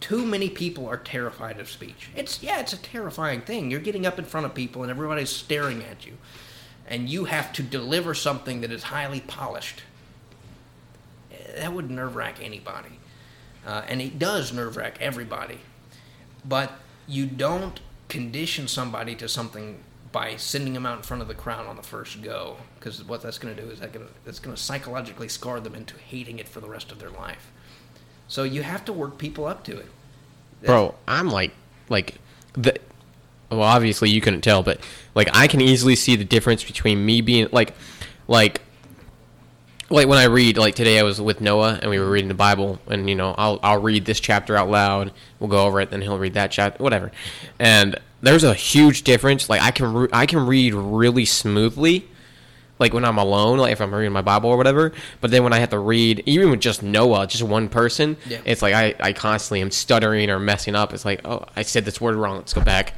too 0.00 0.24
many 0.24 0.48
people 0.48 0.86
are 0.86 0.96
terrified 0.96 1.58
of 1.60 1.68
speech. 1.68 2.08
It's 2.16 2.42
yeah, 2.42 2.60
it's 2.60 2.72
a 2.72 2.78
terrifying 2.78 3.40
thing. 3.40 3.70
You're 3.70 3.80
getting 3.80 4.06
up 4.06 4.18
in 4.18 4.24
front 4.24 4.46
of 4.46 4.54
people, 4.54 4.82
and 4.82 4.90
everybody's 4.90 5.30
staring 5.30 5.82
at 5.82 6.06
you, 6.06 6.14
and 6.86 7.08
you 7.08 7.24
have 7.26 7.52
to 7.54 7.62
deliver 7.62 8.14
something 8.14 8.60
that 8.60 8.70
is 8.70 8.84
highly 8.84 9.20
polished. 9.20 9.82
That 11.58 11.72
would 11.72 11.90
nerve 11.90 12.16
wrack 12.16 12.36
anybody, 12.42 13.00
uh, 13.66 13.82
and 13.88 14.00
it 14.00 14.18
does 14.18 14.52
nerve 14.52 14.76
wrack 14.76 14.98
everybody. 15.00 15.58
But 16.44 16.72
you 17.06 17.26
don't 17.26 17.80
condition 18.08 18.68
somebody 18.68 19.14
to 19.16 19.28
something 19.28 19.80
by 20.12 20.36
sending 20.36 20.72
them 20.72 20.86
out 20.86 20.96
in 20.96 21.02
front 21.02 21.20
of 21.20 21.28
the 21.28 21.34
crowd 21.34 21.66
on 21.66 21.76
the 21.76 21.82
first 21.82 22.22
go, 22.22 22.56
because 22.78 23.04
what 23.04 23.22
that's 23.22 23.38
going 23.38 23.54
to 23.54 23.62
do 23.62 23.68
is 23.68 23.80
that 23.80 23.92
gonna, 23.92 24.06
that's 24.24 24.38
going 24.38 24.56
to 24.56 24.62
psychologically 24.62 25.28
scar 25.28 25.60
them 25.60 25.74
into 25.74 25.96
hating 25.98 26.38
it 26.38 26.48
for 26.48 26.60
the 26.60 26.68
rest 26.68 26.90
of 26.90 26.98
their 26.98 27.10
life. 27.10 27.50
So 28.28 28.44
you 28.44 28.62
have 28.62 28.84
to 28.86 28.92
work 28.92 29.18
people 29.18 29.46
up 29.46 29.64
to 29.64 29.78
it. 29.78 29.86
Bro, 30.62 30.94
I'm 31.06 31.28
like, 31.28 31.52
like 31.88 32.14
the. 32.54 32.78
Well, 33.50 33.62
obviously 33.62 34.10
you 34.10 34.20
couldn't 34.20 34.42
tell, 34.42 34.62
but 34.62 34.80
like 35.14 35.30
I 35.32 35.46
can 35.46 35.60
easily 35.60 35.96
see 35.96 36.16
the 36.16 36.24
difference 36.24 36.62
between 36.64 37.04
me 37.04 37.22
being 37.22 37.48
like, 37.50 37.74
like, 38.26 38.60
like 39.90 40.06
when 40.08 40.18
I 40.18 40.24
read. 40.24 40.58
Like 40.58 40.74
today, 40.74 40.98
I 40.98 41.02
was 41.02 41.20
with 41.20 41.40
Noah 41.40 41.78
and 41.80 41.90
we 41.90 41.98
were 41.98 42.10
reading 42.10 42.28
the 42.28 42.34
Bible, 42.34 42.78
and 42.88 43.08
you 43.08 43.14
know, 43.14 43.34
I'll 43.38 43.58
I'll 43.62 43.80
read 43.80 44.04
this 44.04 44.20
chapter 44.20 44.56
out 44.56 44.68
loud. 44.70 45.12
We'll 45.40 45.50
go 45.50 45.66
over 45.66 45.80
it, 45.80 45.90
then 45.90 46.02
he'll 46.02 46.18
read 46.18 46.34
that 46.34 46.50
chapter, 46.50 46.82
whatever. 46.82 47.10
And 47.58 47.98
there's 48.20 48.44
a 48.44 48.54
huge 48.54 49.02
difference. 49.02 49.48
Like 49.48 49.62
I 49.62 49.70
can 49.70 49.92
re- 49.92 50.08
I 50.12 50.26
can 50.26 50.46
read 50.46 50.74
really 50.74 51.24
smoothly, 51.24 52.08
like 52.78 52.92
when 52.92 53.04
I'm 53.04 53.18
alone, 53.18 53.58
like 53.58 53.72
if 53.72 53.80
I'm 53.80 53.94
reading 53.94 54.12
my 54.12 54.22
Bible 54.22 54.50
or 54.50 54.56
whatever. 54.56 54.92
But 55.20 55.30
then 55.30 55.44
when 55.44 55.52
I 55.52 55.58
have 55.60 55.70
to 55.70 55.78
read, 55.78 56.22
even 56.26 56.50
with 56.50 56.60
just 56.60 56.82
Noah, 56.82 57.26
just 57.26 57.42
one 57.44 57.68
person, 57.68 58.16
Yeah. 58.26 58.40
it's 58.44 58.60
like 58.62 58.74
I, 58.74 58.94
I 59.00 59.12
constantly 59.12 59.60
am 59.62 59.70
stuttering 59.70 60.28
or 60.30 60.38
messing 60.40 60.74
up. 60.74 60.92
It's 60.92 61.04
like, 61.04 61.20
oh, 61.26 61.44
I 61.56 61.62
said 61.62 61.84
this 61.84 62.00
word 62.00 62.16
wrong. 62.16 62.36
Let's 62.36 62.52
go 62.52 62.60
back. 62.60 62.94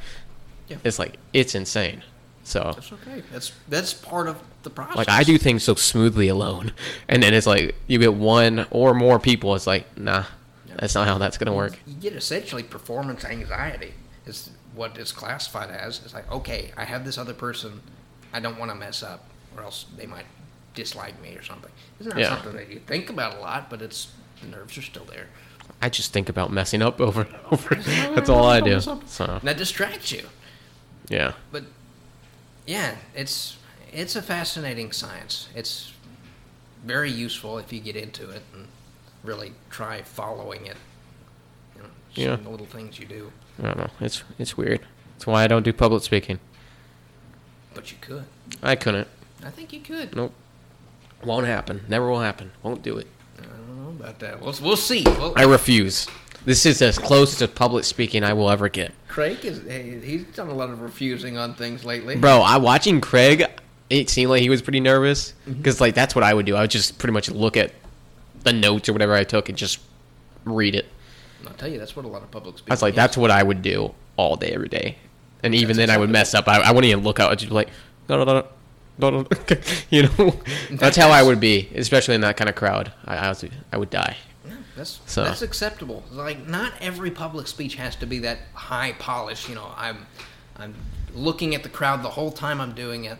Yeah. 0.67 0.77
It's 0.83 0.97
like 0.99 1.17
it's 1.33 1.53
insane. 1.55 2.01
So 2.43 2.71
That's 2.75 2.91
okay. 2.93 3.21
That's 3.31 3.51
that's 3.69 3.93
part 3.93 4.27
of 4.27 4.41
the 4.63 4.69
process. 4.69 4.97
like 4.97 5.09
I 5.09 5.23
do 5.23 5.37
things 5.37 5.63
so 5.63 5.75
smoothly 5.75 6.27
alone, 6.27 6.71
and 7.07 7.21
then 7.21 7.33
it's 7.33 7.47
like 7.47 7.75
you 7.87 7.99
get 7.99 8.13
one 8.13 8.65
or 8.71 8.93
more 8.93 9.19
people. 9.19 9.53
It's 9.55 9.67
like 9.67 9.97
nah, 9.97 10.25
that's 10.75 10.95
not 10.95 11.07
how 11.07 11.17
that's 11.17 11.37
gonna 11.37 11.53
work. 11.53 11.77
You 11.85 11.93
get 11.95 12.13
essentially 12.13 12.63
performance 12.63 13.23
anxiety 13.25 13.93
is 14.25 14.49
what 14.75 14.97
it's 14.97 15.11
classified 15.11 15.69
as. 15.69 16.01
It's 16.03 16.13
like, 16.13 16.31
okay, 16.31 16.71
I 16.77 16.85
have 16.85 17.05
this 17.05 17.17
other 17.17 17.33
person, 17.33 17.81
I 18.33 18.39
don't 18.39 18.57
want 18.57 18.71
to 18.71 18.75
mess 18.75 19.03
up, 19.03 19.25
or 19.57 19.63
else 19.63 19.85
they 19.97 20.05
might 20.05 20.25
dislike 20.73 21.21
me 21.21 21.35
or 21.35 21.43
something. 21.43 21.71
It's 21.99 22.07
not 22.07 22.17
Yeah. 22.17 22.29
something 22.29 22.53
that 22.53 22.69
you 22.71 22.79
think 22.79 23.09
about 23.09 23.37
a 23.37 23.39
lot, 23.39 23.69
but 23.69 23.81
it's 23.81 24.07
the 24.41 24.47
nerves 24.47 24.77
are 24.77 24.81
still 24.81 25.05
there. 25.05 25.27
I 25.81 25.89
just 25.89 26.13
think 26.13 26.29
about 26.29 26.51
messing 26.51 26.81
up 26.81 27.01
over 27.01 27.21
and 27.23 27.35
over. 27.51 27.75
That's 28.15 28.29
all 28.29 28.45
I 28.45 28.61
do. 28.61 28.79
So 28.79 28.99
And 29.19 29.41
that 29.41 29.57
distracts 29.57 30.11
you. 30.11 30.23
yeah, 31.09 31.33
But 31.51 31.63
yeah, 32.65 32.95
it's 33.15 33.57
it's 33.93 34.15
a 34.15 34.21
fascinating 34.21 34.91
science. 34.91 35.49
It's 35.55 35.91
very 36.85 37.11
useful 37.11 37.57
if 37.57 37.71
you 37.73 37.79
get 37.79 37.95
into 37.95 38.29
it 38.29 38.41
and 38.53 38.67
really 39.23 39.53
try 39.69 40.01
following 40.01 40.65
it. 40.65 40.77
You 41.75 41.83
know, 41.83 41.89
Yeah. 42.13 42.35
the 42.37 42.49
little 42.49 42.65
things 42.65 42.99
you 42.99 43.05
do, 43.05 43.31
I 43.59 43.63
don't 43.67 43.77
know. 43.77 43.89
It's 43.99 44.23
it's 44.39 44.57
weird. 44.57 44.81
That's 45.13 45.27
why 45.27 45.43
I 45.43 45.47
don't 45.47 45.63
do 45.63 45.73
public 45.73 46.03
speaking. 46.03 46.39
but 47.73 47.91
you 47.91 47.97
could. 48.01 48.25
I 48.63 48.75
couldn't. 48.75 49.07
I 49.45 49.49
think 49.49 49.71
you 49.73 49.79
could. 49.79 50.15
Nope. 50.15 50.33
Won't 51.23 51.45
happen. 51.45 51.81
Never 51.87 52.09
will 52.09 52.19
happen. 52.21 52.51
Won't 52.63 52.81
do 52.83 52.97
it. 52.97 53.07
I 53.39 53.43
don't 53.43 53.83
know 53.83 53.89
about 53.91 54.19
that. 54.19 54.41
We'll, 54.41 54.55
we'll 54.61 54.75
see. 54.75 55.03
Well, 55.05 55.33
I 55.35 55.43
refuse. 55.43 56.07
This 56.45 56.65
is 56.65 56.81
as 56.81 56.97
close 56.97 57.37
to 57.37 57.47
public 57.47 57.83
speaking 57.83 58.23
I 58.23 58.33
will 58.33 58.49
ever 58.49 58.69
get. 58.69 58.93
Craig 59.07 59.43
is 59.43 59.61
he's 60.03 60.23
done 60.35 60.49
a 60.49 60.53
lot 60.53 60.69
of 60.69 60.81
refusing 60.81 61.37
on 61.37 61.53
things 61.53 61.85
lately. 61.85 62.15
Bro, 62.15 62.41
I 62.41 62.57
watching 62.57 63.01
Craig. 63.01 63.45
It 63.89 64.09
seemed 64.09 64.29
like 64.31 64.41
he 64.41 64.49
was 64.49 64.61
pretty 64.61 64.79
nervous 64.79 65.33
mm-hmm. 65.41 65.53
because 65.53 65.81
like 65.81 65.93
that's 65.95 66.15
what 66.15 66.23
I 66.23 66.33
would 66.33 66.45
do. 66.45 66.55
I 66.55 66.61
would 66.61 66.71
just 66.71 66.97
pretty 66.97 67.13
much 67.13 67.29
look 67.29 67.57
at 67.57 67.73
the 68.43 68.53
notes 68.53 68.89
or 68.89 68.93
whatever 68.93 69.13
I 69.13 69.23
took 69.23 69.49
and 69.49 69.57
just 69.57 69.79
read 70.45 70.75
it. 70.75 70.85
I'll 71.45 71.53
tell 71.53 71.67
you, 71.67 71.77
that's 71.77 71.95
what 71.95 72.05
a 72.05 72.07
lot 72.07 72.23
of 72.23 72.31
public 72.31 72.57
speaking. 72.57 72.71
I 72.71 72.73
was 72.73 72.81
like, 72.81 72.93
is. 72.93 72.95
that's 72.95 73.17
what 73.17 73.31
I 73.31 73.43
would 73.43 73.61
do 73.61 73.93
all 74.17 74.35
day, 74.35 74.51
every 74.51 74.69
day. 74.69 74.97
And 75.43 75.55
even 75.55 75.75
That's 75.75 75.87
then, 75.87 75.89
I 75.89 75.97
would 75.97 76.09
mess 76.09 76.33
up. 76.33 76.47
I, 76.47 76.61
I 76.61 76.71
wouldn't 76.71 76.91
even 76.91 77.03
look 77.03 77.19
out. 77.19 77.31
I'd 77.31 77.39
just 77.39 77.49
be 77.49 77.55
like, 77.55 77.69
no, 78.07 78.23
no, 78.23 78.25
no, 78.25 78.47
no, 78.99 79.21
no. 79.21 79.27
you 79.89 80.03
know, 80.03 80.39
that's 80.71 80.97
how 80.97 81.09
I 81.09 81.23
would 81.23 81.39
be, 81.39 81.69
especially 81.75 82.15
in 82.15 82.21
that 82.21 82.37
kind 82.37 82.49
of 82.49 82.55
crowd. 82.55 82.93
I, 83.05 83.17
I, 83.17 83.29
was, 83.29 83.43
I 83.71 83.77
would 83.77 83.89
die. 83.89 84.17
That's 84.75 84.99
So- 85.05 85.23
that's 85.23 85.41
acceptable. 85.41 86.03
Like 86.11 86.47
not 86.47 86.73
every 86.79 87.11
public 87.11 87.47
speech 87.47 87.75
has 87.75 87.95
to 87.97 88.05
be 88.05 88.19
that 88.19 88.39
high 88.53 88.93
polish. 88.93 89.49
You 89.49 89.55
know, 89.55 89.73
I'm 89.77 90.05
I'm 90.57 90.75
looking 91.13 91.55
at 91.55 91.63
the 91.63 91.69
crowd 91.69 92.03
the 92.03 92.09
whole 92.11 92.31
time 92.31 92.61
I'm 92.61 92.73
doing 92.73 93.05
it. 93.05 93.17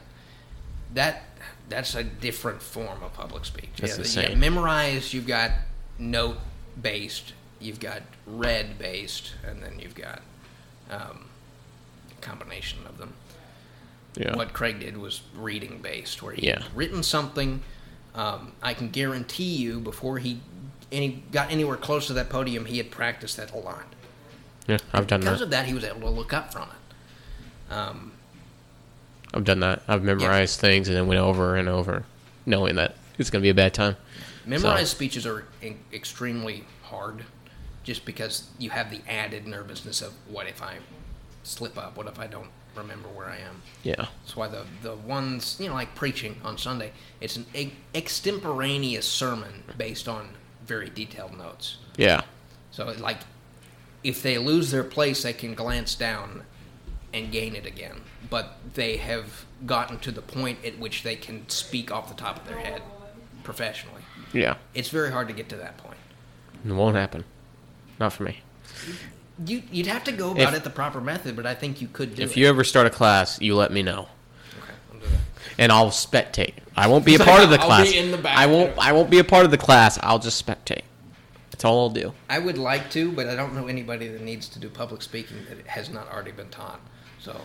That 0.93 1.23
that's 1.69 1.95
a 1.95 2.03
different 2.03 2.61
form 2.61 3.01
of 3.03 3.13
public 3.13 3.45
speech. 3.45 3.69
That's 3.77 3.93
yeah, 3.93 4.03
insane. 4.03 4.23
You 4.23 4.29
got 4.29 4.37
memorized. 4.37 5.13
You've 5.13 5.27
got 5.27 5.51
note 5.97 6.37
based. 6.81 7.33
You've 7.59 7.79
got 7.79 8.01
read 8.25 8.77
based, 8.79 9.33
and 9.47 9.61
then 9.61 9.79
you've 9.79 9.95
got 9.95 10.21
um, 10.89 11.25
combination 12.21 12.79
of 12.87 12.97
them. 12.97 13.13
Yeah. 14.15 14.35
What 14.35 14.51
Craig 14.51 14.79
did 14.79 14.97
was 14.97 15.21
reading 15.35 15.79
based, 15.81 16.21
where 16.21 16.33
he 16.33 16.47
Yeah. 16.47 16.63
written 16.75 17.03
something. 17.03 17.61
Um, 18.13 18.53
I 18.61 18.73
can 18.73 18.89
guarantee 18.89 19.55
you, 19.55 19.79
before 19.79 20.17
he 20.17 20.41
any 20.91 21.23
got 21.31 21.51
anywhere 21.51 21.77
close 21.77 22.07
to 22.07 22.13
that 22.13 22.29
podium, 22.29 22.65
he 22.65 22.77
had 22.77 22.91
practiced 22.91 23.37
that 23.37 23.51
a 23.53 23.57
lot. 23.57 23.85
Yeah, 24.67 24.77
I've 24.93 25.07
done 25.07 25.21
Because 25.21 25.25
that. 25.25 25.25
Because 25.25 25.41
of 25.41 25.49
that, 25.51 25.65
he 25.65 25.73
was 25.73 25.83
able 25.83 26.01
to 26.01 26.09
look 26.09 26.33
up 26.33 26.51
from 26.51 26.69
it. 26.69 27.73
Um, 27.73 28.11
I've 29.33 29.43
done 29.45 29.61
that. 29.61 29.81
I've 29.87 30.03
memorized 30.03 30.59
things 30.59 30.87
and 30.87 30.97
then 30.97 31.07
went 31.07 31.19
over 31.21 31.55
and 31.55 31.69
over, 31.69 32.03
knowing 32.45 32.75
that 32.75 32.95
it's 33.17 33.29
going 33.29 33.41
to 33.41 33.45
be 33.45 33.49
a 33.49 33.53
bad 33.53 33.73
time. 33.73 33.95
memorized 34.45 34.89
So- 34.89 34.95
speeches 34.95 35.25
are 35.25 35.45
in- 35.61 35.79
extremely 35.93 36.65
hard, 36.83 37.23
just 37.83 38.05
because 38.05 38.47
you 38.59 38.69
have 38.71 38.89
the 38.91 39.01
added 39.07 39.47
nervousness 39.47 40.01
of 40.01 40.13
what 40.27 40.47
if 40.47 40.61
I 40.61 40.77
slip 41.43 41.77
up? 41.77 41.95
What 41.97 42.07
if 42.07 42.19
I 42.19 42.27
don't 42.27 42.49
remember 42.75 43.07
where 43.09 43.27
I 43.27 43.37
am? 43.37 43.61
Yeah. 43.83 43.95
That's 44.23 44.35
why 44.35 44.47
the 44.47 44.63
the 44.83 44.95
ones 44.95 45.57
you 45.59 45.67
know 45.69 45.73
like 45.75 45.95
preaching 45.95 46.39
on 46.43 46.57
Sunday, 46.57 46.91
it's 47.19 47.35
an 47.37 47.45
e- 47.55 47.71
extemporaneous 47.95 49.05
sermon 49.07 49.63
based 49.77 50.07
on 50.07 50.29
very 50.65 50.89
detailed 50.89 51.37
notes. 51.37 51.77
Yeah. 51.97 52.21
So 52.71 52.85
like, 52.99 53.17
if 54.03 54.21
they 54.23 54.37
lose 54.37 54.71
their 54.71 54.83
place, 54.83 55.23
they 55.23 55.33
can 55.33 55.53
glance 55.53 55.95
down 55.95 56.43
and 57.13 57.31
gain 57.31 57.55
it 57.55 57.65
again. 57.65 58.01
But 58.29 58.57
they 58.73 58.97
have 58.97 59.45
gotten 59.65 59.99
to 59.99 60.11
the 60.11 60.21
point 60.21 60.63
at 60.65 60.79
which 60.79 61.03
they 61.03 61.15
can 61.15 61.47
speak 61.49 61.91
off 61.91 62.07
the 62.09 62.15
top 62.15 62.37
of 62.41 62.47
their 62.47 62.57
head 62.59 62.81
professionally. 63.43 64.01
Yeah. 64.33 64.55
It's 64.73 64.89
very 64.89 65.11
hard 65.11 65.27
to 65.27 65.33
get 65.33 65.49
to 65.49 65.55
that 65.57 65.77
point. 65.77 65.97
It 66.65 66.71
won't 66.71 66.95
happen. 66.95 67.25
Not 67.99 68.13
for 68.13 68.23
me. 68.23 68.39
You 69.45 69.63
you'd 69.71 69.87
have 69.87 70.03
to 70.05 70.11
go 70.11 70.31
about 70.31 70.53
If- 70.53 70.59
it 70.61 70.63
the 70.63 70.69
proper 70.69 71.01
method, 71.01 71.35
but 71.35 71.45
I 71.45 71.55
think 71.55 71.81
you 71.81 71.87
could 71.91 72.15
do 72.15 72.23
If 72.23 72.31
it. 72.31 72.37
you 72.37 72.47
ever 72.47 72.63
start 72.63 72.87
a 72.87 72.89
class, 72.91 73.41
you 73.41 73.55
let 73.55 73.71
me 73.71 73.81
know, 73.83 74.07
okay, 74.61 74.71
I'll 74.93 74.99
do 74.99 75.05
that. 75.07 75.19
And 75.57 75.71
I'll 75.71 75.89
spectate. 75.89 76.53
I 76.75 76.87
won't 76.87 77.05
be 77.05 77.15
a 77.15 77.19
part 77.19 77.29
like, 77.29 77.43
of 77.43 77.49
the 77.49 77.59
I'll 77.59 77.67
class. 77.67 77.91
be 77.91 77.97
in 77.97 78.11
the 78.11 78.17
back. 78.17 78.37
I 78.37 78.45
won't. 78.45 78.77
I 78.77 78.91
won't 78.91 79.09
be 79.09 79.19
a 79.19 79.23
part 79.23 79.45
of 79.45 79.51
the 79.51 79.57
class. 79.57 79.99
I'll 80.01 80.19
just 80.19 80.45
spectate. 80.45 80.83
That's 81.51 81.65
all 81.65 81.79
I'll 81.81 81.89
do. 81.89 82.13
I 82.29 82.39
would 82.39 82.57
like 82.57 82.89
to, 82.91 83.11
but 83.11 83.27
I 83.27 83.35
don't 83.35 83.53
know 83.53 83.67
anybody 83.67 84.07
that 84.07 84.21
needs 84.21 84.49
to 84.49 84.59
do 84.59 84.69
public 84.69 85.01
speaking 85.01 85.37
that 85.49 85.67
has 85.67 85.89
not 85.89 86.11
already 86.11 86.31
been 86.31 86.49
taught. 86.49 86.79
So 87.19 87.39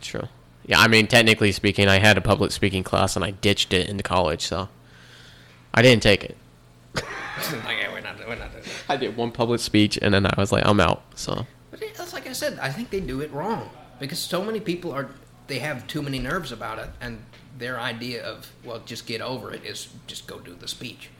True. 0.00 0.28
Yeah, 0.66 0.80
I 0.80 0.88
mean, 0.88 1.06
technically 1.06 1.52
speaking, 1.52 1.88
I 1.88 1.98
had 1.98 2.16
a 2.16 2.20
public 2.20 2.52
speaking 2.52 2.82
class 2.84 3.16
and 3.16 3.24
I 3.24 3.32
ditched 3.32 3.72
it 3.72 3.88
in 3.88 4.00
college, 4.00 4.42
so 4.42 4.68
I 5.74 5.82
didn't 5.82 6.02
take 6.02 6.24
it. 6.24 6.36
like, 6.94 7.04
yeah, 7.80 7.92
we're 7.92 8.00
not, 8.00 8.18
we're 8.26 8.36
not 8.36 8.52
doing 8.52 8.64
that. 8.64 8.72
I 8.88 8.96
did 8.96 9.16
one 9.16 9.32
public 9.32 9.60
speech 9.60 9.98
and 10.00 10.12
then 10.14 10.26
I 10.26 10.34
was 10.36 10.52
like, 10.52 10.64
I'm 10.66 10.80
out. 10.80 11.02
So 11.14 11.46
But 11.70 11.82
it, 11.82 11.94
that's 11.94 12.12
like 12.12 12.26
I 12.28 12.32
said. 12.32 12.58
I 12.60 12.70
think 12.70 12.90
they 12.90 13.00
do 13.00 13.20
it 13.20 13.32
wrong 13.32 13.70
because 13.98 14.18
so 14.18 14.44
many 14.44 14.60
people 14.60 14.92
are 14.92 15.10
they 15.46 15.58
have 15.58 15.86
too 15.86 16.02
many 16.02 16.18
nerves 16.18 16.52
about 16.52 16.78
it, 16.78 16.90
and 17.00 17.24
their 17.58 17.78
idea 17.78 18.24
of 18.24 18.50
well, 18.64 18.80
just 18.84 19.06
get 19.06 19.20
over 19.20 19.52
it 19.52 19.64
is 19.64 19.88
just 20.06 20.26
go 20.26 20.38
do 20.38 20.54
the 20.54 20.68
speech. 20.68 21.10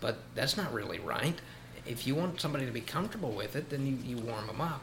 But 0.00 0.18
that's 0.34 0.56
not 0.56 0.72
really 0.72 0.98
right. 0.98 1.40
If 1.86 2.06
you 2.06 2.14
want 2.14 2.40
somebody 2.40 2.66
to 2.66 2.72
be 2.72 2.80
comfortable 2.80 3.30
with 3.30 3.56
it, 3.56 3.70
then 3.70 3.86
you, 3.86 4.16
you 4.16 4.22
warm 4.22 4.46
them 4.46 4.60
up. 4.60 4.82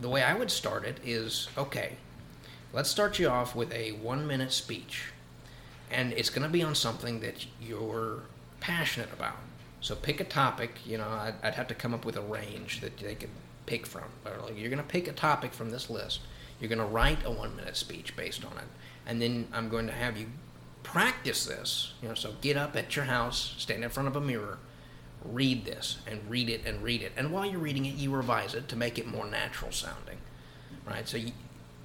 The 0.00 0.08
way 0.08 0.22
I 0.22 0.34
would 0.34 0.50
start 0.50 0.84
it 0.84 0.98
is 1.04 1.48
okay. 1.56 1.96
Let's 2.72 2.90
start 2.90 3.18
you 3.18 3.28
off 3.28 3.54
with 3.54 3.72
a 3.72 3.92
one 3.92 4.26
minute 4.26 4.52
speech, 4.52 5.12
and 5.90 6.12
it's 6.12 6.30
going 6.30 6.42
to 6.46 6.52
be 6.52 6.62
on 6.62 6.74
something 6.74 7.20
that 7.20 7.46
you're 7.60 8.20
passionate 8.60 9.12
about. 9.12 9.36
So 9.80 9.94
pick 9.94 10.20
a 10.20 10.24
topic. 10.24 10.78
You 10.86 10.98
know, 10.98 11.08
I'd, 11.08 11.34
I'd 11.42 11.54
have 11.54 11.68
to 11.68 11.74
come 11.74 11.92
up 11.92 12.04
with 12.04 12.16
a 12.16 12.22
range 12.22 12.80
that 12.80 12.98
they 12.98 13.14
could 13.14 13.30
pick 13.66 13.86
from. 13.86 14.04
You're 14.56 14.70
going 14.70 14.82
to 14.82 14.88
pick 14.88 15.06
a 15.08 15.12
topic 15.12 15.52
from 15.52 15.70
this 15.70 15.90
list. 15.90 16.20
You're 16.62 16.68
going 16.68 16.78
to 16.78 16.84
write 16.84 17.18
a 17.24 17.30
one 17.30 17.56
minute 17.56 17.76
speech 17.76 18.14
based 18.14 18.44
on 18.44 18.52
it, 18.52 18.68
and 19.04 19.20
then 19.20 19.48
I'm 19.52 19.68
going 19.68 19.88
to 19.88 19.92
have 19.92 20.16
you 20.16 20.28
practice 20.84 21.44
this. 21.44 21.92
You 22.00 22.08
know, 22.08 22.14
so 22.14 22.34
get 22.40 22.56
up 22.56 22.76
at 22.76 22.94
your 22.94 23.06
house, 23.06 23.56
stand 23.58 23.82
in 23.82 23.90
front 23.90 24.08
of 24.08 24.14
a 24.14 24.20
mirror, 24.20 24.58
read 25.24 25.64
this, 25.64 25.98
and 26.06 26.20
read 26.30 26.48
it 26.48 26.60
and 26.64 26.80
read 26.80 27.02
it. 27.02 27.10
And 27.16 27.32
while 27.32 27.44
you're 27.44 27.58
reading 27.58 27.84
it, 27.84 27.96
you 27.96 28.14
revise 28.14 28.54
it 28.54 28.68
to 28.68 28.76
make 28.76 28.96
it 28.96 29.08
more 29.08 29.26
natural 29.26 29.72
sounding. 29.72 30.18
Right. 30.86 31.08
So 31.08 31.16
you, 31.16 31.32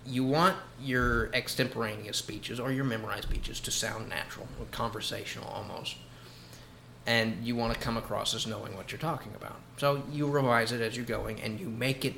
you 0.06 0.24
want 0.24 0.56
your 0.80 1.34
extemporaneous 1.34 2.18
speeches 2.18 2.60
or 2.60 2.72
your 2.72 2.86
memorized 2.86 3.24
speeches 3.24 3.60
to 3.62 3.72
sound 3.72 4.10
natural, 4.10 4.48
or 4.60 4.68
conversational 4.68 5.48
almost. 5.48 5.96
And 7.08 7.44
you 7.44 7.56
want 7.56 7.74
to 7.74 7.80
come 7.80 7.98
across 7.98 8.36
as 8.36 8.46
knowing 8.46 8.78
what 8.78 8.92
you're 8.92 9.00
talking 9.00 9.32
about. 9.36 9.56
So 9.78 10.04
you 10.12 10.28
revise 10.28 10.72
it 10.72 10.82
as 10.82 10.96
you're 10.96 11.06
going 11.06 11.42
and 11.42 11.60
you 11.60 11.68
make 11.68 12.06
it 12.06 12.14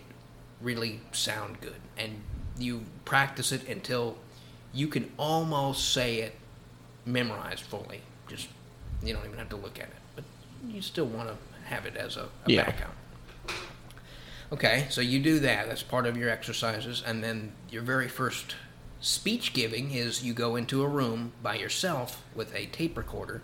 really 0.61 0.99
sound 1.13 1.61
good. 1.61 1.75
And 1.97 2.21
you 2.59 2.83
practice 3.05 3.51
it 3.51 3.67
until 3.67 4.17
you 4.73 4.87
can 4.87 5.11
almost 5.17 5.93
say 5.93 6.17
it 6.21 6.35
memorized 7.05 7.63
fully. 7.63 8.01
Just, 8.27 8.47
you 9.03 9.13
don't 9.13 9.25
even 9.25 9.37
have 9.39 9.49
to 9.49 9.55
look 9.55 9.79
at 9.79 9.85
it. 9.85 9.95
But 10.15 10.25
you 10.67 10.81
still 10.81 11.05
want 11.05 11.29
to 11.29 11.35
have 11.65 11.85
it 11.85 11.95
as 11.95 12.17
a, 12.17 12.21
a 12.23 12.27
Yeah. 12.47 12.65
backup. 12.65 12.93
Okay, 14.51 14.87
so 14.89 15.01
you 15.01 15.19
do 15.19 15.39
that. 15.39 15.67
That's 15.67 15.83
part 15.83 16.05
of 16.07 16.17
your 16.17 16.29
exercises. 16.29 17.03
And 17.05 17.23
then 17.23 17.51
your 17.69 17.83
very 17.83 18.07
first 18.07 18.55
speech 18.99 19.53
giving 19.53 19.91
is 19.91 20.23
you 20.23 20.33
go 20.33 20.55
into 20.55 20.83
a 20.83 20.87
room 20.87 21.33
by 21.43 21.55
yourself 21.55 22.23
with 22.35 22.53
a 22.55 22.65
tape 22.67 22.97
recorder. 22.97 23.41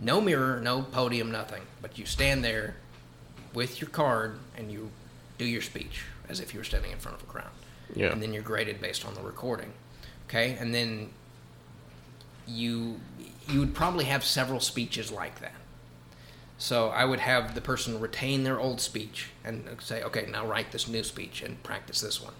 No 0.00 0.20
mirror, 0.20 0.60
no 0.60 0.82
podium, 0.82 1.30
nothing. 1.30 1.62
But 1.82 1.98
you 1.98 2.06
stand 2.06 2.42
there 2.42 2.76
with 3.52 3.80
your 3.80 3.90
card 3.90 4.38
and 4.56 4.72
you 4.72 4.90
do 5.36 5.44
your 5.44 5.62
speech 5.62 6.02
as 6.28 6.40
if 6.40 6.54
you 6.54 6.60
were 6.60 6.64
standing 6.64 6.90
in 6.92 6.98
front 6.98 7.16
of 7.18 7.22
a 7.22 7.30
crowd. 7.30 7.50
Yeah. 7.94 8.12
And 8.12 8.22
then 8.22 8.32
you're 8.32 8.42
graded 8.42 8.80
based 8.80 9.06
on 9.06 9.14
the 9.14 9.22
recording. 9.22 9.72
Okay? 10.28 10.56
And 10.60 10.74
then 10.74 11.10
you 12.46 13.00
you 13.48 13.60
would 13.60 13.74
probably 13.74 14.04
have 14.04 14.24
several 14.24 14.60
speeches 14.60 15.10
like 15.10 15.40
that. 15.40 15.54
So 16.58 16.88
I 16.88 17.04
would 17.04 17.20
have 17.20 17.54
the 17.54 17.60
person 17.60 18.00
retain 18.00 18.42
their 18.42 18.58
old 18.58 18.80
speech 18.80 19.30
and 19.44 19.64
say, 19.80 20.02
okay, 20.02 20.26
now 20.30 20.44
write 20.44 20.72
this 20.72 20.88
new 20.88 21.04
speech 21.04 21.40
and 21.40 21.62
practice 21.62 22.00
this 22.00 22.20
one, 22.20 22.34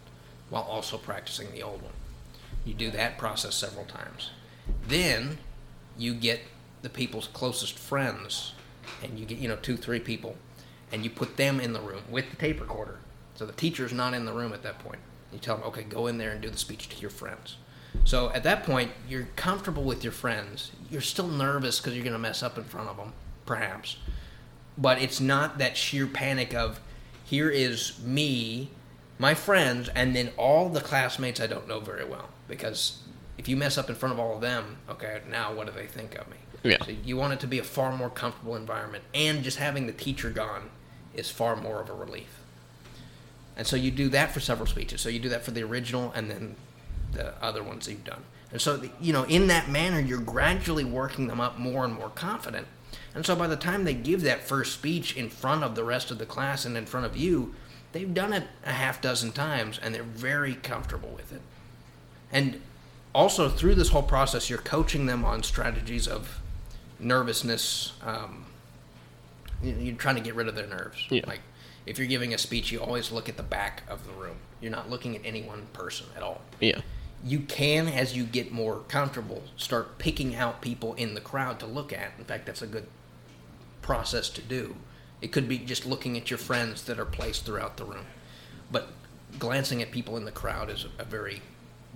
while 0.51 0.64
also 0.64 0.99
practicing 0.99 1.53
the 1.53 1.62
old 1.62 1.82
one. 1.82 1.92
You 2.64 2.74
do 2.74 2.90
that 2.90 3.16
process 3.16 3.55
several 3.55 3.84
times. 3.84 4.30
Then 4.86 5.38
you 5.96 6.14
get 6.14 6.40
the 6.82 6.88
people's 6.88 7.28
closest 7.28 7.78
friends, 7.78 8.55
and 9.03 9.18
you 9.18 9.24
get 9.24 9.38
you 9.38 9.49
know 9.49 9.57
two, 9.57 9.76
three 9.76 10.01
people, 10.01 10.36
and 10.92 11.05
you 11.05 11.11
put 11.11 11.36
them 11.36 11.61
in 11.61 11.72
the 11.72 11.80
room 11.80 12.03
with 12.11 12.30
the 12.30 12.36
tape 12.36 12.61
recorder. 12.61 12.99
So 13.36 13.46
the 13.46 13.53
teacher's 13.53 13.92
not 13.92 14.14
in 14.14 14.24
the 14.24 14.32
room 14.32 14.53
at 14.53 14.62
that 14.64 14.80
point. 14.80 15.01
You 15.33 15.39
tell 15.39 15.57
them, 15.57 15.66
okay, 15.68 15.83
go 15.83 16.07
in 16.07 16.18
there 16.18 16.31
and 16.31 16.41
do 16.41 16.51
the 16.51 16.59
speech 16.59 16.89
to 16.89 17.01
your 17.01 17.11
friends. 17.11 17.57
So 18.05 18.31
at 18.31 18.43
that 18.45 18.64
point, 18.64 18.93
you're 19.09 19.29
comfortable 19.37 19.83
with 19.83 20.03
your 20.03 20.12
friends. 20.12 20.72
You're 20.91 21.01
still 21.01 21.29
nervous 21.29 21.79
because 21.79 21.95
you're 21.95 22.05
going 22.05 22.12
to 22.14 22.18
mess 22.18 22.43
up 22.43 22.57
in 22.57 22.64
front 22.64 22.89
of 22.89 22.97
them, 22.97 23.12
perhaps. 23.47 23.97
But 24.76 25.03
it's 25.03 25.20
not 25.20 25.59
that 25.59 25.76
sheer 25.76 26.07
panic 26.07 26.55
of, 26.55 26.81
here 27.24 27.51
is 27.51 28.01
me, 28.03 28.70
my 29.18 29.35
friends, 29.35 29.89
and 29.95 30.14
then 30.14 30.31
all 30.37 30.68
the 30.68 30.81
classmates 30.81 31.41
I 31.41 31.47
don't 31.47 31.68
know 31.68 31.81
very 31.81 32.05
well. 32.05 32.29
Because 32.47 33.03
if 33.37 33.49
you 33.49 33.57
mess 33.57 33.76
up 33.76 33.91
in 33.91 33.97
front 33.97 34.14
of 34.14 34.20
all 34.20 34.37
of 34.37 34.41
them, 34.41 34.79
okay, 34.89 35.20
now 35.29 35.53
what 35.53 35.66
do 35.66 35.72
they 35.72 35.87
think 35.87 36.14
of 36.14 36.29
me? 36.29 36.37
Yeah. 36.62 36.79
So 36.85 36.93
you 37.05 37.16
want 37.16 37.35
it 37.35 37.41
to 37.41 37.47
be 37.47 37.59
a 37.59 37.64
far 37.64 37.97
more 37.97 38.11
comfortable 38.11 38.57
environment. 38.57 39.05
And 39.14 39.43
just 39.43 39.59
having 39.59 39.87
the 39.87 39.93
teacher 39.93 40.31
gone 40.31 40.70
is 41.14 41.31
far 41.31 41.57
more 41.57 41.81
of 41.81 41.91
a 41.91 41.95
relief. 41.95 42.38
And 43.59 43.66
so 43.66 43.76
you 43.76 43.90
do 43.90 44.09
that 44.11 44.32
for 44.32 44.40
several 44.40 44.66
speeches. 44.66 45.00
So 45.02 45.09
you 45.11 45.18
do 45.18 45.28
that 45.30 45.44
for 45.44 45.50
the 45.50 45.62
original 45.64 46.12
and 46.12 46.30
then 46.30 46.54
the 47.12 47.34
other 47.42 47.62
ones 47.62 47.84
that 47.86 47.92
you've 47.92 48.04
done. 48.04 48.22
And 48.52 48.61
so, 48.61 48.76
the- 48.78 48.90
you 49.00 49.12
know, 49.12 49.24
in 49.24 49.48
that 49.48 49.68
manner, 49.68 50.00
you're 50.00 50.20
gradually 50.20 50.84
working 50.84 51.26
them 51.26 51.40
up 51.40 51.59
more 51.59 51.84
and 51.84 51.92
more 51.92 52.09
confident. 52.09 52.66
And 53.14 53.26
so 53.26 53.34
by 53.34 53.46
the 53.48 53.56
time 53.56 53.84
they 53.84 53.94
give 53.94 54.22
that 54.22 54.46
first 54.46 54.72
speech 54.72 55.16
in 55.16 55.28
front 55.28 55.64
of 55.64 55.74
the 55.74 55.82
rest 55.84 56.11
of 56.11 56.18
the 56.18 56.24
class 56.26 56.64
and 56.64 56.76
in 56.76 56.86
front 56.86 57.04
of 57.04 57.16
you, 57.16 57.54
they've 57.92 58.14
done 58.14 58.32
it 58.32 58.44
a 58.64 58.72
half 58.72 59.02
dozen 59.02 59.32
times 59.32 59.78
and 59.82 59.94
they're 59.94 60.02
very 60.04 60.54
comfortable 60.54 61.11
with 61.11 61.32
it. 61.32 61.42
And 62.30 62.61
also 63.14 63.48
through 63.48 63.74
this 63.74 63.88
whole 63.88 64.02
process, 64.02 64.48
you're 64.48 64.61
coaching 64.61 65.06
them 65.06 65.24
on 65.24 65.42
strategies 65.42 66.06
of 66.06 66.40
nervousness. 67.00 67.92
Um, 68.02 68.46
you- 69.62 69.76
you're 69.80 69.96
trying 69.96 70.14
to 70.14 70.20
get 70.20 70.34
rid 70.36 70.46
of 70.48 70.54
their 70.54 70.66
nerves. 70.68 71.04
Yeah. 71.11 71.22
Like 71.26 71.40
if 71.89 71.99
you're 71.99 72.07
giving 72.07 72.34
a 72.34 72.39
speech, 72.39 72.70
you 72.70 72.80
always 72.80 73.11
look 73.11 73.28
at 73.28 73.36
the 73.36 73.43
back 73.43 73.82
of 73.89 74.07
the 74.07 74.12
room. 74.12 74.36
You're 74.61 74.70
not 74.70 74.91
looking 74.91 75.16
at 75.16 75.22
any 75.24 75.43
one 75.43 75.66
person 75.72 76.07
at 76.16 76.22
all. 76.22 76.43
Yeah. 76.61 76.80
You 77.24 77.41
can, 77.41 77.89
as 77.89 78.16
you 78.16 78.24
get 78.24 78.53
more 78.53 78.80
comfortable, 78.89 79.43
start 79.57 79.99
picking 79.99 80.36
out 80.36 80.61
people 80.61 80.95
in 80.95 81.14
the 81.14 81.20
crowd 81.20 81.59
to 81.61 81.66
look 81.66 81.93
at. 81.93 82.12
In 82.18 82.24
fact, 82.24 82.47
that's 82.47 82.62
a 82.62 82.66
good 82.66 82.86
process 83.80 84.28
to 84.30 84.43
do. 84.43 84.76
It 85.22 85.32
could 85.32 85.49
be 85.49 85.59
just 85.59 85.86
looking 85.86 86.16
at 86.16 86.30
your 86.30 86.39
friends 86.39 86.84
that 86.84 86.99
are 86.99 87.07
placed 87.07 87.45
throughout 87.45 87.76
the 87.76 87.84
room, 87.84 88.07
but 88.70 88.91
glancing 89.39 89.82
at 89.82 89.91
people 89.91 90.16
in 90.16 90.24
the 90.24 90.30
crowd 90.30 90.70
is 90.70 90.86
a 90.99 91.05
very 91.05 91.41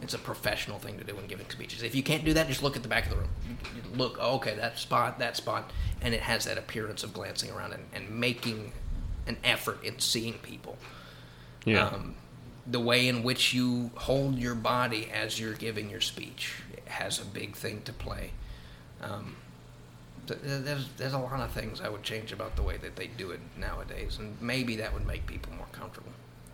it's 0.01 0.14
a 0.14 0.18
professional 0.18 0.80
thing 0.80 0.99
to 0.99 1.05
do 1.05 1.14
when 1.14 1.28
giving 1.28 1.49
speeches. 1.49 1.84
If 1.84 1.95
you 1.95 2.03
can't 2.03 2.24
do 2.24 2.34
that, 2.34 2.49
just 2.49 2.62
look 2.62 2.74
at 2.76 2.82
the 2.82 2.88
back 2.88 3.05
of 3.05 3.11
the 3.11 3.18
room. 3.18 3.28
You, 3.76 3.97
look, 3.97 4.18
oh, 4.20 4.36
okay, 4.36 4.57
that 4.57 4.76
spot, 4.76 5.20
that 5.20 5.36
spot, 5.36 5.70
and 6.01 6.12
it 6.12 6.20
has 6.22 6.45
that 6.47 6.59
appearance 6.59 7.05
of 7.05 7.14
glancing 7.14 7.53
around 7.53 7.72
and, 7.74 7.84
and 7.95 8.11
making 8.11 8.72
an 9.27 9.37
effort 9.45 9.83
in 9.85 9.99
seeing 9.99 10.35
people. 10.35 10.77
Yeah. 11.64 11.87
Um, 11.89 12.14
the 12.66 12.81
way 12.81 13.09
in 13.09 13.23
which 13.23 13.53
you 13.55 13.91
hold 13.97 14.39
your 14.39 14.55
body 14.55 15.09
as 15.12 15.39
you're 15.41 15.55
giving 15.55 15.91
your 15.91 16.01
speech 16.01 16.55
has 16.87 17.20
a 17.20 17.25
big 17.25 17.57
thing 17.57 17.83
to 17.83 17.93
play. 17.93 18.31
Um, 19.01 19.35
th- 20.29 20.41
th- 20.43 20.62
there's 20.62 20.89
there's 20.97 21.12
a 21.12 21.18
lot 21.18 21.41
of 21.41 21.51
things 21.51 21.81
I 21.81 21.89
would 21.89 22.03
change 22.05 22.31
about 22.33 22.55
the 22.57 22.62
way 22.62 22.77
that 22.77 22.95
they 22.97 23.09
do 23.09 23.31
it 23.33 23.41
nowadays, 23.59 24.18
and 24.18 24.41
maybe 24.41 24.77
that 24.77 24.93
would 24.95 25.07
make 25.07 25.27
people 25.27 25.53
more 25.55 25.66
comfortable. 25.73 26.12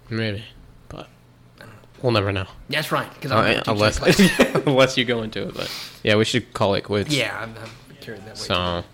Maybe, 0.09 0.45
but 0.89 1.09
I 1.57 1.65
don't 1.65 1.69
know. 1.69 1.75
we'll 2.03 2.13
never 2.13 2.33
know. 2.33 2.47
That's 2.71 2.91
right, 2.91 3.13
because 3.13 3.31
Uh, 3.33 3.63
unless 3.67 3.99
unless 4.67 4.97
you 4.97 5.05
go 5.05 5.23
into 5.23 5.49
it, 5.49 5.55
but 5.55 5.71
yeah, 6.03 6.17
we 6.17 6.25
should 6.25 6.55
call 6.55 6.75
it 6.75 6.83
quits. 6.85 7.15
yeah, 7.15 7.39
I'm, 7.39 7.55
I'm 7.57 7.71
that 8.01 8.25
way. 8.27 8.35
So, 8.35 8.55
all 8.55 8.85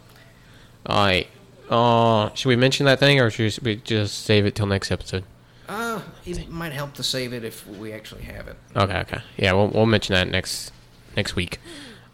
right. 1.07 1.29
Uh, 1.75 2.33
should 2.35 2.49
we 2.49 2.57
mention 2.57 2.87
that 2.87 3.01
thing, 3.01 3.21
or 3.21 3.31
should 3.31 3.59
we 3.65 3.77
just 3.77 4.25
save 4.25 4.47
it 4.47 4.55
till 4.55 4.67
next 4.67 4.93
episode? 4.93 5.25
Uh, 5.69 6.01
it 6.25 6.49
might 6.49 6.73
help 6.73 6.95
to 6.95 7.03
save 7.03 7.33
it 7.33 7.43
if 7.43 7.67
we 7.67 7.93
actually 7.93 8.23
have 8.23 8.47
it. 8.47 8.57
Okay, 8.77 8.99
okay. 8.99 9.21
Yeah, 9.37 9.55
we'll 9.55 9.69
we'll 9.69 9.87
mention 9.87 10.15
that 10.15 10.29
next 10.29 10.73
next 11.17 11.35
week. 11.35 11.59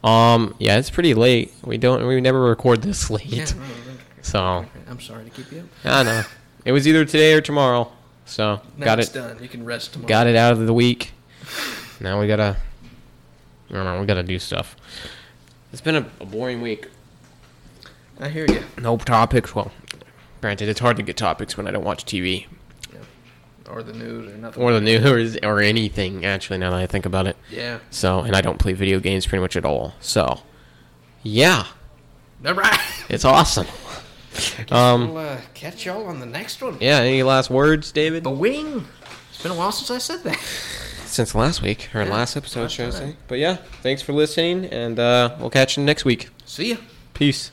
Um, 0.03 0.55
yeah, 0.59 0.79
it's 0.79 0.89
pretty 0.89 1.13
late. 1.13 1.53
We 1.63 1.77
don't 1.77 2.07
we 2.07 2.21
never 2.23 2.41
record 2.41 2.81
this 2.81 3.11
late. 3.17 3.27
Yeah, 3.27 3.47
So 4.23 4.65
I'm 4.89 5.01
sorry 5.01 5.25
to 5.25 5.31
keep 5.31 5.53
you 5.53 5.61
up. 5.61 5.67
I 5.85 6.03
know 6.05 6.23
it 6.65 6.73
was 6.73 6.89
either 6.89 7.05
today 7.05 7.35
or 7.35 7.41
tomorrow. 7.43 7.93
So 8.25 8.61
Now 8.79 8.85
got 8.87 9.01
it's 9.01 9.11
it 9.11 9.15
done. 9.15 9.43
You 9.43 9.49
can 9.49 9.65
rest 9.65 9.93
tomorrow. 9.93 10.09
got 10.09 10.27
it 10.27 10.37
out 10.37 10.53
of 10.53 10.65
the 10.67 10.73
week. 10.73 11.13
Now 12.01 12.19
we 12.21 12.29
gotta. 12.29 12.57
I 13.69 13.73
don't 13.75 13.85
know. 13.85 14.01
We 14.01 14.07
gotta 14.07 14.23
do 14.23 14.39
stuff. 14.39 14.75
It's 15.73 15.83
been 15.83 15.97
a, 15.97 16.07
a 16.21 16.25
boring 16.25 16.63
week. 16.63 16.89
I 18.21 18.29
hear 18.29 18.47
you. 18.47 18.63
No 18.79 18.97
topics. 18.99 19.55
Well, 19.55 19.73
granted, 20.41 20.69
it's 20.69 20.81
hard 20.81 20.97
to 20.99 21.03
get 21.03 21.17
topics 21.17 21.57
when 21.57 21.67
I 21.67 21.71
don't 21.71 21.85
watch 21.85 22.05
TV 22.05 22.47
Or 23.71 23.83
the 23.83 23.93
news 23.93 24.33
or 24.33 24.37
nothing. 24.37 24.63
or 24.63 24.73
the 24.73 24.81
news 24.81 25.37
or 25.43 25.61
anything. 25.61 26.25
Actually, 26.25 26.59
now 26.59 26.71
that 26.71 26.81
I 26.81 26.87
think 26.87 27.07
about 27.07 27.27
it. 27.27 27.37
Yeah. 27.51 27.79
So, 27.91 28.21
and 28.21 28.37
I 28.37 28.41
don't 28.41 28.59
play 28.59 28.73
video 28.73 29.01
games 29.01 29.27
pretty 29.27 29.41
much 29.41 29.57
at 29.57 29.65
all. 29.65 29.95
So, 30.01 30.41
yeah, 31.23 31.67
All 32.45 32.55
right. 32.55 32.79
it's 33.09 33.25
awesome. 33.25 33.67
Um, 34.71 35.09
we'll 35.15 35.19
uh, 35.19 35.39
catch 35.55 35.85
y'all 35.87 36.07
on 36.07 36.21
the 36.21 36.27
next 36.27 36.63
one. 36.63 36.77
yeah. 36.81 36.99
Any 37.01 37.23
last 37.23 37.51
words, 37.51 37.91
David? 37.93 38.23
The 38.25 38.31
wing. 38.31 38.87
It's 39.31 39.43
been 39.43 39.53
a 39.53 39.55
while 39.57 39.73
since 39.73 39.91
I 39.91 39.99
said 39.99 40.23
that. 40.25 40.39
Since 41.11 41.35
last 41.35 41.61
week 41.61 41.91
or 41.93 42.05
Yeah, 42.05 42.09
last 42.13 42.37
episode, 42.37 42.71
should 42.71 42.87
I 42.87 42.91
say? 42.91 43.17
But 43.27 43.39
yeah, 43.41 43.57
thanks 43.83 44.01
for 44.01 44.13
listening, 44.13 44.67
and 44.67 44.97
uh, 44.97 45.35
we'll 45.41 45.51
catch 45.51 45.77
you 45.77 45.83
next 45.83 46.05
week. 46.05 46.29
See 46.45 46.71
ya. 46.71 46.77
Peace. 47.15 47.51